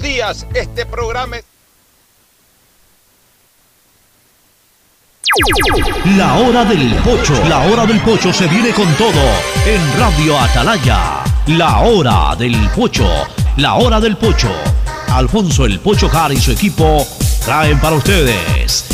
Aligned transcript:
Días, 0.00 0.46
este 0.54 0.86
programa 0.86 1.36
es... 1.36 1.44
La 6.16 6.34
hora 6.34 6.64
del 6.64 6.94
pocho, 6.96 7.34
la 7.48 7.60
hora 7.60 7.86
del 7.86 8.00
pocho 8.00 8.32
se 8.32 8.46
viene 8.46 8.70
con 8.70 8.86
todo 8.94 9.22
en 9.66 9.98
Radio 9.98 10.38
Atalaya. 10.38 11.24
La 11.48 11.80
hora 11.80 12.36
del 12.36 12.56
pocho, 12.70 13.08
la 13.56 13.74
hora 13.74 14.00
del 14.00 14.16
pocho. 14.16 14.50
Alfonso 15.08 15.64
el 15.64 15.80
Pocho 15.80 16.08
Car 16.08 16.32
y 16.32 16.40
su 16.40 16.52
equipo 16.52 17.06
traen 17.44 17.80
para 17.80 17.96
ustedes 17.96 18.93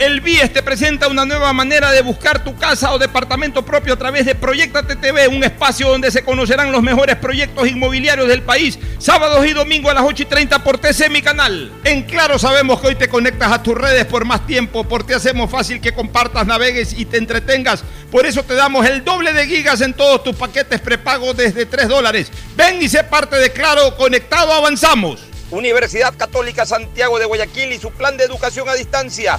El 0.00 0.22
BIES 0.22 0.54
te 0.54 0.62
presenta 0.62 1.08
una 1.08 1.26
nueva 1.26 1.52
manera 1.52 1.92
de 1.92 2.00
buscar 2.00 2.42
tu 2.42 2.56
casa 2.56 2.94
o 2.94 2.98
departamento 2.98 3.66
propio 3.66 3.92
a 3.92 3.98
través 3.98 4.24
de 4.24 4.34
Proyecta 4.34 4.82
TV, 4.82 5.28
un 5.28 5.44
espacio 5.44 5.90
donde 5.90 6.10
se 6.10 6.24
conocerán 6.24 6.72
los 6.72 6.82
mejores 6.82 7.16
proyectos 7.16 7.68
inmobiliarios 7.68 8.26
del 8.26 8.40
país, 8.40 8.78
sábados 8.98 9.44
y 9.44 9.52
domingos 9.52 9.90
a 9.90 9.94
las 9.96 10.04
8 10.04 10.22
y 10.22 10.24
30 10.24 10.64
por 10.64 10.78
TC 10.78 11.10
Mi 11.10 11.20
Canal. 11.20 11.70
En 11.84 12.04
Claro 12.04 12.38
sabemos 12.38 12.80
que 12.80 12.86
hoy 12.86 12.94
te 12.94 13.10
conectas 13.10 13.52
a 13.52 13.62
tus 13.62 13.74
redes 13.74 14.06
por 14.06 14.24
más 14.24 14.46
tiempo, 14.46 14.84
porque 14.84 15.12
hacemos 15.12 15.50
fácil 15.50 15.82
que 15.82 15.92
compartas, 15.92 16.46
navegues 16.46 16.94
y 16.98 17.04
te 17.04 17.18
entretengas. 17.18 17.84
Por 18.10 18.24
eso 18.24 18.42
te 18.42 18.54
damos 18.54 18.86
el 18.86 19.04
doble 19.04 19.34
de 19.34 19.46
gigas 19.48 19.82
en 19.82 19.92
todos 19.92 20.24
tus 20.24 20.34
paquetes 20.34 20.80
prepago 20.80 21.34
desde 21.34 21.66
3 21.66 21.88
dólares. 21.88 22.32
Ven 22.56 22.80
y 22.80 22.88
sé 22.88 23.04
parte 23.04 23.36
de 23.36 23.52
Claro, 23.52 23.94
conectado 23.98 24.50
avanzamos. 24.50 25.20
Universidad 25.50 26.14
Católica 26.16 26.64
Santiago 26.64 27.18
de 27.18 27.26
Guayaquil 27.26 27.72
y 27.72 27.78
su 27.78 27.90
plan 27.90 28.16
de 28.16 28.24
educación 28.24 28.66
a 28.66 28.74
distancia 28.74 29.38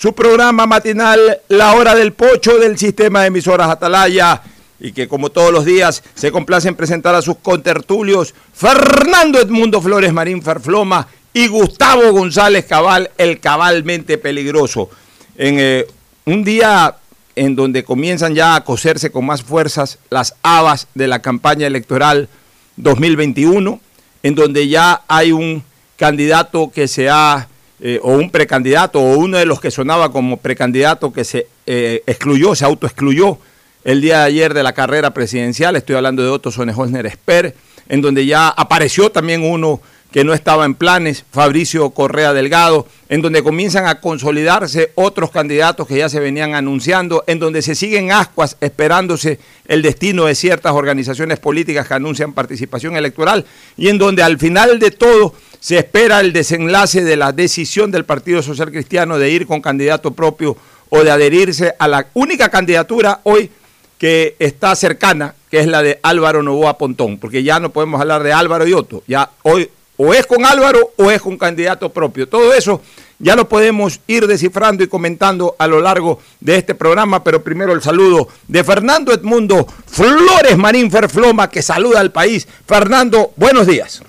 su 0.00 0.14
programa 0.14 0.66
matinal 0.66 1.42
La 1.48 1.74
Hora 1.74 1.94
del 1.94 2.14
Pocho 2.14 2.56
del 2.58 2.78
sistema 2.78 3.20
de 3.20 3.26
emisoras 3.26 3.68
Atalaya 3.68 4.40
y 4.80 4.92
que 4.92 5.06
como 5.06 5.28
todos 5.28 5.52
los 5.52 5.66
días 5.66 6.02
se 6.14 6.32
complace 6.32 6.68
en 6.68 6.74
presentar 6.74 7.14
a 7.14 7.20
sus 7.20 7.36
contertulios 7.36 8.32
Fernando 8.54 9.38
Edmundo 9.38 9.82
Flores 9.82 10.10
Marín 10.14 10.40
Ferfloma 10.40 11.06
y 11.34 11.48
Gustavo 11.48 12.12
González 12.12 12.64
Cabal, 12.64 13.10
el 13.18 13.40
cabalmente 13.40 14.16
peligroso. 14.16 14.88
En 15.36 15.56
eh, 15.58 15.86
un 16.24 16.44
día 16.44 16.96
en 17.36 17.54
donde 17.54 17.84
comienzan 17.84 18.34
ya 18.34 18.54
a 18.54 18.64
coserse 18.64 19.12
con 19.12 19.26
más 19.26 19.42
fuerzas 19.42 19.98
las 20.08 20.34
habas 20.42 20.86
de 20.94 21.08
la 21.08 21.20
campaña 21.20 21.66
electoral 21.66 22.30
2021, 22.78 23.78
en 24.22 24.34
donde 24.34 24.66
ya 24.66 25.02
hay 25.08 25.32
un 25.32 25.62
candidato 25.98 26.70
que 26.70 26.88
se 26.88 27.10
ha 27.10 27.49
eh, 27.82 27.98
o 28.02 28.12
un 28.12 28.30
precandidato 28.30 29.00
o 29.00 29.16
uno 29.16 29.38
de 29.38 29.46
los 29.46 29.60
que 29.60 29.70
sonaba 29.70 30.12
como 30.12 30.36
precandidato 30.36 31.12
que 31.12 31.24
se 31.24 31.46
eh, 31.66 32.02
excluyó, 32.06 32.54
se 32.54 32.64
autoexcluyó 32.64 33.38
el 33.84 34.02
día 34.02 34.18
de 34.18 34.24
ayer 34.24 34.54
de 34.54 34.62
la 34.62 34.74
carrera 34.74 35.14
presidencial, 35.14 35.76
estoy 35.76 35.96
hablando 35.96 36.22
de 36.22 36.28
Otto 36.28 36.50
Sonehosner 36.50 37.06
Esper, 37.06 37.54
en 37.88 38.02
donde 38.02 38.26
ya 38.26 38.48
apareció 38.48 39.10
también 39.10 39.42
uno 39.42 39.80
que 40.10 40.24
no 40.24 40.34
estaba 40.34 40.64
en 40.64 40.74
planes, 40.74 41.24
Fabricio 41.30 41.90
Correa 41.90 42.32
Delgado, 42.32 42.86
en 43.08 43.22
donde 43.22 43.42
comienzan 43.42 43.86
a 43.86 44.00
consolidarse 44.00 44.92
otros 44.96 45.30
candidatos 45.30 45.86
que 45.86 45.98
ya 45.98 46.08
se 46.08 46.18
venían 46.18 46.54
anunciando, 46.54 47.22
en 47.26 47.38
donde 47.38 47.62
se 47.62 47.74
siguen 47.74 48.10
ascuas 48.10 48.56
esperándose 48.60 49.38
el 49.66 49.82
destino 49.82 50.24
de 50.24 50.34
ciertas 50.34 50.72
organizaciones 50.72 51.38
políticas 51.38 51.86
que 51.86 51.94
anuncian 51.94 52.32
participación 52.32 52.96
electoral 52.96 53.44
y 53.76 53.88
en 53.88 53.98
donde 53.98 54.22
al 54.22 54.38
final 54.38 54.78
de 54.80 54.90
todo 54.90 55.34
se 55.60 55.78
espera 55.78 56.20
el 56.20 56.32
desenlace 56.32 57.04
de 57.04 57.16
la 57.16 57.32
decisión 57.32 57.90
del 57.90 58.04
Partido 58.04 58.42
Social 58.42 58.70
Cristiano 58.70 59.18
de 59.18 59.30
ir 59.30 59.46
con 59.46 59.60
candidato 59.60 60.10
propio 60.12 60.56
o 60.88 61.04
de 61.04 61.10
adherirse 61.10 61.74
a 61.78 61.86
la 61.86 62.06
única 62.14 62.48
candidatura 62.48 63.20
hoy 63.22 63.50
que 63.98 64.34
está 64.38 64.74
cercana, 64.74 65.34
que 65.50 65.60
es 65.60 65.66
la 65.66 65.82
de 65.82 66.00
Álvaro 66.02 66.42
Novoa 66.42 66.78
Pontón, 66.78 67.18
porque 67.18 67.42
ya 67.42 67.60
no 67.60 67.70
podemos 67.70 68.00
hablar 68.00 68.22
de 68.22 68.32
Álvaro 68.32 68.66
y 68.66 68.72
Otto, 68.72 69.02
ya 69.06 69.30
hoy 69.42 69.70
o 70.02 70.14
es 70.14 70.26
con 70.26 70.46
Álvaro 70.46 70.92
o 70.96 71.10
es 71.10 71.20
con 71.20 71.36
candidato 71.36 71.90
propio. 71.90 72.26
Todo 72.26 72.54
eso 72.54 72.80
ya 73.18 73.36
lo 73.36 73.50
podemos 73.50 74.00
ir 74.06 74.26
descifrando 74.26 74.82
y 74.82 74.88
comentando 74.88 75.54
a 75.58 75.66
lo 75.66 75.78
largo 75.78 76.20
de 76.40 76.56
este 76.56 76.74
programa, 76.74 77.22
pero 77.22 77.44
primero 77.44 77.74
el 77.74 77.82
saludo 77.82 78.28
de 78.48 78.64
Fernando 78.64 79.12
Edmundo 79.12 79.66
Flores 79.86 80.56
Marín 80.56 80.90
Ferfloma, 80.90 81.50
que 81.50 81.60
saluda 81.60 82.00
al 82.00 82.12
país. 82.12 82.48
Fernando, 82.66 83.34
buenos 83.36 83.66
días. 83.66 84.02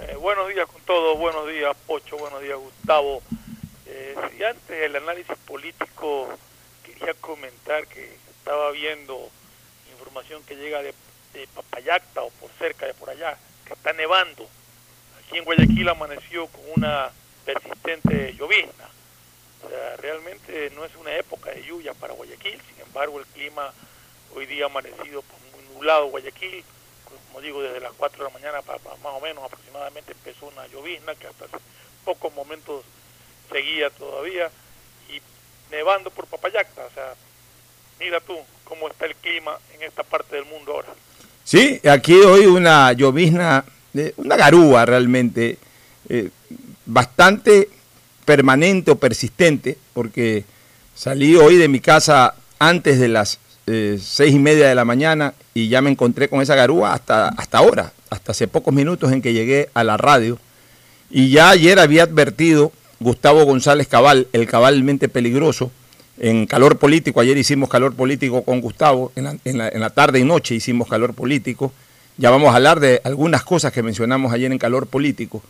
Eh, 0.00 0.16
buenos 0.20 0.48
días 0.48 0.66
todos, 0.88 1.18
buenos 1.18 1.46
días 1.46 1.76
Pocho, 1.86 2.16
buenos 2.16 2.40
días 2.40 2.56
Gustavo. 2.56 3.20
Eh, 3.84 4.14
antes 4.48 4.68
del 4.68 4.96
análisis 4.96 5.36
político, 5.46 6.30
quería 6.82 7.12
comentar 7.12 7.86
que 7.88 8.16
estaba 8.30 8.70
viendo 8.70 9.28
información 9.92 10.42
que 10.44 10.56
llega 10.56 10.82
de, 10.82 10.94
de 11.34 11.46
Papayacta 11.48 12.22
o 12.22 12.30
por 12.30 12.50
cerca 12.58 12.86
de 12.86 12.94
por 12.94 13.10
allá, 13.10 13.36
que 13.66 13.74
está 13.74 13.92
nevando. 13.92 14.48
Aquí 15.18 15.36
en 15.36 15.44
Guayaquil 15.44 15.90
amaneció 15.90 16.46
con 16.46 16.62
una 16.76 17.10
persistente 17.44 18.32
llovizna. 18.32 18.88
O 19.66 19.68
sea, 19.68 19.94
realmente 19.98 20.70
no 20.74 20.86
es 20.86 20.96
una 20.96 21.14
época 21.16 21.50
de 21.50 21.64
lluvia 21.64 21.92
para 21.92 22.14
Guayaquil, 22.14 22.58
sin 22.62 22.80
embargo 22.80 23.20
el 23.20 23.26
clima 23.26 23.74
hoy 24.34 24.46
día 24.46 24.64
amanecido 24.64 25.20
pues, 25.20 25.42
muy 25.52 25.74
nublado 25.74 26.06
Guayaquil, 26.06 26.64
como 27.38 27.46
digo, 27.46 27.62
desde 27.62 27.80
las 27.80 27.92
4 27.96 28.18
de 28.18 28.30
la 28.32 28.38
mañana 28.38 28.62
para, 28.62 28.78
más 28.80 29.12
o 29.14 29.20
menos 29.20 29.44
aproximadamente 29.44 30.10
empezó 30.10 30.46
una 30.46 30.66
llovizna 30.66 31.14
que 31.14 31.28
hasta 31.28 31.44
hace 31.44 31.56
pocos 32.04 32.34
momentos 32.34 32.84
seguía 33.48 33.90
todavía 33.90 34.50
y 35.08 35.20
nevando 35.70 36.10
por 36.10 36.26
Papayacta, 36.26 36.84
o 36.84 36.90
sea, 36.94 37.14
mira 38.00 38.20
tú 38.20 38.36
cómo 38.64 38.88
está 38.88 39.06
el 39.06 39.14
clima 39.14 39.56
en 39.74 39.82
esta 39.82 40.02
parte 40.02 40.34
del 40.34 40.46
mundo 40.46 40.72
ahora. 40.72 40.88
Sí, 41.44 41.80
aquí 41.88 42.14
hoy 42.14 42.46
una 42.46 42.92
llovizna, 42.92 43.64
una 44.16 44.36
garúa 44.36 44.84
realmente, 44.84 45.58
eh, 46.08 46.30
bastante 46.86 47.68
permanente 48.24 48.90
o 48.90 48.96
persistente, 48.96 49.78
porque 49.94 50.44
salí 50.94 51.36
hoy 51.36 51.56
de 51.56 51.68
mi 51.68 51.78
casa 51.78 52.34
antes 52.58 52.98
de 52.98 53.08
las 53.08 53.38
eh, 53.68 53.98
seis 54.02 54.34
y 54.34 54.38
media 54.38 54.68
de 54.68 54.74
la 54.74 54.84
mañana 54.84 55.34
y 55.54 55.68
ya 55.68 55.80
me 55.82 55.90
encontré 55.90 56.28
con 56.28 56.40
esa 56.40 56.54
garúa 56.54 56.92
hasta, 56.94 57.28
hasta 57.28 57.58
ahora, 57.58 57.92
hasta 58.10 58.32
hace 58.32 58.48
pocos 58.48 58.72
minutos 58.74 59.12
en 59.12 59.22
que 59.22 59.32
llegué 59.32 59.68
a 59.74 59.84
la 59.84 59.96
radio. 59.96 60.38
Y 61.10 61.30
ya 61.30 61.50
ayer 61.50 61.78
había 61.78 62.02
advertido 62.02 62.72
Gustavo 63.00 63.44
González 63.44 63.86
Cabal, 63.88 64.26
el 64.32 64.46
cabalmente 64.46 65.08
peligroso, 65.08 65.70
en 66.18 66.46
calor 66.46 66.78
político. 66.78 67.20
Ayer 67.20 67.36
hicimos 67.38 67.68
calor 67.68 67.94
político 67.94 68.42
con 68.42 68.60
Gustavo, 68.60 69.12
en 69.16 69.24
la, 69.24 69.36
en 69.44 69.58
la- 69.58 69.68
en 69.68 69.80
la 69.80 69.90
tarde 69.90 70.18
y 70.18 70.24
noche 70.24 70.54
hicimos 70.54 70.88
calor 70.88 71.14
político. 71.14 71.72
Ya 72.16 72.30
vamos 72.30 72.52
a 72.52 72.56
hablar 72.56 72.80
de 72.80 73.00
algunas 73.04 73.44
cosas 73.44 73.72
que 73.72 73.82
mencionamos 73.84 74.32
ayer 74.32 74.50
en 74.50 74.58
calor 74.58 74.86
político. 74.88 75.42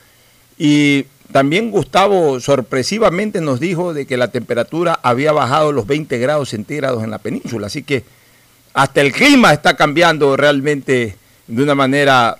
Y 0.59 1.07
también 1.33 1.71
Gustavo 1.71 2.41
sorpresivamente 2.41 3.41
nos 3.41 3.61
dijo 3.61 3.95
de 3.95 4.07
que 4.07 4.17
la 4.17 4.29
temperatura 4.29 4.99
había 5.03 5.33
bajado 5.33 5.73
los 5.73 5.87
20 5.87 6.19
grados 6.19 6.51
centígrados 6.51 7.05
en 7.05 7.11
la 7.11 7.19
península. 7.19 7.69
Así 7.69 7.83
que 7.83 8.05
hasta 8.75 9.01
el 9.01 9.13
clima 9.13 9.53
está 9.53 9.77
cambiando 9.77 10.37
realmente 10.37 11.17
de 11.47 11.63
una 11.63 11.75
manera 11.75 12.37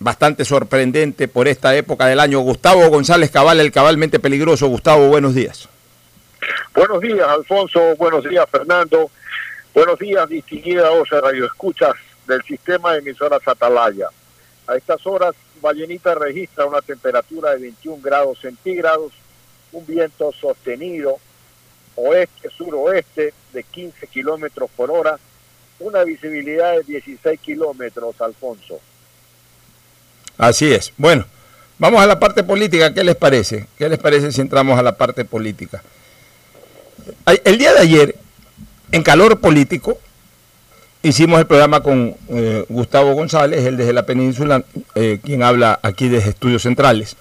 bastante 0.00 0.44
sorprendente 0.44 1.28
por 1.28 1.48
esta 1.48 1.74
época 1.76 2.06
del 2.06 2.20
año. 2.20 2.40
Gustavo 2.40 2.88
González 2.88 3.30
Cabal, 3.30 3.60
el 3.60 3.72
cabalmente 3.72 4.18
peligroso. 4.18 4.66
Gustavo, 4.68 5.08
buenos 5.08 5.34
días. 5.34 5.68
Buenos 6.74 7.00
días, 7.00 7.26
Alfonso. 7.28 7.94
Buenos 7.96 8.24
días, 8.24 8.44
Fernando. 8.50 9.10
Buenos 9.72 9.98
días, 9.98 10.28
distinguida 10.28 10.90
Osa 10.90 11.20
Radio 11.20 11.46
Escuchas 11.46 11.92
del 12.26 12.42
sistema 12.42 12.92
de 12.92 12.98
emisoras 12.98 13.40
Atalaya. 13.46 14.08
A 14.66 14.76
estas 14.76 15.06
horas, 15.06 15.34
Vallenita 15.60 16.14
registra 16.14 16.66
una 16.66 16.80
temperatura 16.80 17.50
de 17.50 17.58
21 17.58 18.02
grados 18.02 18.38
centígrados, 18.40 19.12
un 19.72 19.86
viento 19.86 20.32
sostenido 20.32 21.18
oeste-suroeste 21.96 23.34
de 23.52 23.62
15 23.64 24.06
kilómetros 24.06 24.70
por 24.76 24.90
hora, 24.90 25.18
una 25.78 26.04
visibilidad 26.04 26.76
de 26.76 26.82
16 26.84 27.40
kilómetros, 27.40 28.20
Alfonso. 28.20 28.80
Así 30.38 30.72
es. 30.72 30.92
Bueno, 30.96 31.26
vamos 31.78 32.00
a 32.00 32.06
la 32.06 32.18
parte 32.18 32.42
política. 32.42 32.94
¿Qué 32.94 33.04
les 33.04 33.16
parece? 33.16 33.66
¿Qué 33.76 33.88
les 33.88 33.98
parece 33.98 34.32
si 34.32 34.40
entramos 34.40 34.78
a 34.78 34.82
la 34.82 34.96
parte 34.96 35.24
política? 35.24 35.82
El 37.44 37.58
día 37.58 37.74
de 37.74 37.80
ayer, 37.80 38.16
en 38.92 39.02
calor 39.02 39.40
político, 39.40 39.98
hicimos 41.02 41.40
el 41.40 41.46
programa 41.46 41.80
con 41.80 42.14
eh, 42.28 42.64
Gustavo 42.68 43.14
González, 43.14 43.64
el 43.64 43.76
desde 43.76 43.92
la 43.92 44.06
península, 44.06 44.64
eh, 44.94 45.18
quien 45.22 45.42
habla 45.42 45.78
aquí 45.82 46.08
desde 46.08 46.30
Estudios 46.30 46.62
Centrales. 46.62 47.16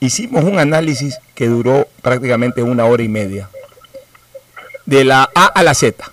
Hicimos 0.00 0.44
un 0.44 0.58
análisis 0.58 1.18
que 1.34 1.48
duró 1.48 1.88
prácticamente 2.00 2.62
una 2.62 2.84
hora 2.84 3.02
y 3.02 3.08
media, 3.08 3.48
de 4.86 5.04
la 5.04 5.30
A 5.34 5.46
a 5.46 5.62
la 5.62 5.74
Z, 5.74 6.04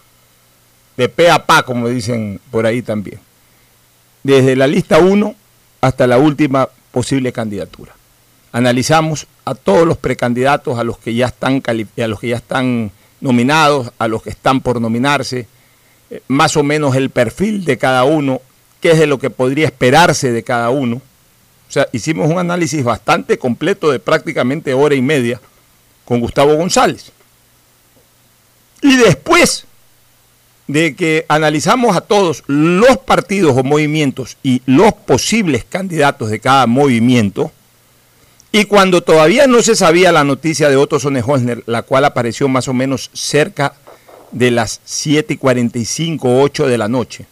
de 0.97 1.09
P 1.09 1.29
a 1.29 1.45
Pa, 1.45 1.63
como 1.63 1.87
dicen 1.87 2.39
por 2.51 2.65
ahí 2.65 2.81
también, 2.81 3.19
desde 4.23 4.55
la 4.55 4.67
lista 4.67 4.99
1 4.99 5.35
hasta 5.81 6.07
la 6.07 6.17
última 6.17 6.69
posible 6.91 7.31
candidatura. 7.31 7.93
Analizamos 8.51 9.27
a 9.45 9.53
todos 9.55 9.87
los 9.87 9.97
precandidatos, 9.97 10.77
a 10.77 10.83
los 10.83 10.97
que 10.97 11.13
ya 11.13 11.27
están 11.27 11.61
a 11.65 12.07
los 12.07 12.19
que 12.19 12.27
ya 12.27 12.35
están 12.35 12.91
nominados, 13.21 13.91
a 13.97 14.07
los 14.07 14.23
que 14.23 14.31
están 14.31 14.61
por 14.61 14.81
nominarse, 14.81 15.47
más 16.27 16.57
o 16.57 16.63
menos 16.63 16.95
el 16.95 17.09
perfil 17.09 17.65
de 17.65 17.77
cada 17.77 18.03
uno, 18.03 18.41
qué 18.81 18.91
es 18.91 18.99
de 18.99 19.07
lo 19.07 19.19
que 19.19 19.29
podría 19.29 19.65
esperarse 19.65 20.31
de 20.31 20.43
cada 20.43 20.69
uno. 20.69 21.01
O 21.67 21.71
sea, 21.71 21.87
hicimos 21.91 22.29
un 22.29 22.39
análisis 22.39 22.83
bastante 22.83 23.37
completo 23.37 23.91
de 23.91 23.99
prácticamente 23.99 24.73
hora 24.73 24.95
y 24.95 25.01
media 25.01 25.39
con 26.05 26.19
Gustavo 26.19 26.55
González. 26.55 27.11
Y 28.81 28.95
después 28.95 29.65
de 30.67 30.95
que 30.95 31.25
analizamos 31.27 31.95
a 31.95 32.01
todos 32.01 32.43
los 32.47 32.97
partidos 32.99 33.55
o 33.57 33.63
movimientos 33.63 34.37
y 34.43 34.61
los 34.65 34.93
posibles 34.93 35.63
candidatos 35.63 36.29
de 36.29 36.39
cada 36.39 36.65
movimiento, 36.65 37.51
y 38.51 38.65
cuando 38.65 39.03
todavía 39.03 39.45
no 39.45 39.61
se 39.61 39.75
sabía 39.75 40.11
la 40.11 40.23
noticia 40.23 40.69
de 40.69 40.75
Otto 40.75 40.99
Sonnenholzner, 40.99 41.63
la 41.67 41.83
cual 41.83 42.05
apareció 42.05 42.47
más 42.47 42.67
o 42.67 42.73
menos 42.73 43.11
cerca 43.13 43.73
de 43.73 43.88
las 44.31 44.81
7 44.83 45.33
y 45.33 45.37
45, 45.37 46.41
8 46.41 46.67
de 46.67 46.77
la 46.77 46.87
noche, 46.87 47.25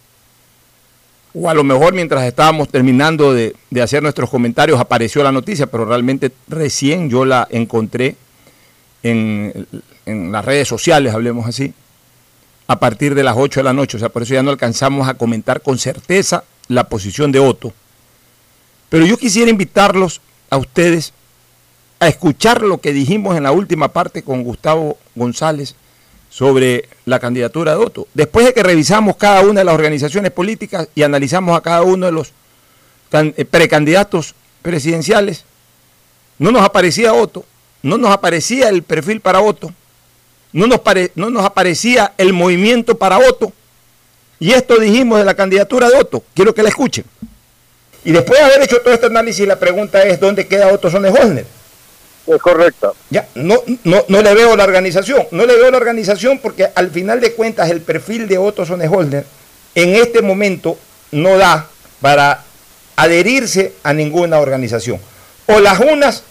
o 1.34 1.48
a 1.48 1.54
lo 1.54 1.62
mejor 1.64 1.94
mientras 1.94 2.24
estábamos 2.24 2.68
terminando 2.68 3.32
de, 3.32 3.54
de 3.70 3.82
hacer 3.82 4.02
nuestros 4.02 4.30
comentarios 4.30 4.80
apareció 4.80 5.22
la 5.22 5.32
noticia, 5.32 5.66
pero 5.66 5.84
realmente 5.84 6.32
recién 6.48 7.10
yo 7.10 7.24
la 7.24 7.46
encontré 7.50 8.16
en, 9.02 9.66
en 10.06 10.32
las 10.32 10.44
redes 10.44 10.66
sociales, 10.66 11.14
hablemos 11.14 11.46
así, 11.46 11.74
a 12.66 12.78
partir 12.78 13.14
de 13.14 13.22
las 13.22 13.36
8 13.36 13.60
de 13.60 13.64
la 13.64 13.72
noche. 13.72 13.96
O 13.96 14.00
sea, 14.00 14.08
por 14.08 14.22
eso 14.22 14.34
ya 14.34 14.42
no 14.42 14.50
alcanzamos 14.50 15.08
a 15.08 15.14
comentar 15.14 15.60
con 15.62 15.78
certeza 15.78 16.44
la 16.68 16.84
posición 16.84 17.30
de 17.30 17.40
Otto. 17.40 17.72
Pero 18.88 19.04
yo 19.06 19.16
quisiera 19.16 19.50
invitarlos 19.50 20.20
a 20.50 20.56
ustedes 20.56 21.12
a 22.00 22.08
escuchar 22.08 22.62
lo 22.62 22.78
que 22.78 22.92
dijimos 22.92 23.36
en 23.36 23.42
la 23.42 23.52
última 23.52 23.88
parte 23.88 24.22
con 24.22 24.44
Gustavo 24.44 24.98
González 25.14 25.74
sobre 26.38 26.88
la 27.04 27.18
candidatura 27.18 27.72
de 27.72 27.78
Otto. 27.78 28.06
Después 28.14 28.46
de 28.46 28.54
que 28.54 28.62
revisamos 28.62 29.16
cada 29.16 29.40
una 29.40 29.58
de 29.60 29.64
las 29.64 29.74
organizaciones 29.74 30.30
políticas 30.30 30.86
y 30.94 31.02
analizamos 31.02 31.58
a 31.58 31.62
cada 31.62 31.82
uno 31.82 32.06
de 32.06 32.12
los 32.12 32.32
eh, 33.10 33.44
precandidatos 33.44 34.36
presidenciales, 34.62 35.44
no 36.38 36.52
nos 36.52 36.62
aparecía 36.62 37.12
Otto, 37.12 37.44
no 37.82 37.98
nos 37.98 38.12
aparecía 38.12 38.68
el 38.68 38.84
perfil 38.84 39.20
para 39.20 39.40
Otto, 39.40 39.72
no 40.52 40.68
nos, 40.68 40.80
no 41.16 41.28
nos 41.28 41.44
aparecía 41.44 42.12
el 42.16 42.32
movimiento 42.32 42.96
para 42.96 43.18
Otto. 43.18 43.52
Y 44.38 44.52
esto 44.52 44.78
dijimos 44.78 45.18
de 45.18 45.24
la 45.24 45.34
candidatura 45.34 45.90
de 45.90 45.96
Otto. 45.96 46.22
Quiero 46.34 46.54
que 46.54 46.62
la 46.62 46.68
escuchen. 46.68 47.04
Y 48.04 48.12
después 48.12 48.38
de 48.38 48.44
haber 48.44 48.62
hecho 48.62 48.80
todo 48.80 48.94
este 48.94 49.06
análisis, 49.06 49.44
la 49.44 49.58
pregunta 49.58 50.04
es, 50.04 50.20
¿dónde 50.20 50.46
queda 50.46 50.72
Otto 50.72 50.88
Sonnenholzner? 50.88 51.57
Es 52.28 52.42
correcta. 52.42 52.92
Ya, 53.08 53.26
no, 53.34 53.62
no, 53.84 54.04
no 54.06 54.22
le 54.22 54.34
veo 54.34 54.54
la 54.54 54.64
organización. 54.64 55.26
No 55.30 55.46
le 55.46 55.56
veo 55.56 55.70
la 55.70 55.78
organización 55.78 56.38
porque 56.38 56.68
al 56.74 56.90
final 56.90 57.20
de 57.20 57.32
cuentas 57.32 57.70
el 57.70 57.80
perfil 57.80 58.28
de 58.28 58.36
Otto 58.36 58.66
Sonnenholzner 58.66 59.24
en 59.74 59.94
este 59.94 60.20
momento 60.20 60.78
no 61.10 61.38
da 61.38 61.68
para 62.00 62.44
adherirse 62.96 63.72
a 63.82 63.94
ninguna 63.94 64.40
organización. 64.40 65.00
O 65.46 65.60
las 65.60 65.80
unas 65.80 66.22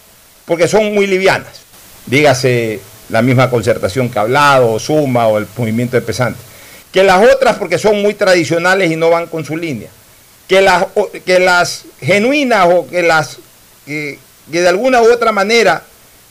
porque 0.44 0.68
son 0.68 0.94
muy 0.94 1.06
livianas. 1.06 1.62
Dígase 2.06 2.80
la 3.08 3.22
misma 3.22 3.50
concertación 3.50 4.08
que 4.08 4.18
ha 4.18 4.22
hablado, 4.22 4.72
o 4.72 4.78
Suma, 4.78 5.26
o 5.26 5.38
el 5.38 5.46
movimiento 5.56 5.96
de 5.96 6.02
pesantes. 6.02 6.42
Que 6.92 7.02
las 7.02 7.22
otras 7.34 7.56
porque 7.56 7.78
son 7.78 8.00
muy 8.00 8.14
tradicionales 8.14 8.90
y 8.90 8.96
no 8.96 9.10
van 9.10 9.26
con 9.26 9.44
su 9.44 9.56
línea. 9.56 9.90
Que 10.46 10.62
las, 10.62 10.86
que 11.26 11.40
las 11.40 11.84
genuinas 12.00 12.68
o 12.70 12.86
que 12.88 13.02
las 13.02 13.38
que, 13.84 14.18
que 14.50 14.60
de 14.60 14.68
alguna 14.68 15.02
u 15.02 15.12
otra 15.12 15.32
manera 15.32 15.82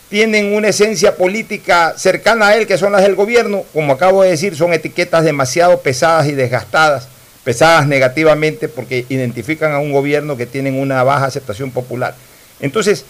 tienen 0.09 0.55
una 0.55 0.69
esencia 0.69 1.15
política 1.15 1.93
cercana 1.97 2.47
a 2.47 2.55
él, 2.55 2.65
que 2.65 2.77
son 2.77 2.91
las 2.93 3.01
del 3.01 3.15
gobierno, 3.15 3.63
como 3.73 3.93
acabo 3.93 4.23
de 4.23 4.29
decir, 4.29 4.55
son 4.55 4.73
etiquetas 4.73 5.23
demasiado 5.23 5.81
pesadas 5.81 6.27
y 6.27 6.31
desgastadas, 6.31 7.07
pesadas 7.43 7.87
negativamente 7.87 8.69
porque 8.69 9.05
identifican 9.09 9.73
a 9.73 9.79
un 9.79 9.91
gobierno 9.91 10.37
que 10.37 10.45
tienen 10.45 10.79
una 10.79 11.03
baja 11.03 11.25
aceptación 11.25 11.71
popular. 11.71 12.15
Entonces, 12.59 13.05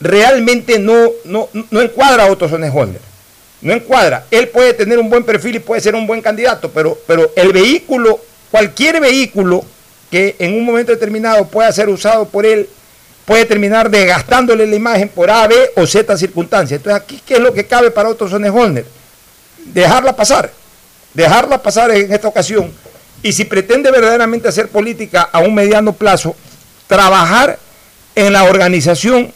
realmente 0.00 0.78
no, 0.78 1.10
no, 1.24 1.48
no 1.70 1.80
encuadra 1.80 2.24
a 2.24 2.30
Otto 2.30 2.48
Sonnenholder. 2.48 3.00
No 3.60 3.72
encuadra. 3.72 4.24
Él 4.30 4.48
puede 4.48 4.74
tener 4.74 4.98
un 4.98 5.10
buen 5.10 5.24
perfil 5.24 5.56
y 5.56 5.60
puede 5.60 5.80
ser 5.80 5.94
un 5.96 6.06
buen 6.06 6.20
candidato, 6.20 6.70
pero, 6.70 6.96
pero 7.06 7.32
el 7.34 7.52
vehículo, 7.52 8.20
cualquier 8.50 9.00
vehículo 9.00 9.64
que 10.10 10.36
en 10.38 10.54
un 10.54 10.64
momento 10.64 10.92
determinado 10.92 11.46
pueda 11.48 11.70
ser 11.72 11.88
usado 11.88 12.26
por 12.28 12.46
él, 12.46 12.68
puede 13.28 13.44
terminar 13.44 13.90
desgastándole 13.90 14.66
la 14.66 14.74
imagen 14.74 15.10
por 15.10 15.30
A, 15.30 15.46
B 15.46 15.54
o 15.76 15.86
Z 15.86 16.16
circunstancias. 16.16 16.78
Entonces, 16.78 17.02
aquí, 17.02 17.20
¿qué 17.26 17.34
es 17.34 17.40
lo 17.40 17.52
que 17.52 17.66
cabe 17.66 17.90
para 17.90 18.08
Otto 18.08 18.26
Sonnenholder? 18.26 18.86
Dejarla 19.66 20.16
pasar. 20.16 20.50
Dejarla 21.12 21.62
pasar 21.62 21.90
en 21.90 22.10
esta 22.10 22.26
ocasión. 22.26 22.72
Y 23.22 23.34
si 23.34 23.44
pretende 23.44 23.90
verdaderamente 23.90 24.48
hacer 24.48 24.68
política 24.68 25.28
a 25.30 25.40
un 25.40 25.54
mediano 25.54 25.92
plazo, 25.92 26.34
trabajar 26.86 27.58
en 28.14 28.32
la 28.32 28.44
organización 28.44 29.30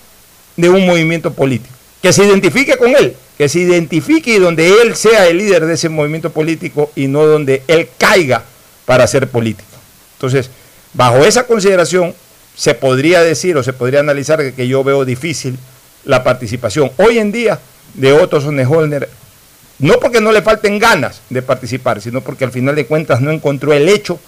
de 0.57 0.71
un 0.71 0.87
movimiento 0.87 1.35
político. 1.35 1.75
que 2.01 2.13
se 2.13 2.25
identifique 2.25 2.77
con 2.77 2.97
él, 2.97 3.15
que 3.39 3.49
se 3.49 3.61
identifique 3.61 4.33
y 4.33 4.39
donde 4.39 4.83
él 4.83 4.97
sea 4.97 5.29
el 5.29 5.37
líder 5.37 5.67
de 5.67 5.75
ese 5.75 5.89
movimiento 5.89 6.31
político 6.31 6.91
y 6.97 7.07
no 7.09 7.27
donde 7.27 7.63
él 7.69 7.89
caiga 7.99 8.43
para 8.85 9.07
ser 9.07 9.29
político. 9.29 9.69
Entonces, 10.15 10.51
bajo 10.95 11.19
esa 11.19 11.45
consideración, 11.45 12.15
se 12.54 12.75
podría 12.75 13.23
decir 13.23 13.56
o 13.56 13.62
se 13.62 13.73
podría 13.73 14.00
analizar 14.00 14.52
que, 14.52 14.68
yo 14.68 14.85
veo 14.85 15.04
difícil 15.04 15.59
la 16.04 16.25
participación 16.25 16.90
hoy 16.99 17.18
en 17.18 17.32
día 17.32 17.59
de 17.94 18.12
Otto 18.12 18.40
Sonnenholner, 18.40 19.09
no 19.78 19.94
porque 20.00 20.21
no 20.21 20.32
le 20.32 20.42
falten 20.42 20.78
ganas 20.78 21.23
de 21.30 21.42
participar, 21.42 22.00
sino 22.00 22.21
porque 22.21 22.44
al 22.44 22.52
final 22.52 22.75
de 22.75 22.87
cuentas 22.87 23.21
no 23.21 23.30
encontró 23.30 23.73
el 23.73 23.88
hecho 23.88 24.18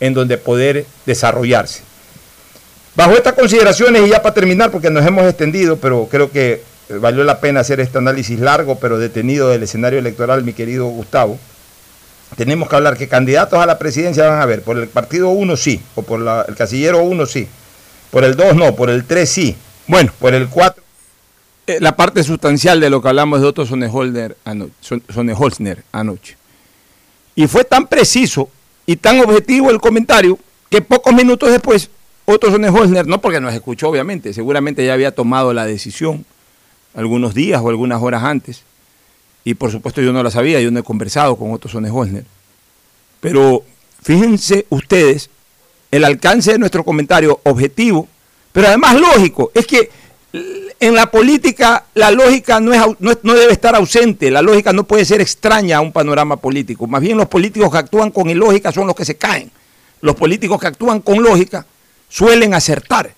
en 0.00 0.14
donde 0.14 0.38
poder 0.38 0.86
desarrollarse. 1.04 1.82
Bajo 2.94 3.12
estas 3.12 3.34
consideraciones, 3.34 4.06
y 4.06 4.10
ya 4.10 4.22
para 4.22 4.34
terminar, 4.34 4.70
porque 4.70 4.90
nos 4.90 5.04
hemos 5.06 5.24
extendido, 5.24 5.76
pero 5.76 6.08
creo 6.10 6.30
que 6.30 6.62
valió 6.88 7.24
la 7.24 7.40
pena 7.40 7.60
hacer 7.60 7.80
este 7.80 7.98
análisis 7.98 8.40
largo, 8.40 8.78
pero 8.78 8.98
detenido 8.98 9.50
del 9.50 9.62
escenario 9.62 9.98
electoral, 9.98 10.44
mi 10.44 10.52
querido 10.54 10.86
Gustavo, 10.86 11.38
tenemos 12.36 12.68
que 12.68 12.76
hablar 12.76 12.96
que 12.96 13.08
candidatos 13.08 13.58
a 13.58 13.66
la 13.66 13.78
presidencia 13.78 14.26
van 14.28 14.40
a 14.40 14.46
ver, 14.46 14.62
por 14.62 14.78
el 14.78 14.88
partido 14.88 15.28
1 15.28 15.56
sí, 15.56 15.80
o 15.94 16.02
por 16.02 16.20
el 16.48 16.56
casillero 16.56 17.02
1 17.02 17.26
sí, 17.26 17.48
por 18.10 18.24
el 18.24 18.36
2 18.36 18.56
no, 18.56 18.74
por 18.74 18.90
el 18.90 19.04
3 19.04 19.28
sí, 19.28 19.56
bueno, 19.86 20.12
por 20.18 20.34
el 20.34 20.48
4 20.48 20.82
eh, 21.66 21.78
la 21.80 21.96
parte 21.96 22.22
sustancial 22.22 22.78
de 22.78 22.90
lo 22.90 23.02
que 23.02 23.08
hablamos 23.08 23.40
de 23.40 23.48
Otto 23.48 23.66
Sonneholder 23.66 24.36
anoche, 24.44 25.00
Sonneholzner 25.12 25.82
anoche. 25.90 26.36
Y 27.34 27.48
fue 27.48 27.64
tan 27.64 27.88
preciso 27.88 28.48
y 28.86 28.96
tan 28.96 29.18
objetivo 29.20 29.70
el 29.70 29.80
comentario 29.80 30.38
que 30.70 30.80
pocos 30.80 31.12
minutos 31.12 31.50
después 31.50 31.90
Otto 32.24 32.50
Sonneholzner, 32.52 33.06
no 33.06 33.20
porque 33.20 33.40
nos 33.40 33.52
escuchó 33.52 33.88
obviamente, 33.88 34.32
seguramente 34.32 34.86
ya 34.86 34.94
había 34.94 35.14
tomado 35.14 35.52
la 35.52 35.66
decisión 35.66 36.24
algunos 36.94 37.34
días 37.34 37.60
o 37.62 37.68
algunas 37.68 38.00
horas 38.00 38.22
antes, 38.22 38.62
y 39.44 39.54
por 39.54 39.70
supuesto 39.70 40.00
yo 40.00 40.12
no 40.12 40.22
la 40.22 40.30
sabía, 40.30 40.60
yo 40.60 40.70
no 40.70 40.80
he 40.80 40.84
conversado 40.84 41.36
con 41.36 41.52
Otto 41.52 41.68
Sonneholzner, 41.68 42.24
pero 43.20 43.62
fíjense 44.02 44.66
ustedes 44.70 45.30
el 45.96 46.04
alcance 46.04 46.52
de 46.52 46.58
nuestro 46.58 46.84
comentario 46.84 47.40
objetivo, 47.44 48.08
pero 48.52 48.68
además 48.68 48.98
lógico, 49.00 49.50
es 49.54 49.66
que 49.66 49.90
en 50.78 50.94
la 50.94 51.10
política 51.10 51.84
la 51.94 52.10
lógica 52.10 52.60
no, 52.60 52.72
es, 52.72 52.80
no, 53.22 53.34
debe 53.34 53.52
estar 53.52 53.74
ausente, 53.74 54.30
la 54.30 54.42
lógica 54.42 54.72
no 54.72 54.84
puede 54.84 55.04
ser 55.04 55.20
extraña 55.20 55.78
a 55.78 55.80
un 55.80 55.92
panorama 55.92 56.36
político. 56.36 56.86
Más 56.86 57.00
bien 57.00 57.16
los 57.16 57.28
políticos 57.28 57.70
que 57.70 57.78
actúan 57.78 58.10
con 58.10 58.28
ilógica 58.28 58.72
son 58.72 58.86
los 58.86 58.96
que 58.96 59.04
se 59.04 59.16
caen. 59.16 59.50
Los 60.02 60.14
políticos 60.14 60.60
que 60.60 60.66
actúan 60.66 61.00
con 61.00 61.22
lógica 61.22 61.66
suelen 62.08 62.54
acertar. 62.54 63.14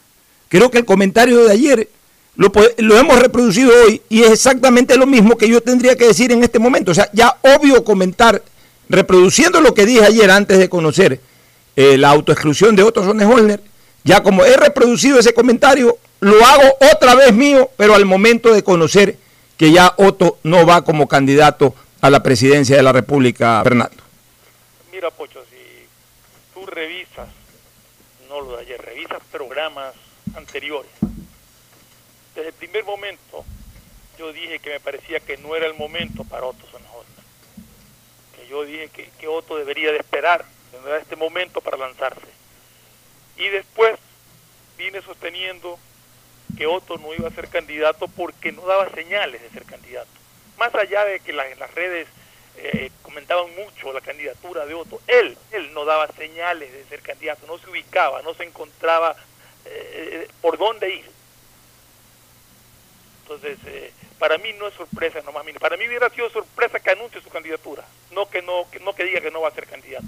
Creo 0.49 0.71
que 0.71 0.79
el 0.79 0.85
comentario 0.85 1.45
de 1.45 1.53
ayer 1.53 1.89
lo, 2.37 2.53
lo 2.79 2.99
hemos 2.99 3.19
reproducido 3.19 3.73
hoy 3.85 4.01
y 4.09 4.23
es 4.23 4.31
exactamente 4.31 4.97
lo 4.97 5.07
mismo 5.07 5.37
que 5.37 5.49
yo 5.49 5.61
tendría 5.61 5.97
que 5.97 6.07
decir 6.07 6.31
en 6.31 6.45
este 6.45 6.61
momento. 6.61 6.93
O 6.93 6.95
sea, 6.95 7.11
ya 7.13 7.37
obvio 7.43 7.85
comentar, 7.85 8.43
reproduciendo 8.89 9.61
lo 9.61 9.75
que 9.75 9.85
dije 9.85 10.05
ayer 10.05 10.31
antes 10.31 10.59
de 10.59 10.69
conocer 10.69 11.21
eh, 11.79 11.97
la 11.97 12.11
autoexclusión 12.11 12.75
de 12.75 12.83
Otto 12.83 13.05
Sonnenholner, 13.05 13.63
ya 14.03 14.21
como 14.21 14.45
he 14.45 14.57
reproducido 14.57 15.21
ese 15.21 15.33
comentario, 15.33 15.97
lo 16.19 16.45
hago 16.45 16.77
otra 16.93 17.15
vez 17.15 17.33
mío, 17.33 17.71
pero 17.77 17.95
al 17.95 18.05
momento 18.05 18.53
de 18.53 18.65
conocer 18.65 19.17
que 19.57 19.71
ya 19.71 19.95
Otto 19.97 20.39
no 20.43 20.67
va 20.67 20.83
como 20.83 21.07
candidato 21.07 21.77
a 22.01 22.11
la 22.11 22.21
presidencia 22.21 22.75
de 22.75 22.83
la 22.83 22.93
República, 22.93 23.61
Fernando. 23.63 24.03
Mira, 24.91 25.09
Pocho, 25.13 25.41
si 25.49 25.87
tú 26.53 26.67
revisas, 26.67 27.29
no 28.29 28.41
lo 28.41 28.57
de 28.57 28.63
ayer, 28.63 28.83
revisas 28.85 29.21
programas 29.31 29.95
anteriores, 30.35 30.91
desde 32.35 32.49
el 32.49 32.55
primer 32.55 32.85
momento 32.87 33.45
yo 34.19 34.33
dije 34.33 34.59
que 34.59 34.71
me 34.71 34.81
parecía 34.81 35.21
que 35.21 35.37
no 35.37 35.55
era 35.55 35.69
el 35.69 35.75
momento 35.75 36.25
para 36.25 36.47
Otto 36.47 36.67
Sonnenholder. 36.73 37.23
Que 38.35 38.49
yo 38.49 38.65
dije 38.65 38.89
que, 38.89 39.11
que 39.21 39.29
Otto 39.29 39.57
debería 39.57 39.93
de 39.93 39.99
esperar, 39.99 40.45
era 40.87 40.99
este 40.99 41.17
momento 41.17 41.61
para 41.61 41.77
lanzarse. 41.77 42.27
Y 43.37 43.49
después 43.49 43.99
vine 44.77 45.01
sosteniendo 45.03 45.79
que 46.57 46.67
Otto 46.67 46.99
no 46.99 47.15
iba 47.15 47.29
a 47.29 47.33
ser 47.33 47.49
candidato 47.49 48.09
porque 48.09 48.53
no 48.53 48.67
daba 48.67 48.91
señales 48.95 49.41
de 49.41 49.51
ser 49.51 49.65
candidato. 49.65 50.11
Más 50.57 50.75
allá 50.75 51.05
de 51.05 51.21
que 51.21 51.33
la- 51.33 51.49
en 51.49 51.59
las 51.59 51.73
redes 51.75 52.09
eh, 52.61 52.91
comentaban 53.03 53.55
mucho 53.55 53.93
la 53.93 54.01
candidatura 54.01 54.67
de 54.67 54.75
Otto, 54.75 55.01
él, 55.07 55.39
él 55.53 55.73
no 55.75 55.85
daba 55.85 56.09
señales 56.17 56.73
de 56.73 56.85
ser 56.87 57.01
candidato, 57.03 57.47
no 57.47 57.57
se 57.59 57.71
ubicaba, 57.71 58.21
no 58.23 58.35
se 58.35 58.43
encontraba 58.43 59.15
eh, 59.65 60.27
por 60.41 60.59
dónde 60.59 60.91
ir. 60.93 61.09
Entonces, 63.23 63.59
eh, 63.67 63.93
para 64.19 64.39
mí 64.39 64.53
no 64.55 64.67
es 64.67 64.75
sorpresa 64.75 65.21
nomás, 65.21 65.45
para 65.61 65.77
mí 65.77 65.87
hubiera 65.87 66.09
sido 66.11 66.31
sorpresa 66.31 66.81
que 66.81 66.91
anuncie 66.91 67.21
su 67.21 67.29
candidatura, 67.29 67.87
no 68.11 68.29
que 68.29 68.43
no 68.43 68.69
que, 68.71 68.81
no 68.81 68.93
que 68.95 69.05
diga 69.05 69.21
que 69.21 69.31
no 69.31 69.43
va 69.43 69.49
a 69.49 69.55
ser 69.55 69.67
candidato. 69.67 70.07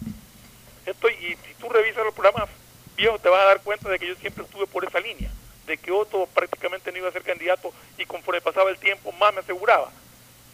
Estoy, 0.87 1.13
y 1.15 1.37
si 1.47 1.55
tú 1.55 1.69
revisas 1.69 2.05
los 2.05 2.15
programas 2.15 2.49
viejos 2.97 3.21
te 3.23 3.29
vas 3.29 3.41
a 3.43 3.47
dar 3.47 3.63
cuenta 3.63 3.89
de 3.89 3.99
que 3.99 4.09
yo 4.09 4.15
siempre 4.17 4.45
estuve 4.45 4.67
por 4.67 4.85
esa 4.85 5.01
línea, 5.01 5.31
de 5.67 5.79
que 5.79 5.91
Otto 5.93 6.27
prácticamente 6.27 6.91
no 6.91 6.99
iba 6.99 7.09
a 7.09 7.13
ser 7.13 7.23
candidato 7.23 7.73
y 7.97 8.05
conforme 8.07 8.41
pasaba 8.41 8.71
el 8.71 8.79
tiempo 8.79 9.13
más 9.13 9.33
me 9.35 9.41
aseguraba. 9.41 9.91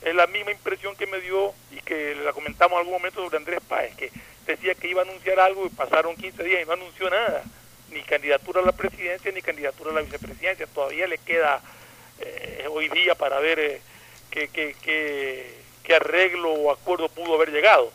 Es 0.02 0.14
la 0.14 0.26
misma 0.26 0.50
impresión 0.52 0.95
que 0.97 1.06
me 1.06 1.21
dio 1.21 1.54
y 1.71 1.80
que 1.80 2.14
la 2.16 2.33
comentamos 2.33 2.73
en 2.75 2.78
algún 2.80 2.95
momento 2.95 3.23
sobre 3.25 3.38
Andrés 3.38 3.61
Páez, 3.66 3.97
que 3.97 4.12
decía 4.47 4.75
que 4.75 4.88
iba 4.88 5.00
a 5.02 5.04
anunciar 5.04 5.40
algo 5.40 5.66
y 5.66 5.71
pasaron 5.71 6.16
15 6.16 6.42
días 6.45 6.62
y 6.62 6.66
no 6.66 6.73
anunció 6.75 7.09
nada, 7.11 7.42
ni 7.88 8.02
candidatura 8.02 8.61
a 8.61 8.64
la 8.64 8.73
presidencia 8.73 9.33
ni 9.33 9.40
candidatura 9.42 9.90
a 9.90 9.95
la 9.95 10.02
vicepresidencia. 10.02 10.66
Todavía 10.66 11.06
le 11.06 11.18
queda 11.18 11.62
eh, 12.18 12.66
hoy 12.71 12.88
día 12.90 13.14
para 13.14 13.40
ver 13.40 13.59
eh, 13.59 13.80
qué, 14.30 14.49
qué- 14.49 14.76
qué- 14.83 15.64
qué 15.83 15.95
arreglo 15.95 16.52
o 16.52 16.71
acuerdo 16.71 17.09
pudo 17.09 17.35
haber 17.35 17.50
llegado. 17.50 17.90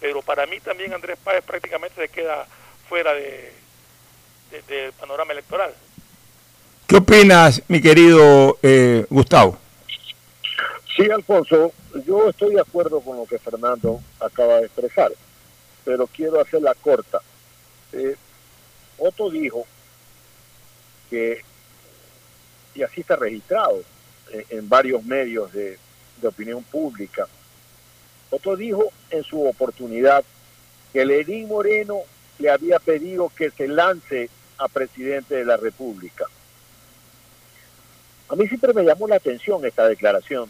Pero 0.00 0.22
para 0.22 0.46
mí 0.46 0.58
también 0.60 0.92
Andrés 0.94 1.18
Páez 1.22 1.44
prácticamente 1.44 2.00
se 2.00 2.08
queda 2.08 2.46
fuera 2.88 3.12
de, 3.14 3.52
de- 4.50 4.62
del 4.66 4.92
panorama 4.94 5.32
electoral. 5.32 5.72
¿Qué 6.86 6.96
opinas, 6.96 7.62
mi 7.68 7.80
querido 7.80 8.58
eh, 8.62 9.06
Gustavo? 9.10 9.58
Sí, 10.96 11.08
Alfonso, 11.10 11.72
yo 12.04 12.28
estoy 12.30 12.54
de 12.54 12.60
acuerdo 12.60 13.00
con 13.00 13.16
lo 13.16 13.26
que 13.26 13.38
Fernando 13.38 14.00
acaba 14.18 14.56
de 14.56 14.66
expresar, 14.66 15.12
pero 15.84 16.06
quiero 16.08 16.40
hacerla 16.40 16.74
corta. 16.74 17.20
Eh, 17.92 18.16
Otto 18.98 19.30
dijo 19.30 19.64
que, 21.08 21.42
y 22.74 22.82
así 22.82 23.02
está 23.02 23.16
registrado 23.16 23.82
eh, 24.32 24.46
en 24.50 24.68
varios 24.68 25.02
medios 25.04 25.52
de, 25.52 25.78
de 26.20 26.28
opinión 26.28 26.62
pública, 26.64 27.26
Otto 28.30 28.56
dijo 28.56 28.92
en 29.10 29.24
su 29.24 29.44
oportunidad 29.46 30.24
que 30.92 31.04
Lenín 31.04 31.48
Moreno 31.48 32.00
le 32.38 32.50
había 32.50 32.78
pedido 32.78 33.30
que 33.36 33.50
se 33.50 33.68
lance 33.68 34.30
a 34.58 34.68
presidente 34.68 35.34
de 35.36 35.44
la 35.44 35.56
República. 35.56 36.26
A 38.28 38.36
mí 38.36 38.46
siempre 38.46 38.72
me 38.72 38.84
llamó 38.84 39.08
la 39.08 39.16
atención 39.16 39.64
esta 39.64 39.88
declaración, 39.88 40.48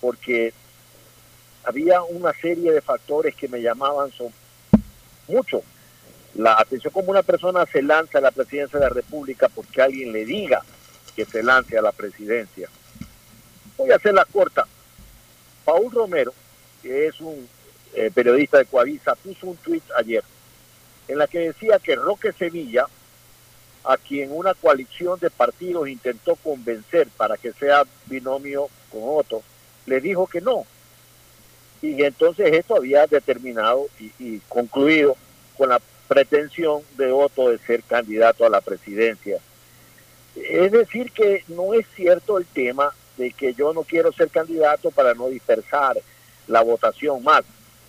porque 0.00 0.52
había 1.64 2.02
una 2.02 2.32
serie 2.34 2.72
de 2.72 2.80
factores 2.80 3.34
que 3.34 3.48
me 3.48 3.60
llamaban 3.60 4.10
so- 4.12 4.32
mucho 5.26 5.62
la 6.34 6.52
atención 6.58 6.92
como 6.92 7.10
una 7.10 7.22
persona 7.22 7.66
se 7.66 7.82
lanza 7.82 8.18
a 8.18 8.20
la 8.20 8.30
presidencia 8.30 8.78
de 8.78 8.84
la 8.86 8.90
República 8.94 9.48
porque 9.48 9.82
alguien 9.82 10.12
le 10.12 10.24
diga 10.24 10.62
que 11.16 11.24
se 11.24 11.42
lance 11.42 11.76
a 11.76 11.82
la 11.82 11.90
presidencia. 11.90 12.68
Voy 13.76 13.90
a 13.90 13.96
hacerla 13.96 14.24
corta. 14.24 14.66
Paul 15.68 15.90
Romero, 15.92 16.32
que 16.82 17.08
es 17.08 17.20
un 17.20 17.46
eh, 17.92 18.10
periodista 18.14 18.56
de 18.56 18.64
Coavisa, 18.64 19.14
puso 19.16 19.48
un 19.48 19.56
tuit 19.58 19.82
ayer 19.98 20.24
en 21.08 21.18
la 21.18 21.26
que 21.26 21.40
decía 21.40 21.78
que 21.78 21.94
Roque 21.94 22.32
Sevilla, 22.32 22.86
a 23.84 23.98
quien 23.98 24.32
una 24.32 24.54
coalición 24.54 25.20
de 25.20 25.28
partidos 25.28 25.90
intentó 25.90 26.36
convencer 26.36 27.08
para 27.18 27.36
que 27.36 27.52
sea 27.52 27.82
binomio 28.06 28.70
con 28.90 29.02
Otto, 29.04 29.42
le 29.84 30.00
dijo 30.00 30.26
que 30.26 30.40
no. 30.40 30.64
Y 31.82 32.02
entonces 32.02 32.50
esto 32.54 32.76
había 32.76 33.06
determinado 33.06 33.88
y, 34.00 34.10
y 34.18 34.40
concluido 34.48 35.18
con 35.58 35.68
la 35.68 35.82
pretensión 36.08 36.80
de 36.96 37.12
Otto 37.12 37.50
de 37.50 37.58
ser 37.58 37.82
candidato 37.82 38.46
a 38.46 38.50
la 38.50 38.62
presidencia. 38.62 39.38
Es 40.34 40.72
decir, 40.72 41.12
que 41.12 41.44
no 41.48 41.74
es 41.74 41.86
cierto 41.94 42.38
el 42.38 42.46
tema 42.46 42.94
de 43.18 43.32
que 43.32 43.52
yo 43.52 43.74
no 43.74 43.82
quiero 43.82 44.12
ser 44.12 44.30
candidato 44.30 44.90
para 44.90 45.12
no 45.12 45.28
dispersar 45.28 45.98
la 46.46 46.62
votación 46.62 47.22
más. 47.22 47.42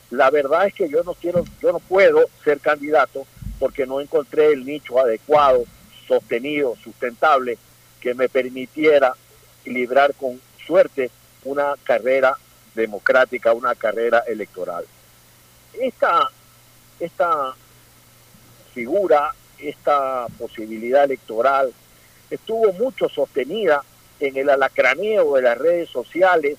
La 0.10 0.30
verdad 0.32 0.68
es 0.68 0.74
que 0.74 0.90
yo 0.90 1.04
no 1.04 1.14
quiero, 1.14 1.46
yo 1.62 1.72
no 1.72 1.80
puedo 1.80 2.26
ser 2.44 2.60
candidato 2.60 3.26
porque 3.60 3.86
no 3.86 4.02
encontré 4.02 4.52
el 4.52 4.66
nicho 4.66 5.00
adecuado, 5.00 5.66
sostenido, 6.08 6.76
sustentable, 6.84 7.58
que 8.02 8.14
me 8.16 8.28
permitiera 8.28 9.14
librar 9.66 10.16
con 10.16 10.42
suerte 10.66 11.12
una 11.44 11.76
carrera 11.84 12.36
democrática, 12.74 13.54
una 13.54 13.76
carrera 13.76 14.24
electoral. 14.28 14.86
Esta, 15.74 16.28
esta 17.00 17.54
figura, 18.74 19.34
esta 19.60 20.28
posibilidad 20.40 21.04
electoral 21.04 21.72
estuvo 22.30 22.72
mucho 22.74 23.10
sostenida 23.10 23.84
en 24.20 24.38
el 24.38 24.50
alacraneo 24.50 25.36
de 25.36 25.42
las 25.42 25.58
redes 25.58 25.90
sociales 25.90 26.58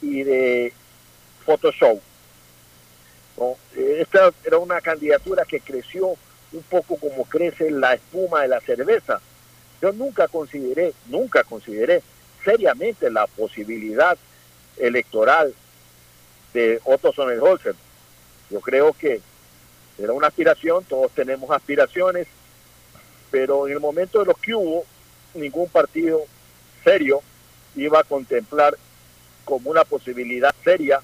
y 0.00 0.22
de 0.22 0.72
Photoshop. 1.44 2.00
¿no? 3.36 3.56
Esta 3.76 4.32
era 4.44 4.58
una 4.58 4.80
candidatura 4.80 5.44
que 5.44 5.60
creció 5.60 6.16
un 6.52 6.62
poco 6.62 6.96
como 6.96 7.24
crece 7.24 7.70
la 7.70 7.94
espuma 7.94 8.42
de 8.42 8.48
la 8.48 8.60
cerveza. 8.60 9.20
Yo 9.80 9.92
nunca 9.92 10.28
consideré, 10.28 10.92
nunca 11.06 11.44
consideré 11.44 12.02
seriamente 12.44 13.10
la 13.10 13.26
posibilidad 13.26 14.16
electoral 14.76 15.54
de 16.54 16.80
Otto 16.84 17.12
Sonnenholzer. 17.12 17.74
Yo 18.50 18.60
creo 18.60 18.92
que 18.92 19.20
era 19.98 20.12
una 20.12 20.28
aspiración, 20.28 20.84
todos 20.84 21.10
tenemos 21.12 21.50
aspiraciones, 21.50 22.26
pero 23.30 23.66
en 23.66 23.74
el 23.74 23.80
momento 23.80 24.20
de 24.20 24.26
los 24.26 24.38
que 24.38 24.54
hubo, 24.54 24.84
ningún 25.34 25.68
partido 25.68 26.24
serio 26.88 27.20
iba 27.76 28.00
a 28.00 28.04
contemplar 28.04 28.76
como 29.44 29.70
una 29.70 29.84
posibilidad 29.84 30.54
seria 30.64 31.00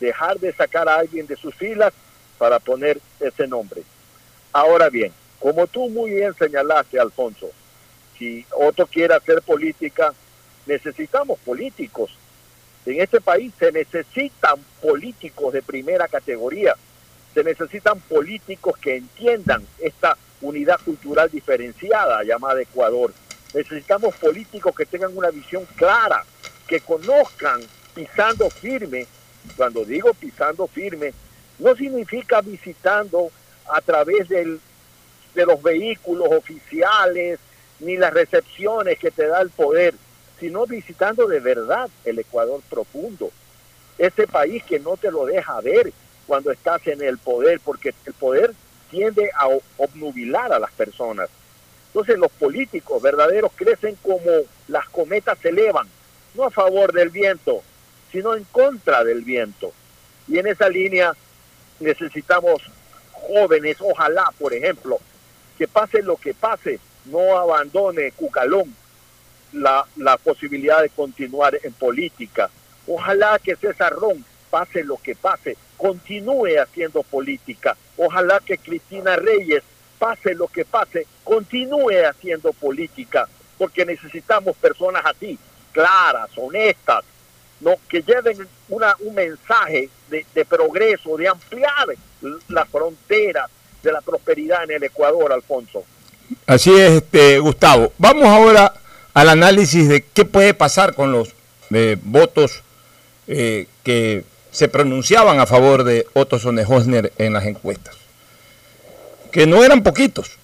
dejar 0.00 0.38
de 0.38 0.54
sacar 0.54 0.88
a 0.88 0.96
alguien 0.96 1.26
de 1.26 1.36
sus 1.36 1.54
filas 1.54 1.92
para 2.38 2.58
poner 2.58 2.98
ese 3.20 3.46
nombre. 3.46 3.82
Ahora 4.52 4.88
bien, 4.88 5.12
como 5.38 5.66
tú 5.66 5.90
muy 5.90 6.12
bien 6.12 6.32
señalaste, 6.34 6.98
Alfonso, 6.98 7.50
si 8.18 8.46
otro 8.56 8.86
quiere 8.86 9.14
hacer 9.14 9.42
política, 9.42 10.14
necesitamos 10.66 11.38
políticos. 11.40 12.10
En 12.86 13.00
este 13.00 13.20
país 13.20 13.52
se 13.58 13.70
necesitan 13.70 14.58
políticos 14.80 15.52
de 15.52 15.60
primera 15.60 16.08
categoría, 16.08 16.74
se 17.34 17.44
necesitan 17.44 18.00
políticos 18.00 18.78
que 18.78 18.96
entiendan 18.96 19.66
esta 19.78 20.16
unidad 20.40 20.80
cultural 20.82 21.30
diferenciada 21.30 22.24
llamada 22.24 22.62
Ecuador. 22.62 23.12
Necesitamos 23.52 24.14
políticos 24.16 24.74
que 24.76 24.86
tengan 24.86 25.16
una 25.16 25.30
visión 25.30 25.66
clara, 25.76 26.24
que 26.66 26.80
conozcan 26.80 27.68
pisando 27.94 28.50
firme. 28.50 29.06
Cuando 29.56 29.84
digo 29.84 30.12
pisando 30.14 30.66
firme, 30.66 31.14
no 31.58 31.74
significa 31.74 32.40
visitando 32.40 33.30
a 33.70 33.80
través 33.80 34.28
de 34.28 34.60
los 35.34 35.62
vehículos 35.62 36.28
oficiales 36.30 37.38
ni 37.80 37.96
las 37.96 38.12
recepciones 38.12 38.98
que 38.98 39.10
te 39.10 39.26
da 39.26 39.40
el 39.40 39.50
poder, 39.50 39.94
sino 40.38 40.66
visitando 40.66 41.26
de 41.26 41.40
verdad 41.40 41.88
el 42.04 42.18
Ecuador 42.18 42.60
profundo, 42.68 43.30
ese 43.98 44.26
país 44.26 44.62
que 44.64 44.78
no 44.78 44.96
te 44.96 45.10
lo 45.10 45.26
deja 45.26 45.60
ver 45.60 45.92
cuando 46.26 46.50
estás 46.50 46.86
en 46.86 47.02
el 47.02 47.18
poder, 47.18 47.60
porque 47.64 47.94
el 48.06 48.12
poder 48.14 48.54
tiende 48.90 49.30
a 49.34 49.48
obnubilar 49.76 50.52
a 50.52 50.58
las 50.58 50.70
personas. 50.72 51.28
Entonces 51.88 52.18
los 52.18 52.30
políticos 52.32 53.02
verdaderos 53.02 53.52
crecen 53.54 53.96
como 54.02 54.30
las 54.68 54.88
cometas 54.88 55.38
se 55.40 55.48
elevan, 55.48 55.88
no 56.34 56.44
a 56.44 56.50
favor 56.50 56.92
del 56.92 57.10
viento, 57.10 57.62
sino 58.12 58.34
en 58.34 58.44
contra 58.44 59.04
del 59.04 59.22
viento. 59.22 59.72
Y 60.28 60.38
en 60.38 60.46
esa 60.46 60.68
línea 60.68 61.14
necesitamos 61.80 62.62
jóvenes, 63.12 63.78
ojalá, 63.80 64.32
por 64.38 64.52
ejemplo, 64.52 64.98
que 65.56 65.66
pase 65.66 66.02
lo 66.02 66.16
que 66.16 66.34
pase, 66.34 66.78
no 67.06 67.36
abandone 67.36 68.12
Cucalón 68.12 68.74
la, 69.52 69.86
la 69.96 70.16
posibilidad 70.18 70.82
de 70.82 70.90
continuar 70.90 71.58
en 71.62 71.72
política. 71.72 72.50
Ojalá 72.86 73.38
que 73.42 73.56
César 73.56 73.92
Ron, 73.92 74.24
pase 74.50 74.84
lo 74.84 74.96
que 74.96 75.14
pase, 75.14 75.56
continúe 75.76 76.60
haciendo 76.60 77.02
política. 77.02 77.76
Ojalá 77.96 78.40
que 78.40 78.58
Cristina 78.58 79.16
Reyes, 79.16 79.62
pase 79.98 80.34
lo 80.34 80.46
que 80.46 80.64
pase, 80.64 81.06
continúe 81.24 82.06
haciendo 82.08 82.52
política, 82.52 83.28
porque 83.56 83.84
necesitamos 83.84 84.56
personas 84.56 85.04
así, 85.04 85.38
claras, 85.72 86.30
honestas, 86.36 87.04
no 87.60 87.74
que 87.88 88.02
lleven 88.02 88.46
una, 88.68 88.94
un 89.00 89.14
mensaje 89.14 89.90
de, 90.08 90.44
progreso, 90.44 91.16
de 91.16 91.28
ampliar 91.28 91.88
las 92.48 92.68
fronteras 92.68 93.50
de 93.82 93.92
la 93.92 94.00
prosperidad 94.00 94.64
en 94.64 94.72
el 94.72 94.84
Ecuador, 94.84 95.32
Alfonso. 95.32 95.84
Así 96.46 96.72
es, 96.72 96.92
este, 96.92 97.38
Gustavo. 97.38 97.92
Vamos 97.98 98.26
ahora 98.26 98.74
al 99.14 99.28
análisis 99.28 99.88
de 99.88 100.02
qué 100.02 100.24
puede 100.24 100.54
pasar 100.54 100.94
con 100.94 101.12
los 101.12 101.34
eh, 101.70 101.96
votos 102.02 102.62
eh, 103.26 103.66
que 103.82 104.24
se 104.50 104.68
pronunciaban 104.68 105.40
a 105.40 105.46
favor 105.46 105.84
de 105.84 106.06
Otto 106.14 106.38
Sonnenhosner 106.38 107.12
en 107.18 107.32
las 107.32 107.44
encuestas. 107.46 107.96
Que 109.30 109.46
no 109.46 109.64
eran 109.64 109.82
poquitos, 109.82 110.38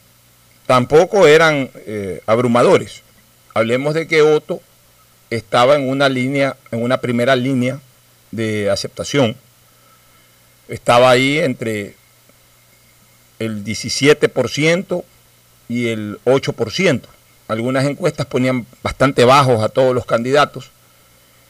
tampoco 0.66 1.27
eran 1.27 1.70
eh, 1.87 2.23
abrumadores. 2.27 3.03
Hablemos 3.55 3.94
de 3.94 4.07
que 4.07 4.23
Otto 4.23 4.61
estaba 5.31 5.77
en 5.77 5.88
una 5.88 6.09
línea, 6.09 6.57
en 6.70 6.83
una 6.83 6.99
primera 7.01 7.37
línea 7.37 7.81
de 8.31 8.70
aceptación. 8.70 9.37
Estaba 10.68 11.11
ahí 11.11 11.38
entre 11.38 11.94
el 13.38 13.64
17% 13.64 15.05
y 15.68 15.88
el 15.88 16.18
8%. 16.25 17.03
Algunas 17.49 17.85
encuestas 17.85 18.27
ponían 18.27 18.66
bastante 18.83 19.25
bajos 19.25 19.62
a 19.62 19.68
todos 19.68 19.94
los 19.94 20.07
candidatos, 20.07 20.70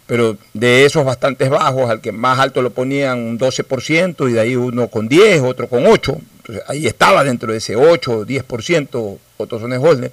pero 0.06 0.36
de 0.52 0.84
esos 0.84 1.04
bastantes 1.04 1.48
bajos, 1.50 1.88
al 1.88 2.00
que 2.00 2.12
más 2.12 2.38
alto 2.38 2.62
lo 2.62 2.70
ponían 2.70 3.18
un 3.20 3.38
12% 3.38 4.28
y 4.28 4.32
de 4.32 4.40
ahí 4.40 4.56
uno 4.56 4.88
con 4.88 5.08
10, 5.08 5.42
otro 5.42 5.68
con 5.68 5.86
8. 5.86 6.18
Ahí 6.66 6.86
estaba 6.86 7.24
dentro 7.24 7.52
de 7.52 7.58
ese 7.58 7.76
8 7.76 8.12
o 8.12 8.26
10% 8.26 9.18
Otto 9.36 9.58
Sonnenholder. 9.58 10.12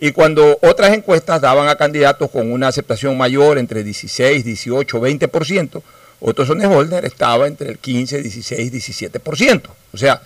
Y 0.00 0.12
cuando 0.12 0.58
otras 0.62 0.92
encuestas 0.92 1.40
daban 1.40 1.68
a 1.68 1.76
candidatos 1.76 2.30
con 2.30 2.50
una 2.50 2.68
aceptación 2.68 3.18
mayor 3.18 3.58
entre 3.58 3.84
16, 3.84 4.44
18, 4.44 5.00
20%, 5.00 5.82
Otto 6.20 6.46
Sonnenholder 6.46 7.04
estaba 7.04 7.46
entre 7.46 7.70
el 7.70 7.78
15, 7.78 8.22
16, 8.22 8.72
17%. 8.72 9.62
O 9.92 9.96
sea, 9.96 10.22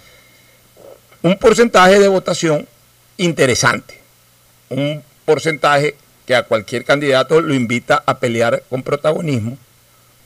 un 1.22 1.36
porcentaje 1.38 1.98
de 1.98 2.08
votación 2.08 2.68
interesante, 3.16 4.00
un 4.68 5.02
porcentaje 5.24 5.96
que 6.26 6.34
a 6.34 6.44
cualquier 6.44 6.84
candidato 6.84 7.40
lo 7.40 7.54
invita 7.54 8.02
a 8.06 8.18
pelear 8.18 8.62
con 8.68 8.82
protagonismo 8.82 9.58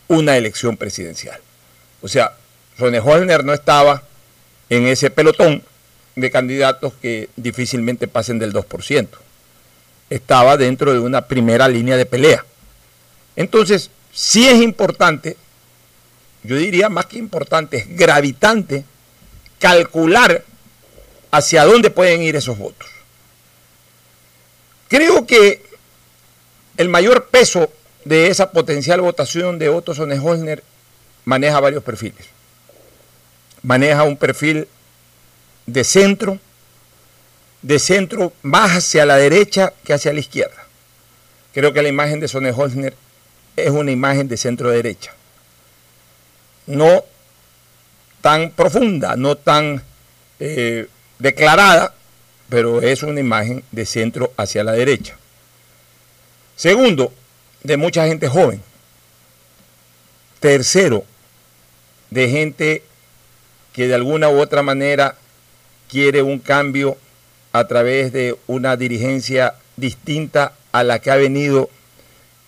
una 0.08 0.36
elección 0.36 0.76
presidencial. 0.76 1.40
O 2.02 2.08
sea, 2.08 2.34
Sonnenholder 2.78 3.44
no 3.44 3.52
estaba 3.52 4.02
en 4.70 4.86
ese 4.86 5.10
pelotón 5.10 5.62
de 6.16 6.30
candidatos 6.30 6.92
que 7.00 7.28
difícilmente 7.36 8.08
pasen 8.08 8.38
del 8.38 8.52
2%. 8.52 9.08
Estaba 10.10 10.56
dentro 10.56 10.92
de 10.92 11.00
una 11.00 11.26
primera 11.26 11.68
línea 11.68 11.96
de 11.96 12.06
pelea. 12.06 12.44
Entonces, 13.36 13.90
sí 14.12 14.48
es 14.48 14.60
importante, 14.60 15.36
yo 16.42 16.56
diría 16.56 16.88
más 16.88 17.06
que 17.06 17.18
importante, 17.18 17.76
es 17.78 17.96
gravitante 17.96 18.84
calcular 19.58 20.44
hacia 21.30 21.64
dónde 21.64 21.90
pueden 21.90 22.22
ir 22.22 22.36
esos 22.36 22.58
votos. 22.58 22.88
Creo 24.88 25.26
que 25.26 25.62
el 26.78 26.88
mayor 26.88 27.26
peso 27.26 27.70
de 28.04 28.28
esa 28.28 28.50
potencial 28.52 29.00
votación 29.00 29.58
de 29.58 29.68
Otto 29.68 29.94
Sonnenholner 29.94 30.62
maneja 31.24 31.60
varios 31.60 31.82
perfiles. 31.82 32.37
Maneja 33.62 34.04
un 34.04 34.16
perfil 34.16 34.68
de 35.66 35.84
centro, 35.84 36.38
de 37.62 37.78
centro 37.78 38.32
más 38.42 38.76
hacia 38.76 39.04
la 39.04 39.16
derecha 39.16 39.72
que 39.84 39.92
hacia 39.92 40.12
la 40.12 40.20
izquierda. 40.20 40.66
Creo 41.52 41.72
que 41.72 41.82
la 41.82 41.88
imagen 41.88 42.20
de 42.20 42.28
Sonnenholner 42.28 42.94
es 43.56 43.70
una 43.70 43.90
imagen 43.90 44.28
de 44.28 44.36
centro 44.36 44.70
derecha. 44.70 45.12
No 46.66 47.04
tan 48.20 48.50
profunda, 48.50 49.16
no 49.16 49.36
tan 49.36 49.82
eh, 50.38 50.88
declarada, 51.18 51.94
pero 52.48 52.80
es 52.80 53.02
una 53.02 53.20
imagen 53.20 53.64
de 53.72 53.86
centro 53.86 54.32
hacia 54.36 54.64
la 54.64 54.72
derecha. 54.72 55.16
Segundo, 56.56 57.12
de 57.62 57.76
mucha 57.76 58.06
gente 58.06 58.28
joven. 58.28 58.62
Tercero, 60.40 61.04
de 62.10 62.28
gente 62.28 62.82
que 63.72 63.88
de 63.88 63.94
alguna 63.94 64.28
u 64.28 64.40
otra 64.40 64.62
manera 64.62 65.16
quiere 65.88 66.22
un 66.22 66.38
cambio 66.38 66.96
a 67.52 67.66
través 67.66 68.12
de 68.12 68.36
una 68.46 68.76
dirigencia 68.76 69.54
distinta 69.76 70.52
a 70.72 70.84
la 70.84 70.98
que 70.98 71.10
ha 71.10 71.16
venido 71.16 71.70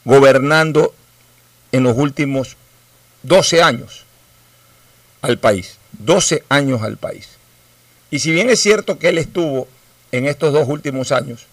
gobernando 0.04 0.94
en 1.72 1.84
los 1.84 1.96
últimos 1.96 2.56
12 3.22 3.62
años 3.62 4.04
al 5.22 5.38
país. 5.38 5.78
12 5.92 6.44
años 6.48 6.82
al 6.82 6.96
país. 6.96 7.28
Y 8.10 8.18
si 8.18 8.32
bien 8.32 8.50
es 8.50 8.60
cierto 8.60 8.98
que 8.98 9.08
él 9.08 9.18
estuvo 9.18 9.68
en 10.12 10.26
estos 10.26 10.52
dos 10.52 10.68
últimos 10.68 11.12
años, 11.12 11.46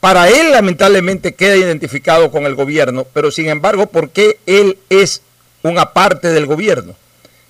para 0.00 0.28
él 0.28 0.52
lamentablemente 0.52 1.34
queda 1.34 1.56
identificado 1.56 2.30
con 2.30 2.44
el 2.44 2.54
gobierno, 2.54 3.06
pero 3.12 3.30
sin 3.30 3.48
embargo, 3.48 3.86
¿por 3.86 4.10
qué 4.10 4.38
él 4.46 4.78
es 4.90 5.22
una 5.62 5.92
parte 5.92 6.28
del 6.28 6.46
gobierno? 6.46 6.94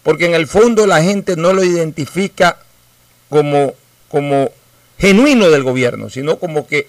Porque 0.05 0.27
en 0.27 0.35
el 0.35 0.47
fondo 0.47 0.87
la 0.87 1.03
gente 1.03 1.35
no 1.35 1.53
lo 1.53 1.65
identifica 1.65 2.59
como, 3.29 3.75
como 4.09 4.53
genuino 4.99 5.51
del 5.51 5.65
gobierno, 5.65 6.11
sino 6.11 6.39
como 6.39 6.69
que 6.69 6.87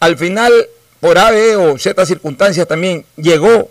al 0.00 0.18
final 0.18 0.52
por 1.00 1.18
A, 1.18 1.30
B 1.30 1.56
o 1.56 1.78
Z 1.78 2.04
circunstancias 2.04 2.66
también 2.66 3.06
llegó 3.16 3.70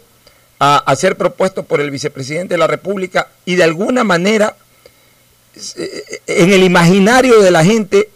a, 0.60 0.96
ser 0.96 1.18
propuesto 1.18 1.64
por 1.64 1.82
el 1.82 1.92
vicepresidente 1.92 2.54
de 2.54 2.58
la 2.58 2.68
República 2.68 3.28
y 3.44 3.56
de 3.56 3.64
alguna 3.64 4.04
manera 4.04 4.56
eh, 5.76 6.22
en 6.28 6.54
el 6.54 6.64
imaginario 6.64 7.42
de 7.42 7.52
la 7.52 7.64
gente 7.64 8.10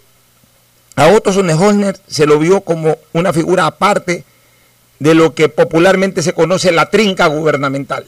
a 0.96 1.08
Otto 1.10 1.32
Sonnenholner 1.32 2.00
se 2.08 2.26
lo 2.26 2.40
vio 2.40 2.62
como 2.62 2.98
una 3.14 3.34
figura 3.34 3.66
aparte 3.66 4.24
de 5.00 5.14
lo 5.14 5.36
que 5.36 5.50
popularmente 5.50 6.22
se 6.22 6.34
conoce 6.34 6.72
la 6.72 6.90
trinca 6.90 7.28
gubernamental. 7.28 8.06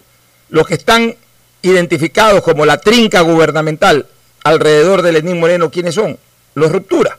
Los 0.50 0.68
que 0.68 0.74
están 0.74 1.16
identificados 1.62 2.42
como 2.42 2.66
la 2.66 2.80
trinca 2.80 3.22
gubernamental 3.22 4.08
alrededor 4.44 5.02
de 5.02 5.12
Lenín 5.12 5.40
Moreno, 5.40 5.70
¿quiénes 5.70 5.96
son? 5.96 6.18
Los 6.56 6.72
ruptura. 6.72 7.18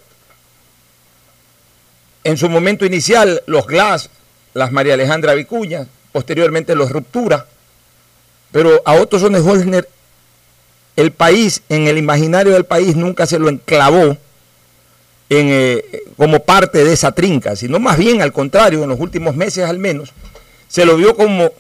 En 2.25 2.37
su 2.37 2.49
momento 2.49 2.85
inicial, 2.85 3.43
los 3.47 3.67
Glass, 3.67 4.11
las 4.55 4.71
María 4.71 4.95
Alejandra 4.95 5.35
Vicuña, 5.35 5.87
posteriormente 6.13 6.75
los 6.75 6.91
Ruptura. 6.91 7.47
Pero 8.53 8.83
a 8.85 8.95
Otto 8.95 9.19
Sonnenholner, 9.19 9.89
el 10.95 11.11
país, 11.11 11.63
en 11.69 11.89
el 11.89 11.99
imaginario 11.99 12.53
del 12.53 12.65
país, 12.65 12.95
nunca 12.95 13.27
se 13.27 13.39
lo 13.39 13.49
enclavó 13.49 14.17
en, 15.31 15.49
eh, 15.49 15.85
como 16.17 16.41
parte 16.41 16.85
de 16.85 16.93
esa 16.93 17.13
trinca, 17.13 17.57
sino 17.57 17.81
más 17.81 17.97
bien 17.97 18.21
al 18.21 18.33
contrario, 18.33 18.83
en 18.83 18.91
los 18.91 19.01
últimos 19.01 19.35
meses 19.35 19.65
al 19.65 19.79
menos, 19.79 20.13
se 20.69 20.85
lo 20.85 20.97
vio 20.97 21.17
como 21.17 21.51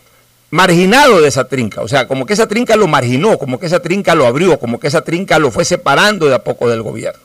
marginado 0.52 1.22
de 1.22 1.28
esa 1.28 1.48
trinca, 1.48 1.80
o 1.80 1.88
sea, 1.88 2.06
como 2.06 2.26
que 2.26 2.34
esa 2.34 2.46
trinca 2.46 2.76
lo 2.76 2.86
marginó, 2.86 3.38
como 3.38 3.58
que 3.58 3.64
esa 3.64 3.80
trinca 3.80 4.14
lo 4.14 4.26
abrió, 4.26 4.58
como 4.58 4.78
que 4.78 4.86
esa 4.86 5.00
trinca 5.00 5.38
lo 5.38 5.50
fue 5.50 5.64
separando 5.64 6.28
de 6.28 6.34
a 6.34 6.44
poco 6.44 6.68
del 6.68 6.82
gobierno. 6.82 7.22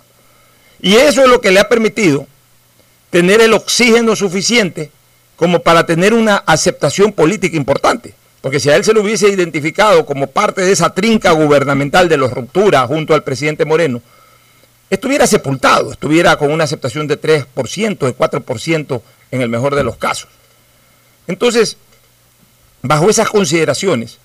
Y 0.81 0.95
eso 0.95 1.23
es 1.23 1.27
lo 1.27 1.41
que 1.41 1.51
le 1.51 1.59
ha 1.59 1.67
permitido 1.67 2.25
tener 3.09 3.41
el 3.41 3.53
oxígeno 3.53 4.15
suficiente 4.15 4.91
como 5.35 5.59
para 5.59 5.85
tener 5.85 6.13
una 6.13 6.37
aceptación 6.37 7.11
política 7.11 7.57
importante. 7.57 8.13
Porque 8.39 8.61
si 8.61 8.69
a 8.69 8.77
él 8.77 8.85
se 8.85 8.93
lo 8.93 9.01
hubiese 9.01 9.27
identificado 9.27 10.05
como 10.05 10.27
parte 10.27 10.61
de 10.61 10.71
esa 10.71 10.93
trinca 10.93 11.31
gubernamental 11.31 12.07
de 12.07 12.15
los 12.15 12.31
rupturas 12.31 12.87
junto 12.87 13.13
al 13.13 13.23
presidente 13.23 13.65
Moreno, 13.65 14.01
estuviera 14.89 15.27
sepultado, 15.27 15.91
estuviera 15.91 16.37
con 16.37 16.49
una 16.49 16.63
aceptación 16.63 17.07
de 17.07 17.19
3%, 17.19 17.97
de 17.97 18.15
4% 18.15 19.01
en 19.31 19.41
el 19.41 19.49
mejor 19.49 19.75
de 19.75 19.83
los 19.83 19.97
casos. 19.97 20.29
Entonces, 21.27 21.75
bajo 22.87 23.09
esas 23.09 23.29
consideraciones, 23.29 24.17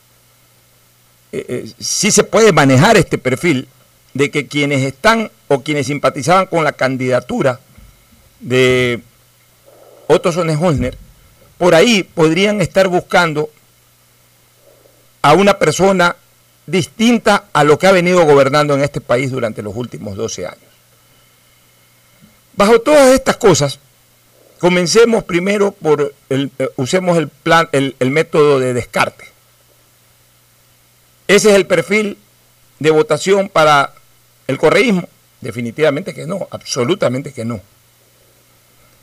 eh, 1.32 1.44
eh, 1.48 1.72
sí 1.80 2.10
se 2.10 2.24
puede 2.24 2.52
manejar 2.52 2.96
este 2.96 3.18
perfil 3.18 3.68
de 4.14 4.30
que 4.30 4.46
quienes 4.46 4.82
están 4.82 5.30
o 5.48 5.62
quienes 5.62 5.86
simpatizaban 5.86 6.46
con 6.46 6.64
la 6.64 6.72
candidatura 6.72 7.60
de 8.40 9.02
Otto 10.06 10.32
Sonnenholner, 10.32 10.96
por 11.58 11.74
ahí 11.74 12.02
podrían 12.02 12.60
estar 12.60 12.88
buscando 12.88 13.50
a 15.22 15.32
una 15.32 15.58
persona 15.58 16.16
distinta 16.66 17.46
a 17.52 17.64
lo 17.64 17.78
que 17.78 17.86
ha 17.86 17.92
venido 17.92 18.24
gobernando 18.24 18.74
en 18.74 18.82
este 18.82 19.00
país 19.00 19.30
durante 19.30 19.62
los 19.62 19.74
últimos 19.74 20.16
12 20.16 20.46
años. 20.46 20.72
Bajo 22.54 22.80
todas 22.80 23.14
estas 23.14 23.36
cosas, 23.36 23.78
comencemos 24.62 25.24
primero 25.24 25.72
por, 25.72 26.14
el, 26.28 26.52
eh, 26.60 26.68
usemos 26.76 27.18
el, 27.18 27.26
plan, 27.26 27.68
el, 27.72 27.96
el 27.98 28.12
método 28.12 28.60
de 28.60 28.72
descarte. 28.72 29.24
Ese 31.26 31.50
es 31.50 31.56
el 31.56 31.66
perfil 31.66 32.16
de 32.78 32.92
votación 32.92 33.48
para 33.48 33.92
el 34.46 34.58
correísmo. 34.58 35.08
Definitivamente 35.40 36.14
que 36.14 36.28
no, 36.28 36.46
absolutamente 36.52 37.32
que 37.32 37.44
no. 37.44 37.60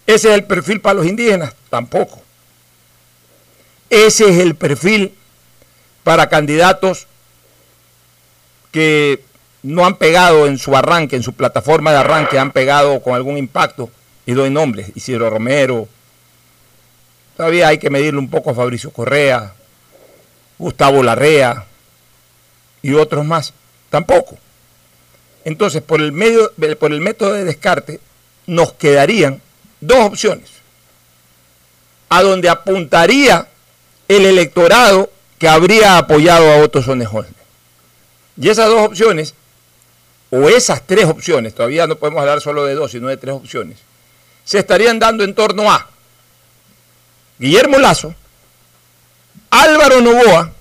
Ese 0.07 0.29
es 0.29 0.35
el 0.35 0.45
perfil 0.45 0.79
para 0.79 0.93
los 0.93 1.05
indígenas, 1.05 1.53
tampoco. 1.69 2.21
Ese 3.89 4.29
es 4.29 4.37
el 4.37 4.55
perfil 4.55 5.13
para 6.05 6.29
candidatos 6.29 7.05
que 8.71 9.21
no 9.61 9.85
han 9.85 9.97
pegado 9.97 10.47
en 10.47 10.57
su 10.57 10.73
arranque, 10.77 11.17
en 11.17 11.23
su 11.23 11.33
plataforma 11.33 11.91
de 11.91 11.97
arranque, 11.97 12.39
han 12.39 12.51
pegado 12.51 13.01
con 13.01 13.13
algún 13.13 13.37
impacto, 13.37 13.91
y 14.29 14.33
doy 14.33 14.51
nombres, 14.51 14.91
Isidro 14.93 15.27
Romero, 15.31 15.87
todavía 17.35 17.69
hay 17.69 17.79
que 17.79 17.89
medirle 17.89 18.19
un 18.19 18.29
poco 18.29 18.51
a 18.51 18.53
Fabricio 18.53 18.91
Correa, 18.91 19.55
Gustavo 20.59 21.01
Larrea 21.01 21.65
y 22.83 22.93
otros 22.93 23.25
más, 23.25 23.55
tampoco. 23.89 24.37
Entonces, 25.45 25.81
por 25.81 25.99
el, 25.99 26.11
medio, 26.11 26.51
por 26.77 26.93
el 26.93 27.01
método 27.01 27.33
de 27.33 27.43
descarte, 27.43 27.99
nos 28.45 28.73
quedarían 28.73 29.41
dos 29.81 30.05
opciones, 30.05 30.51
a 32.09 32.21
donde 32.21 32.49
apuntaría 32.49 33.47
el 34.07 34.25
electorado 34.25 35.09
que 35.39 35.47
habría 35.47 35.97
apoyado 35.97 36.51
a 36.51 36.57
Otto 36.57 36.83
Sonnenholm. 36.83 37.33
Y 38.39 38.49
esas 38.49 38.67
dos 38.67 38.85
opciones, 38.85 39.33
o 40.29 40.49
esas 40.49 40.85
tres 40.85 41.05
opciones, 41.05 41.55
todavía 41.55 41.87
no 41.87 41.95
podemos 41.95 42.19
hablar 42.19 42.41
solo 42.41 42.65
de 42.65 42.75
dos, 42.75 42.91
sino 42.91 43.07
de 43.07 43.17
tres 43.17 43.33
opciones, 43.33 43.88
se 44.43 44.59
estarían 44.59 44.99
dando 44.99 45.23
en 45.23 45.33
torno 45.33 45.71
a 45.71 45.87
Guillermo 47.37 47.77
Lazo, 47.77 48.13
Álvaro 49.49 50.01
Novoa, 50.01 50.51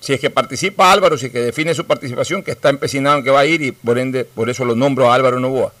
si 0.00 0.12
es 0.12 0.20
que 0.20 0.30
participa 0.30 0.92
Álvaro, 0.92 1.18
si 1.18 1.26
es 1.26 1.32
que 1.32 1.40
define 1.40 1.74
su 1.74 1.84
participación, 1.84 2.42
que 2.42 2.52
está 2.52 2.68
empecinado 2.68 3.18
en 3.18 3.24
que 3.24 3.30
va 3.30 3.40
a 3.40 3.46
ir 3.46 3.62
y 3.62 3.72
por 3.72 3.98
ende, 3.98 4.24
por 4.24 4.48
eso 4.48 4.64
lo 4.64 4.76
nombro 4.76 5.10
a 5.10 5.14
Álvaro 5.14 5.40
Novoa. 5.40 5.72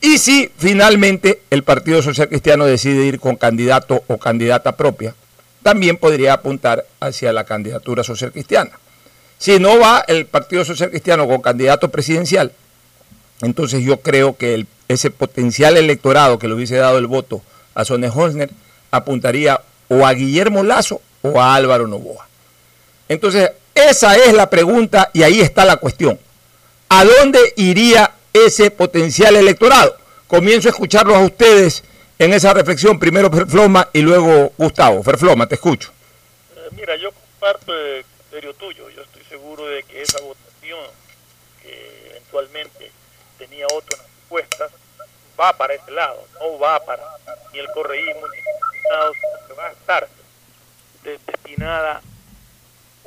Y 0.00 0.18
si 0.18 0.50
finalmente 0.56 1.42
el 1.48 1.62
Partido 1.62 2.02
Social 2.02 2.28
Cristiano 2.28 2.64
decide 2.64 3.06
ir 3.06 3.20
con 3.20 3.36
candidato 3.36 4.02
o 4.08 4.18
candidata 4.18 4.76
propia, 4.76 5.14
también 5.62 5.96
podría 5.96 6.32
apuntar 6.32 6.84
hacia 6.98 7.32
la 7.32 7.44
candidatura 7.44 8.02
social 8.02 8.32
cristiana. 8.32 8.72
Si 9.38 9.58
no 9.60 9.78
va 9.78 10.04
el 10.08 10.26
Partido 10.26 10.64
Social 10.64 10.90
Cristiano 10.90 11.26
con 11.28 11.40
candidato 11.40 11.88
presidencial, 11.88 12.52
entonces 13.42 13.82
yo 13.82 14.00
creo 14.00 14.36
que 14.36 14.66
ese 14.88 15.10
potencial 15.10 15.76
electorado 15.76 16.38
que 16.38 16.48
le 16.48 16.54
hubiese 16.54 16.76
dado 16.76 16.98
el 16.98 17.06
voto 17.06 17.42
a 17.74 17.84
Sonne 17.84 18.08
Holzner 18.08 18.50
apuntaría 18.90 19.60
o 19.88 20.06
a 20.06 20.12
Guillermo 20.12 20.62
Lazo 20.62 21.00
o 21.22 21.40
a 21.40 21.54
Álvaro 21.54 21.86
Novoa. 21.86 22.28
Entonces, 23.08 23.50
esa 23.74 24.16
es 24.16 24.32
la 24.32 24.48
pregunta 24.48 25.10
y 25.12 25.22
ahí 25.22 25.40
está 25.40 25.64
la 25.64 25.76
cuestión. 25.76 26.18
¿A 26.88 27.04
dónde 27.04 27.54
iría 27.56 28.12
ese 28.32 28.70
potencial 28.70 29.36
electorado? 29.36 29.96
Comienzo 30.26 30.68
a 30.68 30.72
escucharlos 30.72 31.16
a 31.16 31.20
ustedes 31.20 31.82
en 32.18 32.32
esa 32.32 32.54
reflexión, 32.54 32.98
primero 32.98 33.30
Ferfloma 33.30 33.88
y 33.92 34.00
luego 34.02 34.52
Gustavo. 34.56 35.02
Ferfloma, 35.02 35.46
te 35.46 35.56
escucho. 35.56 35.90
Eh, 36.54 36.68
mira, 36.76 36.96
yo 36.96 37.10
comparto 37.12 37.72
el 37.74 38.04
criterio 38.04 38.54
tuyo. 38.54 38.88
Yo 38.90 39.02
estoy 39.02 39.24
seguro 39.24 39.66
de 39.66 39.82
que 39.82 40.02
esa 40.02 40.20
votación 40.20 40.80
que 41.62 42.06
eventualmente 42.10 42.92
tenía 43.38 43.66
otro 43.66 43.96
en 43.96 44.02
las 44.02 44.10
encuestas 44.24 44.70
va 45.42 45.52
para 45.52 45.74
ese 45.74 45.90
lado, 45.90 46.24
no 46.40 46.58
va 46.58 46.78
para 46.84 47.02
ni 47.52 47.58
el 47.58 47.68
correísmo 47.72 48.22
va 49.58 49.66
a 49.66 49.72
estar 49.72 50.08
de- 51.02 51.18
destinada 51.26 52.00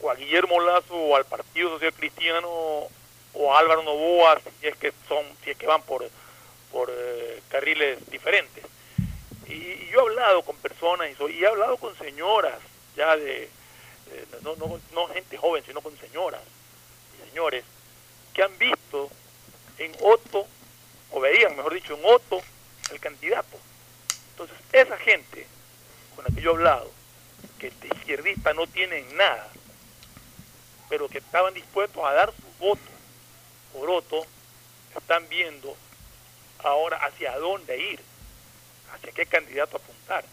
o 0.01 0.09
a 0.11 0.15
Guillermo 0.15 0.59
Lazo 0.59 0.95
o 0.95 1.15
al 1.15 1.25
Partido 1.25 1.69
Social 1.69 1.93
Cristiano 1.93 2.49
o 3.33 3.53
a 3.53 3.59
Álvaro 3.59 3.83
Novoa 3.83 4.39
si 4.59 4.67
es 4.67 4.75
que 4.77 4.93
son 5.07 5.25
si 5.43 5.51
es 5.51 5.57
que 5.57 5.67
van 5.67 5.81
por 5.83 6.07
por 6.71 6.91
eh, 6.91 7.41
carriles 7.49 7.99
diferentes. 8.09 8.65
Y, 9.47 9.53
y 9.53 9.89
yo 9.93 9.99
he 9.99 10.01
hablado 10.01 10.41
con 10.41 10.57
personas 10.57 11.09
y, 11.09 11.15
soy- 11.15 11.37
y 11.37 11.43
he 11.43 11.47
hablado 11.47 11.77
con 11.77 11.97
señoras 11.97 12.59
ya 12.97 13.15
de 13.15 13.43
eh, 13.43 14.25
no, 14.41 14.55
no, 14.57 14.79
no 14.93 15.07
gente 15.07 15.37
joven 15.37 15.63
sino 15.65 15.79
con 15.81 15.97
señoras 15.99 16.41
y 17.17 17.29
señores 17.29 17.63
que 18.33 18.43
han 18.43 18.57
visto 18.57 19.09
en 19.77 19.91
Otto 20.01 20.47
o 21.15 21.19
veían 21.19 21.55
mejor 21.55 21.73
dicho 21.73 21.95
en 21.95 22.01
Otto 22.03 22.41
el 22.91 22.99
candidato 22.99 23.57
entonces 24.31 24.57
esa 24.71 24.97
gente 24.97 25.47
con 26.15 26.25
la 26.25 26.35
que 26.35 26.41
yo 26.41 26.51
he 26.51 26.53
hablado 26.53 26.91
que 27.57 27.71
de 27.71 27.87
izquierdista 27.87 28.53
no 28.53 28.67
tienen 28.67 29.17
nada 29.17 29.49
pero 30.89 31.09
que 31.09 31.17
estaban 31.17 31.53
dispuestos 31.53 32.03
a 32.03 32.13
dar 32.13 32.31
su 32.31 32.63
voto 32.63 32.95
por 33.75 33.89
Otto, 33.89 34.25
están 34.95 35.27
viendo 35.27 35.75
ahora 36.59 36.97
hacia 37.05 37.37
dónde 37.37 37.77
ir, 37.77 37.99
hacia 38.93 39.11
qué 39.11 39.25
candidato 39.25 39.77
apuntar. 39.77 40.23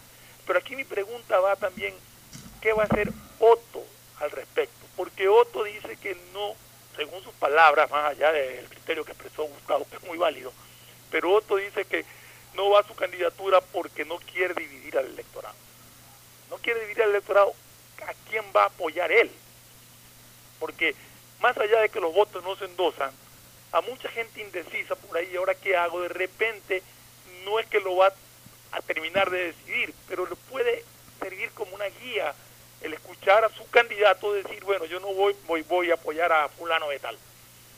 Pero 0.47 0.59
aquí 0.59 0.75
mi 0.75 0.85
pregunta 0.85 1.39
va 1.39 1.55
también, 1.57 1.93
¿qué 2.61 2.71
va 2.71 2.83
a 2.83 2.85
hacer 2.85 3.11
Otto 3.39 3.83
al 4.19 4.31
respecto? 4.31 4.85
Porque 4.95 5.27
Otto 5.27 5.63
dice 5.65 5.97
que 5.97 6.15
no, 6.33 6.55
según 6.95 7.21
sus 7.23 7.33
palabras, 7.33 7.91
más 7.91 8.11
allá 8.11 8.31
del 8.31 8.65
criterio 8.69 9.03
que 9.03 9.11
expresó 9.11 9.43
Gustavo, 9.43 9.85
que 9.89 9.97
es 9.97 10.03
muy 10.03 10.17
válido, 10.17 10.53
pero 11.13 11.31
Otto 11.31 11.55
dice 11.57 11.85
que 11.85 12.03
no 12.55 12.71
va 12.71 12.79
a 12.81 12.87
su 12.87 12.95
candidatura 12.95 13.61
porque 13.61 14.03
no 14.03 14.17
quiere 14.17 14.53
dividir 14.55 14.97
al 14.97 15.05
electorado. 15.05 15.55
No 16.49 16.57
quiere 16.57 16.81
dividir 16.81 17.03
al 17.03 17.11
electorado, 17.11 17.53
¿a 18.05 18.13
quién 18.29 18.43
va 18.55 18.63
a 18.63 18.67
apoyar 18.67 19.11
él? 19.11 19.31
porque 20.59 20.95
más 21.41 21.57
allá 21.57 21.81
de 21.81 21.89
que 21.89 21.99
los 21.99 22.13
votos 22.13 22.41
no 22.43 22.55
se 22.55 22.63
endosan, 22.65 23.11
a 23.73 23.81
mucha 23.81 24.07
gente 24.09 24.41
indecisa 24.41 24.95
por 24.95 25.17
ahí, 25.17 25.35
¿ahora 25.35 25.55
qué 25.55 25.75
hago? 25.75 26.01
De 26.01 26.07
repente 26.07 26.81
no 27.43 27.59
es 27.59 27.65
que 27.67 27.81
lo 27.81 27.97
va 27.97 28.13
a 28.71 28.81
terminar 28.81 29.29
de 29.29 29.47
decidir, 29.47 29.93
pero 30.07 30.25
le 30.25 30.35
puede 30.49 30.85
servir 31.19 31.51
como 31.51 31.75
una 31.75 31.87
guía 32.01 32.33
el 32.81 32.93
escuchar 32.93 33.43
a 33.43 33.49
su 33.49 33.69
candidato 33.71 34.31
decir, 34.33 34.63
bueno, 34.63 34.85
yo 34.85 35.01
no 35.01 35.13
voy, 35.13 35.35
voy, 35.47 35.63
voy 35.63 35.91
a 35.91 35.95
apoyar 35.95 36.31
a 36.31 36.47
fulano 36.47 36.87
de 36.89 36.99
tal. 36.99 37.17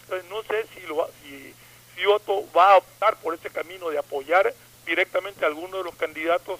Entonces 0.04 0.30
no 0.30 0.44
sé 0.44 0.66
si, 0.76 0.82
lo, 0.82 0.98
va- 0.98 1.10
si, 1.24 1.54
si 1.96 2.06
Otto 2.06 2.46
va 2.56 2.74
a 2.74 2.78
optar 2.78 3.16
por 3.18 3.34
ese 3.34 3.50
camino 3.50 3.90
de 3.90 3.98
apoyar 3.98 4.54
directamente 4.86 5.44
a 5.44 5.48
alguno 5.48 5.78
de 5.78 5.84
los 5.84 5.96
candidatos 5.96 6.60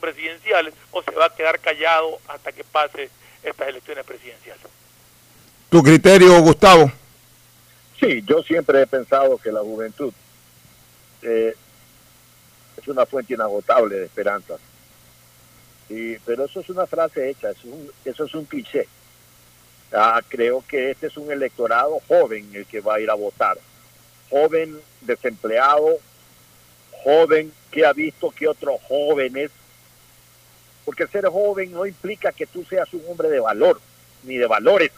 presidenciales 0.00 0.74
o 0.90 1.02
se 1.02 1.12
va 1.12 1.26
a 1.26 1.34
quedar 1.34 1.58
callado 1.60 2.18
hasta 2.28 2.52
que 2.52 2.64
pase 2.64 3.10
estas 3.42 3.68
elecciones 3.68 4.04
presidenciales. 4.04 4.64
Tu 5.68 5.82
criterio, 5.82 6.40
Gustavo. 6.40 6.90
Sí, 7.98 8.22
yo 8.26 8.42
siempre 8.42 8.82
he 8.82 8.86
pensado 8.86 9.36
que 9.38 9.52
la 9.52 9.60
juventud 9.60 10.12
eh, 11.22 11.54
es 12.76 12.88
una 12.88 13.06
fuente 13.06 13.34
inagotable 13.34 13.96
de 13.96 14.04
esperanzas. 14.06 14.58
Y, 15.88 16.16
pero 16.18 16.44
eso 16.44 16.60
es 16.60 16.68
una 16.70 16.86
frase 16.86 17.28
hecha, 17.28 17.50
eso 17.50 17.60
es 17.60 17.64
un, 17.66 17.92
eso 18.04 18.24
es 18.24 18.34
un 18.34 18.44
cliché. 18.46 18.88
Ah, 19.92 20.22
creo 20.26 20.64
que 20.66 20.92
este 20.92 21.08
es 21.08 21.16
un 21.16 21.30
electorado 21.30 21.98
joven 22.06 22.48
el 22.54 22.64
que 22.66 22.80
va 22.80 22.94
a 22.94 23.00
ir 23.00 23.10
a 23.10 23.14
votar. 23.14 23.58
Joven 24.30 24.80
desempleado, 25.00 25.98
joven 27.04 27.52
que 27.70 27.84
ha 27.84 27.92
visto 27.92 28.30
que 28.30 28.48
otros 28.48 28.80
jóvenes, 28.88 29.50
porque 30.84 31.06
ser 31.06 31.26
joven 31.26 31.72
no 31.72 31.86
implica 31.86 32.32
que 32.32 32.46
tú 32.46 32.64
seas 32.64 32.92
un 32.94 33.02
hombre 33.08 33.28
de 33.28 33.40
valor, 33.40 33.80
ni 34.24 34.36
de 34.36 34.46
valores. 34.46 34.90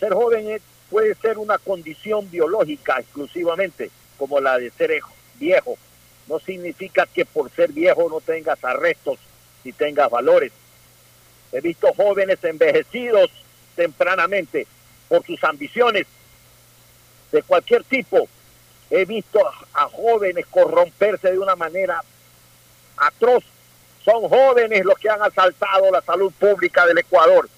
Ser 0.00 0.12
joven 0.12 0.60
puede 0.90 1.14
ser 1.16 1.38
una 1.38 1.58
condición 1.58 2.30
biológica 2.30 2.98
exclusivamente, 2.98 3.90
como 4.18 4.40
la 4.40 4.58
de 4.58 4.70
ser 4.70 5.00
viejo. 5.38 5.76
No 6.28 6.38
significa 6.40 7.06
que 7.06 7.24
por 7.24 7.50
ser 7.50 7.72
viejo 7.72 8.08
no 8.08 8.20
tengas 8.20 8.62
arrestos 8.64 9.18
ni 9.64 9.72
tengas 9.72 10.10
valores. 10.10 10.52
He 11.52 11.60
visto 11.60 11.92
jóvenes 11.94 12.42
envejecidos 12.42 13.30
tempranamente 13.74 14.66
por 15.08 15.24
sus 15.24 15.42
ambiciones 15.44 16.06
de 17.32 17.42
cualquier 17.42 17.84
tipo. 17.84 18.28
He 18.90 19.04
visto 19.04 19.40
a, 19.74 19.88
jóvenes 19.88 20.46
corromperse 20.46 21.32
de 21.32 21.38
una 21.38 21.56
manera 21.56 22.02
atroz. 22.96 23.44
Son 24.04 24.28
jóvenes 24.28 24.84
los 24.84 24.98
que 24.98 25.10
han 25.10 25.22
asaltado 25.22 25.90
la 25.90 26.00
salud 26.02 26.32
pública 26.38 26.86
del 26.86 26.98
Ecuador. 26.98 27.48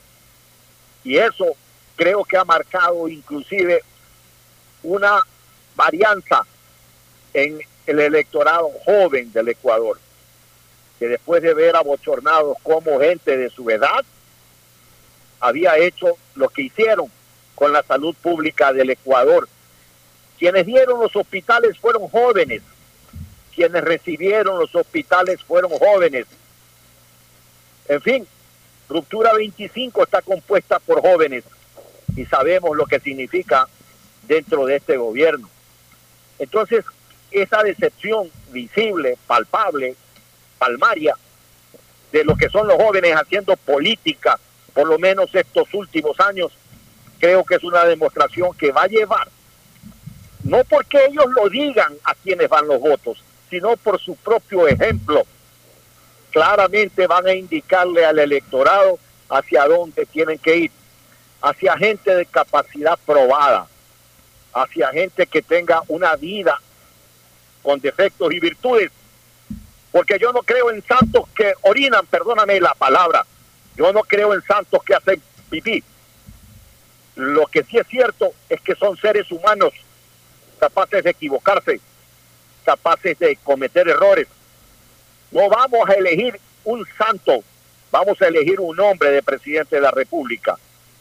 Y 1.04 1.18
eso 1.18 1.57
creo 1.96 2.24
que 2.24 2.37
ha 2.37 2.44
marcado 2.44 3.09
inclusive 3.09 3.83
una 4.83 5.20
varianza 5.74 6.44
en 7.35 7.61
el 7.87 8.00
electorado 8.00 8.70
joven 8.85 9.33
del 9.33 9.48
Ecuador, 9.48 9.98
que 10.98 11.09
después 11.09 11.42
de 11.42 11.54
ver 11.54 11.76
abochornados 11.76 12.57
como 12.62 13.00
gente 13.00 13.37
de 13.37 13.50
su 13.50 13.68
edad, 13.70 14.04
había 15.40 15.76
hecho 15.78 16.16
lo 16.35 16.48
que 16.48 16.62
hicieron 16.62 17.11
con 17.54 17.72
la 17.72 17.83
salud 17.83 18.14
pública 18.14 18.72
del 18.72 18.90
Ecuador. 18.90 19.48
Quienes 20.38 20.66
dieron 20.66 21.01
los 21.01 21.14
hospitales 21.16 21.79
fueron 21.79 22.09
jóvenes, 22.09 22.62
quienes 23.55 23.83
recibieron 23.83 24.59
los 24.59 24.74
hospitales 24.74 25.42
fueron 25.42 25.70
jóvenes. 25.72 26.27
En 27.88 28.01
fin, 28.01 28.27
Ruptura 28.88 29.35
25 29.35 30.05
está 30.05 30.22
compuesta 30.22 30.79
por 30.79 31.01
jóvenes 31.01 31.44
y 32.16 32.24
sabemos 32.27 32.77
lo 32.77 32.87
que 32.87 33.01
significa 33.01 33.66
dentro 34.27 34.64
de 34.66 34.77
este 34.77 34.96
gobierno. 34.96 35.48
Entonces, 36.38 36.85
esa 37.31 37.62
decepción 37.62 38.31
visible, 38.51 39.18
palpable, 39.27 39.96
palmaria, 40.59 41.14
de 42.12 42.24
lo 42.24 42.37
que 42.37 42.48
son 42.48 42.66
los 42.66 42.77
jóvenes 42.77 43.14
haciendo 43.14 43.57
política, 43.57 44.38
por 44.72 44.88
lo 44.88 44.98
menos 44.98 45.35
estos 45.35 45.72
últimos 45.74 46.18
años, 46.20 46.53
creo 47.18 47.44
que 47.44 47.57
es 47.57 47.64
una 47.64 47.85
demostración 47.85 48.57
que 48.57 48.72
va 48.72 48.83
a 48.83 48.88
llevar, 48.88 49.29
no 50.48 50.64
porque 50.64 51.04
ellos 51.04 51.26
lo 51.37 51.50
digan 51.50 51.94
a 52.04 52.14
quienes 52.14 52.48
van 52.48 52.66
los 52.66 52.80
votos, 52.80 53.22
sino 53.50 53.76
por 53.76 54.00
su 54.00 54.16
propio 54.16 54.66
ejemplo. 54.66 55.26
Claramente 56.30 57.06
van 57.06 57.26
a 57.26 57.34
indicarle 57.34 58.06
al 58.06 58.18
electorado 58.18 58.98
hacia 59.28 59.66
dónde 59.66 60.06
tienen 60.06 60.38
que 60.38 60.56
ir, 60.56 60.70
hacia 61.42 61.76
gente 61.76 62.14
de 62.14 62.24
capacidad 62.24 62.98
probada, 63.04 63.66
hacia 64.54 64.88
gente 64.88 65.26
que 65.26 65.42
tenga 65.42 65.82
una 65.87 66.16
vida 66.16 66.58
con 67.62 67.78
defectos 67.80 68.32
y 68.32 68.40
virtudes. 68.40 68.90
Porque 69.92 70.18
yo 70.18 70.32
no 70.32 70.42
creo 70.42 70.70
en 70.70 70.82
santos 70.82 71.24
que 71.37 71.52
orinan, 71.61 72.06
perdóname 72.06 72.58
la 72.58 72.72
palabra, 72.72 73.26
yo 73.76 73.92
no 73.92 74.00
creo 74.00 74.32
en 74.32 74.42
santos 74.44 74.82
que 74.82 74.94
hacen 74.94 75.22
pipí. 75.50 75.84
Lo 77.16 77.46
que 77.48 77.64
sí 77.64 77.76
es 77.76 77.87
cierto 77.87 78.32
es 78.48 78.62
que 78.62 78.74
son 78.76 78.96
seres 78.96 79.30
humanos 79.30 79.74
capaces 80.59 81.05
de 81.05 81.11
equivocarse, 81.11 81.81
capaces 82.64 83.18
de 83.18 83.37
cometer 83.42 83.88
errores. 83.88 84.29
No 85.31 85.49
vamos 85.49 85.88
a 85.88 85.94
elegir 85.94 86.38
un 86.64 86.87
santo, 86.97 87.42
vamos 87.90 88.21
a 88.21 88.27
elegir 88.27 88.61
un 88.61 88.79
hombre 88.81 89.11
de 89.11 89.23
presidente 89.23 89.77
de 89.77 89.83
la 89.83 89.90
República. 89.90 90.59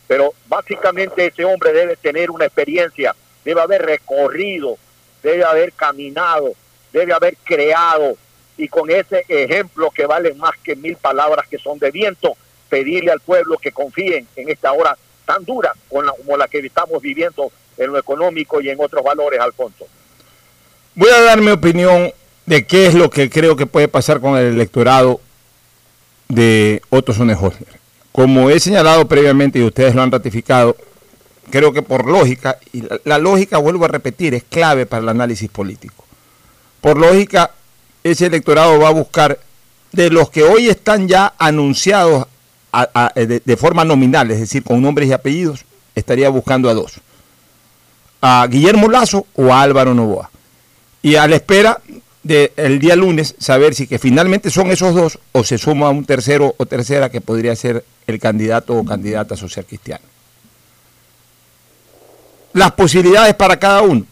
Pero 0.08 0.34
básicamente 0.48 1.26
ese 1.26 1.44
hombre 1.44 1.74
debe 1.74 1.98
tener 1.98 2.32
una 2.32 2.46
experiencia, 2.46 3.16
debe 3.44 3.62
haber 3.62 3.82
recorrido, 3.82 4.78
debe 5.22 5.44
haber 5.44 5.74
caminado, 5.74 6.54
debe 6.94 7.14
haber 7.14 7.36
creado 7.44 8.18
y 8.58 8.68
con 8.70 8.90
ese 8.90 9.26
ejemplo 9.28 9.92
que 9.92 10.06
vale 10.06 10.34
más 10.34 10.56
que 10.64 10.76
mil 10.76 10.96
palabras 10.96 11.48
que 11.48 11.58
son 11.58 11.78
de 11.80 11.92
viento, 11.92 12.36
pedirle 12.70 13.12
al 13.12 13.20
pueblo 13.20 13.58
que 13.58 13.72
confíen 13.72 14.28
en 14.36 14.50
esta 14.50 14.72
hora 14.72 14.98
tan 15.26 15.44
dura 15.46 15.74
como 15.90 16.38
la 16.38 16.48
que 16.48 16.60
estamos 16.60 17.02
viviendo 17.02 17.52
en 17.78 17.92
lo 17.92 17.98
económico 18.00 18.62
y 18.62 18.70
en 18.70 18.78
otros 18.80 19.04
valores, 19.04 19.40
Alfonso. 19.40 19.86
Voy 20.96 21.10
a 21.10 21.22
dar 21.22 21.42
mi 21.42 21.52
opinión 21.52 22.12
de 22.46 22.66
qué 22.66 22.88
es 22.88 22.94
lo 22.94 23.10
que 23.10 23.30
creo 23.30 23.56
que 23.56 23.66
puede 23.66 23.88
pasar 23.88 24.20
con 24.20 24.38
el 24.38 24.46
electorado 24.48 25.22
de 26.28 26.82
Otto 26.90 27.14
Sonnenholzer. 27.14 27.68
Como 28.12 28.50
he 28.50 28.60
señalado 28.60 29.08
previamente 29.08 29.60
y 29.60 29.64
ustedes 29.64 29.94
lo 29.94 30.02
han 30.02 30.12
ratificado, 30.12 30.76
creo 31.52 31.72
que 31.72 31.82
por 31.84 32.06
lógica, 32.10 32.58
y 32.74 32.84
la, 33.04 33.18
lógica, 33.20 33.58
vuelvo 33.60 33.86
a 33.86 33.90
repetir, 33.90 34.34
es 34.34 34.44
clave 34.44 34.86
para 34.86 35.04
el 35.04 35.10
análisis 35.10 35.50
político. 35.50 36.04
Por 36.82 36.98
lógica, 36.98 37.52
ese 38.04 38.26
electorado 38.26 38.80
va 38.80 38.88
a 38.90 38.94
buscar 38.94 39.40
de 39.92 40.10
los 40.10 40.30
que 40.30 40.44
hoy 40.44 40.68
están 40.70 41.08
ya 41.08 41.34
anunciados 41.38 42.26
a- 42.72 42.90
a- 42.94 43.12
de 43.16 43.58
forma 43.58 43.86
nominal, 43.86 44.30
es 44.32 44.40
decir, 44.40 44.64
con 44.64 44.82
nombres 44.82 45.08
y 45.10 45.14
apellidos, 45.14 45.64
estaría 45.96 46.30
buscando 46.30 46.70
a 46.70 46.74
dos. 46.74 47.00
A 48.22 48.48
Guillermo 48.50 48.90
Lazo 48.90 49.28
o 49.36 49.54
a 49.54 49.62
Álvaro 49.62 49.94
Novoa. 49.94 50.30
Y 51.02 51.16
a 51.16 51.28
la 51.28 51.36
espera 51.36 51.82
del 52.24 52.80
día 52.80 52.96
lunes 52.96 53.36
saber 53.40 53.74
si 53.74 53.88
que 53.88 54.00
finalmente 54.00 54.50
son 54.50 54.72
esos 54.72 54.94
dos 54.94 55.20
o 55.32 55.44
se 55.44 55.58
suma 55.58 55.90
un 55.90 56.04
tercero 56.04 56.54
o 56.58 56.66
tercera 56.66 57.10
que 57.10 57.22
podría 57.22 57.56
ser 57.56 57.86
el 58.06 58.20
candidato 58.20 58.76
o 58.76 58.84
candidata 58.84 59.38
social 59.38 59.66
cristiano. 59.66 60.04
Las 62.54 62.72
posibilidades 62.74 63.36
para 63.36 63.58
cada 63.58 63.82
uno. 63.82 64.06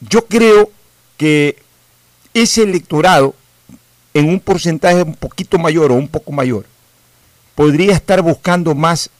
Yo 0.00 0.24
creo 0.26 0.70
que 1.16 1.56
ese 2.32 2.62
electorado 2.62 3.34
en 4.14 4.28
un 4.28 4.40
porcentaje 4.40 5.02
un 5.02 5.14
poquito 5.14 5.58
mayor 5.58 5.92
o 5.92 5.94
un 5.94 6.08
poco 6.08 6.32
mayor 6.32 6.66
podría 7.54 7.94
estar 7.94 8.22
buscando 8.22 8.74
más 8.74 9.10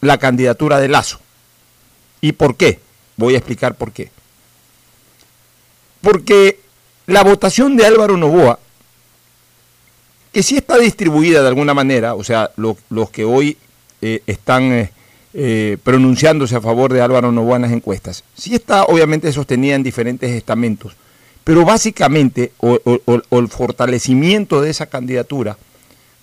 la 0.00 0.18
candidatura 0.18 0.78
de 0.80 0.88
Lazo. 0.88 1.21
¿Y 2.22 2.32
por 2.32 2.56
qué? 2.56 2.78
Voy 3.18 3.34
a 3.34 3.38
explicar 3.38 3.74
por 3.74 3.92
qué. 3.92 4.10
Porque 6.00 6.58
la 7.06 7.22
votación 7.22 7.76
de 7.76 7.84
Álvaro 7.84 8.16
Novoa, 8.16 8.58
que 10.32 10.42
sí 10.42 10.56
está 10.56 10.78
distribuida 10.78 11.42
de 11.42 11.48
alguna 11.48 11.74
manera, 11.74 12.14
o 12.14 12.24
sea, 12.24 12.50
lo- 12.56 12.78
los 12.88 13.10
que 13.10 13.24
hoy 13.24 13.58
eh, 14.00 14.22
están 14.26 14.72
eh, 14.72 14.90
eh, 15.34 15.76
pronunciándose 15.84 16.56
a 16.56 16.60
favor 16.60 16.92
de 16.92 17.02
Álvaro 17.02 17.30
Novoa 17.32 17.56
en 17.56 17.62
las 17.62 17.72
encuestas, 17.72 18.24
sí 18.34 18.54
está 18.54 18.84
obviamente 18.84 19.32
sostenida 19.32 19.74
en 19.74 19.82
diferentes 19.82 20.30
estamentos, 20.30 20.94
pero 21.44 21.64
básicamente, 21.64 22.52
o, 22.58 22.78
el 23.30 23.48
fortalecimiento 23.48 24.60
de 24.60 24.70
esa 24.70 24.86
candidatura, 24.86 25.56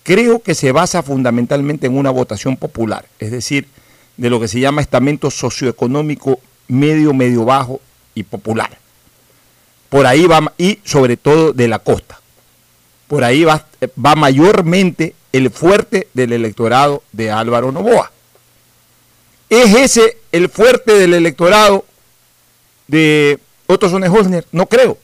creo 0.04 0.42
que 0.42 0.56
se 0.56 0.72
basa 0.72 1.04
fundamentalmente 1.04 1.88
en 1.88 1.98
una 1.98 2.10
votación 2.10 2.58
popular, 2.58 3.06
es 3.20 3.32
decir, 3.32 3.68
de 4.20 4.30
lo 4.30 4.40
que 4.40 4.48
se 4.48 4.60
llama 4.60 4.82
estamento 4.82 5.32
socioeconómico 5.32 6.40
medio, 6.68 7.14
medio 7.14 7.46
bajo 7.46 7.80
y 8.14 8.24
popular. 8.24 8.78
Por 9.90 10.06
ahí 10.06 10.28
va, 10.28 10.54
y 10.58 10.80
sobre 10.84 11.18
todo 11.18 11.54
de 11.54 11.68
la 11.68 11.80
costa. 11.80 12.20
Por 13.08 13.24
ahí 13.24 13.44
va, 13.44 13.66
va 14.06 14.16
mayormente 14.16 15.16
el 15.32 15.50
fuerte 15.50 16.10
del 16.14 16.34
electorado 16.34 17.02
de 17.12 17.32
Álvaro 17.32 17.72
Novoa. 17.72 18.12
¿Es 19.50 19.74
ese 19.74 20.18
el 20.32 20.50
fuerte 20.50 20.94
del 20.94 21.14
electorado 21.14 21.86
de 22.88 23.40
Otto 23.68 23.90
Sonnenholzner? 23.90 24.46
No 24.52 24.66
creo. 24.66 24.98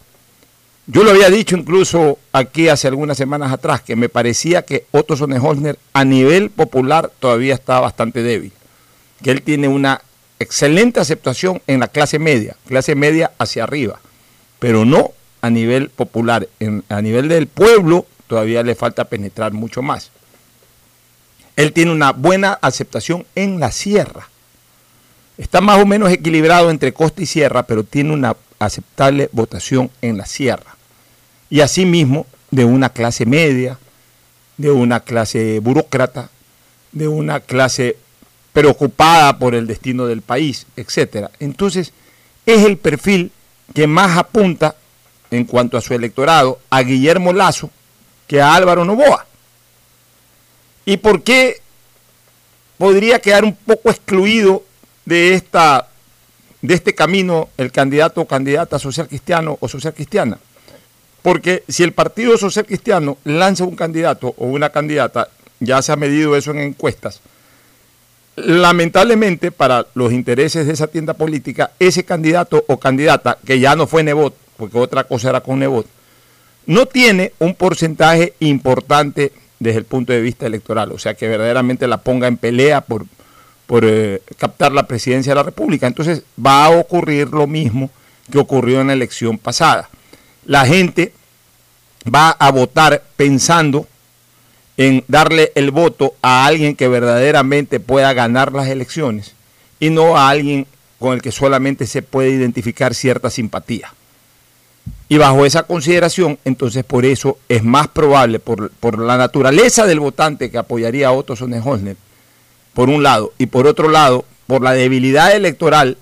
Yo 0.88 1.04
lo 1.04 1.12
había 1.12 1.30
dicho 1.30 1.56
incluso 1.56 2.20
aquí 2.32 2.68
hace 2.68 2.88
algunas 2.88 3.18
semanas 3.18 3.52
atrás, 3.52 3.82
que 3.82 3.96
me 3.96 4.10
parecía 4.10 4.64
que 4.64 4.86
Otto 4.92 5.16
Sonnenholzner 5.16 5.80
a 5.94 6.06
nivel 6.06 6.52
popular 6.52 7.12
todavía 7.20 7.56
está 7.56 7.80
bastante 7.80 8.22
débil, 8.22 8.52
que 9.26 9.32
él 9.32 9.42
tiene 9.42 9.68
una 9.68 10.04
excelente 10.38 11.00
aceptación 11.00 11.60
en 11.66 11.80
la 11.80 11.88
clase 11.88 12.20
media, 12.20 12.56
clase 12.68 12.94
media 12.94 13.32
hacia 13.40 13.64
arriba, 13.64 14.00
pero 14.60 14.86
no 14.86 15.14
a 15.42 15.50
nivel 15.50 15.90
popular, 15.90 16.48
a 16.90 17.02
nivel 17.02 17.28
del 17.28 17.48
pueblo 17.48 18.06
todavía 18.28 18.62
le 18.62 18.76
falta 18.76 19.06
penetrar 19.06 19.52
mucho 19.52 19.82
más. 19.82 20.12
Él 21.56 21.74
tiene 21.74 21.92
una 21.92 22.12
buena 22.12 22.60
aceptación 22.62 23.26
en 23.34 23.60
la 23.60 23.72
sierra. 23.72 24.30
Está 25.40 25.60
más 25.60 25.82
o 25.82 25.88
menos 25.88 26.12
equilibrado 26.12 26.70
entre 26.70 26.94
costa 26.94 27.24
y 27.24 27.26
sierra, 27.26 27.64
pero 27.64 27.84
tiene 27.84 28.14
una 28.14 28.38
aceptable 28.60 29.30
votación 29.32 29.90
en 30.04 30.20
la 30.20 30.28
sierra. 30.28 30.76
Y 31.50 31.62
asimismo 31.62 32.28
de 32.52 32.64
una 32.64 32.90
clase 32.90 33.26
media, 33.26 33.80
de 34.58 34.70
una 34.70 35.00
clase 35.00 35.60
burócrata, 35.62 36.30
de 36.92 37.08
una 37.08 37.40
clase 37.40 37.98
preocupada 38.56 39.38
por 39.38 39.54
el 39.54 39.68
destino 39.68 40.06
del 40.06 40.22
país, 40.22 40.66
etcétera. 40.78 41.30
Entonces, 41.42 41.92
es 42.46 42.64
el 42.64 42.78
perfil 42.78 43.34
que 43.74 43.86
más 43.86 44.18
apunta 44.18 44.78
en 45.30 45.44
cuanto 45.44 45.78
a 45.78 45.82
su 45.82 45.94
electorado 45.94 46.60
a 46.70 46.82
Guillermo 46.82 47.34
Lazo 47.34 47.70
que 48.28 48.42
a 48.42 48.56
Álvaro 48.56 48.86
Novoa. 48.86 49.26
¿Y 50.86 50.96
por 50.98 51.22
qué 51.22 51.62
podría 52.78 53.20
quedar 53.20 53.44
un 53.44 53.58
poco 53.58 53.90
excluido 53.90 54.64
de 55.04 55.34
esta 55.34 55.90
de 56.62 56.76
este 56.76 56.96
camino 56.96 57.50
el 57.58 57.74
candidato 57.74 58.22
o 58.22 58.26
candidata 58.26 58.80
social 58.80 59.10
cristiano 59.10 59.58
o 59.60 59.68
social 59.68 59.94
cristiana? 59.94 60.40
Porque 61.22 61.66
si 61.68 61.84
el 61.84 61.92
Partido 61.92 62.38
Social 62.38 62.66
Cristiano 62.66 63.18
lanza 63.26 63.66
un 63.66 63.76
candidato 63.76 64.34
o 64.38 64.46
una 64.46 64.70
candidata, 64.70 65.28
ya 65.60 65.82
se 65.82 65.92
ha 65.92 65.98
medido 65.98 66.38
eso 66.38 66.52
en 66.52 66.60
encuestas, 66.60 67.20
lamentablemente 68.36 69.52
para 69.52 69.88
los 69.94 70.12
intereses 70.12 70.68
de 70.68 70.74
esa 70.74 70.88
tienda 70.88 71.14
política, 71.14 71.72
ese 71.80 72.04
candidato 72.04 72.64
o 72.68 72.78
candidata, 72.80 73.38
que 73.46 73.60
ya 73.60 73.76
no 73.76 73.88
fue 73.88 74.04
Nebot, 74.04 74.36
porque 74.58 74.78
otra 74.78 75.06
cosa 75.06 75.30
era 75.30 75.42
con 75.42 75.60
Nebot, 75.60 75.88
no 76.66 76.86
tiene 76.86 77.34
un 77.40 77.56
porcentaje 77.56 78.34
importante 78.40 79.32
desde 79.60 79.80
el 79.80 79.86
punto 79.86 80.12
de 80.14 80.22
vista 80.22 80.46
electoral, 80.46 80.92
o 80.92 81.00
sea 81.00 81.14
que 81.14 81.28
verdaderamente 81.28 81.88
la 81.88 81.98
ponga 81.98 82.28
en 82.28 82.38
pelea 82.38 82.82
por, 82.82 83.06
por 83.66 83.86
eh, 83.86 84.22
captar 84.38 84.72
la 84.72 84.88
presidencia 84.88 85.32
de 85.32 85.36
la 85.36 85.44
República. 85.44 85.88
Entonces 85.88 86.24
va 86.44 86.66
a 86.66 86.70
ocurrir 86.72 87.30
lo 87.30 87.48
mismo 87.48 87.90
que 88.32 88.40
ocurrió 88.40 88.82
en 88.82 88.88
la 88.88 88.94
elección 88.94 89.38
pasada. 89.38 89.90
La 90.46 90.66
gente 90.66 91.14
va 92.14 92.32
a 92.32 92.52
votar 92.52 93.04
pensando 93.16 93.88
en 94.78 95.04
darle 95.08 95.52
el 95.56 95.72
voto 95.72 96.16
a 96.22 96.46
alguien 96.46 96.76
que 96.76 96.88
verdaderamente 96.88 97.80
pueda 97.80 98.14
ganar 98.14 98.52
las 98.52 98.68
elecciones 98.68 99.34
y 99.80 99.90
no 99.90 100.18
a 100.18 100.30
alguien 100.30 100.68
con 101.00 101.14
el 101.14 101.22
que 101.22 101.32
solamente 101.32 101.88
se 101.88 102.02
puede 102.02 102.30
identificar 102.30 102.94
cierta 102.94 103.30
simpatía. 103.30 103.94
Y 105.08 105.18
bajo 105.18 105.46
esa 105.46 105.64
consideración, 105.64 106.40
entonces 106.46 106.84
por 106.84 107.06
eso 107.06 107.38
es 107.48 107.64
más 107.64 107.88
probable, 107.88 108.40
por, 108.40 108.72
por 108.72 109.00
la 109.00 109.18
naturaleza 109.18 109.86
del 109.86 110.00
votante 110.00 110.50
que 110.50 110.58
apoyaría 110.58 111.08
a 111.08 111.12
Otto 111.12 111.36
Sonnenholzner, 111.36 111.96
por 112.74 112.90
un 112.90 113.04
lado, 113.04 113.32
y 113.38 113.46
por 113.46 113.68
otro 113.68 113.90
lado, 113.90 114.26
por 114.48 114.62
la 114.62 114.74
debilidad 114.74 115.36
electoral 115.36 115.98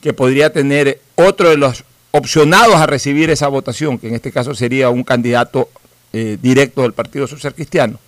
que 0.00 0.12
podría 0.12 0.52
tener 0.52 1.00
otro 1.14 1.48
de 1.48 1.56
los 1.56 1.84
opcionados 2.10 2.76
a 2.76 2.86
recibir 2.86 3.30
esa 3.30 3.48
votación, 3.48 3.98
que 3.98 4.08
en 4.08 4.14
este 4.14 4.32
caso 4.32 4.54
sería 4.54 4.90
un 4.90 5.04
candidato 5.04 5.68
eh, 6.12 6.36
directo 6.40 6.82
del 6.82 6.92
Partido 6.92 7.26
Social 7.26 7.54
Cristiano, 7.54 7.98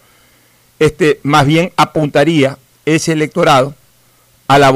este, 0.85 1.21
más 1.23 1.47
bien 1.47 1.73
apuntaría 1.77 2.59
ese 2.85 3.12
electorado 3.12 3.75
a, 4.49 4.59
la, 4.59 4.68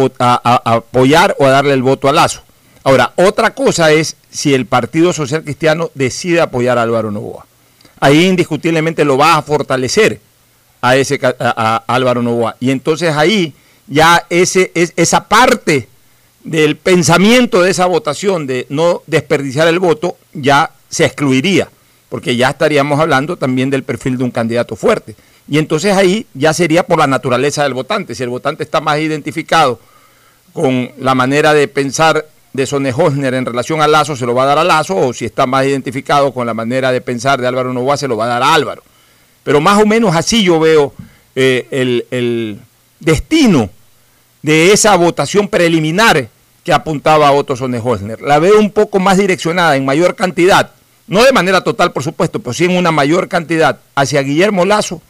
apoyar 0.65 1.35
o 1.39 1.47
a 1.47 1.51
darle 1.51 1.75
el 1.75 1.83
voto 1.83 2.09
a 2.09 2.13
Lazo. 2.13 2.43
Ahora, 2.85 3.13
otra 3.17 3.55
cosa 3.55 3.91
es 3.91 4.17
si 4.31 4.55
el 4.55 4.67
Partido 4.67 5.13
Social 5.13 5.43
Cristiano 5.43 5.91
decide 5.95 6.41
apoyar 6.41 6.79
a 6.79 6.83
Álvaro 6.83 7.11
Novoa. 7.11 7.47
Ahí 7.99 8.27
indiscutiblemente 8.27 9.05
lo 9.05 9.19
va 9.19 9.37
a 9.37 9.43
fortalecer 9.43 10.21
a 10.81 10.95
ese 10.95 11.19
a, 11.23 11.83
Álvaro 11.89 12.23
Novoa. 12.23 12.57
Y 12.61 12.71
entonces 12.71 13.17
ahí 13.17 13.53
ya 13.89 14.25
ese, 14.31 14.71
es, 14.75 14.93
esa 14.95 15.27
parte 15.27 15.89
del 16.45 16.77
pensamiento 16.77 17.63
de 17.63 17.73
esa 17.73 17.87
votación 17.87 18.47
de 18.47 18.67
no 18.69 19.03
desperdiciar 19.09 19.67
el 19.67 19.81
voto 19.81 20.17
ya 20.33 20.71
se 20.89 21.05
excluiría, 21.05 21.69
porque 22.09 22.37
ya 22.37 22.51
estaríamos 22.51 23.01
hablando 23.01 23.37
también 23.37 23.71
del 23.71 23.83
perfil 23.83 24.17
de 24.17 24.23
un 24.23 24.31
candidato 24.31 24.77
fuerte. 24.77 25.17
Y 25.49 25.59
entonces 25.59 25.97
ahí 25.97 26.27
ya 26.35 26.53
sería 26.53 26.85
por 26.85 26.99
la 26.99 27.07
naturaleza 27.07 27.63
del 27.63 27.75
votante. 27.75 28.15
Si 28.15 28.23
el 28.23 28.29
votante 28.29 28.65
está 28.65 28.81
más 28.81 28.99
identificado 28.99 29.79
con 30.53 30.91
la 30.99 31.15
manera 31.15 31.55
de 31.55 31.69
pensar 31.69 32.27
de 32.53 32.67
Sone 32.67 32.93
Hosner 32.97 33.35
en 33.35 33.45
relación 33.45 33.81
a 33.81 33.87
Lazo, 33.87 34.17
se 34.17 34.27
lo 34.27 34.35
va 34.35 34.45
a 34.45 34.47
dar 34.47 34.59
a 34.59 34.65
Lazo, 34.65 34.97
o 34.97 35.13
si 35.13 35.25
está 35.25 35.47
más 35.47 35.67
identificado 35.67 36.33
con 36.33 36.47
la 36.47 36.55
manera 36.55 36.91
de 36.91 37.01
pensar 37.01 37.41
de 37.41 37.47
Álvaro 37.47 37.73
Novoa, 37.73 37.97
se 37.97 38.09
lo 38.09 38.17
va 38.17 38.25
a 38.25 38.29
dar 38.29 38.43
a 38.43 38.55
Álvaro. 38.55 38.83
Pero 39.45 39.61
más 39.61 39.81
o 39.81 39.87
menos 39.87 40.17
así 40.17 40.43
yo 40.43 40.59
veo 40.59 40.93
eh, 41.35 41.69
el, 41.71 42.07
el 42.11 42.59
destino 42.99 43.71
de 44.43 44.73
esa 44.73 44.97
votación 44.97 45.49
preliminar 45.49 46.29
que 46.65 46.73
apuntaba 46.73 47.31
Otto 47.31 47.55
Sonnenholzner. 47.55 48.23
La 48.23 48.39
veo 48.39 48.59
un 48.59 48.71
poco 48.71 48.99
más 48.99 49.19
direccionada, 49.19 49.77
en 49.77 49.85
mayor 49.85 50.17
cantidad, 50.17 50.73
no 51.07 51.23
de 51.23 51.33
manera 51.33 51.63
total, 51.63 51.93
por 51.93 52.03
supuesto, 52.03 52.41
pero 52.41 52.55
sí 52.55 52.65
en 52.65 52.77
una 52.77 52.91
mayor 52.91 53.29
cantidad 53.29 53.79
hacia 53.95 54.23
Guillermo 54.23 54.65
Lazo 54.65 55.01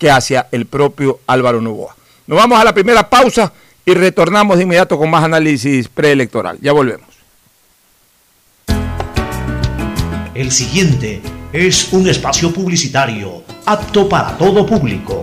que 0.00 0.10
hacia 0.10 0.48
el 0.50 0.66
propio 0.66 1.20
Álvaro 1.26 1.60
Novoa. 1.60 1.94
Nos 2.26 2.38
vamos 2.38 2.58
a 2.58 2.64
la 2.64 2.72
primera 2.72 3.08
pausa 3.08 3.52
y 3.84 3.92
retornamos 3.92 4.56
de 4.56 4.64
inmediato 4.64 4.98
con 4.98 5.10
más 5.10 5.22
análisis 5.22 5.88
preelectoral. 5.88 6.58
Ya 6.62 6.72
volvemos. 6.72 7.06
El 10.34 10.50
siguiente 10.50 11.20
es 11.52 11.92
un 11.92 12.08
espacio 12.08 12.50
publicitario 12.50 13.44
apto 13.66 14.08
para 14.08 14.38
todo 14.38 14.64
público. 14.64 15.22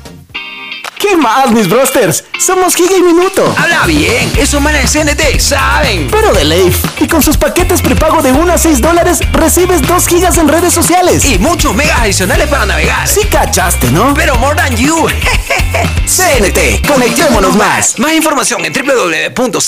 ¿Qué 1.01 1.17
más, 1.17 1.51
mis 1.51 1.67
brosters? 1.67 2.23
Somos 2.37 2.75
Giga 2.75 2.95
y 2.95 3.01
Minuto. 3.01 3.55
Habla 3.57 3.87
bien, 3.87 4.31
esos 4.37 4.61
manes 4.61 4.93
de 4.93 5.03
CNT 5.03 5.39
saben. 5.39 6.07
Pero 6.11 6.31
de 6.31 6.43
Leif. 6.43 6.77
Y 6.99 7.07
con 7.07 7.23
sus 7.23 7.37
paquetes 7.37 7.81
prepago 7.81 8.21
de 8.21 8.31
1 8.31 8.53
a 8.53 8.57
6 8.59 8.81
dólares, 8.81 9.19
recibes 9.33 9.81
2 9.81 10.07
gigas 10.07 10.37
en 10.37 10.47
redes 10.47 10.71
sociales. 10.73 11.25
Y 11.25 11.39
muchos 11.39 11.73
megas 11.73 12.01
adicionales 12.01 12.47
para 12.49 12.67
navegar. 12.67 13.07
Sí 13.07 13.21
cachaste, 13.25 13.89
¿no? 13.89 14.13
Pero 14.13 14.35
more 14.35 14.55
than 14.55 14.75
you. 14.75 15.07
CNT, 16.05 16.85
conectémonos 16.87 17.55
más. 17.55 17.97
Más 17.97 18.13
información 18.13 18.63
en 18.63 18.71
www.cnt.com.es. 18.71 19.63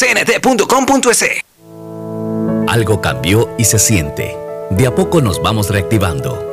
Algo 2.67 3.01
cambió 3.01 3.49
y 3.57 3.65
se 3.65 3.79
siente. 3.79 4.37
De 4.69 4.85
a 4.85 4.93
poco 4.93 5.19
nos 5.19 5.41
vamos 5.41 5.71
reactivando, 5.71 6.52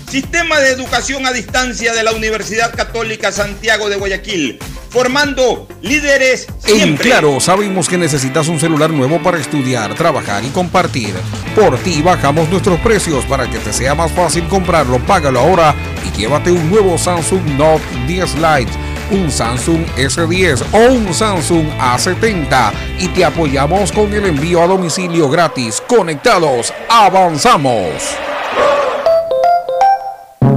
Sistema 0.11 0.59
de 0.59 0.71
Educación 0.71 1.25
a 1.25 1.31
Distancia 1.31 1.93
de 1.93 2.03
la 2.03 2.11
Universidad 2.11 2.75
Católica 2.75 3.31
Santiago 3.31 3.87
de 3.87 3.95
Guayaquil, 3.95 4.59
formando 4.89 5.69
líderes 5.81 6.47
siempre. 6.59 6.83
En 6.83 6.97
Claro, 6.97 7.39
sabemos 7.39 7.87
que 7.87 7.97
necesitas 7.97 8.49
un 8.49 8.59
celular 8.59 8.89
nuevo 8.89 9.23
para 9.23 9.39
estudiar, 9.39 9.95
trabajar 9.95 10.43
y 10.43 10.49
compartir. 10.49 11.13
Por 11.55 11.77
ti 11.77 12.01
bajamos 12.01 12.49
nuestros 12.49 12.77
precios 12.81 13.23
para 13.23 13.49
que 13.49 13.57
te 13.59 13.71
sea 13.71 13.95
más 13.95 14.11
fácil 14.11 14.45
comprarlo. 14.49 14.99
Págalo 14.99 15.39
ahora 15.39 15.73
y 16.05 16.17
llévate 16.17 16.51
un 16.51 16.69
nuevo 16.69 16.97
Samsung 16.97 17.45
Note 17.57 17.81
10 18.05 18.35
Lite, 18.35 18.71
un 19.11 19.31
Samsung 19.31 19.85
S10 19.95 20.61
o 20.73 20.91
un 20.91 21.13
Samsung 21.13 21.69
A70 21.79 22.73
y 22.99 23.07
te 23.07 23.23
apoyamos 23.23 23.93
con 23.93 24.13
el 24.13 24.25
envío 24.25 24.61
a 24.61 24.67
domicilio 24.67 25.29
gratis. 25.29 25.81
Conectados, 25.87 26.73
avanzamos. 26.89 27.93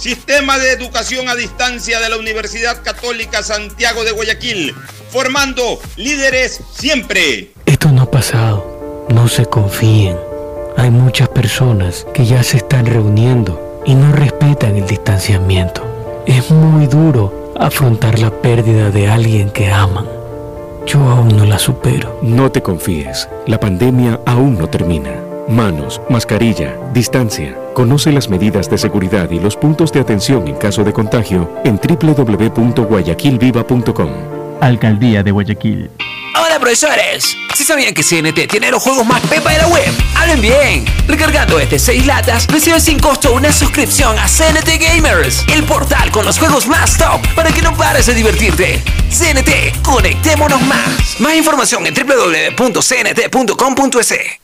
Sistema 0.00 0.58
de 0.58 0.72
Educación 0.72 1.28
a 1.28 1.34
Distancia 1.34 2.00
de 2.00 2.08
la 2.08 2.16
Universidad 2.16 2.82
Católica 2.82 3.42
Santiago 3.42 4.02
de 4.02 4.12
Guayaquil, 4.12 4.74
formando 5.10 5.78
líderes 5.96 6.62
siempre. 6.72 7.50
Esto 7.66 7.92
no 7.92 8.00
ha 8.00 8.10
pasado, 8.10 9.06
no 9.10 9.28
se 9.28 9.44
confíen. 9.44 10.16
Hay 10.78 10.90
muchas 10.90 11.28
personas 11.28 12.06
que 12.14 12.24
ya 12.24 12.42
se 12.42 12.56
están 12.56 12.86
reuniendo 12.86 13.82
y 13.84 13.94
no 13.94 14.10
respetan 14.12 14.74
el 14.76 14.86
distanciamiento. 14.86 15.84
Es 16.24 16.50
muy 16.50 16.86
duro 16.86 17.52
afrontar 17.60 18.18
la 18.20 18.30
pérdida 18.30 18.90
de 18.90 19.06
alguien 19.06 19.50
que 19.50 19.70
aman. 19.70 20.08
Yo 20.86 20.98
aún 21.00 21.36
no 21.36 21.44
la 21.44 21.58
supero. 21.58 22.18
No 22.22 22.50
te 22.50 22.62
confíes, 22.62 23.28
la 23.46 23.60
pandemia 23.60 24.18
aún 24.24 24.56
no 24.56 24.66
termina. 24.66 25.29
Manos, 25.50 26.00
mascarilla, 26.08 26.78
distancia. 26.94 27.58
Conoce 27.74 28.10
las 28.12 28.28
medidas 28.28 28.70
de 28.70 28.78
seguridad 28.78 29.28
y 29.32 29.40
los 29.40 29.56
puntos 29.56 29.92
de 29.92 29.98
atención 29.98 30.46
en 30.46 30.54
caso 30.54 30.84
de 30.84 30.92
contagio 30.92 31.50
en 31.64 31.76
www.guayaquilviva.com. 31.76 34.10
Alcaldía 34.60 35.24
de 35.24 35.32
Guayaquil. 35.32 35.90
Hola 36.36 36.60
profesores, 36.60 37.36
si 37.54 37.64
sabían 37.64 37.92
que 37.92 38.04
CNT 38.04 38.46
tiene 38.48 38.70
los 38.70 38.80
juegos 38.80 39.04
más 39.04 39.20
pepa 39.22 39.50
de 39.50 39.58
la 39.58 39.66
web, 39.66 39.92
hablen 40.14 40.40
bien. 40.40 40.84
Recargando 41.08 41.58
este 41.58 41.80
6 41.80 42.06
latas, 42.06 42.46
recibes 42.46 42.84
sin 42.84 43.00
costo 43.00 43.32
una 43.32 43.50
suscripción 43.50 44.16
a 44.20 44.28
CNT 44.28 44.78
Gamers, 44.80 45.44
el 45.52 45.64
portal 45.64 46.12
con 46.12 46.24
los 46.24 46.38
juegos 46.38 46.68
más 46.68 46.96
top 46.96 47.20
para 47.34 47.50
que 47.50 47.60
no 47.60 47.76
pares 47.76 48.06
de 48.06 48.14
divertirte. 48.14 48.80
CNT, 49.10 49.82
conectémonos 49.82 50.62
más. 50.62 51.18
Más 51.18 51.34
información 51.34 51.84
en 51.86 51.94
www.cnt.com.es. 51.94 52.80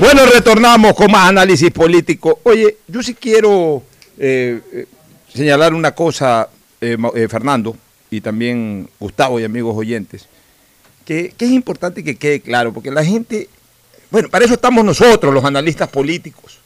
Bueno, 0.00 0.26
retornamos 0.26 0.94
con 0.94 1.10
más 1.10 1.28
análisis 1.28 1.70
político. 1.70 2.40
Oye, 2.44 2.76
yo 2.86 3.02
sí 3.02 3.14
quiero 3.14 3.82
eh, 4.18 4.60
eh, 4.72 4.86
señalar 5.32 5.74
una 5.74 5.92
cosa, 5.92 6.48
eh, 6.80 6.96
eh, 7.14 7.28
Fernando, 7.28 7.76
y 8.10 8.20
también 8.20 8.88
Gustavo 9.00 9.40
y 9.40 9.44
amigos 9.44 9.74
oyentes, 9.76 10.26
que, 11.04 11.32
que 11.36 11.44
es 11.46 11.50
importante 11.50 12.04
que 12.04 12.16
quede 12.16 12.40
claro, 12.40 12.72
porque 12.72 12.90
la 12.90 13.04
gente, 13.04 13.48
bueno, 14.10 14.28
para 14.28 14.44
eso 14.44 14.54
estamos 14.54 14.84
nosotros, 14.84 15.32
los 15.32 15.44
analistas 15.44 15.88
políticos, 15.88 16.58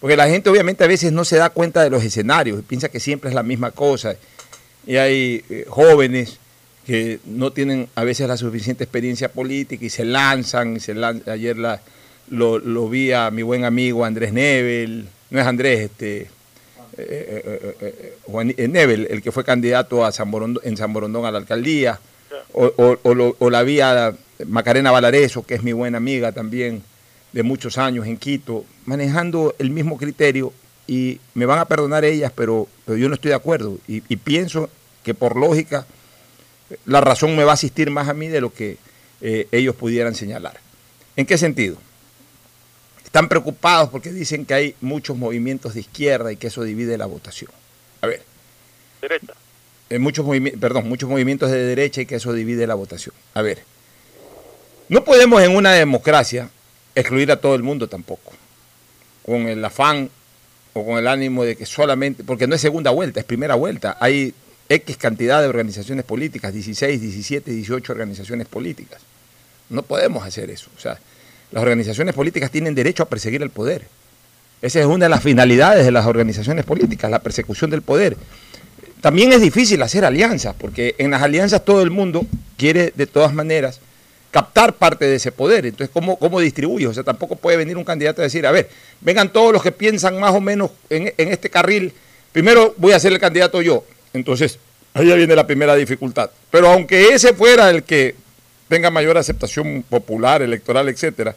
porque 0.00 0.16
la 0.16 0.28
gente 0.28 0.50
obviamente 0.50 0.82
a 0.84 0.88
veces 0.88 1.12
no 1.12 1.24
se 1.24 1.36
da 1.36 1.50
cuenta 1.50 1.82
de 1.82 1.90
los 1.90 2.02
escenarios 2.02 2.62
piensa 2.66 2.88
que 2.88 3.00
siempre 3.00 3.28
es 3.30 3.34
la 3.34 3.42
misma 3.42 3.70
cosa. 3.70 4.16
Y 4.86 4.96
hay 4.96 5.44
eh, 5.50 5.66
jóvenes 5.68 6.38
que 6.86 7.20
no 7.26 7.52
tienen 7.52 7.86
a 7.94 8.02
veces 8.04 8.26
la 8.26 8.38
suficiente 8.38 8.82
experiencia 8.84 9.30
política 9.30 9.84
y 9.84 9.90
se 9.90 10.04
lanzan. 10.06 10.76
y 10.76 10.80
se 10.80 10.94
lan- 10.94 11.22
Ayer 11.28 11.58
la, 11.58 11.82
lo, 12.30 12.58
lo 12.58 12.88
vi 12.88 13.12
a 13.12 13.30
mi 13.30 13.42
buen 13.42 13.64
amigo 13.64 14.04
Andrés 14.04 14.32
Nebel, 14.32 15.06
no 15.30 15.40
es 15.40 15.46
Andrés, 15.46 15.80
este, 15.80 16.20
eh, 16.22 16.28
eh, 16.96 17.76
eh, 17.80 18.14
Juan- 18.26 18.54
Nebel, 18.56 19.06
el 19.10 19.22
que 19.22 19.32
fue 19.32 19.44
candidato 19.44 20.04
a 20.04 20.12
San 20.12 20.30
Borondón- 20.30 20.60
en 20.64 20.76
San 20.76 20.92
Borondón 20.92 21.24
a 21.24 21.30
la 21.30 21.38
alcaldía, 21.38 21.98
o, 22.52 23.50
la 23.50 23.62
vi 23.62 23.80
a 23.80 24.14
Macarena 24.46 24.90
Valareso, 24.90 25.44
que 25.44 25.54
es 25.54 25.62
mi 25.62 25.72
buena 25.72 25.98
amiga 25.98 26.32
también 26.32 26.82
de 27.32 27.42
muchos 27.42 27.78
años 27.78 28.06
en 28.06 28.16
Quito, 28.16 28.64
manejando 28.86 29.54
el 29.58 29.70
mismo 29.70 29.96
criterio 29.96 30.52
y 30.86 31.20
me 31.34 31.46
van 31.46 31.60
a 31.60 31.66
perdonar 31.66 32.04
ellas, 32.04 32.32
pero, 32.34 32.66
pero 32.84 32.98
yo 32.98 33.08
no 33.08 33.14
estoy 33.14 33.28
de 33.30 33.36
acuerdo 33.36 33.78
y, 33.86 34.00
pienso 34.16 34.68
que 35.04 35.14
por 35.14 35.36
lógica 35.36 35.86
la 36.86 37.00
razón 37.00 37.36
me 37.36 37.44
va 37.44 37.52
a 37.52 37.54
asistir 37.54 37.90
más 37.90 38.08
a 38.08 38.14
mí 38.14 38.26
de 38.28 38.40
lo 38.40 38.52
que 38.52 38.78
ellos 39.20 39.76
pudieran 39.76 40.14
señalar. 40.14 40.58
¿En 41.16 41.26
qué 41.26 41.38
sentido? 41.38 41.76
Están 43.10 43.28
preocupados 43.28 43.88
porque 43.88 44.12
dicen 44.12 44.46
que 44.46 44.54
hay 44.54 44.74
muchos 44.80 45.16
movimientos 45.16 45.74
de 45.74 45.80
izquierda 45.80 46.30
y 46.30 46.36
que 46.36 46.46
eso 46.46 46.62
divide 46.62 46.96
la 46.96 47.06
votación. 47.06 47.50
A 48.02 48.06
ver, 48.06 48.22
Derecha. 49.02 49.32
eh, 49.88 49.98
muchos 49.98 50.24
perdón, 50.60 50.88
muchos 50.88 51.10
movimientos 51.10 51.50
de 51.50 51.58
derecha 51.58 52.02
y 52.02 52.06
que 52.06 52.14
eso 52.14 52.32
divide 52.32 52.68
la 52.68 52.76
votación. 52.76 53.12
A 53.34 53.42
ver, 53.42 53.64
no 54.88 55.02
podemos 55.02 55.42
en 55.42 55.56
una 55.56 55.72
democracia 55.72 56.50
excluir 56.94 57.32
a 57.32 57.40
todo 57.40 57.56
el 57.56 57.64
mundo 57.64 57.88
tampoco, 57.88 58.32
con 59.26 59.48
el 59.48 59.64
afán 59.64 60.08
o 60.72 60.86
con 60.86 60.96
el 60.96 61.08
ánimo 61.08 61.42
de 61.42 61.56
que 61.56 61.66
solamente, 61.66 62.22
porque 62.22 62.46
no 62.46 62.54
es 62.54 62.60
segunda 62.60 62.92
vuelta, 62.92 63.18
es 63.18 63.26
primera 63.26 63.56
vuelta. 63.56 63.96
Hay 63.98 64.32
X 64.68 64.96
cantidad 64.98 65.42
de 65.42 65.48
organizaciones 65.48 66.04
políticas, 66.04 66.52
16, 66.54 67.00
17, 67.00 67.50
18 67.50 67.92
organizaciones 67.92 68.46
políticas. 68.46 69.00
No 69.68 69.82
podemos 69.82 70.24
hacer 70.24 70.48
eso. 70.48 70.70
O 70.76 70.80
sea, 70.80 71.00
las 71.52 71.62
organizaciones 71.62 72.14
políticas 72.14 72.50
tienen 72.50 72.74
derecho 72.74 73.02
a 73.02 73.08
perseguir 73.08 73.42
el 73.42 73.50
poder. 73.50 73.82
Esa 74.62 74.80
es 74.80 74.86
una 74.86 75.06
de 75.06 75.08
las 75.08 75.22
finalidades 75.22 75.84
de 75.84 75.90
las 75.90 76.06
organizaciones 76.06 76.64
políticas, 76.64 77.10
la 77.10 77.20
persecución 77.20 77.70
del 77.70 77.82
poder. 77.82 78.16
También 79.00 79.32
es 79.32 79.40
difícil 79.40 79.80
hacer 79.82 80.04
alianzas, 80.04 80.54
porque 80.58 80.94
en 80.98 81.10
las 81.10 81.22
alianzas 81.22 81.64
todo 81.64 81.82
el 81.82 81.90
mundo 81.90 82.26
quiere 82.58 82.92
de 82.94 83.06
todas 83.06 83.32
maneras 83.32 83.80
captar 84.30 84.74
parte 84.74 85.06
de 85.06 85.16
ese 85.16 85.32
poder. 85.32 85.64
Entonces, 85.64 85.90
¿cómo, 85.92 86.18
cómo 86.18 86.40
distribuye? 86.40 86.86
O 86.86 86.94
sea, 86.94 87.02
tampoco 87.02 87.36
puede 87.36 87.56
venir 87.56 87.76
un 87.76 87.84
candidato 87.84 88.20
a 88.20 88.24
decir, 88.24 88.46
a 88.46 88.50
ver, 88.50 88.68
vengan 89.00 89.32
todos 89.32 89.52
los 89.52 89.62
que 89.62 89.72
piensan 89.72 90.20
más 90.20 90.34
o 90.34 90.40
menos 90.40 90.70
en, 90.90 91.12
en 91.16 91.28
este 91.28 91.48
carril, 91.48 91.92
primero 92.30 92.74
voy 92.76 92.92
a 92.92 93.00
ser 93.00 93.12
el 93.12 93.18
candidato 93.18 93.62
yo. 93.62 93.84
Entonces, 94.12 94.58
ahí 94.92 95.06
viene 95.16 95.34
la 95.34 95.46
primera 95.46 95.74
dificultad. 95.74 96.30
Pero 96.50 96.68
aunque 96.68 97.14
ese 97.14 97.32
fuera 97.32 97.70
el 97.70 97.82
que 97.82 98.14
tenga 98.70 98.90
mayor 98.90 99.18
aceptación 99.18 99.84
popular, 99.86 100.40
electoral, 100.42 100.88
etcétera, 100.88 101.34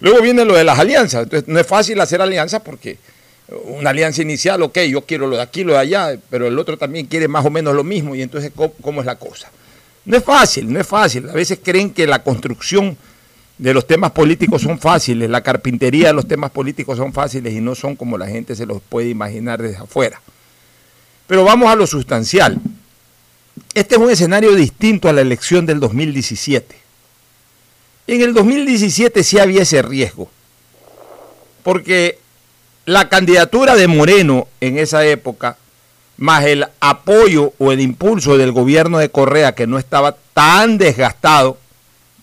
luego 0.00 0.20
viene 0.20 0.44
lo 0.44 0.54
de 0.54 0.64
las 0.64 0.78
alianzas. 0.78 1.22
Entonces, 1.22 1.48
no 1.48 1.58
es 1.58 1.66
fácil 1.66 2.00
hacer 2.00 2.20
alianzas 2.20 2.60
porque 2.60 2.98
una 3.78 3.90
alianza 3.90 4.20
inicial, 4.20 4.60
ok, 4.62 4.80
yo 4.80 5.02
quiero 5.02 5.28
lo 5.28 5.36
de 5.36 5.42
aquí, 5.42 5.62
lo 5.62 5.74
de 5.74 5.78
allá, 5.78 6.18
pero 6.28 6.48
el 6.48 6.58
otro 6.58 6.76
también 6.76 7.06
quiere 7.06 7.28
más 7.28 7.46
o 7.46 7.50
menos 7.50 7.72
lo 7.74 7.84
mismo 7.84 8.16
y 8.16 8.22
entonces, 8.22 8.50
¿cómo, 8.54 8.72
cómo 8.82 9.00
es 9.00 9.06
la 9.06 9.14
cosa? 9.14 9.48
No 10.04 10.16
es 10.16 10.24
fácil, 10.24 10.72
no 10.72 10.80
es 10.80 10.86
fácil. 10.86 11.28
A 11.28 11.32
veces 11.32 11.60
creen 11.62 11.90
que 11.90 12.06
la 12.06 12.22
construcción 12.24 12.96
de 13.58 13.72
los 13.72 13.86
temas 13.86 14.10
políticos 14.10 14.62
son 14.62 14.80
fáciles, 14.80 15.30
la 15.30 15.42
carpintería 15.42 16.08
de 16.08 16.14
los 16.14 16.26
temas 16.26 16.50
políticos 16.50 16.98
son 16.98 17.12
fáciles 17.12 17.54
y 17.54 17.60
no 17.60 17.76
son 17.76 17.94
como 17.94 18.18
la 18.18 18.26
gente 18.26 18.56
se 18.56 18.66
los 18.66 18.82
puede 18.82 19.08
imaginar 19.08 19.62
desde 19.62 19.78
afuera. 19.78 20.20
Pero 21.28 21.44
vamos 21.44 21.70
a 21.70 21.76
lo 21.76 21.86
sustancial. 21.86 22.60
Este 23.76 23.96
es 23.96 24.00
un 24.00 24.10
escenario 24.10 24.54
distinto 24.54 25.06
a 25.06 25.12
la 25.12 25.20
elección 25.20 25.66
del 25.66 25.80
2017. 25.80 26.74
En 28.06 28.22
el 28.22 28.32
2017 28.32 29.22
sí 29.22 29.38
había 29.38 29.64
ese 29.64 29.82
riesgo, 29.82 30.30
porque 31.62 32.18
la 32.86 33.10
candidatura 33.10 33.74
de 33.74 33.86
Moreno 33.86 34.48
en 34.62 34.78
esa 34.78 35.04
época, 35.04 35.58
más 36.16 36.46
el 36.46 36.64
apoyo 36.80 37.52
o 37.58 37.70
el 37.70 37.82
impulso 37.82 38.38
del 38.38 38.52
gobierno 38.52 38.96
de 38.96 39.10
Correa, 39.10 39.54
que 39.54 39.66
no 39.66 39.76
estaba 39.78 40.16
tan 40.32 40.78
desgastado 40.78 41.58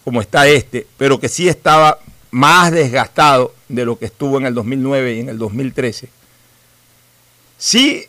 como 0.03 0.21
está 0.21 0.47
este, 0.47 0.87
pero 0.97 1.19
que 1.19 1.29
sí 1.29 1.47
estaba 1.47 1.99
más 2.31 2.71
desgastado 2.71 3.53
de 3.69 3.85
lo 3.85 3.99
que 3.99 4.05
estuvo 4.05 4.39
en 4.39 4.47
el 4.47 4.55
2009 4.55 5.13
y 5.13 5.19
en 5.19 5.29
el 5.29 5.37
2013, 5.37 6.09
sí 7.59 8.07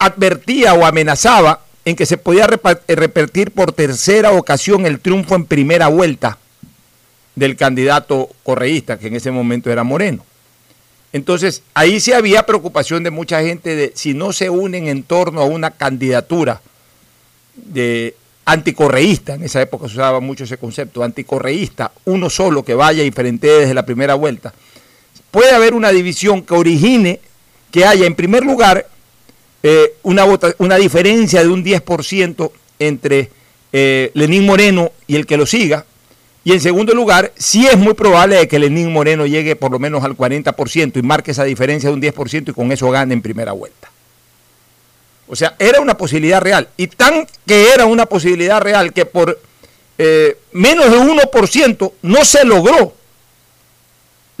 advertía 0.00 0.74
o 0.74 0.84
amenazaba 0.84 1.60
en 1.84 1.96
que 1.96 2.06
se 2.06 2.16
podía 2.16 2.46
eh, 2.46 2.94
repetir 2.94 3.50
por 3.50 3.72
tercera 3.72 4.32
ocasión 4.32 4.86
el 4.86 5.00
triunfo 5.00 5.34
en 5.34 5.46
primera 5.46 5.88
vuelta 5.88 6.38
del 7.34 7.56
candidato 7.56 8.30
correísta, 8.42 8.98
que 8.98 9.08
en 9.08 9.16
ese 9.16 9.30
momento 9.30 9.70
era 9.70 9.84
Moreno. 9.84 10.24
Entonces, 11.12 11.62
ahí 11.74 12.00
sí 12.00 12.12
había 12.12 12.46
preocupación 12.46 13.02
de 13.02 13.10
mucha 13.10 13.42
gente 13.42 13.74
de 13.74 13.92
si 13.94 14.14
no 14.14 14.32
se 14.32 14.48
unen 14.48 14.88
en 14.88 15.02
torno 15.02 15.40
a 15.40 15.44
una 15.44 15.72
candidatura 15.72 16.62
de 17.54 18.14
anticorreísta, 18.44 19.34
en 19.34 19.44
esa 19.44 19.60
época 19.60 19.88
se 19.88 19.94
usaba 19.94 20.20
mucho 20.20 20.44
ese 20.44 20.56
concepto, 20.56 21.04
anticorreísta, 21.04 21.92
uno 22.06 22.30
solo 22.30 22.64
que 22.64 22.74
vaya 22.74 23.04
y 23.04 23.10
frente 23.10 23.46
desde 23.46 23.74
la 23.74 23.84
primera 23.84 24.14
vuelta, 24.14 24.52
puede 25.30 25.52
haber 25.52 25.74
una 25.74 25.90
división 25.90 26.42
que 26.42 26.54
origine 26.54 27.20
que 27.70 27.84
haya 27.84 28.06
en 28.06 28.14
primer 28.14 28.44
lugar 28.44 28.86
eh, 29.62 29.94
una, 30.02 30.24
vota- 30.24 30.54
una 30.58 30.76
diferencia 30.76 31.42
de 31.42 31.48
un 31.48 31.64
10% 31.64 32.50
entre 32.78 33.30
eh, 33.72 34.10
Lenín 34.14 34.44
Moreno 34.46 34.92
y 35.06 35.16
el 35.16 35.26
que 35.26 35.36
lo 35.36 35.46
siga, 35.46 35.84
y 36.44 36.52
en 36.52 36.60
segundo 36.60 36.92
lugar, 36.92 37.32
sí 37.36 37.66
es 37.68 37.78
muy 37.78 37.94
probable 37.94 38.34
de 38.36 38.48
que 38.48 38.58
Lenín 38.58 38.92
Moreno 38.92 39.26
llegue 39.26 39.54
por 39.54 39.70
lo 39.70 39.78
menos 39.78 40.02
al 40.02 40.16
40% 40.16 40.96
y 40.96 41.02
marque 41.02 41.30
esa 41.30 41.44
diferencia 41.44 41.88
de 41.88 41.94
un 41.94 42.02
10% 42.02 42.48
y 42.48 42.52
con 42.52 42.72
eso 42.72 42.90
gane 42.90 43.14
en 43.14 43.22
primera 43.22 43.52
vuelta. 43.52 43.90
O 45.28 45.36
sea, 45.36 45.54
era 45.58 45.80
una 45.80 45.96
posibilidad 45.96 46.40
real. 46.42 46.68
Y 46.76 46.88
tan 46.88 47.28
que 47.46 47.70
era 47.72 47.86
una 47.86 48.06
posibilidad 48.06 48.60
real 48.60 48.92
que 48.92 49.06
por 49.06 49.40
eh, 49.98 50.36
menos 50.52 50.90
de 50.90 50.98
1% 50.98 51.92
no 52.02 52.24
se 52.24 52.44
logró 52.44 52.92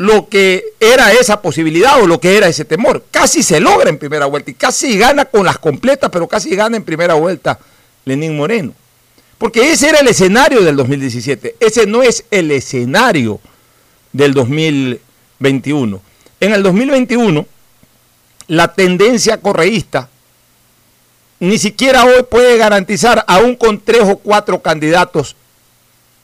lo 0.02 0.28
que 0.28 0.64
era 0.80 1.12
esa 1.12 1.40
posibilidad 1.40 2.02
o 2.02 2.08
lo 2.08 2.18
que 2.18 2.36
era 2.36 2.48
ese 2.48 2.64
temor. 2.64 3.04
Casi 3.12 3.40
se 3.40 3.60
logra 3.60 3.88
en 3.88 3.98
primera 3.98 4.26
vuelta 4.26 4.50
y 4.50 4.54
casi 4.54 4.98
gana 4.98 5.26
con 5.26 5.46
las 5.46 5.58
completas, 5.58 6.10
pero 6.10 6.26
casi 6.26 6.56
gana 6.56 6.76
en 6.76 6.82
primera 6.82 7.14
vuelta 7.14 7.60
Lenín 8.04 8.36
Moreno. 8.36 8.74
Porque 9.38 9.70
ese 9.70 9.90
era 9.90 10.00
el 10.00 10.08
escenario 10.08 10.62
del 10.62 10.74
2017. 10.74 11.54
Ese 11.60 11.86
no 11.86 12.02
es 12.02 12.24
el 12.32 12.50
escenario 12.50 13.38
del 14.12 14.34
2021. 14.34 16.02
En 16.40 16.52
el 16.52 16.64
2021, 16.64 17.46
la 18.48 18.74
tendencia 18.74 19.40
correísta 19.40 20.08
ni 21.38 21.58
siquiera 21.58 22.04
hoy 22.04 22.24
puede 22.28 22.56
garantizar, 22.56 23.24
aún 23.28 23.54
con 23.54 23.78
tres 23.78 24.02
o 24.02 24.16
cuatro 24.16 24.62
candidatos 24.62 25.36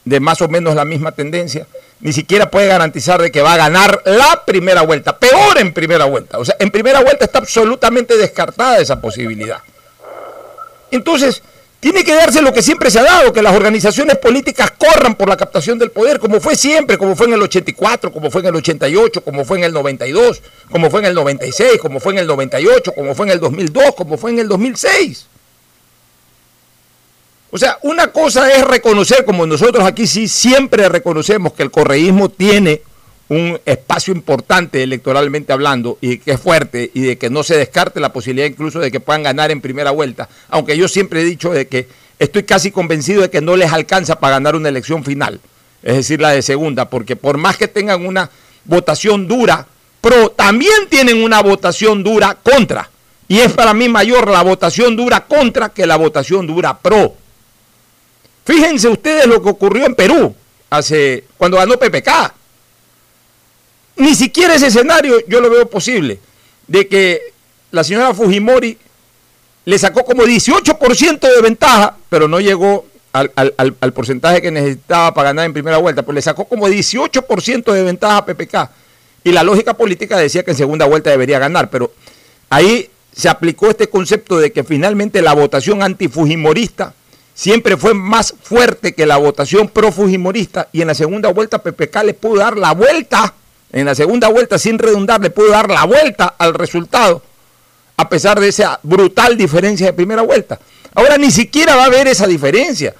de 0.08 0.20
más 0.20 0.40
o 0.40 0.48
menos 0.48 0.74
la 0.74 0.84
misma 0.84 1.12
tendencia, 1.12 1.66
ni 2.00 2.12
siquiera 2.12 2.50
puede 2.50 2.68
garantizar 2.68 3.20
de 3.20 3.30
que 3.30 3.42
va 3.42 3.54
a 3.54 3.56
ganar 3.58 4.02
la 4.04 4.44
primera 4.46 4.82
vuelta, 4.82 5.18
peor 5.18 5.58
en 5.58 5.72
primera 5.72 6.06
vuelta. 6.06 6.38
O 6.38 6.44
sea, 6.44 6.56
en 6.58 6.70
primera 6.70 7.02
vuelta 7.02 7.24
está 7.24 7.38
absolutamente 7.38 8.16
descartada 8.16 8.78
esa 8.78 9.00
posibilidad. 9.00 9.60
Entonces, 10.90 11.42
tiene 11.80 12.02
que 12.02 12.14
darse 12.14 12.42
lo 12.42 12.52
que 12.52 12.62
siempre 12.62 12.90
se 12.90 12.98
ha 12.98 13.04
dado, 13.04 13.32
que 13.32 13.42
las 13.42 13.54
organizaciones 13.54 14.16
políticas 14.18 14.72
corran 14.72 15.14
por 15.14 15.28
la 15.28 15.36
captación 15.36 15.78
del 15.78 15.90
poder, 15.90 16.18
como 16.18 16.40
fue 16.40 16.56
siempre, 16.56 16.96
como 16.98 17.14
fue 17.14 17.26
en 17.26 17.34
el 17.34 17.42
84, 17.42 18.12
como 18.12 18.30
fue 18.30 18.40
en 18.40 18.48
el 18.48 18.56
88, 18.56 19.22
como 19.22 19.44
fue 19.44 19.58
en 19.58 19.64
el 19.64 19.72
92, 19.72 20.42
como 20.70 20.90
fue 20.90 21.00
en 21.00 21.06
el 21.06 21.14
96, 21.14 21.78
como 21.80 22.00
fue 22.00 22.14
en 22.14 22.20
el 22.20 22.26
98, 22.26 22.92
como 22.94 23.14
fue 23.14 23.26
en 23.26 23.32
el 23.32 23.40
2002, 23.40 23.94
como 23.94 24.16
fue 24.16 24.30
en 24.30 24.38
el 24.40 24.48
2006. 24.48 25.26
O 27.50 27.56
sea, 27.56 27.78
una 27.82 28.08
cosa 28.08 28.52
es 28.52 28.62
reconocer, 28.64 29.24
como 29.24 29.46
nosotros 29.46 29.84
aquí 29.84 30.06
sí 30.06 30.28
siempre 30.28 30.88
reconocemos 30.88 31.54
que 31.54 31.62
el 31.62 31.70
correísmo 31.70 32.28
tiene 32.28 32.82
un 33.28 33.58
espacio 33.64 34.12
importante 34.12 34.82
electoralmente 34.82 35.52
hablando 35.52 35.98
y 36.00 36.18
que 36.18 36.32
es 36.32 36.40
fuerte 36.40 36.90
y 36.92 37.00
de 37.02 37.18
que 37.18 37.30
no 37.30 37.42
se 37.42 37.56
descarte 37.56 38.00
la 38.00 38.12
posibilidad 38.12 38.46
incluso 38.46 38.80
de 38.80 38.90
que 38.90 39.00
puedan 39.00 39.22
ganar 39.22 39.50
en 39.50 39.60
primera 39.60 39.90
vuelta, 39.90 40.28
aunque 40.48 40.76
yo 40.76 40.88
siempre 40.88 41.20
he 41.20 41.24
dicho 41.24 41.50
de 41.50 41.68
que 41.68 41.88
estoy 42.18 42.42
casi 42.42 42.70
convencido 42.70 43.22
de 43.22 43.30
que 43.30 43.40
no 43.40 43.56
les 43.56 43.72
alcanza 43.72 44.18
para 44.18 44.36
ganar 44.36 44.56
una 44.56 44.68
elección 44.68 45.04
final, 45.04 45.40
es 45.82 45.96
decir, 45.96 46.20
la 46.20 46.30
de 46.30 46.42
segunda, 46.42 46.88
porque 46.90 47.16
por 47.16 47.38
más 47.38 47.56
que 47.56 47.68
tengan 47.68 48.06
una 48.06 48.30
votación 48.64 49.28
dura 49.28 49.66
pro, 50.00 50.30
también 50.30 50.88
tienen 50.88 51.22
una 51.22 51.42
votación 51.42 52.02
dura 52.02 52.36
contra. 52.42 52.90
Y 53.26 53.40
es 53.40 53.52
para 53.52 53.74
mí 53.74 53.88
mayor 53.88 54.30
la 54.30 54.42
votación 54.42 54.96
dura 54.96 55.26
contra 55.26 55.68
que 55.68 55.86
la 55.86 55.96
votación 55.96 56.46
dura 56.46 56.78
pro. 56.78 57.14
Fíjense 58.48 58.88
ustedes 58.88 59.26
lo 59.26 59.42
que 59.42 59.50
ocurrió 59.50 59.84
en 59.84 59.94
Perú 59.94 60.34
hace 60.70 61.24
cuando 61.36 61.58
ganó 61.58 61.78
PPK 61.78 62.38
ni 63.98 64.14
siquiera 64.14 64.54
ese 64.54 64.68
escenario 64.68 65.16
yo 65.26 65.40
lo 65.40 65.50
veo 65.50 65.68
posible, 65.68 66.18
de 66.66 66.88
que 66.88 67.20
la 67.70 67.84
señora 67.84 68.14
Fujimori 68.14 68.78
le 69.64 69.78
sacó 69.78 70.04
como 70.04 70.22
18% 70.22 71.20
de 71.20 71.42
ventaja, 71.42 71.96
pero 72.08 72.26
no 72.26 72.40
llegó 72.40 72.86
al, 73.12 73.92
porcentaje 73.92 74.40
que 74.40 74.50
necesitaba 74.50 75.12
para 75.12 75.30
ganar 75.30 75.44
en 75.44 75.52
primera 75.52 75.76
vuelta, 75.76 76.02
pues 76.04 76.14
le 76.14 76.22
sacó 76.22 76.46
como 76.46 76.68
18% 76.68 77.72
de 77.72 77.82
ventaja 77.82 78.18
a 78.18 78.24
PPK. 78.24 78.70
Y 79.24 79.32
la 79.32 79.42
lógica 79.42 79.74
política 79.74 80.16
decía 80.16 80.42
que 80.44 80.52
en 80.52 80.56
segunda 80.56 80.86
vuelta 80.86 81.10
debería 81.10 81.38
ganar, 81.38 81.68
pero 81.68 81.92
ahí 82.48 82.88
se 83.12 83.28
aplicó 83.28 83.68
este 83.68 83.88
concepto 83.88 84.38
de 84.38 84.52
que 84.52 84.64
finalmente 84.64 85.20
la 85.20 85.34
votación 85.34 85.82
antifujimorista 85.82 86.94
siempre 87.38 87.76
fue 87.76 87.94
más 87.94 88.34
fuerte 88.42 88.94
que 88.94 89.06
la 89.06 89.16
votación 89.16 89.68
pro-fujimorista 89.68 90.70
y 90.72 90.80
en 90.80 90.88
la 90.88 90.94
segunda 90.94 91.32
vuelta 91.32 91.62
PPK 91.62 92.02
le 92.02 92.14
pudo 92.14 92.40
dar 92.40 92.58
la 92.58 92.72
vuelta 92.72 93.32
en 93.70 93.86
la 93.86 93.94
segunda 93.94 94.26
vuelta, 94.26 94.58
sin 94.58 94.76
redundar, 94.76 95.20
le 95.20 95.30
pudo 95.30 95.50
dar 95.50 95.70
la 95.70 95.84
vuelta 95.84 96.34
al 96.36 96.54
resultado, 96.54 97.22
a 97.96 98.08
pesar 98.08 98.40
de 98.40 98.48
esa 98.48 98.80
brutal 98.82 99.36
diferencia 99.36 99.86
de 99.86 99.92
primera 99.92 100.22
vuelta. 100.22 100.58
Ahora 100.94 101.16
ni 101.16 101.30
siquiera 101.30 101.76
va 101.76 101.84
a 101.84 101.86
haber 101.86 102.08
esa 102.08 102.26
diferencia. 102.26 102.92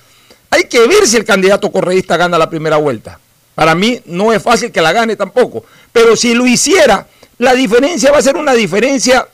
Hay 0.51 0.65
que 0.65 0.87
ver 0.87 1.09
si 1.09 1.17
el 1.17 1.25
candidato 1.25 1.73
correísta 1.73 2.17
gana 2.17 2.39
la 2.39 2.49
primera 2.49 2.77
vuelta. 2.77 3.19
Para 3.57 3.75
mí 3.75 4.01
no 4.07 4.33
es 4.33 4.41
fácil 4.41 4.71
que 4.71 4.81
la 4.81 4.93
gane 4.93 5.17
tampoco. 5.17 5.65
Pero 5.91 6.15
si 6.15 6.33
lo 6.35 6.47
hiciera, 6.47 7.09
la 7.39 7.55
diferencia 7.55 8.13
va 8.13 8.19
a 8.19 8.23
ser 8.23 8.37
una 8.37 8.53
diferencia 8.53 9.27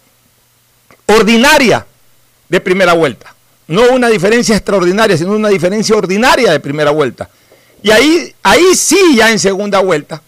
ordinaria 1.07 1.84
de 2.48 2.61
primera 2.61 2.94
vuelta. 2.94 3.34
No 3.67 3.91
una 3.91 4.09
diferencia 4.09 4.57
extraordinaria, 4.57 5.17
sino 5.17 5.33
una 5.33 5.49
diferencia 5.49 5.97
ordinaria 5.97 6.53
de 6.53 6.61
primera 6.61 6.91
vuelta. 6.91 7.29
Y 7.83 7.91
ahí, 7.91 8.35
ahí 8.43 8.75
sí, 8.75 9.17
ya 9.17 9.31
en 9.31 9.39
segunda 9.39 9.81
vuelta, 9.81 10.23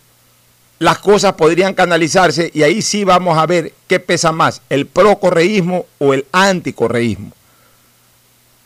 las 0.78 0.98
cosas 0.98 1.32
podrían 1.34 1.74
canalizarse 1.74 2.50
y 2.52 2.62
ahí 2.62 2.82
sí 2.82 3.04
vamos 3.04 3.38
a 3.38 3.46
ver 3.46 3.72
qué 3.86 3.98
pesa 3.98 4.32
más, 4.32 4.60
el 4.68 4.86
pro-correísmo 4.86 5.86
o 5.98 6.12
el 6.12 6.26
anticorreísmo. 6.32 7.32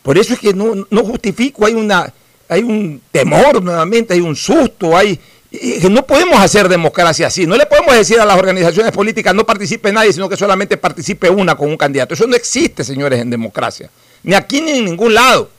Por 0.03 0.19
eso 0.19 0.35
es 0.35 0.41
que 0.41 0.55
no, 0.55 0.87
justifico, 1.05 1.67
hay, 1.67 1.75
una, 1.75 2.13
hay 2.49 2.63
un 2.63 3.01
temor 3.13 3.63
nuevamente, 3.63 4.15
hay 4.15 4.21
un 4.21 4.35
susto, 4.35 4.97
hay, 4.97 5.21
no 5.89 6.07
podemos 6.07 6.41
hacer 6.41 6.69
democracia 6.69 7.27
así. 7.27 7.47
No 7.47 7.57
le 7.57 7.67
podemos 7.67 7.95
decir 7.95 8.19
a 8.19 8.25
las 8.25 8.39
organizaciones 8.39 8.93
políticas 8.93 9.35
no 9.35 9.45
participe 9.45 9.93
nadie, 9.93 10.13
sino 10.13 10.29
que 10.29 10.37
solamente 10.37 10.77
participe 10.79 11.29
una 11.29 11.55
con 11.55 11.69
un 11.69 11.77
candidato. 11.77 12.15
Eso 12.15 12.27
no 12.27 12.35
existe, 12.35 12.83
señores, 12.83 13.21
en 13.21 13.31
democracia. 13.31 13.91
Ni 14.23 14.35
aquí 14.35 14.61
ni 14.61 14.73
en 14.73 14.85
ningún 14.85 15.15
lado. 15.15 15.51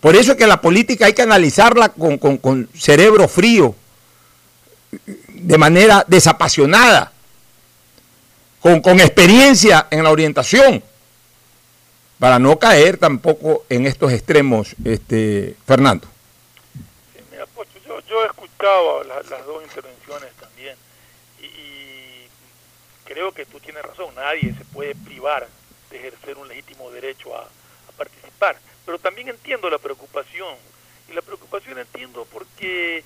Por 0.00 0.14
eso 0.14 0.32
es 0.32 0.38
que 0.38 0.46
la 0.46 0.60
política 0.60 1.06
hay 1.06 1.12
que 1.12 1.22
analizarla 1.22 1.88
con, 1.88 2.18
con 2.18 2.68
cerebro 2.74 3.26
frío, 3.26 3.74
de 5.28 5.58
manera 5.58 6.04
desapasionada, 6.06 7.12
con, 8.60 8.80
con 8.80 9.00
experiencia 9.00 9.86
en 9.90 10.04
la 10.04 10.10
orientación, 10.10 10.82
para 12.18 12.38
no 12.38 12.58
caer 12.58 12.96
tampoco 12.96 13.64
en 13.68 13.86
estos 13.86 14.12
extremos, 14.12 14.74
este 14.84 15.54
Fernando. 15.66 16.08
yo, 18.08 18.22
he 18.22 18.26
escuchado 18.26 19.04
las 19.04 19.46
dos 19.46 19.62
intervenciones 19.62 20.32
también 20.40 20.76
y, 21.40 22.26
creo 23.04 23.32
que 23.32 23.46
tú 23.46 23.60
tienes 23.60 23.82
razón, 23.82 24.14
nadie 24.16 24.54
se 24.56 24.64
puede 24.66 24.94
privar 24.94 25.46
ejercer 26.08 26.36
un 26.38 26.48
legítimo 26.48 26.90
derecho 26.90 27.36
a, 27.36 27.48
participar, 27.96 28.56
pero 28.86 28.96
también 29.00 29.28
entiendo 29.28 29.68
la 29.68 29.78
preocupación 29.78 30.54
y 31.08 31.14
la 31.14 31.20
preocupación 31.20 31.80
entiendo 31.80 32.28
porque 32.32 33.02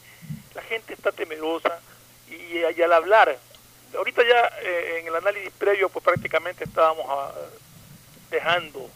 la 0.55 0.61
gente 0.61 0.93
está 0.93 1.13
temerosa 1.13 1.81
y, 2.29 2.63
al 2.83 2.93
hablar, 2.93 3.39
ahorita 3.97 4.23
ya 4.23 4.53
eh, 4.61 4.99
en 5.01 5.07
el 5.07 5.15
análisis 5.15 5.51
previo 5.57 5.89
pues 5.89 6.05
prácticamente 6.05 6.65
estábamos 6.65 7.07
ah, 7.09 7.33
dejando 8.31 8.91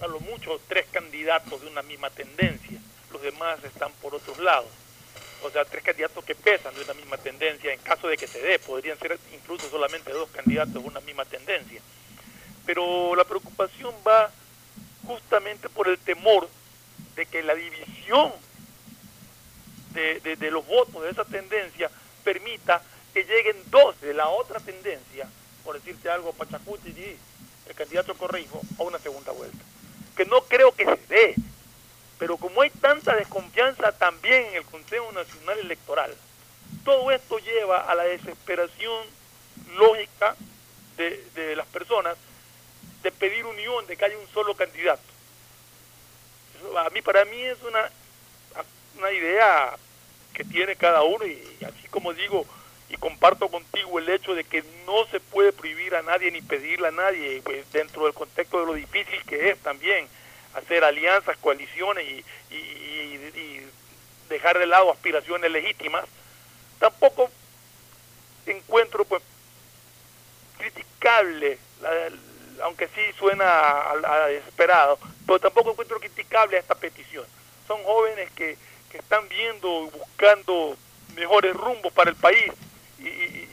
a 0.00 0.08
lo 0.08 0.18
mucho 0.18 0.60
tres 0.66 0.86
candidatos 0.90 1.60
de 1.60 1.68
una 1.68 1.82
misma 1.82 2.10
tendencia, 2.10 2.80
los 3.12 3.22
demás 3.22 3.62
están 3.62 3.92
por 4.02 4.14
otros 4.16 4.38
lados. 4.38 4.68
O 5.44 5.50
sea, 5.50 5.64
tres 5.64 5.82
candidatos 5.82 6.24
que 6.24 6.34
pesan 6.34 6.74
de 6.74 6.82
una 6.82 6.94
misma 6.94 7.16
tendencia, 7.16 7.72
en 7.72 7.80
caso 7.80 8.08
de 8.08 8.16
que 8.16 8.26
se 8.26 8.40
dé, 8.40 8.58
podrían 8.58 8.98
ser 8.98 9.18
incluso 9.32 9.68
solamente 9.70 10.12
dos 10.12 10.28
candidatos 10.30 10.74
de 10.74 10.78
una 10.78 11.00
misma 11.00 11.24
tendencia. 11.24 11.80
Pero 12.66 13.14
la 13.16 13.24
preocupación 13.24 13.94
va 14.06 14.30
justamente 15.06 15.68
por 15.68 15.88
el 15.88 15.98
temor 15.98 16.48
de 17.16 17.26
que 17.26 17.42
la 17.42 17.54
división 17.54 18.32
de, 19.92 20.50
los 20.50 20.66
votos 20.66 21.02
de 21.02 21.10
esa 21.10 21.24
tendencia 21.24 21.90
permita 22.24 22.82
que 23.12 23.24
lleguen 23.24 23.56
dos 23.66 24.00
de 24.00 24.14
la 24.14 24.28
otra 24.28 24.58
tendencia, 24.60 25.28
por 25.64 25.74
decirte 25.74 26.08
algo, 26.08 26.32
Pachacuti 26.32 26.90
y 26.90 27.16
el 27.68 27.74
candidato 27.74 28.14
Corrijo, 28.14 28.60
a 28.78 28.82
una 28.82 28.98
segunda 28.98 29.32
vuelta. 29.32 29.58
Que 30.16 30.24
no 30.24 30.42
creo 30.42 30.74
que 30.74 30.84
se 30.84 30.96
dé, 31.08 31.34
pero 32.18 32.36
como 32.36 32.62
hay 32.62 32.70
tanta 32.70 33.14
desconfianza 33.14 33.92
también 33.92 34.46
en 34.46 34.54
el 34.56 34.64
Consejo 34.64 35.12
Nacional 35.12 35.58
Electoral, 35.58 36.14
todo 36.84 37.10
esto 37.10 37.38
lleva 37.38 37.80
a 37.80 37.94
la 37.94 38.04
desesperación 38.04 39.04
lógica 39.76 40.36
de, 40.96 41.24
de 41.34 41.56
las 41.56 41.66
personas 41.66 42.16
de 43.02 43.10
pedir 43.10 43.44
unión, 43.44 43.86
de 43.86 43.96
que 43.96 44.04
haya 44.04 44.18
un 44.18 44.28
solo 44.28 44.54
candidato. 44.54 45.02
a 46.78 46.90
mí, 46.90 47.02
para 47.02 47.24
mí 47.24 47.40
es 47.42 47.62
una 47.62 47.90
una 48.98 49.10
idea 49.12 49.76
que 50.34 50.44
tiene 50.44 50.76
cada 50.76 51.02
uno 51.02 51.26
y 51.26 51.42
así 51.64 51.88
como 51.88 52.12
digo 52.12 52.46
y 52.88 52.96
comparto 52.96 53.48
contigo 53.48 53.98
el 53.98 54.08
hecho 54.08 54.34
de 54.34 54.44
que 54.44 54.62
no 54.86 55.06
se 55.06 55.20
puede 55.20 55.52
prohibir 55.52 55.94
a 55.94 56.02
nadie 56.02 56.30
ni 56.30 56.42
pedirle 56.42 56.88
a 56.88 56.92
nadie 56.92 57.40
pues, 57.42 57.70
dentro 57.72 58.04
del 58.04 58.14
contexto 58.14 58.60
de 58.60 58.66
lo 58.66 58.74
difícil 58.74 59.22
que 59.24 59.50
es 59.50 59.58
también 59.58 60.06
hacer 60.54 60.84
alianzas, 60.84 61.36
coaliciones 61.38 62.06
y, 62.06 62.24
dejar 64.28 64.58
de 64.58 64.66
lado 64.66 64.90
aspiraciones 64.90 65.50
legítimas, 65.50 66.06
tampoco 66.78 67.30
encuentro 68.46 69.04
pues 69.04 69.22
criticable, 70.56 71.58
aunque 72.62 72.88
sí 72.88 73.00
suena 73.18 73.44
a 73.44 74.26
desesperado, 74.28 74.98
pero 75.26 75.38
tampoco 75.38 75.72
encuentro 75.72 75.98
criticable 75.98 76.58
esta 76.58 76.74
petición. 76.74 77.24
Son 77.66 77.82
jóvenes 77.84 78.30
que 78.32 78.56
que 78.92 78.98
están 78.98 79.26
viendo 79.28 79.88
y 79.88 79.98
buscando 79.98 80.76
mejores 81.16 81.54
rumbos 81.54 81.92
para 81.94 82.10
el 82.10 82.16
país 82.16 82.52
y, 83.00 83.48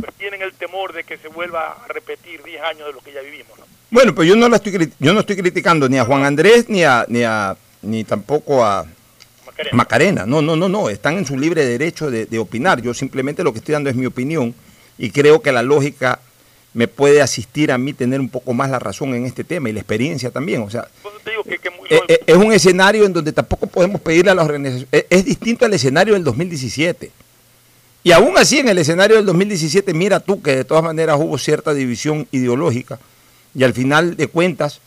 pues 0.00 0.14
tienen 0.14 0.40
el 0.42 0.54
temor 0.54 0.92
de 0.92 1.02
que 1.02 1.18
se 1.18 1.28
vuelva 1.28 1.72
a 1.84 1.88
repetir 1.88 2.42
10 2.42 2.62
años 2.62 2.86
de 2.86 2.92
lo 2.92 3.00
que 3.00 3.12
ya 3.12 3.20
vivimos. 3.20 3.58
¿no? 3.58 3.66
Bueno, 3.90 4.14
pues 4.14 4.28
yo 4.28 4.36
no 4.36 4.48
la 4.48 4.56
estoy 4.56 4.92
yo 4.98 5.12
no 5.12 5.20
estoy 5.20 5.36
criticando 5.36 5.88
ni 5.88 5.98
a 5.98 6.04
Juan 6.04 6.24
Andrés 6.24 6.68
ni 6.68 6.84
a 6.84 7.04
ni 7.08 7.24
a 7.24 7.56
ni 7.82 8.04
tampoco 8.04 8.64
a 8.64 8.86
Macarena. 9.72 10.24
No, 10.24 10.40
no, 10.40 10.54
no, 10.54 10.68
no. 10.68 10.88
Están 10.88 11.18
en 11.18 11.26
su 11.26 11.36
libre 11.36 11.66
derecho 11.66 12.10
de, 12.10 12.26
de 12.26 12.38
opinar. 12.38 12.80
Yo 12.80 12.94
simplemente 12.94 13.42
lo 13.42 13.52
que 13.52 13.58
estoy 13.58 13.72
dando 13.72 13.90
es 13.90 13.96
mi 13.96 14.06
opinión 14.06 14.54
y 14.96 15.10
creo 15.10 15.42
que 15.42 15.50
la 15.50 15.62
lógica 15.62 16.20
me 16.72 16.86
puede 16.86 17.20
asistir 17.20 17.72
a 17.72 17.78
mí 17.78 17.92
tener 17.92 18.20
un 18.20 18.28
poco 18.28 18.52
más 18.54 18.70
la 18.70 18.78
razón 18.78 19.14
en 19.14 19.26
este 19.26 19.42
tema 19.44 19.68
y 19.68 19.72
la 19.72 19.80
experiencia 19.80 20.30
también. 20.30 20.62
O 20.62 20.70
sea, 20.70 20.88
eh, 21.90 22.00
eh, 22.08 22.20
es 22.26 22.36
un 22.36 22.52
escenario 22.52 23.04
en 23.04 23.12
donde 23.12 23.32
tampoco 23.32 23.66
podemos 23.66 24.00
pedirle 24.00 24.30
a 24.30 24.34
las 24.34 24.44
organizaciones. 24.44 24.88
Es, 24.92 25.06
es 25.10 25.24
distinto 25.24 25.64
al 25.64 25.74
escenario 25.74 26.14
del 26.14 26.24
2017. 26.24 27.10
Y 28.02 28.12
aún 28.12 28.38
así, 28.38 28.58
en 28.58 28.68
el 28.68 28.78
escenario 28.78 29.16
del 29.16 29.26
2017, 29.26 29.92
mira 29.92 30.20
tú 30.20 30.40
que 30.40 30.56
de 30.56 30.64
todas 30.64 30.82
maneras 30.84 31.18
hubo 31.20 31.36
cierta 31.38 31.74
división 31.74 32.26
ideológica 32.30 32.98
y 33.54 33.64
al 33.64 33.74
final 33.74 34.16
de 34.16 34.28
cuentas 34.28 34.80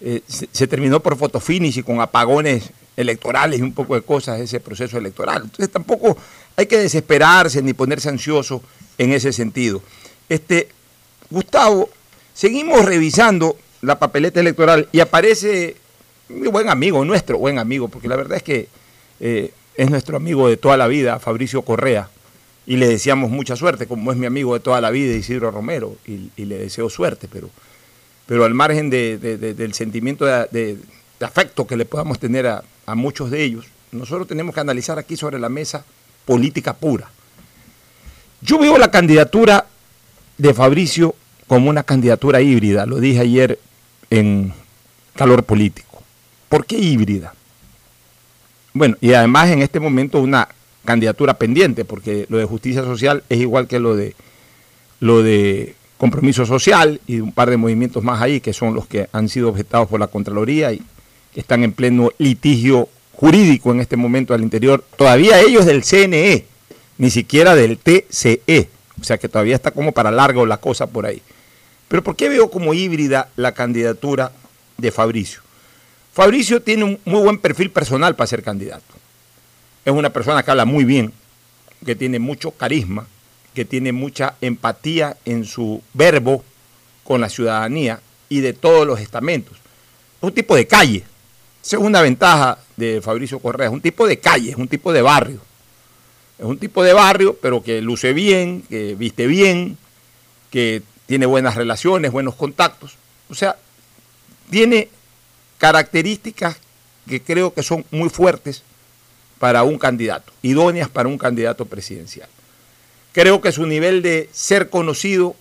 eh, 0.00 0.22
se, 0.26 0.48
se 0.50 0.66
terminó 0.66 1.00
por 1.00 1.16
fotofinish 1.16 1.78
y 1.78 1.82
con 1.82 2.00
apagones 2.00 2.70
electorales 2.96 3.58
y 3.58 3.62
un 3.62 3.74
poco 3.74 3.96
de 3.96 4.02
cosas 4.02 4.40
ese 4.40 4.60
proceso 4.60 4.96
electoral. 4.98 5.42
Entonces 5.42 5.70
tampoco 5.70 6.16
hay 6.56 6.66
que 6.66 6.78
desesperarse 6.78 7.60
ni 7.60 7.74
ponerse 7.74 8.08
ansioso 8.08 8.62
en 8.98 9.12
ese 9.12 9.32
sentido. 9.32 9.82
Este, 10.28 10.68
Gustavo, 11.30 11.88
seguimos 12.32 12.84
revisando 12.84 13.56
la 13.82 13.98
papeleta 13.98 14.40
electoral 14.40 14.88
y 14.92 15.00
aparece 15.00 15.76
mi 16.28 16.48
buen 16.48 16.68
amigo, 16.68 17.04
nuestro 17.04 17.38
buen 17.38 17.58
amigo, 17.58 17.88
porque 17.88 18.08
la 18.08 18.16
verdad 18.16 18.36
es 18.38 18.42
que 18.42 18.68
eh, 19.20 19.52
es 19.76 19.90
nuestro 19.90 20.16
amigo 20.16 20.48
de 20.48 20.56
toda 20.56 20.76
la 20.76 20.86
vida, 20.86 21.18
Fabricio 21.18 21.62
Correa, 21.62 22.08
y 22.66 22.76
le 22.76 22.88
deseamos 22.88 23.30
mucha 23.30 23.56
suerte, 23.56 23.86
como 23.86 24.10
es 24.10 24.16
mi 24.16 24.26
amigo 24.26 24.54
de 24.54 24.60
toda 24.60 24.80
la 24.80 24.90
vida, 24.90 25.14
Isidro 25.14 25.50
Romero, 25.50 25.96
y, 26.06 26.30
le 26.44 26.58
deseo 26.58 26.88
suerte, 26.88 27.28
pero, 27.30 27.50
pero 28.26 28.44
al 28.44 28.54
margen 28.54 28.88
de- 28.88 29.18
de- 29.18 29.36
de- 29.36 29.54
del 29.54 29.74
sentimiento 29.74 30.24
de 30.24 30.78
afecto 31.20 31.66
que 31.66 31.76
le 31.76 31.84
podamos 31.84 32.18
tener 32.18 32.46
a, 32.46 32.62
a 32.86 32.94
muchos 32.94 33.30
de 33.30 33.42
ellos, 33.42 33.66
nosotros 33.92 34.26
tenemos 34.26 34.54
que 34.54 34.60
analizar 34.60 34.98
aquí 34.98 35.16
sobre 35.16 35.38
la 35.38 35.48
mesa 35.48 35.84
política 36.24 36.72
pura. 36.74 37.10
Yo 38.40 38.58
veo 38.58 38.78
la 38.78 38.90
candidatura 38.90 39.66
de 40.38 40.54
Fabricio 40.54 41.14
como 41.46 41.70
una 41.70 41.82
candidatura 41.82 42.40
híbrida, 42.40 42.86
lo 42.86 43.00
dije 43.00 43.20
ayer 43.20 43.58
en 44.10 44.52
calor 45.14 45.44
político. 45.44 46.02
¿Por 46.48 46.66
qué 46.66 46.78
híbrida? 46.78 47.34
Bueno, 48.72 48.96
y 49.00 49.12
además 49.12 49.50
en 49.50 49.62
este 49.62 49.80
momento 49.80 50.20
una 50.20 50.48
candidatura 50.84 51.34
pendiente, 51.34 51.84
porque 51.84 52.26
lo 52.28 52.38
de 52.38 52.44
justicia 52.44 52.82
social 52.82 53.22
es 53.28 53.40
igual 53.40 53.68
que 53.68 53.78
lo 53.78 53.96
de 53.96 54.14
lo 55.00 55.22
de 55.22 55.74
compromiso 55.98 56.46
social 56.46 57.00
y 57.06 57.20
un 57.20 57.32
par 57.32 57.50
de 57.50 57.56
movimientos 57.56 58.02
más 58.02 58.20
ahí 58.20 58.40
que 58.40 58.52
son 58.52 58.74
los 58.74 58.86
que 58.86 59.08
han 59.12 59.28
sido 59.28 59.48
objetados 59.48 59.88
por 59.88 60.00
la 60.00 60.06
Contraloría 60.06 60.72
y 60.72 60.82
están 61.34 61.62
en 61.62 61.72
pleno 61.72 62.10
litigio 62.18 62.88
jurídico 63.12 63.70
en 63.72 63.80
este 63.80 63.96
momento 63.96 64.34
al 64.34 64.42
interior, 64.42 64.84
todavía 64.96 65.40
ellos 65.40 65.66
del 65.66 65.84
CNE, 65.84 66.44
ni 66.98 67.10
siquiera 67.10 67.54
del 67.54 67.78
TCE, 67.78 68.68
o 69.04 69.06
sea 69.06 69.18
que 69.18 69.28
todavía 69.28 69.54
está 69.54 69.70
como 69.70 69.92
para 69.92 70.10
largo 70.10 70.46
la 70.46 70.56
cosa 70.56 70.86
por 70.86 71.04
ahí. 71.04 71.20
Pero 71.88 72.02
¿por 72.02 72.16
qué 72.16 72.30
veo 72.30 72.50
como 72.50 72.72
híbrida 72.72 73.28
la 73.36 73.52
candidatura 73.52 74.32
de 74.78 74.90
Fabricio? 74.90 75.42
Fabricio 76.14 76.62
tiene 76.62 76.84
un 76.84 76.98
muy 77.04 77.20
buen 77.20 77.38
perfil 77.38 77.70
personal 77.70 78.16
para 78.16 78.26
ser 78.26 78.42
candidato. 78.42 78.94
Es 79.84 79.92
una 79.92 80.08
persona 80.08 80.42
que 80.42 80.50
habla 80.50 80.64
muy 80.64 80.84
bien, 80.84 81.12
que 81.84 81.94
tiene 81.94 82.18
mucho 82.18 82.52
carisma, 82.52 83.06
que 83.52 83.66
tiene 83.66 83.92
mucha 83.92 84.36
empatía 84.40 85.18
en 85.26 85.44
su 85.44 85.82
verbo 85.92 86.42
con 87.02 87.20
la 87.20 87.28
ciudadanía 87.28 88.00
y 88.30 88.40
de 88.40 88.54
todos 88.54 88.86
los 88.86 89.00
estamentos. 89.00 89.58
Es 89.58 90.22
un 90.22 90.32
tipo 90.32 90.56
de 90.56 90.66
calle. 90.66 91.04
Esa 91.62 91.76
es 91.76 91.82
una 91.82 92.00
ventaja 92.00 92.56
de 92.74 93.02
Fabricio 93.02 93.38
Correa. 93.38 93.66
Es 93.66 93.72
un 93.74 93.82
tipo 93.82 94.06
de 94.06 94.18
calle, 94.18 94.48
es 94.48 94.56
un 94.56 94.66
tipo 94.68 94.94
de 94.94 95.02
barrio. 95.02 95.40
Es 96.38 96.44
un 96.44 96.58
tipo 96.58 96.82
de 96.82 96.92
barrio, 96.92 97.36
pero 97.40 97.62
que 97.62 97.80
luce 97.80 98.12
bien, 98.12 98.62
que 98.62 98.94
viste 98.94 99.26
bien, 99.26 99.78
que 100.50 100.82
tiene 101.06 101.26
buenas 101.26 101.54
relaciones, 101.54 102.12
buenos 102.12 102.34
contactos. 102.34 102.96
O 103.28 103.34
sea, 103.34 103.56
tiene 104.50 104.88
características 105.58 106.56
que 107.08 107.22
creo 107.22 107.54
que 107.54 107.62
son 107.62 107.84
muy 107.90 108.08
fuertes 108.08 108.62
para 109.38 109.62
un 109.62 109.78
candidato, 109.78 110.32
idóneas 110.42 110.88
para 110.88 111.08
un 111.08 111.18
candidato 111.18 111.66
presidencial. 111.66 112.28
Creo 113.12 113.40
que 113.40 113.52
su 113.52 113.66
nivel 113.66 114.02
de 114.02 114.28
ser 114.32 114.70
conocido 114.70 115.36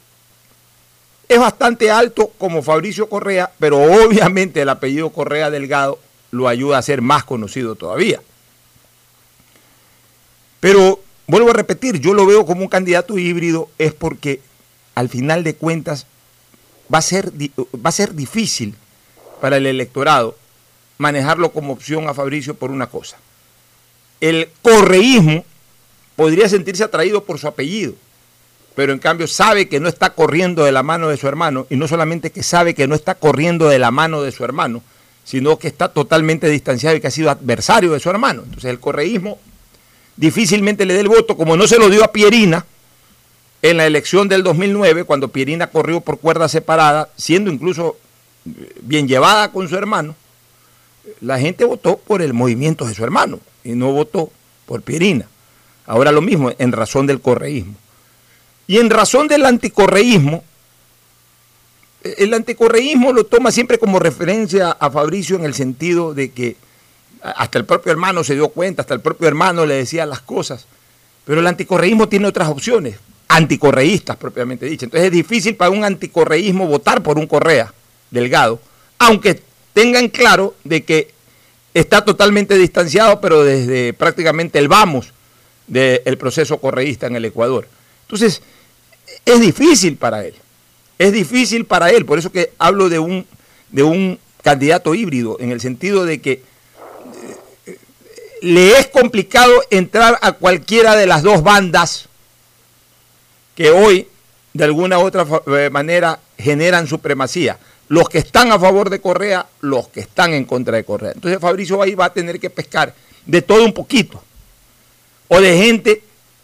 es 1.28 1.40
bastante 1.40 1.90
alto 1.90 2.32
como 2.38 2.62
Fabricio 2.62 3.10
Correa, 3.10 3.52
pero 3.60 3.82
obviamente 3.82 4.62
el 4.62 4.70
apellido 4.70 5.10
Correa 5.10 5.50
Delgado 5.50 6.00
lo 6.32 6.48
ayuda 6.48 6.78
a 6.78 6.82
ser 6.82 7.02
más 7.02 7.24
conocido 7.24 7.76
todavía. 7.76 8.22
Pero 10.64 11.02
vuelvo 11.28 11.50
a 11.50 11.54
repetir, 11.54 12.00
yo 12.00 12.14
lo 12.14 12.26
veo 12.26 12.46
como 12.46 12.62
un 12.62 12.70
candidato 12.70 13.18
híbrido 13.18 13.68
es 13.78 13.94
porque 13.94 14.40
al 14.96 15.10
final 15.10 15.44
de 15.44 15.56
cuentas 15.56 16.08
va 16.92 17.00
a 17.00 17.02
ser, 17.02 17.34
va 17.34 17.90
a 17.90 17.92
ser 17.92 18.14
difícil 18.16 18.74
para 19.42 19.58
el 19.58 19.66
electorado 19.66 20.38
manejarlo 21.00 21.52
como 21.52 21.74
opción 21.74 22.08
a 22.08 22.14
Fabricio 22.14 22.56
por 22.56 22.72
una 22.72 22.88
cosa. 22.88 23.18
El 24.22 24.48
correísmo 24.62 25.44
podría 26.16 26.48
sentirse 26.48 26.86
atraído 26.86 27.26
por 27.26 27.40
su 27.40 27.50
apellido, 27.50 27.96
pero 28.74 28.94
en 28.94 29.00
cambio 29.00 29.28
sabe 29.28 29.68
que 29.68 29.82
no 29.82 29.90
está 29.90 30.12
corriendo 30.12 30.64
de 30.64 30.72
la 30.72 30.82
mano 30.82 31.10
de 31.10 31.18
su 31.18 31.28
hermano, 31.28 31.68
y 31.70 31.76
no 31.76 31.90
solamente 31.90 32.32
que 32.32 32.42
sabe 32.42 32.74
que 32.74 32.88
no 32.88 32.96
está 32.96 33.16
corriendo 33.16 33.68
de 33.68 33.80
la 33.80 33.92
mano 33.92 34.22
de 34.22 34.32
su 34.32 34.46
hermano, 34.46 34.82
sino 35.26 35.60
que 35.60 35.68
está 35.68 35.90
totalmente 35.90 36.48
distanciado 36.48 36.96
y 36.96 37.02
que 37.02 37.08
ha 37.08 37.12
sido 37.12 37.32
adversario 37.32 37.92
de 37.92 38.00
su 38.00 38.10
hermano. 38.10 38.44
Entonces 38.46 38.72
el 38.72 38.80
correísmo 38.80 39.40
difícilmente 40.16 40.86
le 40.86 40.94
dé 40.94 41.02
el 41.02 41.10
voto, 41.10 41.38
como 41.38 41.58
no 41.58 41.68
se 41.68 41.78
lo 41.78 41.90
dio 41.90 42.04
a 42.04 42.12
Pierina 42.12 42.66
en 43.62 43.78
la 43.78 43.86
elección 43.86 44.28
del 44.28 44.44
2009, 44.44 45.06
cuando 45.06 45.30
Pierina 45.30 45.68
corrió 45.68 46.02
por 46.02 46.20
cuerda 46.20 46.50
separada, 46.50 47.10
siendo 47.16 47.50
incluso 47.52 47.98
eh, 48.46 48.76
bien 48.82 49.08
llevada 49.08 49.52
con 49.52 49.70
su 49.70 49.76
hermano, 49.76 50.16
la 51.22 51.40
gente 51.40 51.66
votó 51.66 51.98
por 51.98 52.22
el 52.22 52.34
movimiento 52.34 52.86
de 52.86 52.94
su 52.94 53.04
hermano 53.04 53.40
y 53.64 53.72
no 53.72 53.92
votó 53.92 54.32
por 54.66 54.82
Pierina. 54.82 55.28
Ahora 55.86 56.12
lo 56.12 56.22
mismo, 56.22 56.52
en 56.58 56.72
razón 56.72 57.08
del 57.08 57.22
correísmo. 57.22 57.76
Y 58.68 58.78
en 58.78 58.90
razón 58.90 59.28
del 59.28 59.46
anticorreísmo, 59.46 60.44
el 62.04 62.34
anticorreísmo 62.34 63.14
lo 63.14 63.26
toma 63.26 63.52
siempre 63.52 63.78
como 63.78 64.00
referencia 64.00 64.72
a 64.72 64.92
Fabricio 64.92 65.36
en 65.36 65.46
el 65.46 65.54
sentido 65.54 66.14
de 66.14 66.32
que 66.32 66.56
hasta 67.24 67.58
el 67.58 67.66
propio 67.66 67.92
hermano 67.92 68.24
se 68.24 68.36
dio 68.36 68.50
cuenta, 68.50 68.82
hasta 68.82 68.94
el 68.94 69.00
propio 69.00 69.28
hermano 69.28 69.66
le 69.66 69.76
decía 69.76 70.06
las 70.06 70.22
cosas. 70.22 70.66
Pero 71.26 71.40
el 71.40 71.48
anticorreísmo 71.48 72.10
tiene 72.10 72.28
otras 72.28 72.50
opciones, 72.50 72.98
anticorreístas 73.30 74.18
propiamente 74.18 74.66
dicho. 74.66 74.86
Entonces 74.86 75.08
es 75.08 75.12
difícil 75.12 75.56
para 75.56 75.72
un 75.72 75.86
anticorreísmo 75.86 76.68
votar 76.68 77.02
por 77.02 77.18
un 77.18 77.28
Correa 77.28 77.74
Delgado, 78.12 78.60
aunque 79.00 79.42
tengan 79.74 80.10
claro 80.10 80.54
de 80.64 80.84
que 80.84 81.14
está 81.74 82.04
totalmente 82.04 82.58
distanciado, 82.58 83.22
pero 83.22 83.44
desde 83.44 83.94
prácticamente 83.94 84.60
el 84.60 84.68
vamos 84.68 85.14
del 85.68 86.18
proceso 86.18 86.60
correísta 86.60 87.08
en 87.08 87.16
el 87.16 87.26
Ecuador. 87.26 87.68
Entonces, 88.04 88.42
es 89.26 89.40
difícil 89.40 89.96
para 89.96 90.26
él. 90.26 90.36
Es 91.00 91.14
difícil 91.14 91.66
para 91.66 91.90
él. 91.90 92.06
Por 92.06 92.20
eso 92.20 92.32
que 92.32 92.52
hablo 92.60 92.90
de 92.90 93.00
un, 93.00 93.26
de 93.72 93.84
un 93.84 94.20
candidato 94.44 94.94
híbrido, 94.94 95.38
en 95.40 95.52
el 95.52 95.62
sentido 95.62 96.06
de 96.06 96.20
que 96.22 96.44
le 98.44 98.78
es 98.78 98.88
complicado 98.88 99.54
entrar 99.70 100.20
a 100.22 100.34
cualquiera 100.34 100.98
de 100.98 101.08
las 101.08 101.24
dos 101.24 101.44
bandas 101.44 102.10
que 103.56 103.72
hoy, 103.72 104.10
de 104.52 104.66
alguna 104.66 105.00
u 105.00 105.04
otra 105.04 105.26
eh, 105.48 105.70
manera, 105.72 106.20
generan 106.38 106.86
supremacía. 106.86 107.58
Los 107.88 108.10
que 108.10 108.18
están 108.18 108.52
a 108.52 108.60
favor 108.60 108.90
de 108.90 109.00
Correa, 109.00 109.46
los 109.62 109.88
que 109.88 110.02
están 110.02 110.34
en 110.34 110.44
contra 110.44 110.76
de 110.76 110.84
Correa. 110.84 111.14
Entonces 111.14 111.40
Fabricio 111.40 111.82
ahí 111.82 111.96
va 111.96 112.06
a 112.06 112.14
tener 112.14 112.38
que 112.38 112.50
pescar 112.50 112.94
de 113.26 113.42
todo 113.42 113.64
un 113.64 113.74
poquito. 113.74 114.22
O 115.30 115.40
de 115.40 115.58
gente 115.58 116.04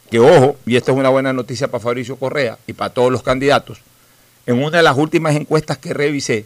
que, 0.09 0.19
ojo, 0.19 0.55
y 0.65 0.77
esta 0.77 0.93
es 0.93 0.97
una 0.97 1.09
buena 1.09 1.33
noticia 1.33 1.67
para 1.67 1.83
Fabricio 1.83 2.15
Correa 2.15 2.57
y 2.65 2.71
para 2.71 2.93
todos 2.93 3.11
los 3.11 3.23
candidatos, 3.23 3.79
en 4.45 4.63
una 4.63 4.77
de 4.77 4.83
las 4.83 4.95
últimas 4.95 5.35
encuestas 5.35 5.77
que 5.77 5.93
revisé, 5.93 6.45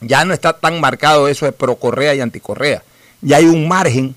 ya 0.00 0.24
no 0.24 0.34
está 0.34 0.54
tan 0.54 0.80
marcado 0.80 1.28
eso 1.28 1.46
de 1.46 1.52
pro 1.52 1.76
Correa 1.76 2.16
y 2.16 2.20
anti 2.20 2.40
Correa. 2.40 2.82
Ya 3.22 3.36
hay 3.36 3.44
un 3.44 3.68
margen, 3.68 4.16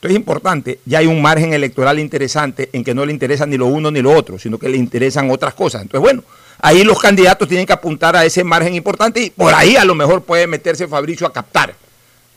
esto 0.00 0.08
es 0.08 0.16
importante, 0.16 0.80
ya 0.86 1.00
hay 1.00 1.06
un 1.06 1.20
margen 1.20 1.52
electoral 1.52 1.98
interesante 1.98 2.70
en 2.72 2.82
que 2.82 2.94
no 2.94 3.04
le 3.04 3.12
interesa 3.12 3.44
ni 3.44 3.58
lo 3.58 3.66
uno 3.66 3.90
ni 3.90 4.00
lo 4.00 4.12
otro, 4.12 4.38
sino 4.38 4.56
que 4.58 4.70
le 4.70 4.78
interesan 4.78 5.30
otras 5.30 5.52
cosas. 5.52 5.82
Entonces, 5.82 6.00
bueno, 6.00 6.24
ahí 6.58 6.84
los 6.84 6.98
candidatos 6.98 7.46
tienen 7.46 7.66
que 7.66 7.74
apuntar 7.74 8.16
a 8.16 8.24
ese 8.24 8.42
margen 8.42 8.74
importante 8.74 9.20
y 9.20 9.28
por 9.28 9.52
ahí 9.52 9.76
a 9.76 9.84
lo 9.84 9.94
mejor 9.94 10.22
puede 10.22 10.46
meterse 10.46 10.88
Fabricio 10.88 11.26
a 11.26 11.34
captar 11.34 11.74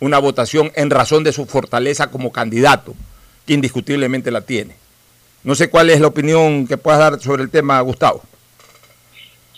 una 0.01 0.20
votación 0.20 0.74
en 0.76 0.89
razón 0.89 1.24
de 1.24 1.32
su 1.32 1.45
fortaleza 1.45 2.11
como 2.11 2.34
candidato, 2.34 2.95
que 3.47 3.53
indiscutiblemente 3.53 4.30
la 4.30 4.41
tiene. 4.41 4.76
No 5.45 5.55
sé 5.55 5.70
cuál 5.70 5.89
es 5.89 6.01
la 6.01 6.07
opinión 6.07 6.68
que 6.68 6.76
puedas 6.76 6.99
dar 6.99 7.22
sobre 7.22 7.43
el 7.43 7.49
tema, 7.49 7.80
Gustavo. 7.80 8.24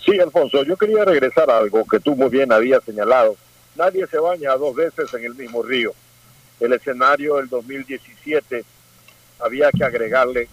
Sí, 0.04 0.16
Alfonso, 0.20 0.62
yo 0.62 0.76
quería 0.76 1.04
regresar 1.04 1.50
a 1.50 1.58
algo 1.58 1.84
que 1.90 1.98
tú 1.98 2.14
muy 2.14 2.28
bien 2.28 2.52
habías 2.52 2.84
señalado. 2.84 3.34
Nadie 3.74 4.06
se 4.06 4.18
baña 4.18 4.54
dos 4.54 4.76
veces 4.76 5.12
en 5.12 5.24
el 5.24 5.34
mismo 5.34 5.64
río. 5.64 5.92
El 6.60 6.72
escenario 6.72 7.36
del 7.36 7.48
2017 7.48 8.64
había 9.40 9.70
que 9.70 9.84
agregarle 9.84 10.48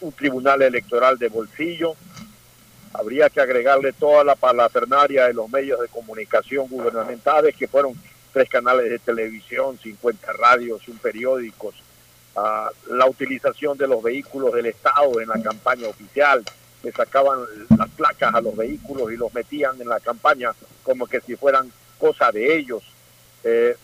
un 0.00 0.12
tribunal 0.12 0.62
electoral 0.62 1.18
de 1.18 1.28
bolsillo, 1.28 1.94
habría 2.92 3.28
que 3.28 3.40
agregarle 3.40 3.92
toda 3.92 4.24
la 4.24 4.36
parafernaria 4.36 5.26
de 5.26 5.34
los 5.34 5.50
medios 5.50 5.80
de 5.80 5.88
comunicación 5.88 6.68
gubernamentales, 6.68 7.56
que 7.56 7.68
fueron 7.68 7.94
tres 8.32 8.48
canales 8.48 8.88
de 8.88 8.98
televisión, 8.98 9.78
50 9.78 10.32
radios, 10.32 10.86
un 10.88 10.98
periódico, 10.98 11.72
ah, 12.36 12.70
la 12.90 13.06
utilización 13.06 13.76
de 13.76 13.88
los 13.88 14.02
vehículos 14.02 14.52
del 14.52 14.66
Estado 14.66 15.20
en 15.20 15.28
la 15.28 15.42
campaña 15.42 15.88
oficial, 15.88 16.44
le 16.82 16.92
sacaban 16.92 17.40
las 17.76 17.88
placas 17.90 18.34
a 18.34 18.40
los 18.40 18.54
vehículos 18.56 19.10
y 19.10 19.16
los 19.16 19.32
metían 19.34 19.80
en 19.80 19.88
la 19.88 20.00
campaña 20.00 20.52
como 20.82 21.06
que 21.06 21.20
si 21.20 21.34
fueran 21.34 21.72
cosa 21.98 22.30
de 22.30 22.56
ellos. 22.56 22.82
Eh, 23.42 23.76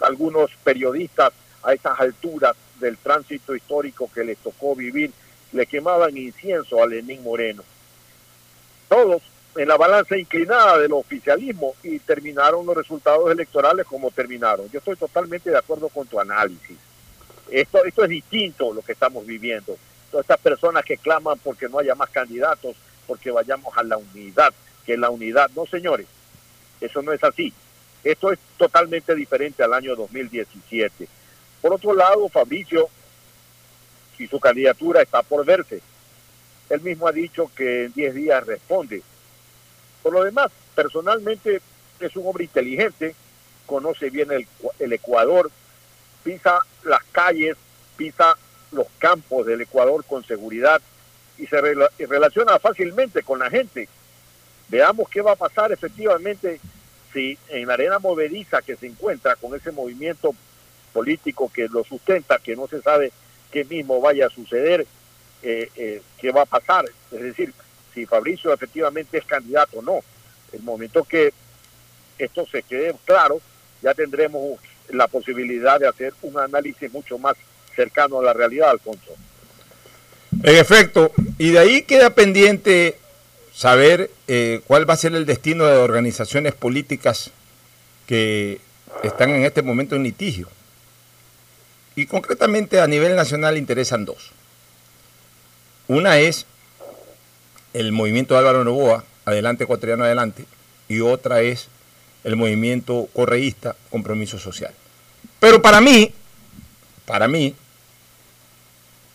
algunos 0.00 0.50
periodistas 0.64 1.32
a 1.62 1.72
esas 1.72 1.98
alturas 1.98 2.56
del 2.80 2.96
tránsito 2.98 3.54
histórico 3.54 4.10
que 4.12 4.24
les 4.24 4.38
tocó 4.38 4.74
vivir 4.74 5.10
le 5.52 5.66
quemaban 5.66 6.16
incienso 6.16 6.82
a 6.82 6.86
Lenín 6.86 7.22
Moreno. 7.22 7.62
Todos 8.88 9.22
en 9.56 9.68
la 9.68 9.76
balanza 9.76 10.16
inclinada 10.16 10.78
del 10.78 10.92
oficialismo 10.92 11.74
y 11.82 11.98
terminaron 11.98 12.66
los 12.66 12.76
resultados 12.76 13.30
electorales 13.30 13.86
como 13.86 14.10
terminaron. 14.10 14.70
Yo 14.70 14.78
estoy 14.78 14.96
totalmente 14.96 15.50
de 15.50 15.56
acuerdo 15.56 15.88
con 15.88 16.06
tu 16.06 16.20
análisis. 16.20 16.76
Esto, 17.50 17.84
esto 17.84 18.04
es 18.04 18.10
distinto 18.10 18.74
lo 18.74 18.82
que 18.82 18.92
estamos 18.92 19.24
viviendo. 19.24 19.76
Todas 20.10 20.24
estas 20.24 20.40
personas 20.40 20.84
que 20.84 20.98
claman 20.98 21.38
porque 21.38 21.68
no 21.68 21.78
haya 21.78 21.94
más 21.94 22.10
candidatos, 22.10 22.76
porque 23.06 23.30
vayamos 23.30 23.76
a 23.76 23.82
la 23.82 23.96
unidad, 23.96 24.52
que 24.84 24.96
la 24.96 25.10
unidad, 25.10 25.50
no 25.56 25.64
señores, 25.66 26.06
eso 26.80 27.02
no 27.02 27.12
es 27.12 27.24
así. 27.24 27.52
Esto 28.06 28.30
es 28.30 28.38
totalmente 28.56 29.16
diferente 29.16 29.64
al 29.64 29.74
año 29.74 29.96
2017. 29.96 31.08
Por 31.60 31.72
otro 31.72 31.92
lado, 31.92 32.28
Fabricio, 32.28 32.88
si 34.16 34.28
su 34.28 34.38
candidatura 34.38 35.02
está 35.02 35.24
por 35.24 35.44
verse, 35.44 35.82
él 36.70 36.80
mismo 36.82 37.08
ha 37.08 37.12
dicho 37.12 37.50
que 37.56 37.86
en 37.86 37.92
10 37.94 38.14
días 38.14 38.46
responde. 38.46 39.02
Por 40.04 40.12
lo 40.12 40.22
demás, 40.22 40.52
personalmente 40.76 41.60
es 41.98 42.14
un 42.14 42.28
hombre 42.28 42.44
inteligente, 42.44 43.16
conoce 43.66 44.08
bien 44.08 44.28
el, 44.30 44.92
Ecuador, 44.92 45.50
pisa 46.22 46.60
las 46.84 47.02
calles, 47.10 47.56
pisa 47.96 48.36
los 48.70 48.86
campos 48.98 49.46
del 49.46 49.62
Ecuador 49.62 50.04
con 50.04 50.24
seguridad 50.24 50.80
y 51.38 51.48
se 51.48 51.60
relaciona 52.06 52.60
fácilmente 52.60 53.24
con 53.24 53.40
la 53.40 53.50
gente. 53.50 53.88
Veamos 54.68 55.08
qué 55.08 55.22
va 55.22 55.32
a 55.32 55.36
pasar 55.36 55.72
efectivamente 55.72 56.60
si 57.16 57.38
en 57.48 57.66
la 57.66 57.74
arena 57.74 57.98
movediza 57.98 58.60
que 58.60 58.76
se 58.76 58.86
encuentra 58.86 59.36
con 59.36 59.54
ese 59.54 59.72
movimiento 59.72 60.34
político 60.92 61.50
que 61.50 61.66
lo 61.66 61.82
sustenta, 61.82 62.38
que 62.38 62.54
no 62.54 62.68
se 62.68 62.82
sabe 62.82 63.10
qué 63.50 63.64
mismo 63.64 64.02
vaya 64.02 64.26
a 64.26 64.30
suceder, 64.30 64.86
eh, 65.42 65.70
eh, 65.76 66.02
qué 66.18 66.30
va 66.30 66.42
a 66.42 66.46
pasar. 66.46 66.84
Es 67.10 67.22
decir, 67.22 67.54
si 67.94 68.04
Fabricio 68.04 68.52
efectivamente 68.52 69.16
es 69.16 69.24
candidato 69.24 69.78
o 69.78 69.82
no. 69.82 70.00
El 70.52 70.62
momento 70.62 71.04
que 71.04 71.32
esto 72.18 72.46
se 72.52 72.62
quede 72.62 72.94
claro, 73.06 73.40
ya 73.80 73.94
tendremos 73.94 74.60
la 74.90 75.08
posibilidad 75.08 75.80
de 75.80 75.88
hacer 75.88 76.12
un 76.20 76.38
análisis 76.38 76.92
mucho 76.92 77.18
más 77.18 77.36
cercano 77.74 78.20
a 78.20 78.24
la 78.24 78.34
realidad, 78.34 78.70
Alfonso. 78.70 79.16
En 80.42 80.56
efecto, 80.56 81.12
y 81.38 81.52
de 81.52 81.58
ahí 81.60 81.82
queda 81.82 82.10
pendiente 82.10 82.98
saber 83.56 84.10
eh, 84.28 84.60
cuál 84.66 84.88
va 84.88 84.94
a 84.94 84.98
ser 84.98 85.14
el 85.14 85.24
destino 85.24 85.64
de 85.64 85.78
organizaciones 85.78 86.52
políticas 86.54 87.30
que 88.06 88.60
están 89.02 89.30
en 89.30 89.44
este 89.44 89.62
momento 89.62 89.96
en 89.96 90.02
litigio. 90.02 90.48
Y 91.94 92.04
concretamente 92.04 92.80
a 92.80 92.86
nivel 92.86 93.16
nacional 93.16 93.56
interesan 93.56 94.04
dos. 94.04 94.30
Una 95.88 96.18
es 96.18 96.44
el 97.72 97.92
movimiento 97.92 98.36
Álvaro 98.36 98.62
Novoa, 98.62 99.04
Adelante 99.24 99.64
Ecuatoriano 99.64 100.04
Adelante, 100.04 100.44
y 100.88 101.00
otra 101.00 101.40
es 101.40 101.68
el 102.24 102.36
movimiento 102.36 103.08
correísta 103.14 103.74
Compromiso 103.88 104.38
Social. 104.38 104.74
Pero 105.40 105.62
para 105.62 105.80
mí, 105.80 106.12
para 107.06 107.26
mí, 107.26 107.54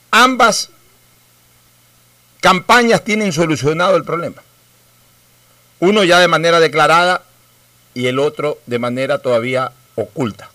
ambas 0.09 0.71
campañas 2.41 3.03
tienen 3.03 3.31
solucionado 3.31 3.95
el 3.95 4.03
problema. 4.03 4.43
Uno 5.79 6.03
ya 6.03 6.19
de 6.19 6.27
manera 6.27 6.59
declarada 6.59 7.23
y 7.93 8.07
el 8.07 8.19
otro 8.19 8.59
de 8.65 8.79
manera 8.79 9.19
todavía 9.19 9.71
oculta. 9.95 10.49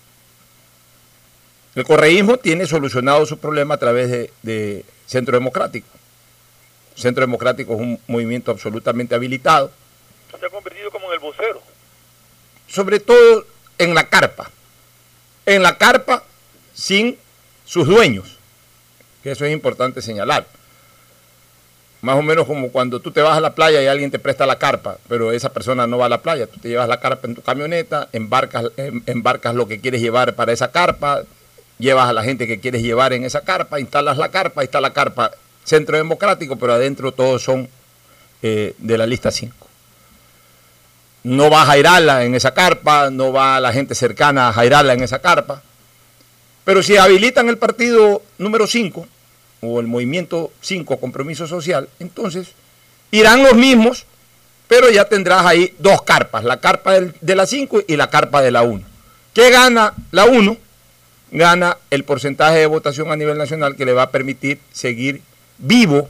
El 1.74 1.84
correísmo 1.84 2.36
tiene 2.38 2.66
solucionado 2.66 3.24
su 3.26 3.38
problema 3.38 3.74
a 3.74 3.78
través 3.78 4.10
de, 4.10 4.30
de 4.42 4.84
Centro 5.06 5.36
Democrático. 5.36 5.88
Centro 6.94 7.22
Democrático 7.22 7.74
es 7.74 7.80
un 7.80 8.00
movimiento 8.06 8.50
absolutamente 8.50 9.14
habilitado, 9.14 9.70
Se 10.38 10.46
ha 10.46 10.50
convertido 10.50 10.90
como 10.90 11.06
en 11.08 11.12
el 11.14 11.18
vocero. 11.18 11.62
sobre 12.68 13.00
todo 13.00 13.46
en 13.78 13.94
la 13.94 14.08
carpa. 14.08 14.50
En 15.44 15.62
la 15.62 15.76
carpa 15.76 16.24
sin 16.74 17.18
sus 17.64 17.86
dueños, 17.86 18.38
que 19.22 19.32
eso 19.32 19.44
es 19.44 19.52
importante 19.52 20.00
señalar. 20.00 20.46
Más 22.02 22.16
o 22.16 22.22
menos 22.22 22.46
como 22.46 22.70
cuando 22.70 23.00
tú 23.00 23.10
te 23.10 23.20
vas 23.22 23.36
a 23.36 23.40
la 23.40 23.54
playa 23.54 23.82
y 23.82 23.86
alguien 23.86 24.10
te 24.10 24.18
presta 24.18 24.46
la 24.46 24.58
carpa, 24.58 24.98
pero 25.08 25.32
esa 25.32 25.52
persona 25.52 25.86
no 25.86 25.98
va 25.98 26.06
a 26.06 26.10
la 26.10 26.18
playa. 26.22 26.46
Tú 26.46 26.60
te 26.60 26.68
llevas 26.68 26.88
la 26.88 27.00
carpa 27.00 27.26
en 27.26 27.34
tu 27.34 27.42
camioneta, 27.42 28.08
embarcas, 28.12 28.66
em- 28.76 29.02
embarcas 29.06 29.54
lo 29.54 29.66
que 29.66 29.80
quieres 29.80 30.00
llevar 30.00 30.34
para 30.34 30.52
esa 30.52 30.70
carpa, 30.70 31.22
llevas 31.78 32.08
a 32.08 32.12
la 32.12 32.22
gente 32.22 32.46
que 32.46 32.60
quieres 32.60 32.82
llevar 32.82 33.12
en 33.12 33.24
esa 33.24 33.40
carpa, 33.40 33.80
instalas 33.80 34.18
la 34.18 34.28
carpa, 34.28 34.60
ahí 34.60 34.66
está 34.66 34.80
la 34.80 34.92
carpa 34.92 35.32
Centro 35.64 35.96
Democrático, 35.96 36.56
pero 36.56 36.74
adentro 36.74 37.12
todos 37.12 37.42
son 37.42 37.68
eh, 38.42 38.74
de 38.78 38.98
la 38.98 39.06
lista 39.06 39.30
5. 39.32 39.66
No 41.24 41.50
va 41.50 41.64
Jairala 41.64 42.24
en 42.24 42.36
esa 42.36 42.54
carpa, 42.54 43.10
no 43.10 43.32
va 43.32 43.58
la 43.58 43.72
gente 43.72 43.96
cercana 43.96 44.48
a 44.48 44.52
Jairala 44.52 44.92
en 44.92 45.02
esa 45.02 45.18
carpa. 45.18 45.60
Pero 46.64 46.82
si 46.82 46.96
habilitan 46.96 47.48
el 47.48 47.58
partido 47.58 48.22
número 48.38 48.66
5 48.66 49.08
o 49.66 49.80
el 49.80 49.86
movimiento 49.86 50.52
5, 50.60 50.98
compromiso 50.98 51.46
social, 51.46 51.88
entonces 51.98 52.48
irán 53.10 53.42
los 53.42 53.54
mismos, 53.54 54.06
pero 54.68 54.90
ya 54.90 55.04
tendrás 55.04 55.44
ahí 55.46 55.72
dos 55.78 56.02
carpas, 56.02 56.44
la 56.44 56.58
carpa 56.60 56.94
del- 56.94 57.14
de 57.20 57.34
la 57.36 57.46
5 57.46 57.82
y 57.86 57.96
la 57.96 58.10
carpa 58.10 58.42
de 58.42 58.50
la 58.50 58.62
1. 58.62 58.82
¿Qué 59.32 59.50
gana 59.50 59.94
la 60.10 60.24
1? 60.24 60.56
Gana 61.30 61.76
el 61.90 62.04
porcentaje 62.04 62.58
de 62.58 62.66
votación 62.66 63.10
a 63.10 63.16
nivel 63.16 63.36
nacional 63.38 63.76
que 63.76 63.84
le 63.84 63.92
va 63.92 64.02
a 64.02 64.10
permitir 64.10 64.58
seguir 64.72 65.20
vivo 65.58 66.08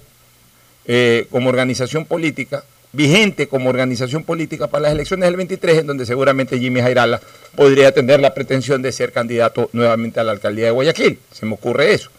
eh, 0.86 1.26
como 1.30 1.48
organización 1.48 2.04
política, 2.06 2.62
vigente 2.92 3.48
como 3.48 3.68
organización 3.70 4.22
política 4.22 4.68
para 4.68 4.82
las 4.84 4.92
elecciones 4.92 5.26
del 5.26 5.36
23, 5.36 5.78
en 5.78 5.86
donde 5.88 6.06
seguramente 6.06 6.58
Jimmy 6.58 6.80
Jairala 6.80 7.20
podría 7.56 7.92
tener 7.92 8.20
la 8.20 8.32
pretensión 8.34 8.80
de 8.82 8.92
ser 8.92 9.12
candidato 9.12 9.68
nuevamente 9.72 10.20
a 10.20 10.24
la 10.24 10.32
alcaldía 10.32 10.66
de 10.66 10.70
Guayaquil. 10.70 11.18
Se 11.32 11.44
me 11.44 11.54
ocurre 11.54 11.92
eso. 11.92 12.10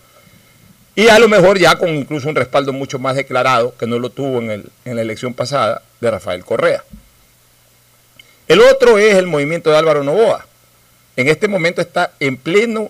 Y 0.97 1.09
a 1.09 1.19
lo 1.19 1.27
mejor 1.29 1.59
ya 1.59 1.75
con 1.75 1.89
incluso 1.89 2.27
un 2.27 2.33
respaldo 2.33 2.73
mucho 2.73 2.97
más 2.97 3.15
declarado, 3.15 3.75
que 3.77 3.85
no 3.85 3.99
lo 3.99 4.09
tuvo 4.09 4.39
en, 4.39 4.49
el- 4.49 4.71
en 4.83 4.95
la 4.95 5.03
elección 5.03 5.35
pasada, 5.35 5.83
de 6.01 6.09
Rafael 6.09 6.43
Correa. 6.43 6.83
El 8.47 8.61
otro 8.61 8.97
es 8.97 9.13
el 9.15 9.27
movimiento 9.27 9.69
de 9.69 9.77
Álvaro 9.77 10.03
Novoa. 10.03 10.47
En 11.15 11.27
este 11.27 11.47
momento 11.47 11.81
está 11.81 12.13
en 12.19 12.35
pleno 12.37 12.89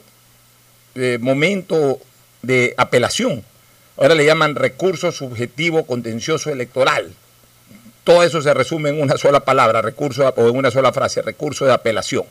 eh, 0.96 1.18
momento 1.20 2.00
de 2.42 2.74
apelación. 2.78 3.44
Ahora 3.98 4.16
le 4.16 4.24
llaman 4.26 4.56
recurso 4.56 5.12
subjetivo 5.12 5.86
contencioso 5.86 6.50
electoral. 6.50 7.14
Todo 8.06 8.24
eso 8.24 8.42
se 8.42 8.54
resume 8.54 8.88
en 8.90 9.02
una 9.02 9.18
sola 9.18 9.42
palabra, 9.42 9.82
recurso 9.82 10.26
o 10.34 10.48
en 10.48 10.56
una 10.56 10.72
sola 10.72 10.94
frase, 10.94 11.22
recurso 11.22 11.66
de 11.66 11.74
apelación. 11.74 12.24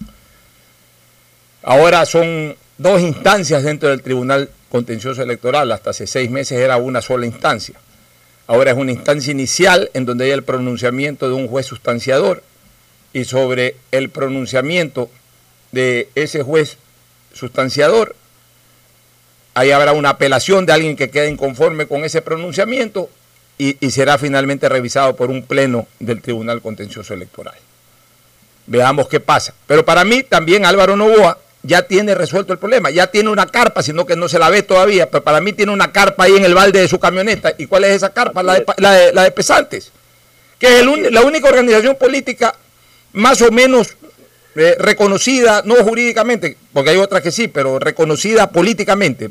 Ahora 1.63 2.07
son 2.07 2.57
dos 2.79 3.03
instancias 3.03 3.63
dentro 3.63 3.91
del 3.91 4.01
Tribunal 4.01 4.49
Contencioso 4.71 5.23
Electoral. 5.23 5.71
Hasta 5.73 5.91
hace 5.91 6.07
seis 6.07 6.31
meses 6.31 6.59
era 6.59 6.77
una 6.77 7.03
sola 7.03 7.27
instancia. 7.27 7.77
Ahora 8.47 8.71
es 8.71 8.77
una 8.77 8.93
instancia 8.93 9.31
inicial 9.31 9.91
en 9.95 10.07
donde 10.07 10.27
hay 10.27 10.31
el 10.31 10.45
pronunciamiento 10.45 11.29
de 11.29 11.35
un 11.35 11.49
juez 11.49 11.67
sustanciador 11.67 12.43
y 13.13 13.25
sobre 13.25 13.77
el 13.91 14.11
pronunciamiento 14.11 15.11
de 15.73 16.09
ese 16.15 16.43
juez 16.43 16.79
sustanciador, 17.33 18.15
ahí 19.55 19.71
habrá 19.71 19.93
una 19.93 20.11
apelación 20.11 20.67
de 20.67 20.73
alguien 20.73 20.97
que 20.97 21.11
quede 21.11 21.29
inconforme 21.29 21.87
con 21.87 22.05
ese 22.05 22.23
pronunciamiento 22.23 23.11
y, 23.59 23.77
y 23.85 23.91
será 23.91 24.19
finalmente 24.19 24.69
revisado 24.69 25.17
por 25.17 25.31
un 25.31 25.43
pleno 25.43 25.87
del 25.99 26.23
Tribunal 26.23 26.61
Contencioso 26.63 27.15
Electoral. 27.15 27.55
Veamos 28.67 29.09
qué 29.09 29.21
pasa. 29.21 29.55
Pero 29.67 29.85
para 29.85 30.05
mí 30.05 30.23
también 30.23 30.65
Álvaro 30.65 30.97
Novoa 30.97 31.39
ya 31.67 31.83
tiene 31.83 32.15
resuelto 32.15 32.53
el 32.53 32.59
problema, 32.59 32.91
ya 32.91 33.09
tiene 33.09 33.29
una 33.31 33.47
carpa, 33.47 33.83
sino 33.83 34.07
que 34.07 34.17
no 34.17 34.29
se 34.29 34.39
la 34.39 34.49
ve 34.51 34.63
todavía, 34.63 35.11
pero 35.11 35.25
para 35.25 35.41
mí 35.41 35.53
tiene 35.53 35.73
una 35.73 35.91
carpa 35.93 36.25
ahí 36.25 36.37
en 36.37 36.45
el 36.45 36.55
balde 36.55 36.81
de 36.81 36.89
su 36.89 36.99
camioneta. 36.99 37.55
¿Y 37.59 37.67
cuál 37.67 37.85
es 37.85 37.97
esa 37.97 38.11
carpa? 38.13 38.43
La 38.43 38.55
de, 38.55 39.13
la 39.13 39.23
de- 39.25 39.31
pesantes. 39.33 39.91
que 40.59 40.81
es 40.81 40.87
la 41.13 41.23
única 41.23 41.49
organización 41.49 41.97
política 41.97 42.55
más 43.13 43.41
o 43.43 43.51
menos 43.51 43.97
eh, 44.55 44.77
reconocida, 44.79 45.63
no 45.65 45.75
jurídicamente, 45.77 46.57
porque 46.73 46.91
hay 46.91 46.97
otras 46.99 47.23
que 47.23 47.31
sí, 47.33 47.49
pero 47.49 47.79
reconocida 47.79 48.51
políticamente, 48.51 49.31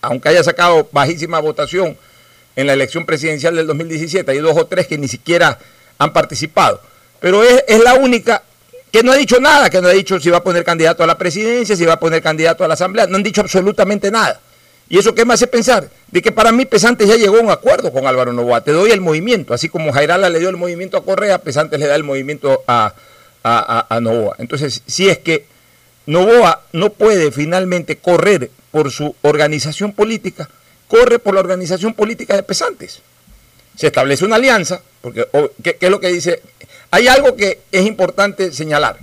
aunque 0.00 0.28
haya 0.30 0.42
sacado 0.44 0.88
bajísima 0.92 1.38
votación 1.40 1.96
en 2.56 2.66
la 2.66 2.72
elección 2.72 3.04
presidencial 3.04 3.56
del 3.56 3.66
2017, 3.66 4.30
hay 4.30 4.38
dos 4.38 4.56
o 4.56 4.66
tres 4.66 4.86
que 4.86 4.96
ni 4.96 5.08
siquiera 5.08 5.58
han 5.98 6.12
participado, 6.12 6.80
pero 7.20 7.42
es, 7.42 7.64
es 7.68 7.82
la 7.82 7.94
única 7.94 8.42
que 8.94 9.02
no 9.02 9.10
ha 9.10 9.16
dicho 9.16 9.40
nada, 9.40 9.70
que 9.70 9.80
no 9.82 9.88
ha 9.88 9.90
dicho 9.90 10.20
si 10.20 10.30
va 10.30 10.36
a 10.36 10.42
poner 10.44 10.62
candidato 10.62 11.02
a 11.02 11.06
la 11.08 11.18
presidencia, 11.18 11.74
si 11.74 11.84
va 11.84 11.94
a 11.94 11.98
poner 11.98 12.22
candidato 12.22 12.62
a 12.62 12.68
la 12.68 12.74
asamblea, 12.74 13.08
no 13.08 13.16
han 13.16 13.24
dicho 13.24 13.40
absolutamente 13.40 14.08
nada. 14.08 14.40
¿Y 14.88 14.98
eso 14.98 15.16
qué 15.16 15.24
me 15.24 15.34
hace 15.34 15.48
pensar? 15.48 15.90
De 16.12 16.22
que 16.22 16.30
para 16.30 16.52
mí 16.52 16.64
Pesantes 16.64 17.08
ya 17.08 17.16
llegó 17.16 17.38
a 17.38 17.40
un 17.40 17.50
acuerdo 17.50 17.90
con 17.92 18.06
Álvaro 18.06 18.32
Novoa. 18.32 18.60
Te 18.62 18.70
doy 18.70 18.92
el 18.92 19.00
movimiento. 19.00 19.52
Así 19.52 19.68
como 19.68 19.92
Jairala 19.92 20.30
le 20.30 20.38
dio 20.38 20.48
el 20.48 20.56
movimiento 20.56 20.96
a 20.96 21.04
Correa, 21.04 21.38
Pesantes 21.38 21.80
le 21.80 21.88
da 21.88 21.96
el 21.96 22.04
movimiento 22.04 22.62
a, 22.68 22.94
a, 23.42 23.86
a- 23.96 24.00
Novoa. 24.00 24.36
Entonces, 24.38 24.82
si 24.86 25.08
es 25.08 25.18
que 25.18 25.44
Novoa 26.06 26.62
no 26.72 26.90
puede 26.90 27.32
finalmente 27.32 27.96
correr 27.96 28.52
por 28.70 28.92
su 28.92 29.16
organización 29.22 29.92
política, 29.92 30.48
corre 30.86 31.18
por 31.18 31.34
la 31.34 31.40
organización 31.40 31.94
política 31.94 32.36
de 32.36 32.44
Pesantes. 32.44 33.00
Se 33.76 33.88
establece 33.88 34.24
una 34.24 34.36
alianza, 34.36 34.82
porque 35.00 35.26
o, 35.32 35.50
¿qué, 35.64 35.74
qué 35.74 35.86
es 35.86 35.90
lo 35.90 35.98
que 35.98 36.12
dice? 36.12 36.42
Hay 36.94 37.08
algo 37.08 37.34
que 37.34 37.58
es 37.72 37.86
importante 37.86 38.52
señalar. 38.52 38.98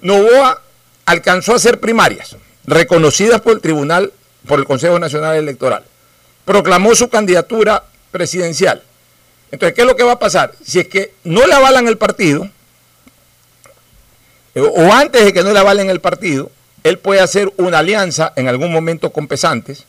Novoa 0.00 0.62
alcanzó 1.04 1.52
a 1.52 1.56
hacer 1.56 1.78
primarias, 1.78 2.34
reconocidas 2.64 3.42
por 3.42 3.52
el 3.52 3.60
Tribunal, 3.60 4.10
por 4.48 4.58
el 4.58 4.64
Consejo 4.64 4.98
Nacional 4.98 5.36
Electoral. 5.36 5.84
Proclamó 6.46 6.94
su 6.94 7.10
candidatura 7.10 7.84
presidencial. 8.10 8.82
Entonces, 9.50 9.74
¿qué 9.74 9.82
es 9.82 9.86
lo 9.86 9.96
que 9.96 10.02
va 10.02 10.12
a 10.12 10.18
pasar? 10.18 10.54
Si 10.64 10.78
es 10.78 10.88
que 10.88 11.12
no 11.24 11.46
le 11.46 11.52
avalan 11.52 11.88
el 11.88 11.98
partido, 11.98 12.48
eh, 14.54 14.62
o 14.62 14.90
antes 14.90 15.22
de 15.22 15.34
que 15.34 15.42
no 15.42 15.52
le 15.52 15.58
avalen 15.58 15.90
el 15.90 16.00
partido, 16.00 16.50
él 16.84 16.98
puede 16.98 17.20
hacer 17.20 17.52
una 17.58 17.80
alianza 17.80 18.32
en 18.34 18.48
algún 18.48 18.72
momento 18.72 19.12
con 19.12 19.28
Pesantes 19.28 19.84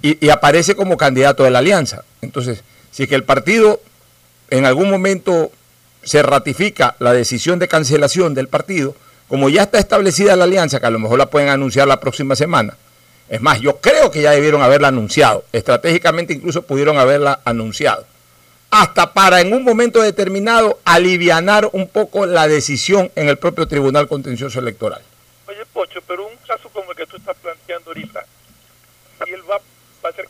y, 0.00 0.24
y 0.24 0.30
aparece 0.30 0.74
como 0.74 0.96
candidato 0.96 1.44
de 1.44 1.50
la 1.50 1.58
alianza. 1.58 2.02
Entonces, 2.22 2.62
si 2.92 3.02
es 3.02 3.10
que 3.10 3.14
el 3.14 3.24
partido 3.24 3.82
en 4.48 4.64
algún 4.64 4.88
momento 4.88 5.52
se 6.06 6.22
ratifica 6.22 6.94
la 7.00 7.12
decisión 7.12 7.58
de 7.58 7.66
cancelación 7.66 8.32
del 8.32 8.46
partido, 8.46 8.94
como 9.26 9.48
ya 9.48 9.64
está 9.64 9.80
establecida 9.80 10.36
la 10.36 10.44
alianza, 10.44 10.78
que 10.78 10.86
a 10.86 10.90
lo 10.90 11.00
mejor 11.00 11.18
la 11.18 11.26
pueden 11.26 11.48
anunciar 11.48 11.88
la 11.88 11.98
próxima 11.98 12.36
semana, 12.36 12.76
es 13.28 13.40
más, 13.40 13.60
yo 13.60 13.78
creo 13.78 14.12
que 14.12 14.22
ya 14.22 14.30
debieron 14.30 14.62
haberla 14.62 14.88
anunciado, 14.88 15.44
estratégicamente 15.52 16.32
incluso 16.32 16.62
pudieron 16.62 16.96
haberla 16.96 17.40
anunciado, 17.44 18.06
hasta 18.70 19.12
para 19.12 19.40
en 19.40 19.52
un 19.52 19.64
momento 19.64 20.00
determinado 20.00 20.78
alivianar 20.84 21.68
un 21.72 21.88
poco 21.88 22.24
la 22.24 22.46
decisión 22.46 23.10
en 23.16 23.28
el 23.28 23.36
propio 23.36 23.66
Tribunal 23.66 24.06
Contencioso 24.06 24.60
Electoral. 24.60 25.02
Oye, 25.48 25.66
Pocho, 25.72 26.00
pero 26.06 26.24
un 26.24 26.36
caso 26.46 26.68
como 26.68 26.92
el 26.92 26.96
que 26.96 27.06
tú 27.06 27.16
estás 27.16 27.36
planteando 27.42 27.90
ahorita, 27.90 28.24
si 29.24 29.32
él 29.32 29.42
va, 29.50 29.58
va 30.04 30.10
a 30.10 30.12
ser, 30.12 30.28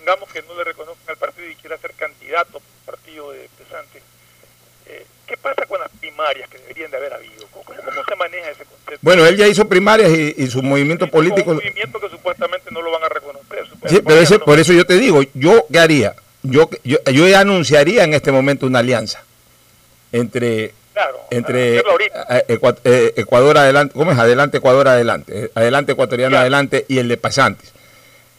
digamos 0.00 0.28
que 0.32 0.42
no 0.42 0.56
le 0.56 0.64
reconozcan 0.64 1.10
al 1.10 1.16
partido 1.16 1.48
y 1.48 1.54
quiera 1.54 1.78
ser 1.78 1.92
candidato 1.92 2.58
al 2.58 2.86
partido 2.86 3.30
de 3.30 3.48
Pesante, 3.56 4.02
eh, 4.86 5.06
¿qué 5.26 5.31
pasa 5.42 5.66
con 5.66 5.80
las 5.80 5.90
primarias 6.00 6.48
que 6.48 6.58
deberían 6.58 6.90
de 6.90 6.96
haber 6.96 7.12
habido? 7.12 7.46
¿Cómo, 7.50 7.64
se 8.08 8.16
maneja 8.16 8.50
ese 8.50 8.64
concepto? 8.64 8.98
Bueno, 9.02 9.26
él 9.26 9.36
ya 9.36 9.46
hizo 9.48 9.68
primarias 9.68 10.10
y, 10.10 10.34
y 10.38 10.46
su 10.48 10.62
movimiento 10.62 11.06
político... 11.08 11.50
Un 11.50 11.56
movimiento 11.56 12.00
que 12.00 12.08
supuestamente 12.08 12.70
no 12.70 12.80
lo 12.80 12.90
van 12.92 13.02
a 13.04 13.08
reconocer. 13.08 13.66
Sí, 13.86 14.00
pero 14.06 14.20
ese- 14.20 14.38
por 14.38 14.58
eso 14.58 14.72
yo 14.72 14.84
te 14.86 14.96
digo, 14.98 15.20
yo 15.34 15.66
qué 15.70 15.78
haría, 15.78 16.14
yo, 16.42 16.70
yo, 16.84 16.98
yo 17.04 17.38
anunciaría 17.38 18.04
en 18.04 18.14
este 18.14 18.32
momento 18.32 18.66
una 18.66 18.78
alianza 18.78 19.22
entre 20.12 20.74
entre 21.30 21.78
eh, 21.78 23.12
Ecuador 23.16 23.58
adelante, 23.58 23.94
¿cómo 23.94 24.12
es? 24.12 24.18
Adelante 24.18 24.58
Ecuador 24.58 24.88
adelante, 24.88 25.44
eh, 25.44 25.50
adelante 25.54 25.92
ecuatoriano 25.92 26.36
adelante 26.36 26.84
y 26.88 26.98
el 26.98 27.08
de 27.08 27.16
Pasantes. 27.16 27.72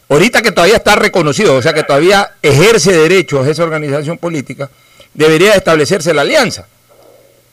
Ahorita 0.08 0.42
que 0.42 0.52
todavía 0.52 0.76
está 0.76 0.94
reconocido, 0.94 1.56
o 1.56 1.62
sea 1.62 1.72
que 1.72 1.82
todavía 1.82 2.34
ejerce 2.42 2.92
derechos 2.92 3.46
esa 3.48 3.64
organización 3.64 4.18
política, 4.18 4.70
debería 5.14 5.54
establecerse 5.54 6.14
la 6.14 6.22
alianza. 6.22 6.68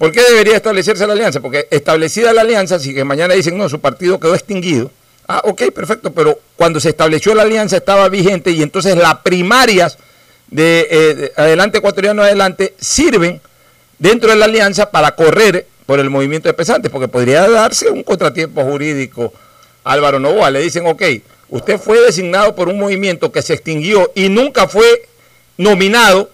¿Por 0.02 0.12
qué 0.12 0.24
debería 0.24 0.56
establecerse 0.56 1.06
la 1.06 1.14
alianza? 1.14 1.41
Porque 1.41 1.68
establecida 1.70 2.34
la 2.34 2.41
alianza, 2.41 2.80
si 2.80 2.91
que 2.91 3.04
mañana 3.04 3.36
dicen, 3.36 3.56
no, 3.56 3.70
su 3.70 3.80
partido 3.80 4.20
quedó 4.20 4.34
extinguido, 4.34 4.89
ah, 5.28 5.43
ok, 5.45 5.70
perfecto, 5.72 6.12
pero 6.12 6.39
cuando 6.56 6.80
se 6.80 6.89
estableció 6.89 7.36
la 7.36 7.43
alianza 7.43 7.78
estaba 7.78 8.10
vigente 8.10 8.49
y 8.49 8.64
entonces 8.64 8.97
las 8.97 9.20
primarias 9.20 9.99
de, 10.47 10.88
eh, 10.89 11.14
de 11.14 11.32
Adelante 11.36 11.78
Ecuatoriano 11.78 12.24
Adelante 12.24 12.74
sirven 12.80 13.41
dentro 13.99 14.32
de 14.32 14.38
la 14.38 14.45
alianza 14.45 14.89
para 14.89 15.12
correr 15.16 15.68
por 15.86 15.99
el 15.99 16.10
movimiento 16.10 16.49
de 16.49 16.56
pesantes, 16.56 16.89
porque 16.89 17.08
podría 17.08 17.47
darse 17.47 17.91
un 17.91 18.02
contratiempo 18.02 18.64
jurídico 18.64 19.32
Álvaro 19.84 20.20
Novoa. 20.20 20.49
Le 20.49 20.62
dicen, 20.62 20.88
ok, 20.88 21.04
usted 21.49 21.78
fue 21.78 22.02
designado 22.02 22.56
por 22.56 22.70
un 22.70 22.80
movimiento 22.80 23.32
que 23.32 23.43
se 23.43 23.54
extinguió 23.54 24.12
y 24.16 24.30
nunca 24.30 24.68
fue 24.68 25.08
nominado 25.58 26.32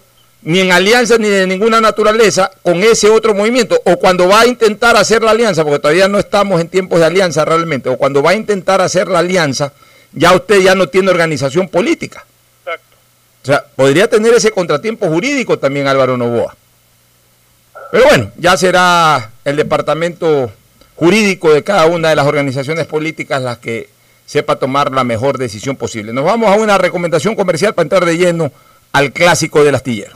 ni 0.47 0.61
en 0.61 0.71
alianza 0.71 1.17
ni 1.17 1.27
de 1.27 1.45
ninguna 1.45 1.81
naturaleza 1.81 2.49
con 2.63 2.81
ese 2.81 3.09
otro 3.09 3.33
movimiento, 3.33 3.81
o 3.83 3.97
cuando 3.99 4.29
va 4.29 4.41
a 4.41 4.47
intentar 4.47 4.95
hacer 4.95 5.21
la 5.21 5.31
alianza, 5.31 5.65
porque 5.65 5.79
todavía 5.79 6.07
no 6.07 6.19
estamos 6.19 6.61
en 6.61 6.69
tiempos 6.69 7.01
de 7.01 7.05
alianza 7.05 7.43
realmente, 7.43 7.89
o 7.89 7.97
cuando 7.97 8.23
va 8.23 8.31
a 8.31 8.33
intentar 8.33 8.79
hacer 8.79 9.09
la 9.09 9.19
alianza, 9.19 9.73
ya 10.13 10.33
usted 10.33 10.61
ya 10.61 10.73
no 10.73 10.87
tiene 10.87 11.09
organización 11.09 11.67
política. 11.67 12.25
O 12.65 13.45
sea, 13.45 13.65
podría 13.75 14.09
tener 14.09 14.33
ese 14.33 14.51
contratiempo 14.51 15.07
jurídico 15.07 15.59
también 15.59 15.85
Álvaro 15.85 16.15
Novoa. 16.15 16.55
Pero 17.91 18.05
bueno, 18.05 18.31
ya 18.37 18.55
será 18.55 19.31
el 19.43 19.57
departamento 19.57 20.49
jurídico 20.95 21.53
de 21.53 21.65
cada 21.65 21.87
una 21.87 22.07
de 22.07 22.15
las 22.15 22.25
organizaciones 22.25 22.87
políticas 22.87 23.41
las 23.41 23.57
que 23.57 23.89
sepa 24.25 24.55
tomar 24.55 24.93
la 24.93 25.03
mejor 25.03 25.39
decisión 25.39 25.75
posible. 25.75 26.13
Nos 26.13 26.23
vamos 26.23 26.49
a 26.49 26.55
una 26.55 26.77
recomendación 26.77 27.35
comercial 27.35 27.73
para 27.73 27.83
entrar 27.83 28.05
de 28.05 28.17
lleno 28.17 28.53
al 28.93 29.11
clásico 29.11 29.65
del 29.65 29.75
astillero. 29.75 30.15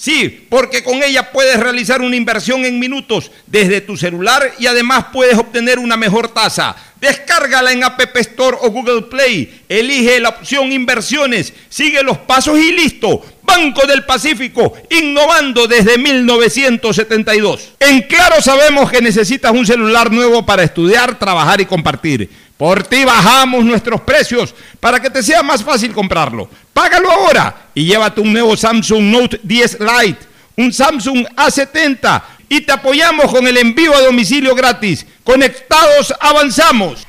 Sí, 0.00 0.46
porque 0.48 0.82
con 0.82 1.02
ella 1.02 1.30
puedes 1.30 1.60
realizar 1.60 2.00
una 2.00 2.16
inversión 2.16 2.64
en 2.64 2.78
minutos 2.78 3.30
desde 3.46 3.82
tu 3.82 3.98
celular 3.98 4.54
y 4.58 4.66
además 4.66 5.08
puedes 5.12 5.36
obtener 5.36 5.78
una 5.78 5.98
mejor 5.98 6.28
tasa. 6.28 6.74
Descárgala 6.98 7.70
en 7.70 7.84
App 7.84 8.00
Store 8.16 8.56
o 8.62 8.70
Google 8.70 9.02
Play. 9.02 9.60
Elige 9.68 10.18
la 10.18 10.30
opción 10.30 10.72
inversiones, 10.72 11.52
sigue 11.68 12.02
los 12.02 12.16
pasos 12.16 12.58
y 12.58 12.72
listo. 12.72 13.22
Banco 13.42 13.86
del 13.86 14.06
Pacífico, 14.06 14.72
innovando 14.88 15.66
desde 15.66 15.98
1972. 15.98 17.72
En 17.80 18.00
Claro 18.02 18.40
sabemos 18.40 18.90
que 18.90 19.02
necesitas 19.02 19.52
un 19.52 19.66
celular 19.66 20.10
nuevo 20.10 20.46
para 20.46 20.62
estudiar, 20.62 21.18
trabajar 21.18 21.60
y 21.60 21.66
compartir. 21.66 22.30
Por 22.60 22.82
ti 22.82 23.06
bajamos 23.06 23.64
nuestros 23.64 24.02
precios 24.02 24.54
para 24.78 25.00
que 25.00 25.08
te 25.08 25.22
sea 25.22 25.42
más 25.42 25.64
fácil 25.64 25.94
comprarlo. 25.94 26.46
Págalo 26.74 27.10
ahora 27.10 27.70
y 27.74 27.86
llévate 27.86 28.20
un 28.20 28.34
nuevo 28.34 28.54
Samsung 28.54 29.04
Note 29.04 29.40
10 29.42 29.78
Lite, 29.80 30.18
un 30.58 30.70
Samsung 30.70 31.26
A70 31.36 32.22
y 32.50 32.60
te 32.60 32.70
apoyamos 32.72 33.32
con 33.32 33.46
el 33.46 33.56
envío 33.56 33.94
a 33.94 34.02
domicilio 34.02 34.54
gratis. 34.54 35.06
Conectados 35.24 36.12
avanzamos. 36.20 37.06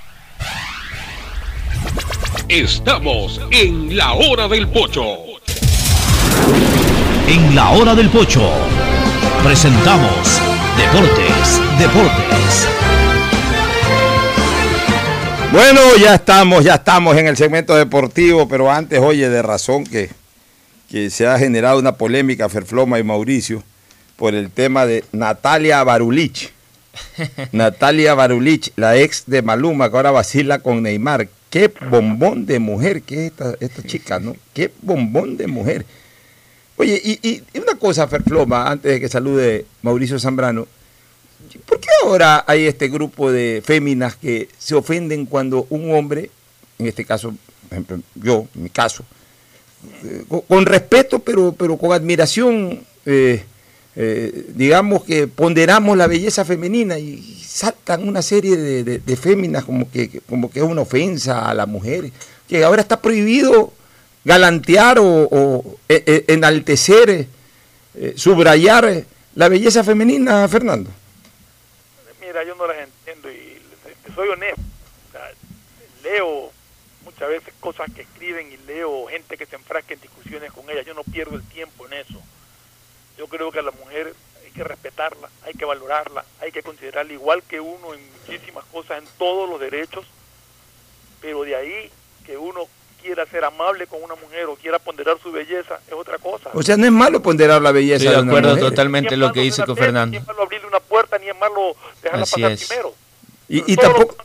Estamos 2.47 3.41
en 3.51 3.97
la 3.97 4.13
hora 4.13 4.47
del 4.47 4.69
pocho. 4.69 5.03
En 7.27 7.53
la 7.53 7.71
hora 7.71 7.93
del 7.93 8.07
pocho 8.07 8.49
presentamos 9.43 10.39
Deportes, 10.77 11.61
Deportes. 11.77 13.00
Bueno, 15.51 15.81
ya 15.99 16.15
estamos, 16.15 16.63
ya 16.63 16.75
estamos 16.75 17.17
en 17.17 17.27
el 17.27 17.35
segmento 17.35 17.75
deportivo, 17.75 18.47
pero 18.47 18.71
antes, 18.71 18.99
oye, 18.99 19.29
de 19.29 19.41
razón 19.41 19.83
que, 19.83 20.09
que 20.89 21.09
se 21.09 21.27
ha 21.27 21.37
generado 21.37 21.77
una 21.79 21.95
polémica, 21.95 22.47
Ferfloma 22.47 22.99
y 22.99 23.03
Mauricio, 23.03 23.61
por 24.15 24.33
el 24.33 24.49
tema 24.49 24.85
de 24.85 25.03
Natalia 25.11 25.83
Barulich. 25.83 26.51
Natalia 27.51 28.13
Barulich, 28.13 28.71
la 28.77 28.95
ex 28.97 29.23
de 29.27 29.41
Maluma, 29.41 29.89
que 29.89 29.97
ahora 29.97 30.11
vacila 30.11 30.59
con 30.59 30.83
Neymar. 30.83 31.27
Qué 31.49 31.69
bombón 31.89 32.45
de 32.45 32.59
mujer 32.59 33.01
que 33.01 33.25
es 33.25 33.31
esta, 33.31 33.53
esta 33.59 33.83
chica, 33.83 34.19
¿no? 34.21 34.37
Qué 34.53 34.71
bombón 34.81 35.35
de 35.35 35.47
mujer. 35.47 35.85
Oye, 36.77 36.99
y, 37.03 37.19
y- 37.27 37.43
y 37.53 37.59
una 37.59 37.75
cosa, 37.77 38.07
Ferfloma, 38.07 38.69
antes 38.71 38.89
de 38.89 39.01
que 39.01 39.09
salude 39.09 39.65
Mauricio 39.81 40.17
Zambrano, 40.17 40.65
¿por 41.66 41.80
qué 41.80 41.88
ahora 42.03 42.43
hay 42.47 42.66
este 42.66 42.88
grupo 42.88 43.32
de 43.32 43.62
féminas 43.66 44.16
que 44.16 44.49
se 44.57 44.76
ofenden 44.76 45.26
cuando 45.26 45.68
un 45.70 45.93
hombre, 45.93 46.30
en 46.80 46.88
este 46.88 47.05
caso, 47.05 47.34
yo, 48.16 48.47
en 48.55 48.64
mi 48.64 48.70
caso, 48.70 49.03
eh, 50.03 50.24
con, 50.47 50.66
respeto, 50.66 51.20
pero, 51.20 51.53
pero 51.53 51.78
con 51.78 51.91
admiración, 51.93 52.82
eh, 53.05 53.43
eh, 53.95 54.45
digamos 54.55 55.03
que 55.03 55.28
ponderamos 55.28 55.97
la 55.97 56.07
belleza 56.07 56.45
femenina 56.45 56.97
y 56.97 57.41
saltan 57.45 58.07
una 58.07 58.22
serie 58.22 58.55
de, 58.57 59.16
féminas 59.18 59.66
como 59.66 59.89
que, 59.91 60.22
como 60.30 60.49
que 60.49 60.59
es 60.59 60.66
una 60.66 60.82
ofensa 60.82 61.49
a 61.49 61.53
la 61.53 61.66
mujer, 61.66 62.12
que 62.47 62.64
ahora 62.64 62.82
está 62.82 63.01
prohibido 63.01 63.74
galantear 64.24 64.99
o, 64.99 65.28
o, 65.32 65.78
eh, 65.89 66.03
eh, 66.05 66.26
enaltecer, 66.28 67.28
eh, 67.95 68.14
subrayar 68.16 69.03
la 69.36 69.49
belleza 69.49 69.84
femenina, 69.84 70.47
Fernando. 70.47 70.89
Yo 72.32 72.55
no 72.55 72.65
las 72.65 72.77
entiendo 72.79 73.29
y 73.29 73.61
soy 74.15 74.29
honesto. 74.29 74.61
Leo 76.01 76.51
muchas 77.03 77.27
veces 77.27 77.53
cosas 77.59 77.91
que 77.93 78.03
escriben 78.03 78.51
y 78.51 78.57
leo 78.65 79.07
gente 79.07 79.38
que 79.38 79.45
se 79.45 79.57
enfrasca 79.57 79.93
en 79.93 80.01
discusiones 80.01 80.51
con 80.53 80.69
ellas. 80.69 80.86
Yo 80.86 80.93
no 80.93 81.03
pierdo 81.03 81.36
el 81.36 81.43
tiempo 81.49 81.86
en 81.88 81.93
eso. 81.93 82.21
Yo 83.17 83.27
creo 83.27 83.51
que 83.51 83.59
a 83.59 83.63
la 83.63 83.71
mujer 83.71 84.15
hay 84.43 84.51
que 84.51 84.63
respetarla, 84.63 85.29
hay 85.43 85.53
que 85.53 85.65
valorarla, 85.65 86.23
hay 86.39 86.53
que 86.53 86.63
considerarla 86.63 87.11
igual 87.11 87.43
que 87.43 87.59
uno 87.59 87.93
en 87.93 88.01
muchísimas 88.13 88.63
cosas, 88.65 88.99
en 88.99 89.09
todos 89.17 89.49
los 89.49 89.59
derechos, 89.59 90.05
pero 91.19 91.43
de 91.43 91.55
ahí 91.55 91.91
que 92.25 92.38
uno 92.38 92.67
quiera 93.01 93.25
ser 93.25 93.43
amable 93.43 93.87
con 93.87 94.01
una 94.03 94.15
mujer 94.15 94.45
o 94.45 94.55
quiera 94.55 94.79
ponderar 94.79 95.17
su 95.21 95.31
belleza 95.31 95.79
es 95.87 95.93
otra 95.93 96.17
cosa. 96.17 96.49
O 96.53 96.61
sea, 96.63 96.77
no 96.77 96.85
es 96.85 96.91
malo 96.91 97.21
ponderar 97.21 97.61
la 97.61 97.71
belleza 97.71 98.05
Estoy 98.05 98.15
de 98.15 98.21
una 98.21 98.31
acuerdo 98.31 98.49
mujer. 98.55 98.69
totalmente 98.69 99.17
lo 99.17 99.31
que 99.33 99.41
dice 99.41 99.63
con 99.63 99.75
Fernando. 99.77 100.11
Ni 100.11 100.17
es 100.21 100.27
malo 100.27 100.43
abrirle 100.43 100.67
una 100.67 100.79
puerta, 100.79 101.17
ni 101.17 101.27
es 101.29 101.37
malo 101.39 101.75
dejarla 102.03 102.23
Así 102.23 102.35
pasar 102.41 102.51
es. 102.51 102.67
primero. 102.67 102.95
Y, 103.49 103.73
y 103.73 103.75
tampoco, 103.75 104.15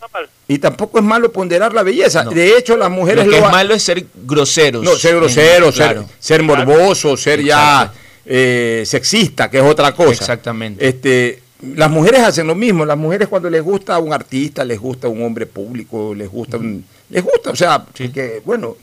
y 0.46 0.58
tampoco 0.58 0.98
es 0.98 1.04
malo 1.04 1.32
ponderar 1.32 1.72
la 1.74 1.82
belleza. 1.82 2.22
De 2.24 2.56
hecho, 2.56 2.76
las 2.76 2.90
mujeres 2.90 3.24
Lo 3.26 3.32
que 3.32 3.38
es 3.38 3.44
ha- 3.44 3.50
malo 3.50 3.74
es 3.74 3.82
ser 3.82 4.06
groseros. 4.14 4.84
No, 4.84 4.92
ser 4.94 5.16
grosero, 5.16 5.66
En- 5.66 5.72
ser, 5.72 5.84
claro. 5.92 6.08
ser 6.20 6.42
morboso, 6.44 7.16
ser 7.16 7.42
ya 7.42 7.92
eh, 8.24 8.84
sexista, 8.86 9.50
que 9.50 9.58
es 9.58 9.64
otra 9.64 9.92
cosa. 9.92 10.12
Exactamente. 10.12 10.86
Este, 10.86 11.42
las 11.74 11.90
mujeres 11.90 12.20
hacen 12.20 12.46
lo 12.46 12.54
mismo. 12.54 12.84
Las 12.84 12.96
mujeres 12.98 13.26
cuando 13.26 13.50
les 13.50 13.62
gusta 13.64 13.98
un 13.98 14.12
artista, 14.12 14.64
les 14.64 14.78
gusta 14.78 15.08
un 15.08 15.24
hombre 15.24 15.46
público, 15.46 16.14
les 16.14 16.28
gusta 16.30 16.56
un, 16.58 16.84
les 17.10 17.22
gusta, 17.22 17.50
o 17.50 17.56
sea, 17.56 17.84
que 17.94 18.40
bueno, 18.44 18.76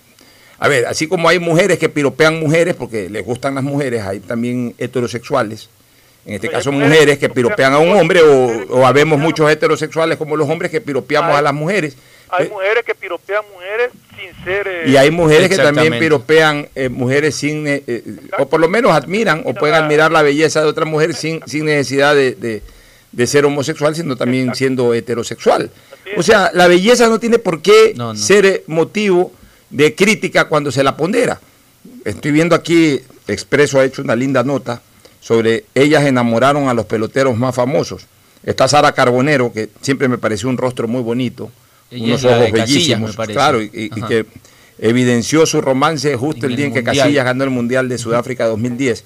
a 0.59 0.67
ver, 0.67 0.86
así 0.86 1.07
como 1.07 1.28
hay 1.30 1.39
mujeres 1.39 1.78
que 1.78 1.89
piropean 1.89 2.39
mujeres 2.39 2.76
porque 2.76 3.09
les 3.09 3.26
gustan 3.26 3.55
las 3.55 3.63
mujeres, 3.63 4.01
hay 4.03 4.19
también 4.19 4.74
heterosexuales. 4.78 5.69
En 6.26 6.36
este 6.36 6.49
caso, 6.49 6.71
mujeres 6.71 7.17
que 7.19 7.28
piropean 7.28 7.74
a 7.74 7.80
un 7.80 7.89
hombre, 7.97 8.21
o, 8.21 8.65
o 8.69 8.86
habemos 8.88 9.19
muchos 9.19 9.51
heterosexuales 9.51 10.17
como 10.17 10.38
los 10.38 10.49
hombres 10.49 10.71
que 10.71 10.80
piropeamos 10.80 11.36
a 11.36 11.41
las 11.41 11.53
mujeres. 11.53 11.97
Hay 12.30 12.45
Eh, 12.45 12.49
mujeres 12.49 12.84
que 12.86 12.95
piropean 12.95 13.43
mujeres 13.53 13.89
sin 14.17 14.43
ser... 14.45 14.67
eh, 14.67 14.84
y 14.89 14.95
hay 14.95 15.11
mujeres 15.11 15.49
que 15.49 15.57
también 15.57 15.99
piropean 15.99 16.69
eh, 16.76 16.88
mujeres 16.88 17.36
sin, 17.36 17.67
eh, 17.67 18.03
o 18.39 18.47
por 18.47 18.61
lo 18.61 18.69
menos 18.69 18.93
admiran 18.93 19.41
o 19.45 19.53
pueden 19.53 19.76
admirar 19.76 20.11
la 20.13 20.21
belleza 20.21 20.61
de 20.61 20.67
otra 20.67 20.86
mujer 20.86 21.13
sin, 21.13 21.41
sin 21.45 21.65
necesidad 21.65 22.15
de, 22.15 22.36
de- 22.36 22.61
de 23.11 23.28
ser 23.28 23.45
homosexual, 23.45 23.93
sino 23.93 24.15
también 24.15 24.55
siendo 24.55 24.93
heterosexual. 24.93 25.69
O 26.18 26.24
sea, 26.24 26.51
la 26.54 26.68
belleza 26.68 27.08
no 27.08 27.20
tiene 27.20 27.39
por 27.39 27.62
qué 27.62 27.93
No, 27.95 28.14
no. 28.14 28.20
ser 28.20 28.45
eh, 28.45 28.64
motivo 28.68 29.32
de 29.70 29.95
crítica 29.95 30.45
cuando 30.45 30.72
se 30.72 30.84
la 30.84 30.95
pondera. 30.97 31.39
Estoy 32.06 32.32
viendo 32.32 32.56
aquí, 32.56 32.99
Expreso 33.28 33.80
ha 33.80 33.86
hecho 33.86 34.01
una 34.01 34.16
linda 34.16 34.43
nota 34.43 34.82
sobre 35.20 35.66
ellas 35.74 36.04
enamoraron 36.06 36.68
a 36.68 36.74
los 36.74 36.86
peloteros 36.86 37.38
más 37.38 37.56
famosos. 37.56 38.06
Está 38.43 38.68
Sara 38.68 38.91
Carbonero, 38.91 39.54
que 39.54 39.70
siempre 39.82 40.10
me 40.10 40.18
pareció 40.18 40.49
un 40.49 40.58
rostro 40.58 40.88
muy 40.89 41.01
bonito, 41.01 41.49
Ella 41.89 42.04
unos 42.06 42.26
ojos 42.26 42.38
Casillas, 42.51 42.99
bellísimos, 42.99 43.16
claro, 43.28 43.62
y, 43.62 43.70
y- 43.74 43.89
que 43.89 44.26
evidenció 44.80 45.45
su 45.45 45.62
romance 45.62 46.14
justo 46.18 46.45
En 46.45 46.51
el 46.51 46.58
día 46.58 46.66
en 46.66 46.74
que 46.74 46.82
Mundial. 46.82 46.97
Casillas 46.97 47.26
ganó 47.26 47.43
el 47.45 47.49
Mundial 47.51 47.88
de 47.88 47.97
Sudáfrica 47.97 48.45
2010. 48.47 49.06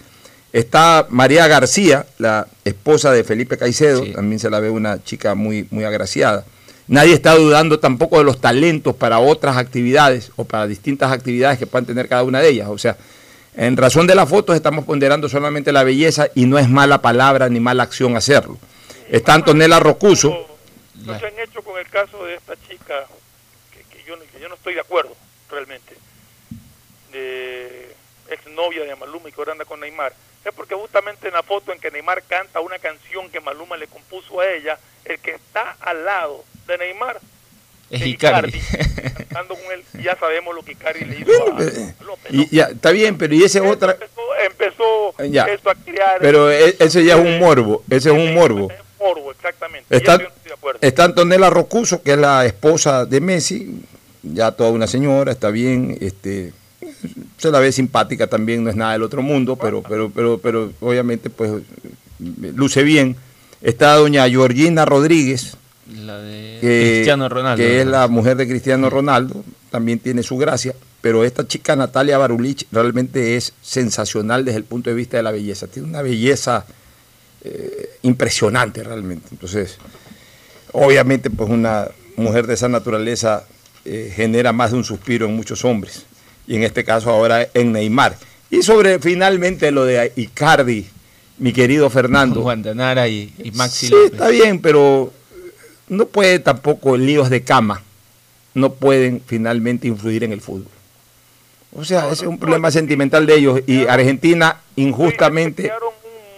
Está 0.54 1.06
María 1.10 1.46
García, 1.48 2.08
la 2.18 2.48
esposa 2.66 3.12
de 3.12 3.24
Felipe 3.24 3.58
Caicedo, 3.58 4.04
también 4.08 4.40
se 4.40 4.50
la 4.50 4.60
ve 4.60 4.70
una 4.72 5.04
chica 5.04 5.36
muy, 5.36 5.68
muy 5.70 5.84
agraciada. 5.84 6.46
Nadie 6.88 7.14
está 7.14 7.36
dudando 7.36 7.80
tampoco 7.80 8.18
de 8.18 8.24
los 8.24 8.40
talentos 8.40 8.96
para 8.96 9.20
otras 9.20 9.58
actividades 9.58 10.32
o 10.38 10.46
para 10.46 10.68
distintas 10.68 11.12
actividades 11.12 11.60
que 11.60 11.68
puedan 11.68 11.86
tener 11.86 12.08
cada 12.08 12.24
una 12.24 12.40
de 12.40 12.50
ellas. 12.50 12.68
O 12.70 12.78
sea, 12.78 12.96
en 13.56 13.76
razón 13.76 14.08
de 14.08 14.16
las 14.16 14.30
fotos 14.30 14.56
estamos 14.56 14.86
ponderando 14.86 15.28
solamente 15.28 15.72
la 15.74 15.84
belleza 15.84 16.28
y 16.36 16.46
no 16.46 16.58
es 16.58 16.70
mala 16.70 17.02
palabra 17.02 17.50
ni 17.50 17.60
mala 17.60 17.84
acción 17.84 18.16
hacerlo. 18.16 18.58
Está 19.10 19.34
Antonella 19.34 19.80
Rocuso, 19.80 20.46
No 21.04 21.18
se 21.20 21.28
han 21.28 21.40
hecho 21.40 21.62
con 21.62 21.78
el 21.80 21.88
caso 21.90 22.24
de 22.26 22.36
esta 22.36 22.54
chica, 22.68 23.06
que, 23.72 23.80
que 23.98 24.04
yo, 24.06 24.16
no- 24.16 24.24
que 24.24 24.40
yo 24.40 24.48
no 24.50 24.56
estoy 24.56 24.74
de 24.74 24.82
acuerdo 24.82 25.16
realmente, 25.50 25.96
de 27.12 27.96
exnovia 28.30 28.84
de 28.84 28.96
Maluma 28.96 29.30
y 29.30 29.32
que 29.32 29.40
ahora 29.42 29.54
anda 29.54 29.66
con 29.66 29.80
Neymar. 29.80 30.14
Es 30.48 30.54
porque 30.54 30.76
justamente 30.76 31.28
en 31.28 31.34
la 31.34 31.44
foto 31.44 31.74
en 31.74 31.80
que 31.80 31.92
Neymar 31.92 32.24
canta 32.24 32.62
una 32.62 32.80
canción 32.80 33.30
que 33.30 33.42
Maluma 33.42 33.76
le 33.76 33.88
compuso 33.88 34.40
a 34.40 34.48
ella, 34.50 34.78
el 35.04 35.20
que 35.20 35.32
está 35.32 35.76
al 35.82 36.06
lado 36.06 36.44
de 36.68 36.78
Neymar 36.78 37.20
Es 37.90 38.06
Icardi. 38.06 38.58
cantando 39.18 39.56
con 39.56 39.72
él, 39.74 39.84
ya 40.02 40.16
sabemos 40.18 40.56
lo 40.56 40.64
que 40.64 40.72
Icardi 40.72 41.04
le 41.04 41.20
hizo 41.20 41.32
a 41.44 42.04
López. 42.06 42.32
y 42.32 42.56
ya, 42.56 42.66
está 42.66 42.92
bien, 42.92 43.18
pero 43.18 43.34
y 43.36 43.44
ese 43.44 43.60
otra... 43.60 43.98
Empezó 44.46 45.14
Ya. 45.26 45.44
esto 45.46 45.70
a 45.70 45.76
crear 45.76 46.20
Pero 46.22 46.50
e- 46.52 46.76
ese 46.80 47.04
ya 47.04 47.16
es 47.18 47.20
un 47.26 47.40
morbo, 47.40 47.84
ese 47.90 48.10
es 48.10 48.16
un 48.16 48.34
morbo. 48.34 48.72
morbo, 49.00 49.32
exactamente. 49.32 49.94
Está, 49.96 50.14
Y 50.14 50.16
eso 50.16 50.24
yo 50.24 50.30
no 50.30 50.36
estoy 50.36 50.50
de 50.50 50.54
acuerdo. 50.54 50.80
está 50.82 51.04
Antonella 51.04 51.50
Rocuso, 51.50 52.02
que 52.02 52.12
es 52.14 52.18
la 52.18 52.46
esposa 52.46 53.06
de 53.06 53.20
Messi, 53.20 53.84
ya 54.24 54.52
toda 54.54 54.70
una 54.72 54.88
señora, 54.88 55.32
está 55.34 55.50
bien, 55.50 55.98
este, 56.00 56.54
se 57.38 57.52
la 57.52 57.60
ve 57.60 57.72
simpática 57.72 58.28
también, 58.28 58.64
no 58.64 58.70
es 58.70 58.76
nada 58.76 58.94
del 58.94 59.04
otro 59.04 59.22
mundo, 59.22 59.56
pero, 59.56 59.82
pero, 59.84 60.10
pero, 60.10 60.38
pero 60.40 60.72
obviamente 60.80 61.30
pues 61.30 61.52
luce 62.20 62.84
bien. 62.84 63.16
Está 63.62 63.96
doña 63.96 64.30
Georgina 64.30 64.86
Rodríguez, 64.86 65.58
La 66.04 66.20
de 66.20 66.60
que, 66.62 66.92
Cristiano 66.96 67.28
Ronaldo. 67.28 67.58
que 67.58 67.82
es 67.82 67.88
la 67.88 68.08
mujer 68.08 68.38
de 68.38 68.48
Cristiano 68.48 68.90
Ronaldo, 68.90 69.44
también 69.72 70.00
tiene 70.00 70.22
su 70.22 70.38
gracia, 70.38 70.76
pero 71.02 71.24
esta 71.24 71.48
chica 71.48 71.76
Natalia 71.76 72.18
Barulich 72.18 72.68
realmente 72.72 73.36
es 73.36 73.54
sensacional 73.62 74.46
desde 74.46 74.58
el 74.60 74.64
punto 74.64 74.90
de 74.90 74.96
vista 74.96 75.18
de 75.18 75.24
la 75.24 75.32
belleza, 75.32 75.68
tiene 75.68 75.88
una 75.88 76.02
belleza 76.02 76.66
eh, 77.44 77.90
impresionante 78.04 78.84
realmente. 78.84 79.28
Entonces, 79.32 79.78
obviamente 80.72 81.30
pues 81.30 81.50
una 81.50 81.88
mujer 82.16 82.48
de 82.48 82.54
esa 82.56 82.70
naturaleza 82.70 83.46
eh, 83.86 84.12
genera 84.16 84.52
más 84.54 84.72
de 84.72 84.78
un 84.78 84.84
suspiro 84.84 85.28
en 85.28 85.36
muchos 85.36 85.64
hombres, 85.64 86.06
y 86.48 86.56
en 86.56 86.64
este 86.64 86.84
caso 86.84 87.10
ahora 87.12 87.48
en 87.54 87.72
Neymar. 87.74 88.18
Y 88.50 88.62
sobre 88.64 89.00
finalmente 89.00 89.72
lo 89.72 89.86
de 89.86 90.14
Icardi, 90.16 90.88
mi 91.38 91.52
querido 91.54 91.90
Fernando. 91.90 92.42
Juan 92.42 92.64
Danara 92.64 93.08
y, 93.08 93.34
y 93.44 93.52
Maxi 93.52 93.88
Sí, 93.88 93.94
López. 93.94 94.12
está 94.14 94.30
bien, 94.30 94.60
pero 94.62 95.12
no 95.90 96.08
puede 96.08 96.40
tampoco 96.40 96.98
líos 96.98 97.30
de 97.30 97.42
cama, 97.44 97.84
no 98.54 98.74
pueden 98.74 99.22
finalmente 99.26 99.88
influir 99.88 100.24
en 100.24 100.32
el 100.32 100.42
fútbol. 100.42 100.72
O 101.76 101.84
sea, 101.84 102.06
ese 102.06 102.24
es 102.24 102.30
un 102.30 102.40
problema 102.40 102.72
sentimental 102.72 103.26
de 103.26 103.36
ellos 103.36 103.60
y 103.68 103.86
Argentina 103.86 104.62
injustamente... 104.76 105.72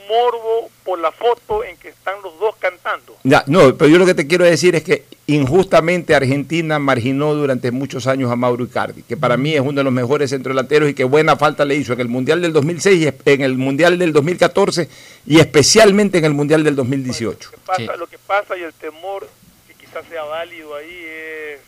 morbo 0.09 0.69
por 0.83 0.97
la 0.99 1.11
foto 1.11 1.63
en 1.63 1.77
que 1.77 1.89
están 1.89 2.15
los 2.23 2.37
dos 2.39 2.55
cantando. 2.57 3.15
Ya, 3.23 3.43
no, 3.47 3.75
pero 3.77 3.89
yo 3.91 3.97
lo 3.99 4.05
que 4.07 4.15
te 4.15 4.25
quiero 4.27 4.43
decir 4.43 4.75
es 4.75 4.83
que 4.83 5.03
injustamente 5.27 6.15
Argentina 6.15 6.79
marginó 6.79 7.35
durante 7.35 7.69
muchos 7.71 8.07
años 8.07 8.31
a 8.31 8.35
Mauro 8.35 8.63
Icardi, 8.65 9.03
que 9.03 9.15
para 9.15 9.37
mí 9.37 9.53
es 9.53 9.61
uno 9.61 9.73
de 9.73 9.83
los 9.83 9.93
mejores 9.93 10.31
centrodelanteros 10.31 10.89
y 10.89 10.93
que 10.95 11.03
buena 11.03 11.35
falta 11.37 11.63
le 11.63 11.75
hizo 11.75 11.93
en 11.93 11.99
el 12.01 12.07
Mundial 12.09 12.41
del 12.41 12.51
2006, 12.53 12.99
y 13.01 13.07
es- 13.07 13.13
en 13.25 13.41
el 13.41 13.55
Mundial 13.55 13.99
del 13.99 14.11
2014 14.11 14.89
y 15.27 15.39
especialmente 15.39 16.17
en 16.17 16.25
el 16.25 16.33
Mundial 16.33 16.63
del 16.63 16.75
2018. 16.75 17.51
Pasa, 17.65 17.95
Lo 17.95 18.07
que 18.07 18.17
pasa 18.17 18.57
y 18.57 18.63
el 18.63 18.73
temor 18.73 19.29
que 19.67 19.73
quizás 19.75 20.03
sea 20.09 20.23
válido 20.23 20.73
ahí 20.75 21.05
es 21.05 21.59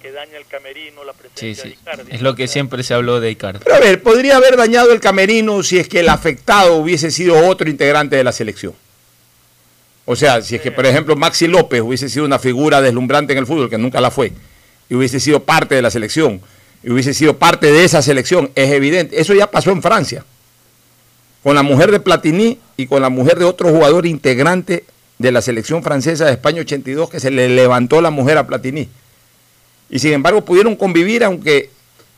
que 0.00 0.12
daña 0.12 0.36
el 0.36 0.46
camerino, 0.46 1.04
la 1.04 1.12
Sí, 1.12 1.18
presencia 1.20 1.64
de. 1.64 1.70
Icardi. 1.70 2.14
Es 2.14 2.22
lo 2.22 2.34
que 2.34 2.48
siempre 2.48 2.82
se 2.82 2.94
habló 2.94 3.20
de 3.20 3.30
Icardi. 3.30 3.60
Pero 3.64 3.76
a 3.76 3.80
ver, 3.80 4.02
podría 4.02 4.36
haber 4.36 4.56
dañado 4.56 4.92
el 4.92 5.00
camerino 5.00 5.62
si 5.62 5.78
es 5.78 5.88
que 5.88 6.00
el 6.00 6.08
afectado 6.08 6.76
hubiese 6.76 7.10
sido 7.10 7.46
otro 7.48 7.68
integrante 7.68 8.16
de 8.16 8.24
la 8.24 8.32
selección. 8.32 8.74
O 10.04 10.16
sea, 10.16 10.40
si 10.40 10.56
es 10.56 10.62
que, 10.62 10.72
por 10.72 10.86
ejemplo, 10.86 11.16
Maxi 11.16 11.46
López 11.48 11.82
hubiese 11.82 12.08
sido 12.08 12.24
una 12.24 12.38
figura 12.38 12.80
deslumbrante 12.80 13.32
en 13.34 13.40
el 13.40 13.46
fútbol, 13.46 13.68
que 13.68 13.76
nunca 13.76 14.00
la 14.00 14.10
fue, 14.10 14.32
y 14.88 14.94
hubiese 14.94 15.20
sido 15.20 15.42
parte 15.44 15.74
de 15.74 15.82
la 15.82 15.90
selección, 15.90 16.40
y 16.82 16.90
hubiese 16.90 17.12
sido 17.12 17.36
parte 17.36 17.70
de 17.70 17.84
esa 17.84 18.00
selección, 18.00 18.50
es 18.54 18.70
evidente. 18.72 19.20
Eso 19.20 19.34
ya 19.34 19.50
pasó 19.50 19.70
en 19.70 19.82
Francia, 19.82 20.24
con 21.42 21.54
la 21.54 21.62
mujer 21.62 21.90
de 21.90 22.00
Platini 22.00 22.58
y 22.76 22.86
con 22.86 23.02
la 23.02 23.10
mujer 23.10 23.38
de 23.38 23.44
otro 23.44 23.68
jugador 23.68 24.06
integrante 24.06 24.84
de 25.18 25.32
la 25.32 25.42
selección 25.42 25.82
francesa 25.82 26.24
de 26.24 26.32
España 26.32 26.62
82, 26.62 27.10
que 27.10 27.20
se 27.20 27.30
le 27.30 27.48
levantó 27.50 28.00
la 28.00 28.10
mujer 28.10 28.38
a 28.38 28.46
Platini. 28.46 28.88
Y 29.90 29.98
sin 29.98 30.12
embargo 30.12 30.44
pudieron 30.44 30.76
convivir, 30.76 31.24
aunque 31.24 31.70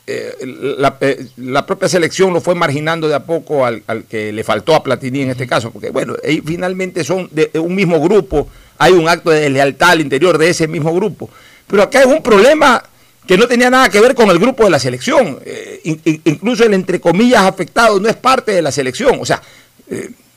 eh, 0.07 0.35
la, 0.79 0.97
eh, 1.01 1.27
la 1.37 1.65
propia 1.65 1.89
selección 1.89 2.33
lo 2.33 2.41
fue 2.41 2.55
marginando 2.55 3.07
de 3.09 3.15
a 3.15 3.25
poco 3.25 3.65
al, 3.65 3.83
al 3.87 4.05
que 4.05 4.33
le 4.33 4.43
faltó 4.43 4.75
a 4.75 4.83
Platini 4.83 5.21
en 5.23 5.31
este 5.31 5.47
caso, 5.47 5.71
porque 5.71 5.91
bueno, 5.91 6.17
finalmente 6.45 7.05
son 7.05 7.29
de, 7.31 7.47
de 7.53 7.59
un 7.61 7.75
mismo 7.75 8.01
grupo, 8.01 8.49
hay 8.79 8.93
un 8.93 9.09
acto 9.09 9.31
de 9.31 9.41
deslealtad 9.43 9.91
al 9.91 10.01
interior 10.01 10.37
de 10.39 10.49
ese 10.49 10.67
mismo 10.67 10.93
grupo. 10.95 11.31
Pero 11.69 11.83
acá 11.85 12.01
es 12.01 12.07
un 12.07 12.23
problema 12.23 12.83
que 13.27 13.37
no 13.39 13.47
tenía 13.47 13.71
nada 13.71 13.89
que 13.89 14.01
ver 14.01 14.17
con 14.17 14.29
el 14.31 14.39
grupo 14.41 14.65
de 14.65 14.71
la 14.71 14.81
selección. 14.81 15.39
Eh, 15.45 15.81
in- 15.85 16.01
in- 16.05 16.23
incluso 16.25 16.65
el 16.65 16.75
entre 16.75 17.01
comillas 17.01 17.43
afectado 17.43 18.01
no 18.01 18.09
es 18.09 18.17
parte 18.17 18.51
de 18.51 18.63
la 18.63 18.73
selección. 18.73 19.19
O 19.21 19.25
sea, 19.25 19.41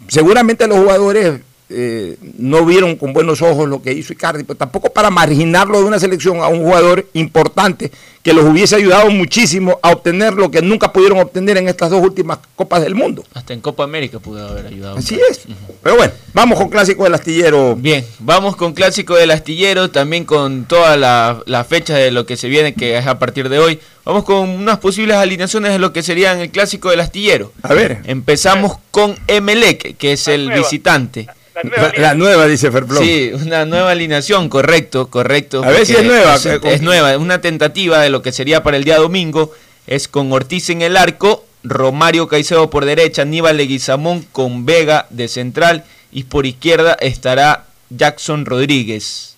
seguramente 0.08 0.68
los 0.68 0.78
jugadores 0.78 1.40
eh, 1.70 2.18
no 2.38 2.66
vieron 2.66 2.96
con 2.96 3.14
buenos 3.14 3.42
ojos 3.42 3.68
lo 3.68 3.82
que 3.82 3.94
hizo 3.94 4.14
Icardi, 4.14 4.44
pero 4.44 4.58
tampoco 4.58 4.92
para 4.92 5.10
marginarlo 5.10 5.80
de 5.80 5.86
una 5.86 6.00
selección 6.00 6.42
a 6.42 6.48
un 6.48 6.64
jugador 6.64 7.08
importante 7.14 7.92
que 8.22 8.34
los 8.34 8.46
hubiese 8.46 8.76
ayudado 8.76 9.10
muchísimo 9.10 9.80
a 9.82 9.92
obtener 9.92 10.34
lo 10.34 10.50
que 10.50 10.62
nunca 10.62 10.94
pudieron 10.94 11.20
obtener 11.20 11.58
en 11.58 11.68
estas 11.68 11.90
dos 11.90 12.02
últimas 12.02 12.40
Copas 12.56 12.82
del 12.82 12.96
Mundo. 12.96 13.24
Hasta 13.34 13.54
en 13.54 13.60
Copa 13.60 13.84
América 13.84 14.20
pudo 14.20 14.48
haber 14.48 14.68
ayudado. 14.68 14.98
Así 14.98 15.20
es. 15.30 15.42
Pero 15.82 15.98
bueno, 15.98 16.14
vamos 16.34 16.58
con 16.58 16.70
Clásico 16.70 17.04
del 17.04 17.16
Astillero. 17.16 17.76
Bien, 17.76 18.06
vamos 18.20 18.56
con 18.56 18.74
Clásico 18.74 19.16
del 19.16 19.32
Astillero, 19.32 19.92
también 19.92 20.24
con 20.24 20.66
toda 20.66 20.96
la, 20.96 21.44
la 21.46 21.66
fecha 21.66 21.98
de 21.98 22.12
lo 22.12 22.26
que 22.26 22.38
se 22.38 22.48
viene, 22.48 22.74
que 22.74 22.98
es 22.98 23.08
a 23.08 23.20
partir 23.20 23.50
de 23.50 23.60
hoy. 23.60 23.80
Vamos 24.06 24.24
con 24.24 24.50
unas 24.50 24.80
posibles 24.80 25.18
alineaciones 25.18 25.74
de 25.74 25.80
lo 25.80 25.92
que 25.92 26.04
serían 26.04 26.40
el 26.40 26.50
Clásico 26.50 26.92
del 26.92 27.02
Astillero. 27.02 27.52
A 27.62 27.74
ver. 27.74 28.02
Empezamos 28.06 28.78
con 28.92 29.18
Emelec, 29.28 29.98
que 29.98 30.14
es 30.14 30.28
el 30.30 30.50
visitante. 30.52 31.28
La, 31.62 31.94
la 31.98 32.14
nueva, 32.16 32.48
dice 32.48 32.72
Ferplón. 32.72 33.04
Sí, 33.04 33.32
una 33.34 33.66
nueva 33.66 33.92
alineación, 33.92 34.50
correcto, 34.50 35.08
correcto. 35.10 35.64
A 35.64 35.70
ver 35.70 35.86
si 35.86 35.94
es 35.94 36.04
nueva. 36.04 36.36
Es, 36.36 36.46
es 36.46 36.82
nueva, 36.82 37.18
una 37.18 37.42
tentativa 37.42 38.02
de 38.02 38.10
lo 38.10 38.22
que 38.24 38.32
sería 38.32 38.64
para 38.64 38.78
el 38.78 38.84
día 38.84 38.98
domingo. 38.98 39.52
Es 39.86 40.08
con 40.08 40.32
Ortiz 40.32 40.70
en 40.72 40.82
el 40.82 40.98
arco, 40.98 41.46
Romario 41.64 42.28
Caicedo 42.28 42.70
por 42.70 42.86
derecha, 42.86 43.22
Aníbal 43.22 43.58
Leguizamón 43.58 44.26
con 44.32 44.66
Vega 44.66 45.06
de 45.12 45.28
central 45.28 45.84
y 46.12 46.24
por 46.24 46.46
izquierda 46.46 46.94
estará 47.00 47.66
Jackson 47.90 48.46
Rodríguez. 48.46 49.36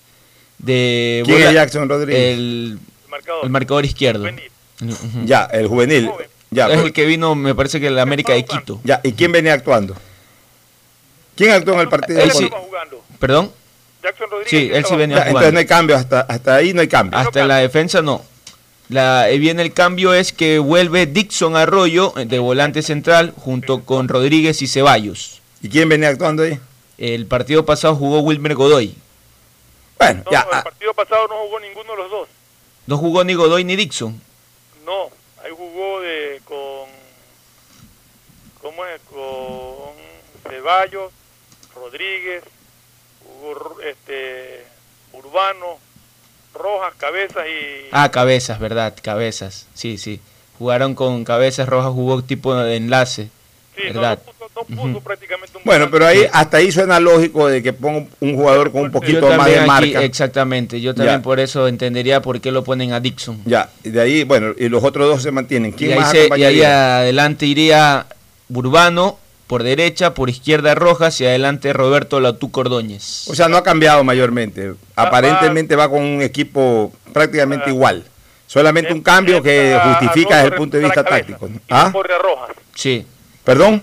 De 0.58 1.22
¿Quién 1.26 1.36
bola- 1.38 1.48
es 1.48 1.54
Jackson 1.54 1.88
Rodríguez? 1.88 2.22
El, 2.38 2.78
el 3.42 3.50
marcador 3.50 3.84
izquierdo. 3.84 4.24
Ujú. 4.24 5.24
Ya, 5.26 5.44
el 5.52 5.66
juvenil. 5.66 6.10
Ya, 6.50 6.66
es 6.66 6.70
pero- 6.76 6.86
el 6.86 6.92
que 6.92 7.04
vino, 7.04 7.34
me 7.34 7.54
parece 7.54 7.78
que 7.80 7.86
de 7.86 7.90
la 7.92 8.02
América 8.02 8.32
de 8.32 8.44
Quito. 8.44 8.80
ya, 8.84 9.00
¿y 9.02 9.12
quién 9.12 9.32
venía 9.32 9.52
actuando? 9.52 9.94
¿Quién 11.36 11.50
actuó 11.50 11.74
en 11.74 11.80
el 11.80 11.88
partido? 11.88 12.20
Él 12.20 12.32
sí- 12.32 12.50
¿Perdón? 13.18 13.52
Sí, 14.46 14.70
él 14.72 14.84
sí 14.84 14.94
venía 14.94 15.16
Ya, 15.16 15.22
jugando. 15.22 15.28
entonces 15.40 15.52
no 15.52 15.58
hay 15.58 15.66
cambio, 15.66 15.96
hasta, 15.96 16.20
hasta 16.20 16.54
ahí 16.54 16.72
no 16.72 16.80
hay 16.80 16.88
cambio. 16.88 17.18
Hasta 17.18 17.40
en 17.42 17.48
la 17.48 17.56
defensa 17.58 18.02
no. 18.02 18.24
La, 18.88 19.26
viene 19.26 19.62
el 19.62 19.72
cambio 19.72 20.14
es 20.14 20.32
que 20.32 20.60
vuelve 20.60 21.06
Dixon 21.06 21.56
Arroyo 21.56 22.12
eh, 22.16 22.24
de 22.24 22.38
volante 22.38 22.82
central 22.82 23.34
junto 23.36 23.84
con 23.84 24.06
Rodríguez 24.06 24.62
y 24.62 24.68
Ceballos. 24.68 25.42
¿Y 25.60 25.68
quién 25.68 25.88
venía 25.88 26.08
actuando 26.08 26.44
ahí? 26.44 26.60
El 26.98 27.26
partido 27.26 27.66
pasado 27.66 27.96
jugó 27.96 28.20
Wilmer 28.20 28.54
Godoy. 28.54 28.94
Bueno, 29.98 30.22
No, 30.30 30.30
el 30.38 30.62
partido 30.62 30.94
pasado 30.94 31.26
no 31.26 31.34
jugó 31.44 31.58
ninguno 31.58 31.90
de 31.92 31.96
los 31.98 32.10
dos. 32.10 32.28
No 32.86 32.96
jugó 32.98 33.24
ni 33.24 33.34
Godoy 33.34 33.64
ni 33.64 33.74
Dixon. 33.74 34.20
No, 34.84 35.10
ahí 35.44 35.50
jugó 35.50 36.00
de 36.00 36.40
con 36.44 36.88
¿cómo 38.62 38.84
es? 38.86 39.00
Con 39.10 40.52
Ceballos, 40.52 41.12
Rodríguez, 41.90 42.42
jugó 43.24 43.76
este 43.88 44.64
Urbano, 45.12 45.78
Rojas, 46.54 46.94
Cabezas 46.98 47.44
y 47.46 47.86
Ah, 47.92 48.10
cabezas, 48.10 48.58
verdad, 48.58 48.94
cabezas. 49.02 49.66
Sí, 49.74 49.96
sí. 49.98 50.20
Jugaron 50.58 50.94
con 50.94 51.24
cabezas 51.24 51.68
rojas, 51.68 51.92
jugó 51.92 52.22
tipo 52.24 52.54
de 52.56 52.76
enlace. 52.76 53.28
¿Verdad? 53.76 54.18
Ujú. 54.70 55.02
Bueno, 55.64 55.90
pero 55.90 56.06
ahí 56.06 56.26
hasta 56.32 56.56
ahí 56.56 56.72
suena 56.72 56.98
lógico 56.98 57.46
de 57.46 57.62
que 57.62 57.74
ponga 57.74 58.06
un 58.20 58.34
jugador 58.34 58.72
con 58.72 58.82
un 58.82 58.90
poquito 58.90 59.28
más 59.36 59.46
de 59.46 59.58
aquí, 59.58 59.66
marca. 59.66 60.02
exactamente. 60.02 60.80
Yo 60.80 60.94
también 60.94 61.18
Ya. 61.18 61.22
por 61.22 61.38
eso 61.40 61.68
entendería 61.68 62.22
por 62.22 62.40
qué 62.40 62.50
lo 62.50 62.64
ponen 62.64 62.94
a 62.94 63.00
Dixon. 63.00 63.42
Ya, 63.44 63.68
y 63.84 63.90
de 63.90 64.00
ahí, 64.00 64.24
bueno, 64.24 64.54
y 64.56 64.70
los 64.70 64.82
otros 64.82 65.06
dos 65.08 65.22
se 65.22 65.30
mantienen. 65.30 65.72
Y 65.72 65.74
¿Quién 65.74 65.92
ahí, 65.92 65.98
más 65.98 66.10
se- 66.10 66.28
y 66.38 66.42
ahí 66.44 66.62
adelante 66.62 67.44
iría 67.44 68.06
Urbano 68.48 69.18
por 69.46 69.62
derecha, 69.62 70.14
por 70.14 70.28
izquierda 70.28 70.74
Rojas 70.74 71.20
y 71.20 71.26
adelante 71.26 71.72
Roberto 71.72 72.20
Latú 72.20 72.50
Cordóñez. 72.50 73.28
O 73.28 73.34
sea, 73.34 73.48
no 73.48 73.56
ha 73.56 73.62
cambiado 73.62 74.02
mayormente. 74.04 74.74
Aparentemente 74.96 75.76
va 75.76 75.88
con 75.88 76.02
un 76.02 76.22
equipo 76.22 76.92
prácticamente 77.12 77.70
igual. 77.70 78.04
Solamente 78.46 78.92
un 78.92 79.02
cambio 79.02 79.42
que 79.42 79.78
justifica 79.82 80.36
desde 80.36 80.48
el 80.48 80.54
punto 80.54 80.76
de 80.76 80.84
vista 80.84 81.02
táctico. 81.04 81.48
¿Ah? 81.68 81.90
corre 81.92 82.14
a 82.14 82.18
Rojas. 82.18 82.56
Sí. 82.74 83.04
¿Perdón? 83.44 83.82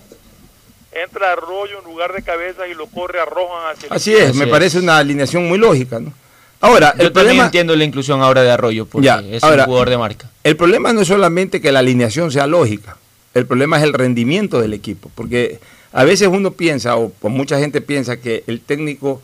Entra 0.91 1.31
Arroyo 1.31 1.79
en 1.79 1.85
lugar 1.85 2.13
de 2.13 2.21
Cabezas 2.21 2.65
y 2.69 2.75
lo 2.75 2.85
corre 2.87 3.19
a 3.19 3.25
Rojas 3.25 3.75
hacia 3.75 3.87
el 3.87 3.93
Así 3.93 4.13
es, 4.15 4.35
me 4.35 4.45
parece 4.47 4.79
una 4.79 4.97
alineación 4.99 5.47
muy 5.47 5.57
lógica, 5.57 5.99
¿no? 5.99 6.13
Ahora, 6.61 6.93
Yo 6.97 7.07
el 7.07 7.11
también 7.11 7.13
problema, 7.13 7.45
entiendo 7.45 7.75
la 7.75 7.83
inclusión 7.83 8.21
ahora 8.21 8.41
de 8.43 8.51
Arroyo 8.51 8.85
porque 8.85 9.05
Ya, 9.07 9.19
es 9.19 9.43
ahora, 9.43 9.63
un 9.63 9.65
jugador 9.65 9.89
de 9.89 9.97
marca. 9.97 10.29
el 10.43 10.55
problema 10.55 10.93
no 10.93 11.01
es 11.01 11.07
solamente 11.07 11.59
que 11.59 11.71
la 11.71 11.79
alineación 11.79 12.31
sea 12.31 12.45
lógica, 12.47 12.95
el 13.33 13.45
problema 13.45 13.77
es 13.77 13.83
el 13.83 13.93
rendimiento 13.93 14.61
del 14.61 14.73
equipo, 14.73 15.09
porque 15.15 15.59
a 15.91 16.03
veces 16.03 16.27
uno 16.27 16.51
piensa, 16.51 16.97
o, 16.97 17.11
o 17.21 17.29
mucha 17.29 17.59
gente 17.59 17.81
piensa 17.81 18.17
que 18.17 18.43
el 18.47 18.61
técnico, 18.61 19.21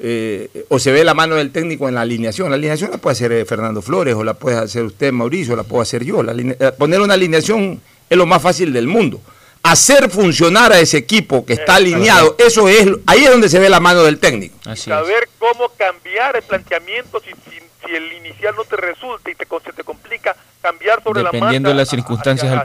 eh, 0.00 0.64
o 0.68 0.78
se 0.78 0.92
ve 0.92 1.04
la 1.04 1.14
mano 1.14 1.34
del 1.36 1.50
técnico 1.50 1.88
en 1.88 1.94
la 1.94 2.02
alineación. 2.02 2.50
La 2.50 2.56
alineación 2.56 2.90
la 2.90 2.98
puede 2.98 3.12
hacer 3.12 3.32
eh, 3.32 3.44
Fernando 3.44 3.82
Flores, 3.82 4.14
o 4.14 4.24
la 4.24 4.34
puede 4.34 4.56
hacer 4.56 4.84
usted, 4.84 5.12
Mauricio, 5.12 5.56
la 5.56 5.64
puedo 5.64 5.82
hacer 5.82 6.04
yo. 6.04 6.22
La 6.22 6.32
eh, 6.32 6.72
poner 6.78 7.00
una 7.00 7.14
alineación 7.14 7.80
es 8.08 8.16
lo 8.16 8.26
más 8.26 8.42
fácil 8.42 8.72
del 8.72 8.86
mundo. 8.86 9.20
Hacer 9.62 10.08
funcionar 10.08 10.72
a 10.72 10.78
ese 10.78 10.98
equipo 10.98 11.44
que 11.44 11.52
está 11.52 11.74
alineado, 11.76 12.36
eso 12.38 12.68
es, 12.68 12.88
ahí 13.06 13.24
es 13.24 13.30
donde 13.30 13.48
se 13.48 13.58
ve 13.58 13.68
la 13.68 13.80
mano 13.80 14.04
del 14.04 14.18
técnico. 14.18 14.56
saber 14.76 15.28
cómo 15.38 15.68
cambiar 15.76 16.36
el 16.36 16.42
planteamiento 16.42 17.20
si, 17.20 17.30
si, 17.50 17.58
si 17.84 17.94
el 17.94 18.12
inicial 18.12 18.54
no 18.56 18.64
te 18.64 18.76
resulta 18.76 19.30
y 19.30 19.34
te, 19.34 19.46
co- 19.46 19.60
se 19.60 19.72
te 19.72 19.82
complica 19.82 20.36
cambiar 20.62 21.02
sobre 21.02 21.22
Dependiendo 21.24 21.70
la 21.70 21.74
de 21.74 21.74
marcha 21.74 21.74
las 21.76 21.88
circunstancias 21.90 22.50
del 22.50 22.62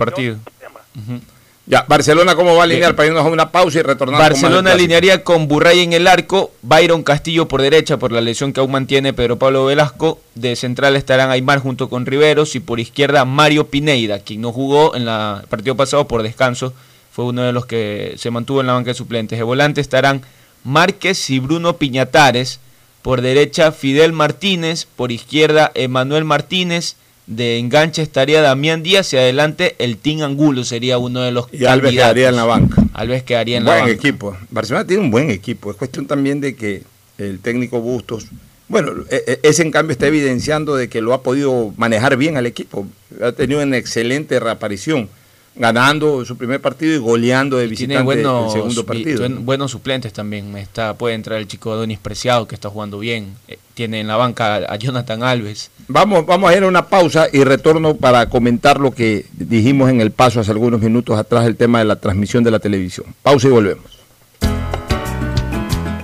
Ya, 1.65 1.86
Barcelona, 1.88 2.36
¿cómo 2.36 2.56
va 2.56 2.61
a 2.61 2.64
alinear 2.65 2.94
para 2.94 3.07
irnos 3.07 3.26
a 3.26 3.30
una 3.30 3.49
pausa 3.49 3.80
y 3.80 3.84
retornar? 3.84 4.20
con 4.20 4.28
Barcelona 4.30 4.61
clásico? 4.72 4.76
alinearía 4.82 5.24
con 5.24 5.48
Burray 5.48 5.80
en 5.80 5.94
el 5.94 6.07
arco, 6.07 6.52
Byron 6.61 7.03
Castillo 7.03 7.48
por 7.48 7.61
derecha 7.61 7.95
por 7.98 8.11
la 8.11 8.20
lesión 8.20 8.52
que 8.52 8.60
aún 8.60 8.72
mantiene 8.72 9.14
Pedro 9.14 9.40
Pablo 9.40 9.64
Velasco, 9.65 10.20
de 10.36 10.57
central 10.57 10.98
estarán 10.98 11.32
Aymar 11.32 11.60
junto 11.60 11.88
con 11.90 12.06
Riveros 12.06 12.56
y 12.56 12.60
por 12.60 12.82
izquierda 12.82 13.24
Mario 13.24 13.68
Pineida, 13.70 14.20
quien 14.20 14.41
no 14.41 14.52
jugó 14.52 14.94
en 14.94 15.06
la- 15.06 15.40
el 15.41 15.48
partido 15.48 15.78
pasado 15.78 16.06
por 16.06 16.22
descanso, 16.22 16.74
fue 17.14 17.24
uno 17.26 17.44
de 17.44 17.53
los 17.53 17.65
que 17.65 18.15
se 18.18 18.30
mantuvo 18.30 18.60
en 18.60 18.68
la 18.68 18.74
banca 18.74 18.90
de 18.90 18.95
suplentes. 18.95 19.40
De 19.40 19.44
volante 19.44 19.80
estarán 19.80 20.22
Márquez 20.65 21.30
y 21.30 21.40
Bruno 21.40 21.78
Piñatares, 21.78 22.60
por 23.02 23.22
derecha 23.22 23.72
Fidel 23.72 24.11
Martínez, 24.11 24.86
por 24.98 25.14
izquierda 25.14 25.72
Emanuel 25.76 26.26
Martínez, 26.26 26.98
De 27.25 27.57
enganche 27.57 28.01
estaría 28.01 28.41
Damián 28.41 28.83
Díaz 28.83 29.13
y 29.13 29.17
adelante 29.17 29.75
el 29.79 29.97
Team 29.97 30.23
Angulo 30.23 30.63
sería 30.65 30.97
uno 30.97 31.21
de 31.21 31.31
los 31.31 31.47
Y 31.53 31.65
Alves 31.65 31.91
quedaría 31.93 32.29
en 32.29 32.35
la 32.35 32.43
banca. 32.43 32.83
Alves 32.93 33.23
quedaría 33.23 33.57
en 33.57 33.63
la 33.63 33.71
buen 33.71 33.81
banca. 33.85 33.93
equipo. 33.93 34.37
Barcelona 34.49 34.85
tiene 34.85 35.03
un 35.03 35.11
buen 35.11 35.29
equipo. 35.31 35.71
Es 35.71 35.77
cuestión 35.77 36.05
también 36.05 36.41
de 36.41 36.55
que 36.55 36.83
el 37.17 37.39
técnico 37.39 37.79
Bustos, 37.79 38.25
bueno, 38.67 38.91
e- 39.09 39.23
e- 39.27 39.39
ese 39.43 39.61
en 39.61 39.71
cambio 39.71 39.93
está 39.93 40.07
evidenciando 40.07 40.75
de 40.75 40.89
que 40.89 40.99
lo 41.01 41.13
ha 41.13 41.21
podido 41.23 41.73
manejar 41.77 42.17
bien 42.17 42.35
al 42.35 42.45
equipo. 42.45 42.85
Ha 43.21 43.31
tenido 43.31 43.61
una 43.61 43.77
excelente 43.77 44.39
reaparición, 44.41 45.07
ganando 45.55 46.25
su 46.25 46.35
primer 46.35 46.59
partido 46.61 46.95
y 46.95 46.97
goleando 46.97 47.57
de 47.57 47.67
Tiene 47.67 47.95
visitante 47.99 48.03
buenos, 48.03 48.45
el 48.47 48.51
segundo 48.61 48.85
partido. 48.85 49.19
buen- 49.19 49.45
buenos 49.45 49.71
suplentes 49.71 50.11
también. 50.13 50.55
Está, 50.57 50.95
puede 50.95 51.15
entrar 51.15 51.39
el 51.39 51.47
chico 51.47 51.75
Donis 51.75 51.99
Preciado 51.99 52.47
que 52.47 52.55
está 52.55 52.69
jugando 52.69 52.99
bien. 52.99 53.35
Eh, 53.47 53.57
tiene 53.75 53.99
en 53.99 54.07
la 54.07 54.15
banca 54.15 54.55
a, 54.55 54.73
a 54.73 54.75
Jonathan 54.77 55.23
Alves. 55.23 55.69
Vamos, 55.88 56.25
vamos 56.25 56.49
a 56.51 56.55
ir 56.57 56.63
a 56.63 56.67
una 56.67 56.88
pausa 56.88 57.27
y 57.31 57.43
retorno 57.43 57.95
para 57.95 58.30
comentar 58.30 58.80
lo 58.80 58.91
que 58.91 59.25
dijimos 59.34 59.89
en 59.89 60.01
el 60.01 60.11
paso 60.11 60.39
hace 60.39 60.51
algunos 60.51 60.81
minutos 60.81 61.17
atrás, 61.17 61.45
el 61.45 61.55
tema 61.55 61.80
de 61.80 61.85
la 61.85 61.97
transmisión 61.97 62.43
de 62.43 62.51
la 62.51 62.59
televisión. 62.59 63.07
Pausa 63.21 63.47
y 63.47 63.51
volvemos. 63.51 63.85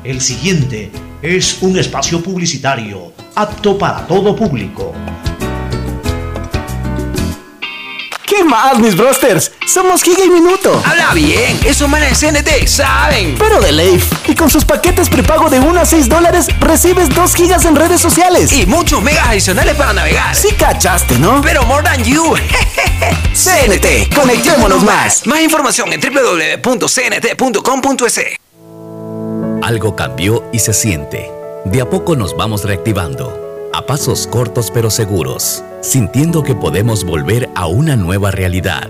El 0.03 0.21
siguiente 0.21 0.89
es 1.21 1.61
un 1.61 1.77
espacio 1.77 2.21
publicitario 2.23 3.13
apto 3.35 3.77
para 3.77 4.07
todo 4.07 4.35
público. 4.35 4.93
¿Qué 8.39 8.45
más, 8.45 8.79
mis 8.79 8.95
brosters? 8.95 9.51
Somos 9.67 10.01
Giga 10.01 10.23
y 10.23 10.29
Minuto. 10.29 10.81
Habla 10.85 11.13
bien, 11.13 11.59
esos 11.65 11.89
manes 11.89 12.17
CNT 12.21 12.65
saben. 12.67 13.35
Pero 13.37 13.59
de 13.59 13.73
Leif. 13.73 14.09
Y 14.29 14.35
con 14.35 14.49
sus 14.49 14.63
paquetes 14.63 15.09
prepago 15.09 15.49
de 15.49 15.59
1 15.59 15.77
a 15.77 15.85
6 15.85 16.07
dólares, 16.07 16.47
recibes 16.61 17.13
2 17.13 17.35
gigas 17.35 17.65
en 17.65 17.75
redes 17.75 17.99
sociales. 17.99 18.53
Y 18.53 18.65
muchos 18.65 19.01
megas 19.03 19.27
adicionales 19.27 19.75
para 19.75 19.91
navegar. 19.91 20.33
Sí 20.33 20.55
cachaste, 20.57 21.19
¿no? 21.19 21.41
Pero 21.41 21.65
more 21.65 21.83
than 21.83 22.01
you. 22.05 22.33
CNT, 23.33 24.15
conectémonos 24.15 24.83
más. 24.83 25.27
Más 25.27 25.41
información 25.41 25.91
en 25.91 25.99
www.cnt.com.es. 25.99 26.79
Algo 29.63 29.97
cambió 29.97 30.45
y 30.53 30.59
se 30.59 30.73
siente. 30.73 31.29
De 31.65 31.81
a 31.81 31.89
poco 31.89 32.15
nos 32.15 32.37
vamos 32.37 32.63
reactivando, 32.63 33.69
a 33.73 33.85
pasos 33.85 34.27
cortos 34.27 34.71
pero 34.71 34.89
seguros, 34.89 35.61
sintiendo 35.81 36.43
que 36.43 36.55
podemos 36.55 37.03
volver 37.03 37.49
a 37.55 37.67
una 37.67 37.95
nueva 37.95 38.31
realidad. 38.31 38.89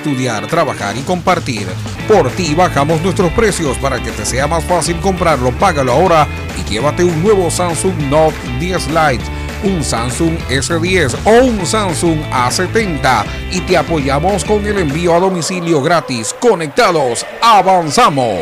estudiar, 0.01 0.47
trabajar 0.47 0.97
y 0.97 1.01
compartir. 1.01 1.67
Por 2.07 2.31
ti 2.31 2.55
bajamos 2.55 3.01
nuestros 3.01 3.31
precios 3.33 3.77
para 3.77 4.01
que 4.01 4.09
te 4.09 4.25
sea 4.25 4.47
más 4.47 4.63
fácil 4.63 4.99
comprarlo. 4.99 5.51
Págalo 5.51 5.91
ahora 5.91 6.27
y 6.59 6.67
llévate 6.67 7.03
un 7.03 7.21
nuevo 7.21 7.51
Samsung 7.51 8.09
Note 8.09 8.35
10 8.59 8.87
Lite, 8.87 9.23
un 9.63 9.83
Samsung 9.83 10.37
S10 10.49 11.15
o 11.23 11.45
un 11.45 11.65
Samsung 11.65 12.19
A70 12.31 13.25
y 13.51 13.61
te 13.61 13.77
apoyamos 13.77 14.43
con 14.43 14.65
el 14.65 14.79
envío 14.79 15.15
a 15.15 15.19
domicilio 15.19 15.81
gratis. 15.83 16.35
Conectados, 16.39 17.23
avanzamos. 17.39 18.41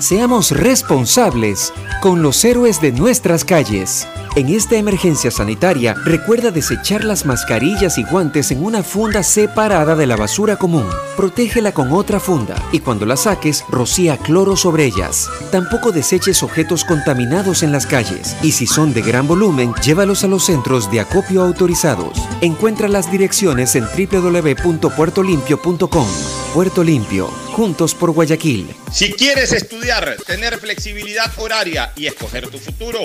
Seamos 0.00 0.50
responsables 0.50 1.72
con 2.02 2.22
los 2.22 2.44
héroes 2.44 2.80
de 2.82 2.92
nuestras 2.92 3.44
calles. 3.44 4.06
En 4.36 4.48
esta 4.50 4.76
emergencia 4.76 5.30
sanitaria, 5.30 5.94
recuerda 6.04 6.50
desechar 6.50 7.04
las 7.04 7.24
mascarillas 7.24 7.96
y 7.96 8.04
guantes 8.04 8.50
en 8.50 8.62
una 8.62 8.82
funda 8.82 9.22
separada 9.22 9.96
de 9.96 10.06
la 10.06 10.14
basura 10.14 10.56
común. 10.56 10.86
Protégela 11.16 11.72
con 11.72 11.90
otra 11.90 12.20
funda 12.20 12.62
y 12.70 12.80
cuando 12.80 13.06
la 13.06 13.16
saques, 13.16 13.64
rocía 13.70 14.18
cloro 14.18 14.54
sobre 14.54 14.84
ellas. 14.84 15.30
Tampoco 15.50 15.90
deseches 15.90 16.42
objetos 16.42 16.84
contaminados 16.84 17.62
en 17.62 17.72
las 17.72 17.86
calles 17.86 18.36
y 18.42 18.52
si 18.52 18.66
son 18.66 18.92
de 18.92 19.00
gran 19.00 19.26
volumen, 19.26 19.72
llévalos 19.82 20.22
a 20.22 20.26
los 20.26 20.44
centros 20.44 20.90
de 20.90 21.00
acopio 21.00 21.40
autorizados. 21.40 22.18
Encuentra 22.42 22.88
las 22.88 23.10
direcciones 23.10 23.74
en 23.74 23.84
www.puertolimpio.com. 23.84 26.08
Puerto 26.52 26.84
Limpio, 26.84 27.28
juntos 27.52 27.94
por 27.94 28.10
Guayaquil. 28.12 28.68
Si 28.92 29.12
quieres 29.12 29.52
estudiar, 29.52 30.18
tener 30.26 30.58
flexibilidad 30.58 31.32
horaria 31.38 31.92
y 31.96 32.06
escoger 32.06 32.48
tu 32.48 32.58
futuro, 32.58 33.00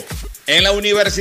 en 0.47 0.63
la 0.63 0.71
Universidad 0.71 1.20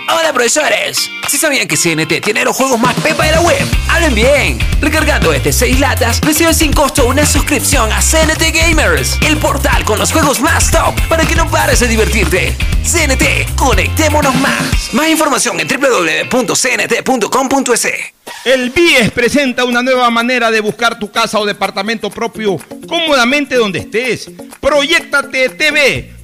Profesores, 0.33 1.09
si 1.27 1.37
sabían 1.37 1.67
que 1.67 1.75
CNT 1.75 2.21
tiene 2.23 2.43
los 2.45 2.55
juegos 2.55 2.79
más 2.79 2.95
pepa 2.95 3.25
de 3.25 3.31
la 3.31 3.41
web, 3.41 3.61
hablen 3.89 4.15
bien. 4.15 4.57
Recargando 4.79 5.33
este 5.33 5.51
6 5.51 5.79
latas, 5.79 6.21
recibes 6.21 6.57
sin 6.57 6.71
costo 6.71 7.05
una 7.05 7.25
suscripción 7.25 7.91
a 7.91 7.99
CNT 8.01 8.41
Gamers, 8.53 9.17
el 9.27 9.37
portal 9.37 9.83
con 9.83 9.99
los 9.99 10.11
juegos 10.11 10.39
más 10.39 10.71
top 10.71 10.95
para 11.09 11.25
que 11.25 11.35
no 11.35 11.49
pares 11.51 11.81
de 11.81 11.87
divertirte. 11.87 12.55
CNT, 12.83 13.55
conectémonos 13.55 14.33
más. 14.35 14.93
Más 14.93 15.09
información 15.09 15.59
en 15.59 15.67
www.cnt.com.es. 15.67 16.51
El 18.45 18.71
BIES 18.71 19.11
presenta 19.11 19.65
una 19.65 19.83
nueva 19.83 20.09
manera 20.09 20.49
de 20.49 20.61
buscar 20.61 20.97
tu 20.97 21.11
casa 21.11 21.37
o 21.39 21.45
departamento 21.45 22.09
propio 22.09 22.57
cómodamente 22.87 23.55
donde 23.55 23.79
estés. 23.79 24.31
Proyectate 24.59 25.49
TV, 25.49 26.11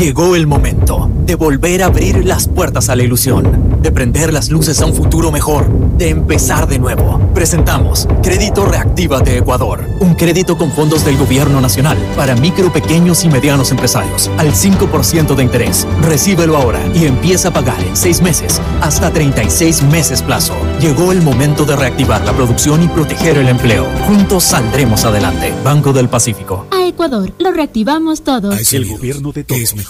Llegó 0.00 0.34
el 0.34 0.46
momento 0.46 1.10
de 1.26 1.34
volver 1.34 1.82
a 1.82 1.86
abrir 1.88 2.24
las 2.24 2.48
puertas 2.48 2.88
a 2.88 2.96
la 2.96 3.02
ilusión, 3.02 3.76
de 3.82 3.92
prender 3.92 4.32
las 4.32 4.48
luces 4.48 4.80
a 4.80 4.86
un 4.86 4.94
futuro 4.94 5.30
mejor, 5.30 5.68
de 5.98 6.08
empezar 6.08 6.66
de 6.66 6.78
nuevo. 6.78 7.20
Presentamos 7.34 8.08
Crédito 8.22 8.64
Reactiva 8.64 9.20
de 9.20 9.36
Ecuador, 9.36 9.84
un 10.00 10.14
crédito 10.14 10.56
con 10.56 10.72
fondos 10.72 11.04
del 11.04 11.18
gobierno 11.18 11.60
nacional 11.60 11.98
para 12.16 12.34
micro, 12.34 12.72
pequeños 12.72 13.24
y 13.24 13.28
medianos 13.28 13.72
empresarios 13.72 14.30
al 14.38 14.54
5% 14.54 15.34
de 15.34 15.42
interés. 15.42 15.86
Recíbelo 16.00 16.56
ahora 16.56 16.80
y 16.94 17.04
empieza 17.04 17.48
a 17.48 17.52
pagar 17.52 17.82
en 17.84 17.94
6 17.94 18.22
meses 18.22 18.58
hasta 18.80 19.10
36 19.10 19.82
meses 19.82 20.22
plazo. 20.22 20.54
Llegó 20.80 21.12
el 21.12 21.20
momento 21.20 21.66
de 21.66 21.76
reactivar 21.76 22.24
la 22.24 22.32
producción 22.32 22.82
y 22.82 22.88
proteger 22.88 23.36
el 23.36 23.48
empleo. 23.48 23.86
Juntos 24.06 24.44
saldremos 24.44 25.04
adelante. 25.04 25.52
Banco 25.62 25.92
del 25.92 26.08
Pacífico. 26.08 26.66
A 26.70 26.86
Ecuador, 26.86 27.30
lo 27.38 27.52
reactivamos 27.52 28.22
todos. 28.22 28.72
El 28.72 28.88
gobierno 28.88 29.32
de 29.32 29.44
todos. 29.44 29.60
Es 29.60 29.76
mejor 29.76 29.89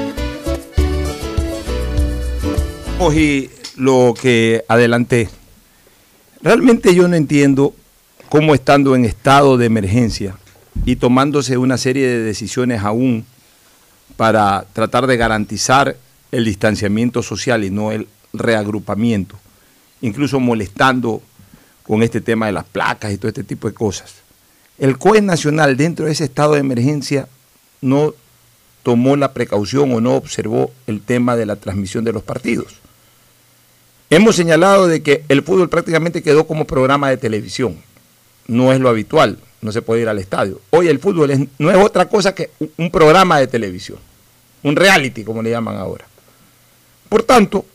Y 3.09 3.49
lo 3.77 4.13
que 4.13 4.63
adelanté. 4.67 5.27
Realmente 6.43 6.93
yo 6.93 7.07
no 7.07 7.15
entiendo 7.15 7.73
cómo 8.29 8.53
estando 8.53 8.95
en 8.95 9.05
estado 9.05 9.57
de 9.57 9.65
emergencia 9.65 10.37
y 10.85 10.97
tomándose 10.97 11.57
una 11.57 11.79
serie 11.79 12.07
de 12.07 12.19
decisiones 12.19 12.83
aún 12.83 13.25
para 14.17 14.65
tratar 14.73 15.07
de 15.07 15.17
garantizar 15.17 15.97
el 16.31 16.45
distanciamiento 16.45 17.23
social 17.23 17.63
y 17.63 17.71
no 17.71 17.91
el 17.91 18.07
reagrupamiento, 18.33 19.35
incluso 20.01 20.39
molestando 20.39 21.23
con 21.83 22.03
este 22.03 22.21
tema 22.21 22.45
de 22.45 22.51
las 22.51 22.65
placas 22.65 23.11
y 23.11 23.17
todo 23.17 23.29
este 23.29 23.43
tipo 23.43 23.67
de 23.67 23.73
cosas. 23.73 24.13
El 24.77 24.99
COE 24.99 25.21
nacional 25.21 25.75
dentro 25.75 26.05
de 26.05 26.11
ese 26.11 26.25
estado 26.25 26.53
de 26.53 26.59
emergencia 26.59 27.27
no 27.81 28.13
tomó 28.83 29.15
la 29.15 29.33
precaución 29.33 29.91
o 29.91 30.01
no 30.01 30.13
observó 30.13 30.71
el 30.85 31.01
tema 31.01 31.35
de 31.35 31.47
la 31.47 31.55
transmisión 31.55 32.03
de 32.03 32.13
los 32.13 32.23
partidos. 32.23 32.80
Hemos 34.11 34.35
señalado 34.35 34.89
de 34.89 35.01
que 35.01 35.23
el 35.29 35.41
fútbol 35.41 35.69
prácticamente 35.69 36.21
quedó 36.21 36.45
como 36.45 36.65
programa 36.65 37.09
de 37.09 37.15
televisión. 37.15 37.77
No 38.45 38.73
es 38.73 38.79
lo 38.81 38.89
habitual, 38.89 39.37
no 39.61 39.71
se 39.71 39.81
puede 39.81 40.01
ir 40.01 40.09
al 40.09 40.19
estadio. 40.19 40.59
Hoy 40.69 40.89
el 40.89 40.99
fútbol 40.99 41.47
no 41.57 41.71
es 41.71 41.77
otra 41.77 42.09
cosa 42.09 42.35
que 42.35 42.49
un 42.75 42.91
programa 42.91 43.39
de 43.39 43.47
televisión, 43.47 43.99
un 44.63 44.75
reality 44.75 45.23
como 45.23 45.41
le 45.41 45.51
llaman 45.51 45.77
ahora. 45.77 46.05
Por 47.07 47.23
tanto, 47.23 47.65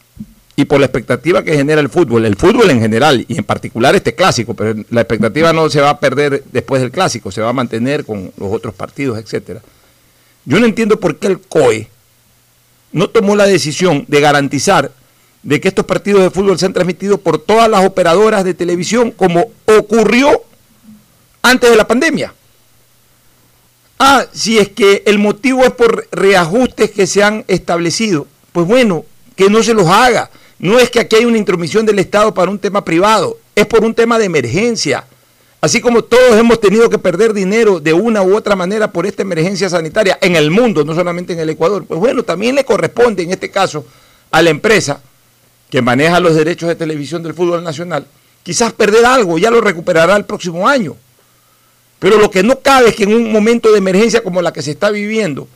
y 0.54 0.66
por 0.66 0.78
la 0.78 0.84
expectativa 0.84 1.42
que 1.42 1.56
genera 1.56 1.80
el 1.80 1.88
fútbol, 1.88 2.26
el 2.26 2.36
fútbol 2.36 2.68
en 2.68 2.80
general 2.82 3.24
y 3.26 3.38
en 3.38 3.44
particular 3.44 3.94
este 3.96 4.14
clásico, 4.14 4.52
pero 4.52 4.74
la 4.90 5.00
expectativa 5.00 5.54
no 5.54 5.70
se 5.70 5.80
va 5.80 5.88
a 5.88 6.00
perder 6.00 6.44
después 6.52 6.82
del 6.82 6.90
clásico, 6.90 7.32
se 7.32 7.40
va 7.40 7.48
a 7.48 7.54
mantener 7.54 8.04
con 8.04 8.30
los 8.36 8.52
otros 8.52 8.74
partidos, 8.74 9.18
etcétera. 9.18 9.62
Yo 10.44 10.60
no 10.60 10.66
entiendo 10.66 11.00
por 11.00 11.16
qué 11.16 11.28
el 11.28 11.40
COE 11.40 11.88
no 12.92 13.08
tomó 13.08 13.36
la 13.36 13.46
decisión 13.46 14.04
de 14.06 14.20
garantizar 14.20 14.92
de 15.46 15.60
que 15.60 15.68
estos 15.68 15.84
partidos 15.84 16.22
de 16.22 16.30
fútbol 16.30 16.58
sean 16.58 16.72
transmitidos 16.72 17.20
por 17.20 17.38
todas 17.38 17.70
las 17.70 17.86
operadoras 17.86 18.42
de 18.42 18.52
televisión 18.52 19.12
como 19.12 19.52
ocurrió 19.64 20.42
antes 21.40 21.70
de 21.70 21.76
la 21.76 21.86
pandemia. 21.86 22.34
Ah, 23.96 24.26
si 24.32 24.58
es 24.58 24.70
que 24.70 25.04
el 25.06 25.20
motivo 25.20 25.62
es 25.62 25.70
por 25.70 26.08
reajustes 26.10 26.90
que 26.90 27.06
se 27.06 27.22
han 27.22 27.44
establecido, 27.46 28.26
pues 28.50 28.66
bueno, 28.66 29.04
que 29.36 29.48
no 29.48 29.62
se 29.62 29.72
los 29.72 29.86
haga. 29.86 30.30
No 30.58 30.80
es 30.80 30.90
que 30.90 30.98
aquí 30.98 31.14
hay 31.14 31.26
una 31.26 31.38
intromisión 31.38 31.86
del 31.86 32.00
Estado 32.00 32.34
para 32.34 32.50
un 32.50 32.58
tema 32.58 32.84
privado, 32.84 33.38
es 33.54 33.66
por 33.66 33.84
un 33.84 33.94
tema 33.94 34.18
de 34.18 34.24
emergencia. 34.24 35.04
Así 35.60 35.80
como 35.80 36.02
todos 36.02 36.36
hemos 36.36 36.60
tenido 36.60 36.90
que 36.90 36.98
perder 36.98 37.32
dinero 37.32 37.78
de 37.78 37.92
una 37.92 38.20
u 38.20 38.34
otra 38.34 38.56
manera 38.56 38.90
por 38.90 39.06
esta 39.06 39.22
emergencia 39.22 39.70
sanitaria 39.70 40.18
en 40.20 40.34
el 40.34 40.50
mundo, 40.50 40.84
no 40.84 40.92
solamente 40.92 41.34
en 41.34 41.38
el 41.38 41.50
Ecuador, 41.50 41.84
pues 41.86 42.00
bueno, 42.00 42.24
también 42.24 42.56
le 42.56 42.64
corresponde 42.64 43.22
en 43.22 43.30
este 43.30 43.48
caso 43.48 43.86
a 44.32 44.42
la 44.42 44.50
empresa 44.50 45.00
que 45.70 45.82
maneja 45.82 46.20
los 46.20 46.34
derechos 46.34 46.68
de 46.68 46.74
televisión 46.74 47.22
del 47.22 47.34
fútbol 47.34 47.62
nacional, 47.62 48.06
quizás 48.42 48.72
perder 48.72 49.04
algo, 49.04 49.38
ya 49.38 49.50
lo 49.50 49.60
recuperará 49.60 50.16
el 50.16 50.24
próximo 50.24 50.68
año. 50.68 50.96
Pero 51.98 52.18
lo 52.18 52.30
que 52.30 52.42
no 52.42 52.60
cabe 52.60 52.90
es 52.90 52.96
que 52.96 53.04
en 53.04 53.14
un 53.14 53.32
momento 53.32 53.72
de 53.72 53.78
emergencia 53.78 54.22
como 54.22 54.42
la 54.42 54.52
que 54.52 54.62
se 54.62 54.72
está 54.72 54.90
viviendo, 54.90 55.48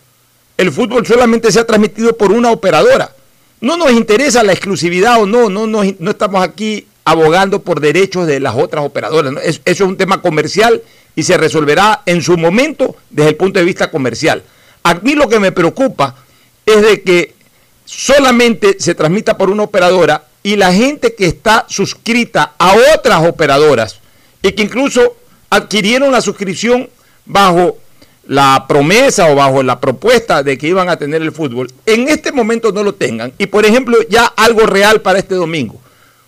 el 0.57 0.73
fútbol 0.73 1.07
solamente 1.07 1.53
sea 1.53 1.67
transmitido 1.67 2.17
por 2.17 2.33
una 2.33 2.51
operadora. 2.51 3.15
No 3.61 3.77
nos 3.77 3.93
interesa 3.93 4.43
la 4.43 4.53
exclusividad 4.53 5.21
o 5.21 5.27
no, 5.27 5.51
no, 5.51 5.67
no, 5.67 5.83
no 5.99 6.11
estamos 6.11 6.43
aquí 6.43 6.87
abogando 7.05 7.63
por 7.63 7.81
derechos 7.81 8.27
de 8.27 8.41
las 8.41 8.57
otras 8.57 8.85
operadoras. 8.85 9.35
Eso 9.45 9.61
es 9.65 9.81
un 9.81 9.97
tema 9.97 10.23
comercial 10.23 10.83
y 11.15 11.23
se 11.23 11.37
resolverá 11.37 12.03
en 12.07 12.23
su 12.23 12.37
momento 12.37 12.97
desde 13.11 13.31
el 13.31 13.37
punto 13.37 13.59
de 13.59 13.65
vista 13.65 13.91
comercial. 13.91 14.43
A 14.83 14.95
mí 14.95 15.15
lo 15.15 15.29
que 15.29 15.41
me 15.41 15.53
preocupa 15.53 16.17
es 16.65 16.83
de 16.83 17.03
que 17.03 17.35
solamente 17.91 18.77
se 18.79 18.95
transmita 18.95 19.37
por 19.37 19.51
una 19.51 19.65
operadora 19.65 20.25
y 20.45 20.55
la 20.55 20.73
gente 20.73 21.15
que 21.15 21.27
está 21.27 21.67
suscrita 21.69 22.55
a 22.57 22.75
otras 22.95 23.29
operadoras 23.29 23.99
y 24.43 24.53
que 24.53 24.63
incluso 24.63 25.17
adquirieron 25.51 26.13
la 26.13 26.21
suscripción 26.21 26.89
bajo 27.27 27.79
la 28.29 28.67
promesa 28.69 29.27
o 29.27 29.35
bajo 29.35 29.65
la 29.65 29.81
propuesta 29.81 30.45
de 30.45 30.57
que 30.57 30.69
iban 30.69 30.89
a 30.89 30.97
tener 30.97 31.21
el 31.21 31.33
fútbol, 31.33 31.69
en 31.85 32.09
este 32.09 32.31
momento 32.31 32.71
no 32.71 32.85
lo 32.85 32.95
tengan. 32.95 33.33
Y 33.39 33.47
por 33.47 33.67
ejemplo, 33.67 33.99
ya 34.09 34.25
algo 34.25 34.67
real 34.67 35.01
para 35.01 35.19
este 35.19 35.35
domingo. 35.35 35.81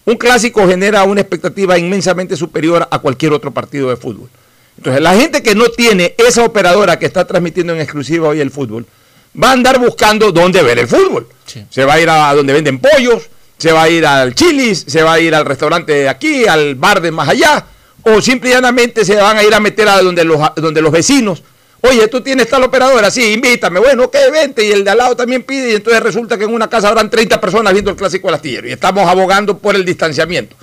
Un 0.05 0.16
clásico 0.16 0.66
genera 0.66 1.05
una 1.05 1.20
expectativa 1.20 1.78
inmensamente 1.78 2.36
superior 2.36 2.89
a 2.90 2.98
cualquier 2.98 3.32
otro 3.32 3.52
partido 3.52 3.89
de 3.89 3.97
fútbol. 3.97 4.28
Entonces, 4.76 5.01
la 5.01 5.14
gente 5.14 5.44
que 5.44 5.55
no 5.55 5.68
tiene 5.68 6.16
esa 6.18 6.44
operadora 6.44 6.98
que 6.98 7.06
está 7.06 7.24
transmitiendo 7.24 7.72
en 7.72 7.80
exclusiva 7.80 8.28
hoy 8.28 8.40
el 8.40 8.51
fútbol, 8.51 8.84
va 9.40 9.50
a 9.50 9.52
andar 9.52 9.78
buscando 9.78 10.32
dónde 10.32 10.62
ver 10.62 10.78
el 10.78 10.88
fútbol. 10.88 11.28
Se 11.70 11.84
va 11.84 11.94
a 11.94 12.00
ir 12.00 12.09
a 12.09 12.34
donde 12.34 12.52
venden 12.52 12.78
pollos, 12.78 13.28
se 13.59 13.72
va 13.72 13.84
a 13.84 13.88
ir 13.88 14.04
al 14.06 14.34
chilis, 14.34 14.84
se 14.86 15.02
va 15.02 15.14
a 15.14 15.20
ir 15.20 15.34
al 15.34 15.44
restaurante 15.44 15.92
de 15.92 16.09
aquí, 16.09 16.46
al 16.46 16.74
bar 16.74 17.00
de 17.00 17.10
más 17.10 17.28
allá, 17.28 17.64
o 18.02 18.20
simplemente 18.20 19.04
se 19.04 19.16
van 19.16 19.36
a 19.36 19.44
ir 19.44 19.54
a 19.54 19.60
meter 19.60 19.88
a 19.88 20.00
donde 20.02 20.24
los, 20.24 20.40
donde 20.56 20.82
los 20.82 20.90
vecinos. 20.90 21.42
Oye, 21.82 22.06
tú 22.09 22.20
tienes 22.20 22.48
tal 22.48 22.62
operadora, 22.62 23.10
sí, 23.10 23.32
invítame. 23.32 23.80
Bueno, 23.80 24.04
ok, 24.04 24.16
vente. 24.30 24.64
Y 24.64 24.70
el 24.70 24.84
de 24.84 24.90
al 24.90 24.98
lado 24.98 25.16
también 25.16 25.42
pide. 25.42 25.72
Y 25.72 25.74
entonces 25.74 26.00
resulta 26.00 26.38
que 26.38 26.44
en 26.44 26.54
una 26.54 26.70
casa 26.70 26.88
habrán 26.88 27.10
30 27.10 27.40
personas 27.40 27.72
viendo 27.72 27.90
el 27.90 27.96
clásico 27.96 28.28
del 28.28 28.36
astillero. 28.36 28.68
Y 28.68 28.72
estamos 28.72 29.09
abogando 29.09 29.59
por 29.59 29.74
el 29.74 29.84
distanciamiento. 29.84 30.54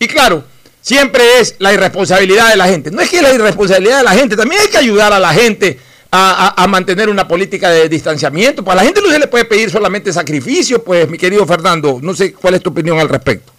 Y 0.00 0.08
claro, 0.08 0.42
siempre 0.80 1.40
es 1.40 1.54
la 1.58 1.72
irresponsabilidad 1.72 2.50
de 2.50 2.56
la 2.56 2.66
gente. 2.66 2.90
No 2.90 3.00
es 3.00 3.08
que 3.08 3.16
es 3.16 3.22
la 3.22 3.32
irresponsabilidad 3.32 3.98
de 3.98 4.04
la 4.04 4.12
gente, 4.12 4.36
también 4.36 4.60
hay 4.60 4.68
que 4.68 4.78
ayudar 4.78 5.12
a 5.12 5.20
la 5.20 5.32
gente 5.32 5.78
a, 6.10 6.66
mantener 6.68 7.08
una 7.08 7.26
política 7.26 7.70
de 7.70 7.88
distanciamiento. 7.88 8.62
Pues 8.62 8.72
a 8.72 8.76
la 8.76 8.84
gente 8.84 9.00
no 9.00 9.10
se 9.10 9.18
le 9.18 9.26
puede 9.26 9.44
pedir 9.44 9.70
solamente 9.70 10.12
sacrificio, 10.12 10.82
pues 10.82 11.08
mi 11.08 11.18
querido 11.18 11.46
Fernando, 11.46 11.98
no 12.02 12.14
sé 12.14 12.32
cuál 12.32 12.54
es 12.54 12.62
tu 12.62 12.70
opinión 12.70 12.98
al 12.98 13.08
respecto. 13.08 13.52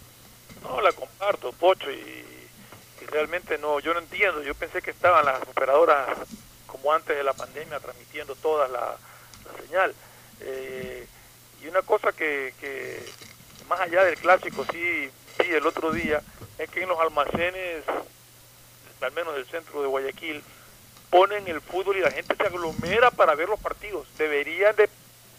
No, 0.63 0.81
la 0.81 0.91
comparto, 0.91 1.51
Pocho, 1.53 1.91
y, 1.91 2.05
realmente 3.11 3.57
no, 3.57 3.79
yo 3.79 3.93
no 3.93 3.99
entiendo. 3.99 4.43
Yo 4.43 4.53
pensé 4.53 4.81
que 4.81 4.91
estaban 4.91 5.25
las 5.25 5.41
operadoras 5.43 6.09
como 6.65 6.93
antes 6.93 7.15
de 7.15 7.23
la 7.23 7.33
pandemia 7.33 7.79
transmitiendo 7.79 8.35
toda 8.35 8.67
la, 8.67 8.95
la 9.45 9.61
señal. 9.65 9.95
Eh, 10.41 11.07
y 11.63 11.67
una 11.67 11.81
cosa 11.81 12.11
que, 12.11 12.53
que 12.59 12.99
más 13.69 13.79
allá 13.79 14.03
del 14.03 14.17
clásico, 14.17 14.65
sí 14.71 15.09
vi 15.39 15.53
el 15.53 15.65
otro 15.65 15.91
día, 15.91 16.21
es 16.57 16.69
que 16.69 16.83
en 16.83 16.89
los 16.89 16.99
almacenes, 16.99 17.83
al 19.01 19.11
menos 19.13 19.35
del 19.35 19.45
centro 19.47 19.81
de 19.81 19.87
Guayaquil, 19.87 20.43
ponen 21.09 21.47
el 21.47 21.61
fútbol 21.61 21.97
y 21.97 22.01
la 22.01 22.11
gente 22.11 22.35
se 22.35 22.43
aglomera 22.43 23.11
para 23.11 23.35
ver 23.35 23.49
los 23.49 23.59
partidos. 23.59 24.07
Deberían 24.17 24.75
de 24.75 24.89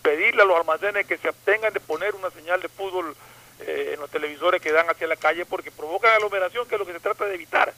pedirle 0.03 0.43
a 0.43 0.45
los 0.45 0.57
almacenes 0.57 1.07
que 1.07 1.19
se 1.19 1.29
abstengan 1.29 1.73
de 1.73 1.81
poner 1.81 2.15
una 2.15 2.31
señal 2.31 2.63
de 2.63 2.69
fútbol 2.69 3.15
eh, 3.61 3.93
en 3.95 4.01
los 4.01 4.11
televisores 4.11 4.63
que 4.63 4.73
dan 4.73 4.89
hacia 4.89 5.07
la 5.07 5.17
calle 5.17 5.45
porque 5.45 5.71
provocan 5.71 6.13
aglomeración, 6.15 6.67
que 6.67 6.77
es 6.77 6.79
lo 6.79 6.87
que 6.87 6.93
se 6.93 7.01
trata 7.01 7.27
de 7.27 7.35
evitar. 7.35 7.73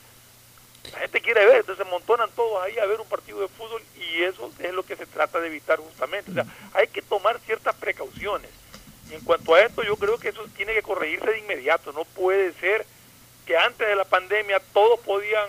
La 0.93 0.99
gente 1.01 1.21
quiere 1.21 1.45
ver, 1.45 1.57
entonces 1.57 1.85
se 1.85 1.91
montonan 1.91 2.31
todos 2.31 2.62
ahí 2.62 2.79
a 2.79 2.87
ver 2.87 3.01
un 3.01 3.09
partido 3.09 3.41
de 3.41 3.49
fútbol 3.49 3.83
y 3.97 4.23
eso 4.23 4.51
es 4.59 4.73
lo 4.73 4.83
que 4.83 4.97
se 4.97 5.07
trata 5.07 5.41
de 5.41 5.49
evitar 5.49 5.79
justamente. 5.79 6.31
O 6.31 6.35
sea, 6.35 6.47
hay 6.75 6.89
que 6.89 7.03
tomar 7.03 7.39
ciertas 7.41 7.75
precauciones. 7.77 8.51
Y 9.11 9.15
en 9.15 9.21
cuanto 9.23 9.55
a 9.55 9.61
esto, 9.61 9.83
yo 9.83 9.97
creo 9.97 10.19
que 10.19 10.29
eso 10.29 10.45
tiene 10.57 10.73
que 10.75 10.83
corregirse 10.83 11.31
de 11.31 11.39
inmediato. 11.39 11.93
No 11.93 12.05
puede 12.05 12.53
ser 12.55 12.87
que 13.47 13.57
antes 13.57 13.87
de 13.87 13.97
la 13.97 14.05
pandemia 14.05 14.61
todos 14.73 15.01
podían 15.01 15.49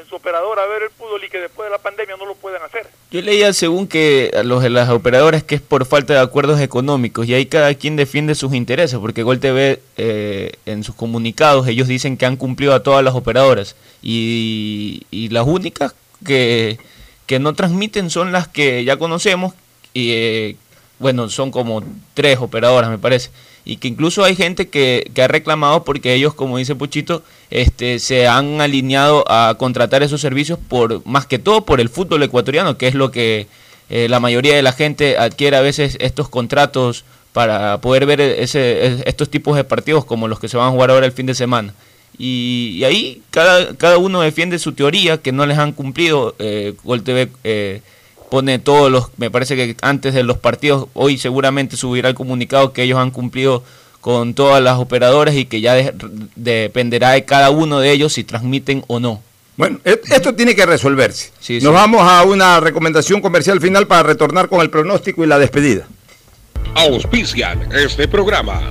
en 0.00 0.08
su 0.08 0.16
operadora 0.16 0.66
ver 0.66 0.84
el 0.84 0.90
fútbol 0.90 1.22
y 1.24 1.28
que 1.28 1.38
después 1.38 1.66
de 1.66 1.70
la 1.70 1.78
pandemia 1.78 2.16
no 2.16 2.26
lo 2.26 2.34
puedan 2.34 2.62
hacer. 2.62 2.86
Yo 3.10 3.20
leía 3.20 3.52
según 3.52 3.86
que 3.86 4.30
a 4.36 4.42
los 4.42 4.62
de 4.62 4.70
las 4.70 4.88
operadoras 4.88 5.42
que 5.42 5.54
es 5.56 5.60
por 5.60 5.84
falta 5.86 6.14
de 6.14 6.20
acuerdos 6.20 6.60
económicos 6.60 7.26
y 7.26 7.34
ahí 7.34 7.46
cada 7.46 7.74
quien 7.74 7.96
defiende 7.96 8.34
sus 8.34 8.54
intereses 8.54 8.98
porque 8.98 9.22
Gol 9.22 9.40
TV 9.40 9.80
eh, 9.96 10.52
en 10.66 10.84
sus 10.84 10.94
comunicados 10.94 11.68
ellos 11.68 11.88
dicen 11.88 12.16
que 12.16 12.26
han 12.26 12.36
cumplido 12.36 12.74
a 12.74 12.82
todas 12.82 13.04
las 13.04 13.14
operadoras 13.14 13.76
y, 14.02 15.02
y 15.10 15.28
las 15.28 15.46
únicas 15.46 15.94
que, 16.24 16.78
que 17.26 17.38
no 17.38 17.54
transmiten 17.54 18.10
son 18.10 18.32
las 18.32 18.48
que 18.48 18.84
ya 18.84 18.96
conocemos 18.96 19.54
y 19.92 20.12
eh, 20.12 20.56
bueno 20.98 21.28
son 21.28 21.50
como 21.50 21.82
tres 22.14 22.38
operadoras 22.38 22.90
me 22.90 22.98
parece 22.98 23.30
y 23.64 23.76
que 23.76 23.88
incluso 23.88 24.24
hay 24.24 24.36
gente 24.36 24.68
que, 24.68 25.10
que 25.14 25.22
ha 25.22 25.28
reclamado 25.28 25.84
porque 25.84 26.14
ellos 26.14 26.34
como 26.34 26.58
dice 26.58 26.74
Puchito 26.74 27.22
este, 27.50 27.98
se 27.98 28.26
han 28.26 28.60
alineado 28.60 29.24
a 29.30 29.54
contratar 29.58 30.02
esos 30.02 30.20
servicios 30.20 30.58
por 30.68 31.06
más 31.06 31.26
que 31.26 31.38
todo 31.38 31.64
por 31.64 31.80
el 31.80 31.88
fútbol 31.88 32.22
ecuatoriano, 32.22 32.78
que 32.78 32.88
es 32.88 32.94
lo 32.94 33.10
que 33.10 33.46
eh, 33.90 34.08
la 34.08 34.20
mayoría 34.20 34.54
de 34.54 34.62
la 34.62 34.72
gente 34.72 35.18
adquiere 35.18 35.56
a 35.56 35.60
veces 35.60 35.96
estos 36.00 36.28
contratos 36.28 37.04
para 37.32 37.80
poder 37.80 38.06
ver 38.06 38.20
ese, 38.20 39.02
estos 39.08 39.30
tipos 39.30 39.56
de 39.56 39.64
partidos 39.64 40.04
como 40.04 40.28
los 40.28 40.40
que 40.40 40.48
se 40.48 40.56
van 40.56 40.68
a 40.68 40.70
jugar 40.70 40.90
ahora 40.90 41.06
el 41.06 41.12
fin 41.12 41.26
de 41.26 41.34
semana. 41.34 41.74
Y, 42.18 42.82
ahí 42.84 43.22
cada, 43.30 43.74
cada 43.76 43.98
uno 43.98 44.20
defiende 44.20 44.58
su 44.58 44.72
teoría, 44.72 45.18
que 45.18 45.32
no 45.32 45.46
les 45.46 45.58
han 45.58 45.72
cumplido. 45.72 46.34
Eh, 46.38 46.74
Gol 46.84 47.02
TV 47.02 47.30
eh, 47.44 47.80
pone 48.30 48.58
todos 48.58 48.90
los, 48.90 49.08
me 49.16 49.30
parece 49.30 49.56
que 49.56 49.76
antes 49.82 50.14
de 50.14 50.22
los 50.22 50.38
partidos, 50.38 50.86
hoy 50.94 51.18
seguramente 51.18 51.76
subirá 51.76 52.08
el 52.08 52.14
comunicado 52.14 52.72
que 52.72 52.82
ellos 52.84 52.98
han 52.98 53.10
cumplido 53.10 53.62
con 54.00 54.32
todas 54.34 54.62
las 54.62 54.78
operadoras 54.78 55.34
y 55.34 55.44
que 55.44 55.60
ya 55.60 55.74
de- 55.74 55.92
dependerá 56.36 57.10
de 57.10 57.24
cada 57.24 57.50
uno 57.50 57.80
de 57.80 57.90
ellos 57.92 58.12
si 58.14 58.24
transmiten 58.24 58.82
o 58.86 58.98
no. 59.00 59.20
Bueno, 59.56 59.78
e- 59.84 60.00
esto 60.10 60.34
tiene 60.34 60.54
que 60.54 60.64
resolverse. 60.64 61.32
Sí, 61.38 61.54
Nos 61.60 61.62
sí. 61.64 61.68
vamos 61.74 62.00
a 62.02 62.22
una 62.22 62.60
recomendación 62.60 63.20
comercial 63.20 63.60
final 63.60 63.86
para 63.86 64.04
retornar 64.04 64.48
con 64.48 64.60
el 64.62 64.70
pronóstico 64.70 65.22
y 65.22 65.26
la 65.26 65.38
despedida. 65.38 65.86
Auspician 66.74 67.68
este 67.72 68.06
programa. 68.08 68.70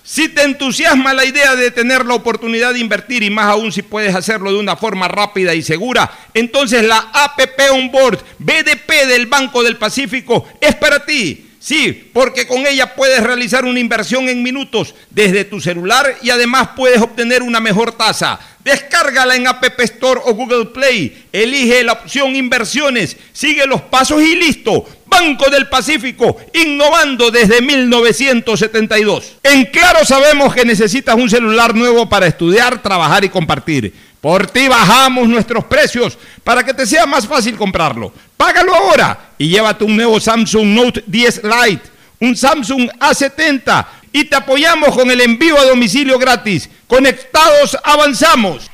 Si 0.13 0.27
te 0.27 0.43
entusiasma 0.43 1.13
la 1.13 1.23
idea 1.23 1.55
de 1.55 1.71
tener 1.71 2.05
la 2.05 2.15
oportunidad 2.15 2.73
de 2.73 2.81
invertir 2.81 3.23
y 3.23 3.29
más 3.29 3.45
aún 3.45 3.71
si 3.71 3.81
puedes 3.81 4.13
hacerlo 4.13 4.51
de 4.51 4.59
una 4.59 4.75
forma 4.75 5.07
rápida 5.07 5.55
y 5.55 5.61
segura, 5.61 6.11
entonces 6.33 6.83
la 6.83 7.11
APP 7.13 7.71
Onboard 7.71 8.19
BDP 8.37 9.07
del 9.07 9.27
Banco 9.27 9.63
del 9.63 9.77
Pacífico 9.77 10.49
es 10.59 10.75
para 10.75 11.05
ti. 11.05 11.51
Sí, 11.61 12.09
porque 12.11 12.45
con 12.45 12.67
ella 12.67 12.93
puedes 12.93 13.23
realizar 13.23 13.63
una 13.63 13.79
inversión 13.79 14.27
en 14.27 14.43
minutos 14.43 14.95
desde 15.11 15.45
tu 15.45 15.61
celular 15.61 16.17
y 16.21 16.29
además 16.29 16.71
puedes 16.75 16.99
obtener 16.99 17.41
una 17.41 17.61
mejor 17.61 17.93
tasa. 17.93 18.37
Descárgala 18.65 19.35
en 19.35 19.47
App 19.47 19.63
Store 19.79 20.21
o 20.25 20.33
Google 20.33 20.65
Play. 20.65 21.27
Elige 21.31 21.83
la 21.83 21.93
opción 21.93 22.35
inversiones. 22.35 23.15
Sigue 23.31 23.65
los 23.65 23.81
pasos 23.83 24.21
y 24.21 24.35
listo. 24.35 24.85
Banco 25.11 25.49
del 25.49 25.67
Pacífico, 25.67 26.37
innovando 26.53 27.29
desde 27.29 27.61
1972. 27.61 29.33
En 29.43 29.65
Claro 29.65 30.05
sabemos 30.05 30.55
que 30.55 30.63
necesitas 30.63 31.15
un 31.15 31.29
celular 31.29 31.75
nuevo 31.75 32.07
para 32.07 32.27
estudiar, 32.27 32.81
trabajar 32.81 33.25
y 33.25 33.29
compartir. 33.29 33.93
Por 34.21 34.47
ti 34.47 34.69
bajamos 34.69 35.27
nuestros 35.27 35.65
precios 35.65 36.17
para 36.45 36.63
que 36.63 36.73
te 36.73 36.85
sea 36.85 37.05
más 37.05 37.27
fácil 37.27 37.57
comprarlo. 37.57 38.13
Págalo 38.37 38.73
ahora 38.73 39.31
y 39.37 39.49
llévate 39.49 39.83
un 39.83 39.97
nuevo 39.97 40.19
Samsung 40.19 40.67
Note 40.67 41.03
10 41.05 41.41
Lite, 41.43 41.89
un 42.21 42.37
Samsung 42.37 42.89
A70 42.99 43.85
y 44.13 44.23
te 44.23 44.35
apoyamos 44.37 44.95
con 44.95 45.11
el 45.11 45.19
envío 45.19 45.59
a 45.59 45.65
domicilio 45.65 46.17
gratis. 46.17 46.69
Conectados 46.87 47.77
avanzamos. 47.83 48.70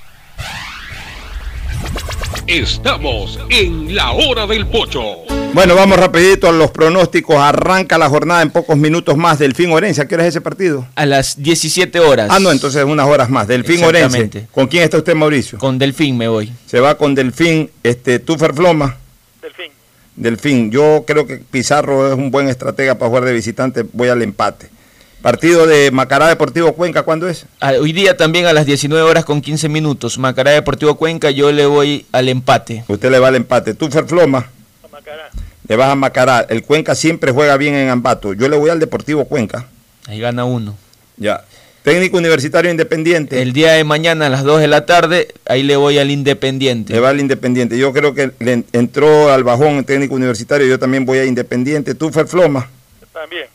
Estamos 2.47 3.39
en 3.49 3.93
la 3.93 4.11
hora 4.11 4.47
del 4.47 4.65
pocho. 4.67 5.25
Bueno, 5.53 5.75
vamos 5.75 5.99
rapidito 5.99 6.47
a 6.47 6.51
los 6.51 6.71
pronósticos. 6.71 7.35
Arranca 7.35 7.97
la 7.97 8.09
jornada 8.09 8.41
en 8.41 8.51
pocos 8.51 8.77
minutos 8.77 9.17
más. 9.17 9.39
Delfín 9.39 9.71
Orense, 9.71 10.01
¿a 10.01 10.07
qué 10.07 10.15
hora 10.15 10.23
es 10.23 10.29
ese 10.29 10.41
partido? 10.41 10.87
A 10.95 11.05
las 11.05 11.41
17 11.41 11.99
horas. 11.99 12.29
Ah, 12.31 12.39
no, 12.39 12.51
entonces 12.51 12.83
unas 12.83 13.07
horas 13.07 13.29
más. 13.29 13.47
Delfín 13.47 13.83
Orense. 13.83 14.05
Exactamente. 14.05 14.47
¿Con 14.51 14.67
quién 14.67 14.83
está 14.83 14.97
usted, 14.97 15.15
Mauricio? 15.15 15.57
Con 15.57 15.77
Delfín 15.77 16.17
me 16.17 16.27
voy. 16.27 16.53
Se 16.65 16.79
va 16.79 16.95
con 16.97 17.15
Delfín, 17.15 17.69
este, 17.83 18.19
Tufer 18.19 18.53
Floma. 18.53 18.97
Delfín. 19.41 19.71
Delfín. 20.15 20.71
Yo 20.71 21.03
creo 21.05 21.25
que 21.27 21.37
Pizarro 21.37 22.07
es 22.07 22.17
un 22.17 22.31
buen 22.31 22.47
estratega 22.47 22.95
para 22.95 23.09
jugar 23.09 23.25
de 23.25 23.33
visitante. 23.33 23.83
Voy 23.93 24.09
al 24.09 24.21
empate. 24.21 24.69
Partido 25.21 25.65
de 25.65 25.91
Macará 25.91 26.27
Deportivo 26.27 26.73
Cuenca, 26.73 27.03
¿cuándo 27.03 27.27
es? 27.27 27.45
Ah, 27.59 27.73
Hoy 27.79 27.91
día 27.91 28.15
también 28.15 28.45
a 28.45 28.53
las 28.53 28.65
19 28.65 29.01
horas 29.03 29.25
con 29.25 29.41
15 29.41 29.67
minutos. 29.67 30.17
Macará 30.17 30.51
Deportivo 30.51 30.95
Cuenca, 30.95 31.31
yo 31.31 31.51
le 31.51 31.65
voy 31.65 32.05
al 32.11 32.29
empate. 32.29 32.83
Usted 32.87 33.09
le 33.11 33.19
va 33.19 33.29
al 33.29 33.35
empate. 33.35 33.73
Tufer 33.73 34.05
Floma. 34.05 34.49
Le 35.67 35.75
vas 35.75 35.89
a 35.89 35.95
Macará. 35.95 36.45
El 36.47 36.63
Cuenca 36.63 36.95
siempre 36.95 37.31
juega 37.31 37.57
bien 37.57 37.73
en 37.75 37.89
Ambato. 37.89 38.33
Yo 38.33 38.47
le 38.47 38.55
voy 38.57 38.69
al 38.69 38.79
Deportivo 38.79 39.25
Cuenca. 39.25 39.67
Ahí 40.07 40.19
gana 40.19 40.45
uno. 40.45 40.77
Ya. 41.17 41.43
Técnico 41.83 42.17
Universitario 42.17 42.69
Independiente. 42.69 43.41
El 43.41 43.53
día 43.53 43.73
de 43.73 43.83
mañana 43.83 44.27
a 44.27 44.29
las 44.29 44.43
2 44.43 44.61
de 44.61 44.67
la 44.67 44.85
tarde, 44.85 45.29
ahí 45.45 45.63
le 45.63 45.75
voy 45.75 45.97
al 45.97 46.11
Independiente. 46.11 46.93
Le 46.93 46.99
va 46.99 47.09
al 47.09 47.19
Independiente. 47.19 47.77
Yo 47.77 47.91
creo 47.91 48.13
que 48.13 48.31
le 48.39 48.63
entró 48.71 49.31
al 49.31 49.43
bajón 49.43 49.77
el 49.77 49.85
técnico 49.85 50.15
universitario, 50.15 50.67
yo 50.67 50.79
también 50.79 51.05
voy 51.05 51.17
a 51.19 51.25
Independiente. 51.25 51.95
¿Tú, 51.95 52.11
Ferfloma? 52.11 52.69
También. 53.13 53.45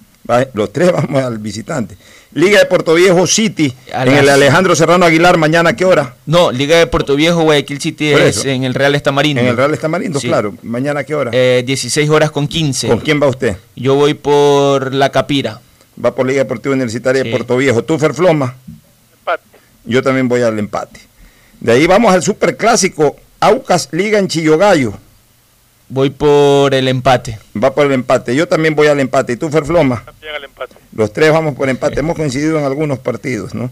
Los 0.54 0.72
tres 0.72 0.92
vamos 0.92 1.22
al 1.22 1.38
visitante. 1.38 1.96
Liga 2.34 2.60
de 2.60 2.66
Puerto 2.66 2.94
Viejo 2.94 3.26
City, 3.26 3.74
en 3.92 4.08
el 4.08 4.28
Alejandro 4.28 4.74
Serrano 4.74 5.04
Aguilar, 5.04 5.36
mañana 5.36 5.70
a 5.70 5.76
qué 5.76 5.84
hora? 5.84 6.14
No, 6.24 6.50
Liga 6.50 6.78
de 6.78 6.86
Puerto 6.86 7.14
Viejo, 7.14 7.42
Guayaquil 7.42 7.78
City 7.78 8.08
es 8.08 8.44
en 8.46 8.64
el 8.64 8.72
Real 8.72 8.94
Estamarindo. 8.94 9.42
En 9.42 9.48
el 9.48 9.56
Real 9.56 9.74
Estamarindo, 9.74 10.18
claro. 10.18 10.54
¿Mañana 10.62 11.00
a 11.00 11.04
qué 11.04 11.14
hora? 11.14 11.30
Eh, 11.34 11.62
16 11.66 12.08
horas 12.08 12.30
con 12.30 12.48
15. 12.48 12.88
¿Con 12.88 13.00
quién 13.00 13.20
va 13.20 13.28
usted? 13.28 13.56
Yo 13.76 13.96
voy 13.96 14.14
por 14.14 14.94
La 14.94 15.10
Capira. 15.10 15.60
Va 16.02 16.14
por 16.14 16.26
Liga 16.26 16.42
Deportiva 16.42 16.74
Universitaria 16.74 17.22
de 17.22 17.30
Puerto 17.30 17.56
Viejo. 17.58 17.84
¿Tú, 17.84 17.98
Ferfloma? 17.98 18.54
Empate. 19.18 19.42
Yo 19.84 20.02
también 20.02 20.26
voy 20.26 20.40
al 20.40 20.58
empate. 20.58 21.00
De 21.60 21.72
ahí 21.72 21.86
vamos 21.86 22.14
al 22.14 22.22
Superclásico, 22.22 23.16
Aucas 23.40 23.90
Liga 23.92 24.18
en 24.18 24.28
Chillogallo. 24.28 24.94
Voy 25.92 26.08
por 26.08 26.72
el 26.72 26.88
empate. 26.88 27.38
Va 27.62 27.74
por 27.74 27.84
el 27.84 27.92
empate. 27.92 28.34
Yo 28.34 28.48
también 28.48 28.74
voy 28.74 28.86
al 28.86 28.98
empate. 28.98 29.34
¿Y 29.34 29.36
tú, 29.36 29.50
Ferfloma? 29.50 30.02
También 30.06 30.34
al 30.34 30.44
empate. 30.44 30.74
Los 30.96 31.12
tres 31.12 31.30
vamos 31.30 31.54
por 31.54 31.68
empate. 31.68 32.00
Hemos 32.00 32.16
coincidido 32.16 32.58
en 32.58 32.64
algunos 32.64 32.98
partidos, 32.98 33.54
¿no? 33.54 33.70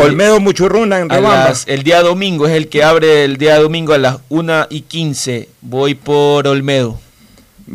Olmedo 0.00 0.40
Muchurruna 0.40 0.98
en 1.00 1.10
Rebambas. 1.10 1.64
El 1.68 1.82
día 1.82 2.00
domingo 2.00 2.46
es 2.46 2.54
el 2.54 2.70
que 2.70 2.82
abre 2.82 3.24
el 3.24 3.36
día 3.36 3.58
domingo 3.58 3.92
a 3.92 3.98
las 3.98 4.16
1 4.30 4.68
y 4.70 4.80
15. 4.80 5.50
Voy 5.60 5.94
por 5.94 6.48
Olmedo. 6.48 6.98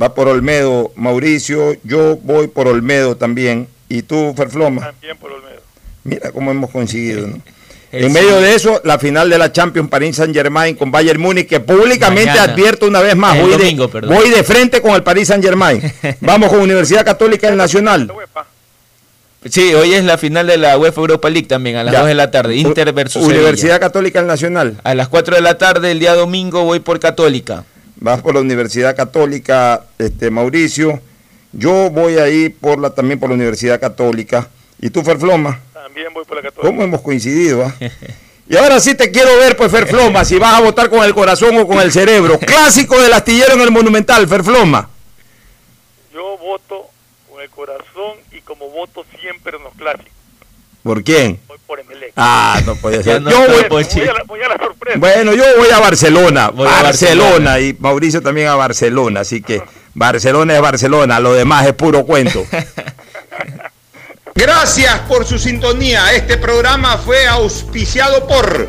Va 0.01 0.15
por 0.15 0.27
Olmedo, 0.27 0.91
Mauricio. 0.95 1.77
Yo 1.83 2.17
voy 2.17 2.47
por 2.47 2.67
Olmedo 2.67 3.15
también. 3.15 3.67
¿Y 3.89 4.01
tú, 4.01 4.33
Ferfloma? 4.35 4.87
También 4.87 5.17
por 5.17 5.33
Olmedo. 5.33 5.61
Mira 6.03 6.31
cómo 6.31 6.49
hemos 6.49 6.71
coincidido, 6.71 7.27
¿no? 7.27 7.37
En 7.93 8.11
medio 8.11 8.41
de 8.41 8.55
eso, 8.55 8.81
la 8.83 8.97
final 8.97 9.29
de 9.29 9.37
la 9.37 9.51
Champions 9.51 9.87
Paris 9.87 10.15
Saint 10.15 10.33
Germain 10.33 10.75
con 10.75 10.89
Bayern 10.89 11.21
Múnich, 11.21 11.47
que 11.47 11.59
públicamente 11.59 12.31
advierto 12.31 12.87
una 12.87 13.01
vez 13.01 13.15
más, 13.15 13.39
voy, 13.39 13.51
de, 13.55 13.75
voy, 14.07 14.29
de, 14.31 14.43
frente 14.43 14.81
con 14.81 14.95
el 14.95 15.03
Paris 15.03 15.27
Saint 15.27 15.43
Germain. 15.43 15.79
Vamos 16.21 16.49
con 16.49 16.59
Universidad 16.59 17.05
Católica 17.05 17.47
del 17.47 17.57
Nacional. 17.57 18.11
Sí, 19.47 19.73
hoy 19.75 19.93
es 19.93 20.03
la 20.05 20.17
final 20.17 20.47
de 20.47 20.57
la 20.57 20.75
UEFA 20.77 21.01
Europa 21.01 21.29
League 21.29 21.47
también, 21.47 21.75
a 21.75 21.83
las 21.83 21.93
2 21.93 22.07
de 22.07 22.13
la 22.15 22.31
tarde, 22.31 22.55
Inter 22.55 22.93
versus 22.93 23.21
Universidad 23.23 23.79
Católica 23.79 24.19
del 24.19 24.27
Nacional. 24.27 24.77
A 24.83 24.95
las 24.95 25.07
4 25.09 25.35
de 25.35 25.41
la 25.41 25.59
tarde, 25.59 25.91
el 25.91 25.99
día 25.99 26.15
domingo, 26.15 26.63
voy 26.63 26.79
por 26.79 26.99
Católica. 26.99 27.63
Vas 27.97 28.21
por 28.21 28.33
la 28.33 28.41
Universidad 28.41 28.95
Católica, 28.95 29.83
este 29.99 30.31
Mauricio. 30.31 30.99
Yo 31.51 31.91
voy 31.91 32.15
ahí 32.15 32.49
por 32.49 32.79
la, 32.79 32.89
también 32.89 33.19
por 33.19 33.29
la 33.29 33.35
Universidad 33.35 33.79
Católica. 33.79 34.49
¿Y 34.83 34.89
tú, 34.89 35.01
Ferfloma? 35.01 35.61
También 35.71 36.13
voy 36.13 36.25
por 36.25 36.35
la 36.35 36.43
Católica. 36.43 36.67
¿Cómo 36.67 36.83
hemos 36.83 37.01
coincidido? 37.01 37.63
Ah? 37.63 37.73
Y 38.49 38.57
ahora 38.57 38.81
sí 38.81 38.95
te 38.95 39.11
quiero 39.11 39.37
ver, 39.37 39.55
pues, 39.55 39.71
Ferfloma, 39.71 40.25
si 40.25 40.37
vas 40.37 40.55
a 40.55 40.59
votar 40.59 40.89
con 40.89 41.01
el 41.05 41.13
corazón 41.13 41.55
o 41.55 41.65
con 41.65 41.79
el 41.79 41.89
cerebro. 41.93 42.37
Clásico 42.37 43.01
del 43.01 43.13
astillero 43.13 43.53
en 43.53 43.61
el 43.61 43.71
Monumental, 43.71 44.27
Ferfloma. 44.27 44.89
Yo 46.13 46.37
voto 46.37 46.89
con 47.31 47.41
el 47.41 47.49
corazón 47.49 48.17
y 48.33 48.41
como 48.41 48.67
voto 48.71 49.05
siempre 49.21 49.55
en 49.55 49.63
los 49.63 49.73
clásicos. 49.75 50.11
¿Por 50.83 51.01
quién? 51.01 51.39
Voy 51.47 51.57
por 51.65 51.79
Emelec. 51.79 52.11
Ah, 52.17 52.61
no 52.65 52.75
puede 52.75 53.01
ser. 53.01 53.21
No 53.21 53.31
yo 53.31 53.37
voy, 53.37 53.47
voy, 53.69 53.83
a 53.83 54.13
la, 54.13 54.23
voy, 54.23 54.41
a 54.41 54.49
la, 54.49 54.57
sorpresa. 54.57 54.99
Bueno, 54.99 55.33
yo 55.33 55.45
voy 55.57 55.69
a 55.69 55.79
Barcelona. 55.79 56.49
Voy 56.49 56.65
Barcelona, 56.65 56.79
a 56.79 56.83
Barcelona. 56.83 57.59
y 57.61 57.77
Mauricio 57.79 58.21
también 58.21 58.47
a 58.47 58.55
Barcelona. 58.55 59.21
Así 59.21 59.41
que 59.41 59.63
Barcelona 59.93 60.55
es 60.55 60.61
Barcelona, 60.61 61.21
lo 61.21 61.33
demás 61.33 61.65
es 61.67 61.73
puro 61.73 62.05
cuento. 62.05 62.45
Gracias 64.35 64.99
por 65.01 65.25
su 65.25 65.37
sintonía. 65.37 66.11
Este 66.13 66.37
programa 66.37 66.97
fue 66.97 67.27
auspiciado 67.27 68.27
por 68.27 68.67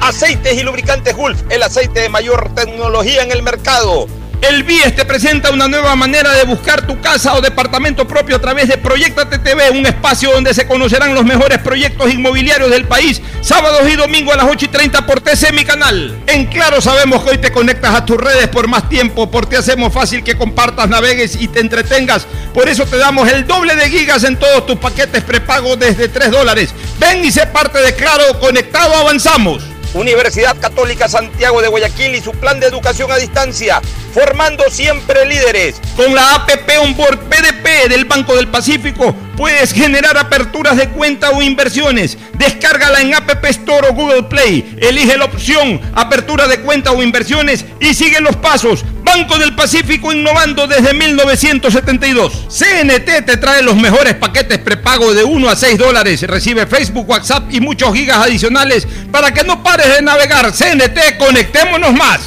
Aceites 0.00 0.54
y 0.54 0.62
Lubricantes 0.62 1.14
Gulf, 1.14 1.42
el 1.50 1.62
aceite 1.62 2.00
de 2.00 2.08
mayor 2.08 2.54
tecnología 2.54 3.22
en 3.22 3.32
el 3.32 3.42
mercado. 3.42 4.06
El 4.42 4.62
BIES 4.64 4.94
te 4.94 5.04
presenta 5.04 5.50
una 5.50 5.66
nueva 5.66 5.96
manera 5.96 6.32
de 6.32 6.44
buscar 6.44 6.86
tu 6.86 7.00
casa 7.00 7.34
o 7.34 7.40
departamento 7.40 8.06
propio 8.06 8.36
a 8.36 8.38
través 8.38 8.68
de 8.68 8.76
Proyectate 8.76 9.38
TV, 9.38 9.70
un 9.70 9.86
espacio 9.86 10.30
donde 10.30 10.54
se 10.54 10.66
conocerán 10.66 11.14
los 11.14 11.24
mejores 11.24 11.58
proyectos 11.58 12.12
inmobiliarios 12.12 12.70
del 12.70 12.86
país, 12.86 13.20
sábados 13.40 13.82
y 13.90 13.96
domingos 13.96 14.34
a 14.34 14.38
las 14.38 14.46
8 14.48 14.66
y 14.66 14.68
30 14.68 15.06
por 15.06 15.20
TC, 15.20 15.52
mi 15.52 15.64
canal. 15.64 16.16
En 16.26 16.46
Claro 16.46 16.80
sabemos 16.80 17.24
que 17.24 17.30
hoy 17.30 17.38
te 17.38 17.50
conectas 17.50 17.94
a 17.94 18.04
tus 18.04 18.18
redes 18.18 18.48
por 18.48 18.68
más 18.68 18.88
tiempo, 18.88 19.30
porque 19.30 19.56
hacemos 19.56 19.92
fácil 19.92 20.22
que 20.22 20.36
compartas, 20.36 20.88
navegues 20.88 21.40
y 21.40 21.48
te 21.48 21.60
entretengas. 21.60 22.26
Por 22.54 22.68
eso 22.68 22.84
te 22.86 22.98
damos 22.98 23.28
el 23.28 23.46
doble 23.46 23.74
de 23.74 23.88
gigas 23.88 24.22
en 24.24 24.36
todos 24.36 24.66
tus 24.66 24.76
paquetes 24.76 25.24
prepago 25.24 25.76
desde 25.76 26.08
3 26.08 26.30
dólares. 26.30 26.74
Ven 26.98 27.24
y 27.24 27.32
sé 27.32 27.46
parte 27.46 27.80
de 27.80 27.94
Claro, 27.94 28.38
conectado 28.38 28.94
avanzamos. 28.94 29.75
Universidad 29.96 30.56
Católica 30.60 31.08
Santiago 31.08 31.62
de 31.62 31.68
Guayaquil 31.68 32.14
y 32.14 32.20
su 32.20 32.32
plan 32.32 32.60
de 32.60 32.66
educación 32.66 33.10
a 33.10 33.16
distancia, 33.16 33.80
formando 34.12 34.64
siempre 34.70 35.24
líderes. 35.24 35.80
Con 35.96 36.14
la 36.14 36.34
APP 36.34 36.70
Onboard 36.82 37.18
PDP 37.30 37.88
del 37.88 38.04
Banco 38.04 38.36
del 38.36 38.48
Pacífico 38.48 39.14
puedes 39.36 39.72
generar 39.72 40.16
aperturas 40.18 40.76
de 40.76 40.88
cuenta 40.90 41.30
o 41.30 41.42
inversiones. 41.42 42.18
Descárgala 42.34 43.00
en 43.00 43.14
App 43.14 43.44
Store 43.46 43.88
o 43.88 43.94
Google 43.94 44.24
Play. 44.24 44.76
Elige 44.78 45.16
la 45.16 45.24
opción 45.24 45.80
apertura 45.94 46.46
de 46.46 46.60
cuenta 46.60 46.92
o 46.92 47.02
inversiones 47.02 47.64
y 47.80 47.94
sigue 47.94 48.20
los 48.20 48.36
pasos. 48.36 48.84
Banco 49.02 49.38
del 49.38 49.54
Pacífico 49.54 50.12
innovando 50.12 50.66
desde 50.66 50.92
1972. 50.92 52.48
CNT 52.48 53.24
te 53.24 53.36
trae 53.36 53.62
los 53.62 53.76
mejores 53.76 54.14
paquetes 54.14 54.58
prepago 54.58 55.14
de 55.14 55.22
1 55.22 55.48
a 55.48 55.54
6 55.54 55.78
dólares. 55.78 56.22
Recibe 56.22 56.66
Facebook, 56.66 57.08
WhatsApp 57.08 57.44
y 57.50 57.60
muchos 57.60 57.94
gigas 57.94 58.18
adicionales 58.18 58.86
para 59.12 59.32
que 59.32 59.44
no 59.44 59.62
pares 59.62 59.85
de 59.88 60.02
navegar. 60.02 60.52
CNT, 60.52 61.18
conectémonos 61.18 61.92
más. 61.92 62.20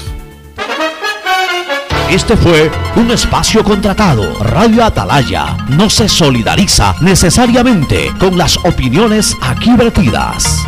Este 2.09 2.35
fue 2.35 2.71
un 2.95 3.11
espacio 3.11 3.63
contratado. 3.63 4.43
Radio 4.43 4.83
Atalaya 4.83 5.57
no 5.67 5.89
se 5.89 6.09
solidariza 6.09 6.95
necesariamente 7.01 8.11
con 8.19 8.37
las 8.37 8.57
opiniones 8.57 9.37
aquí 9.41 9.71
vertidas. 9.75 10.65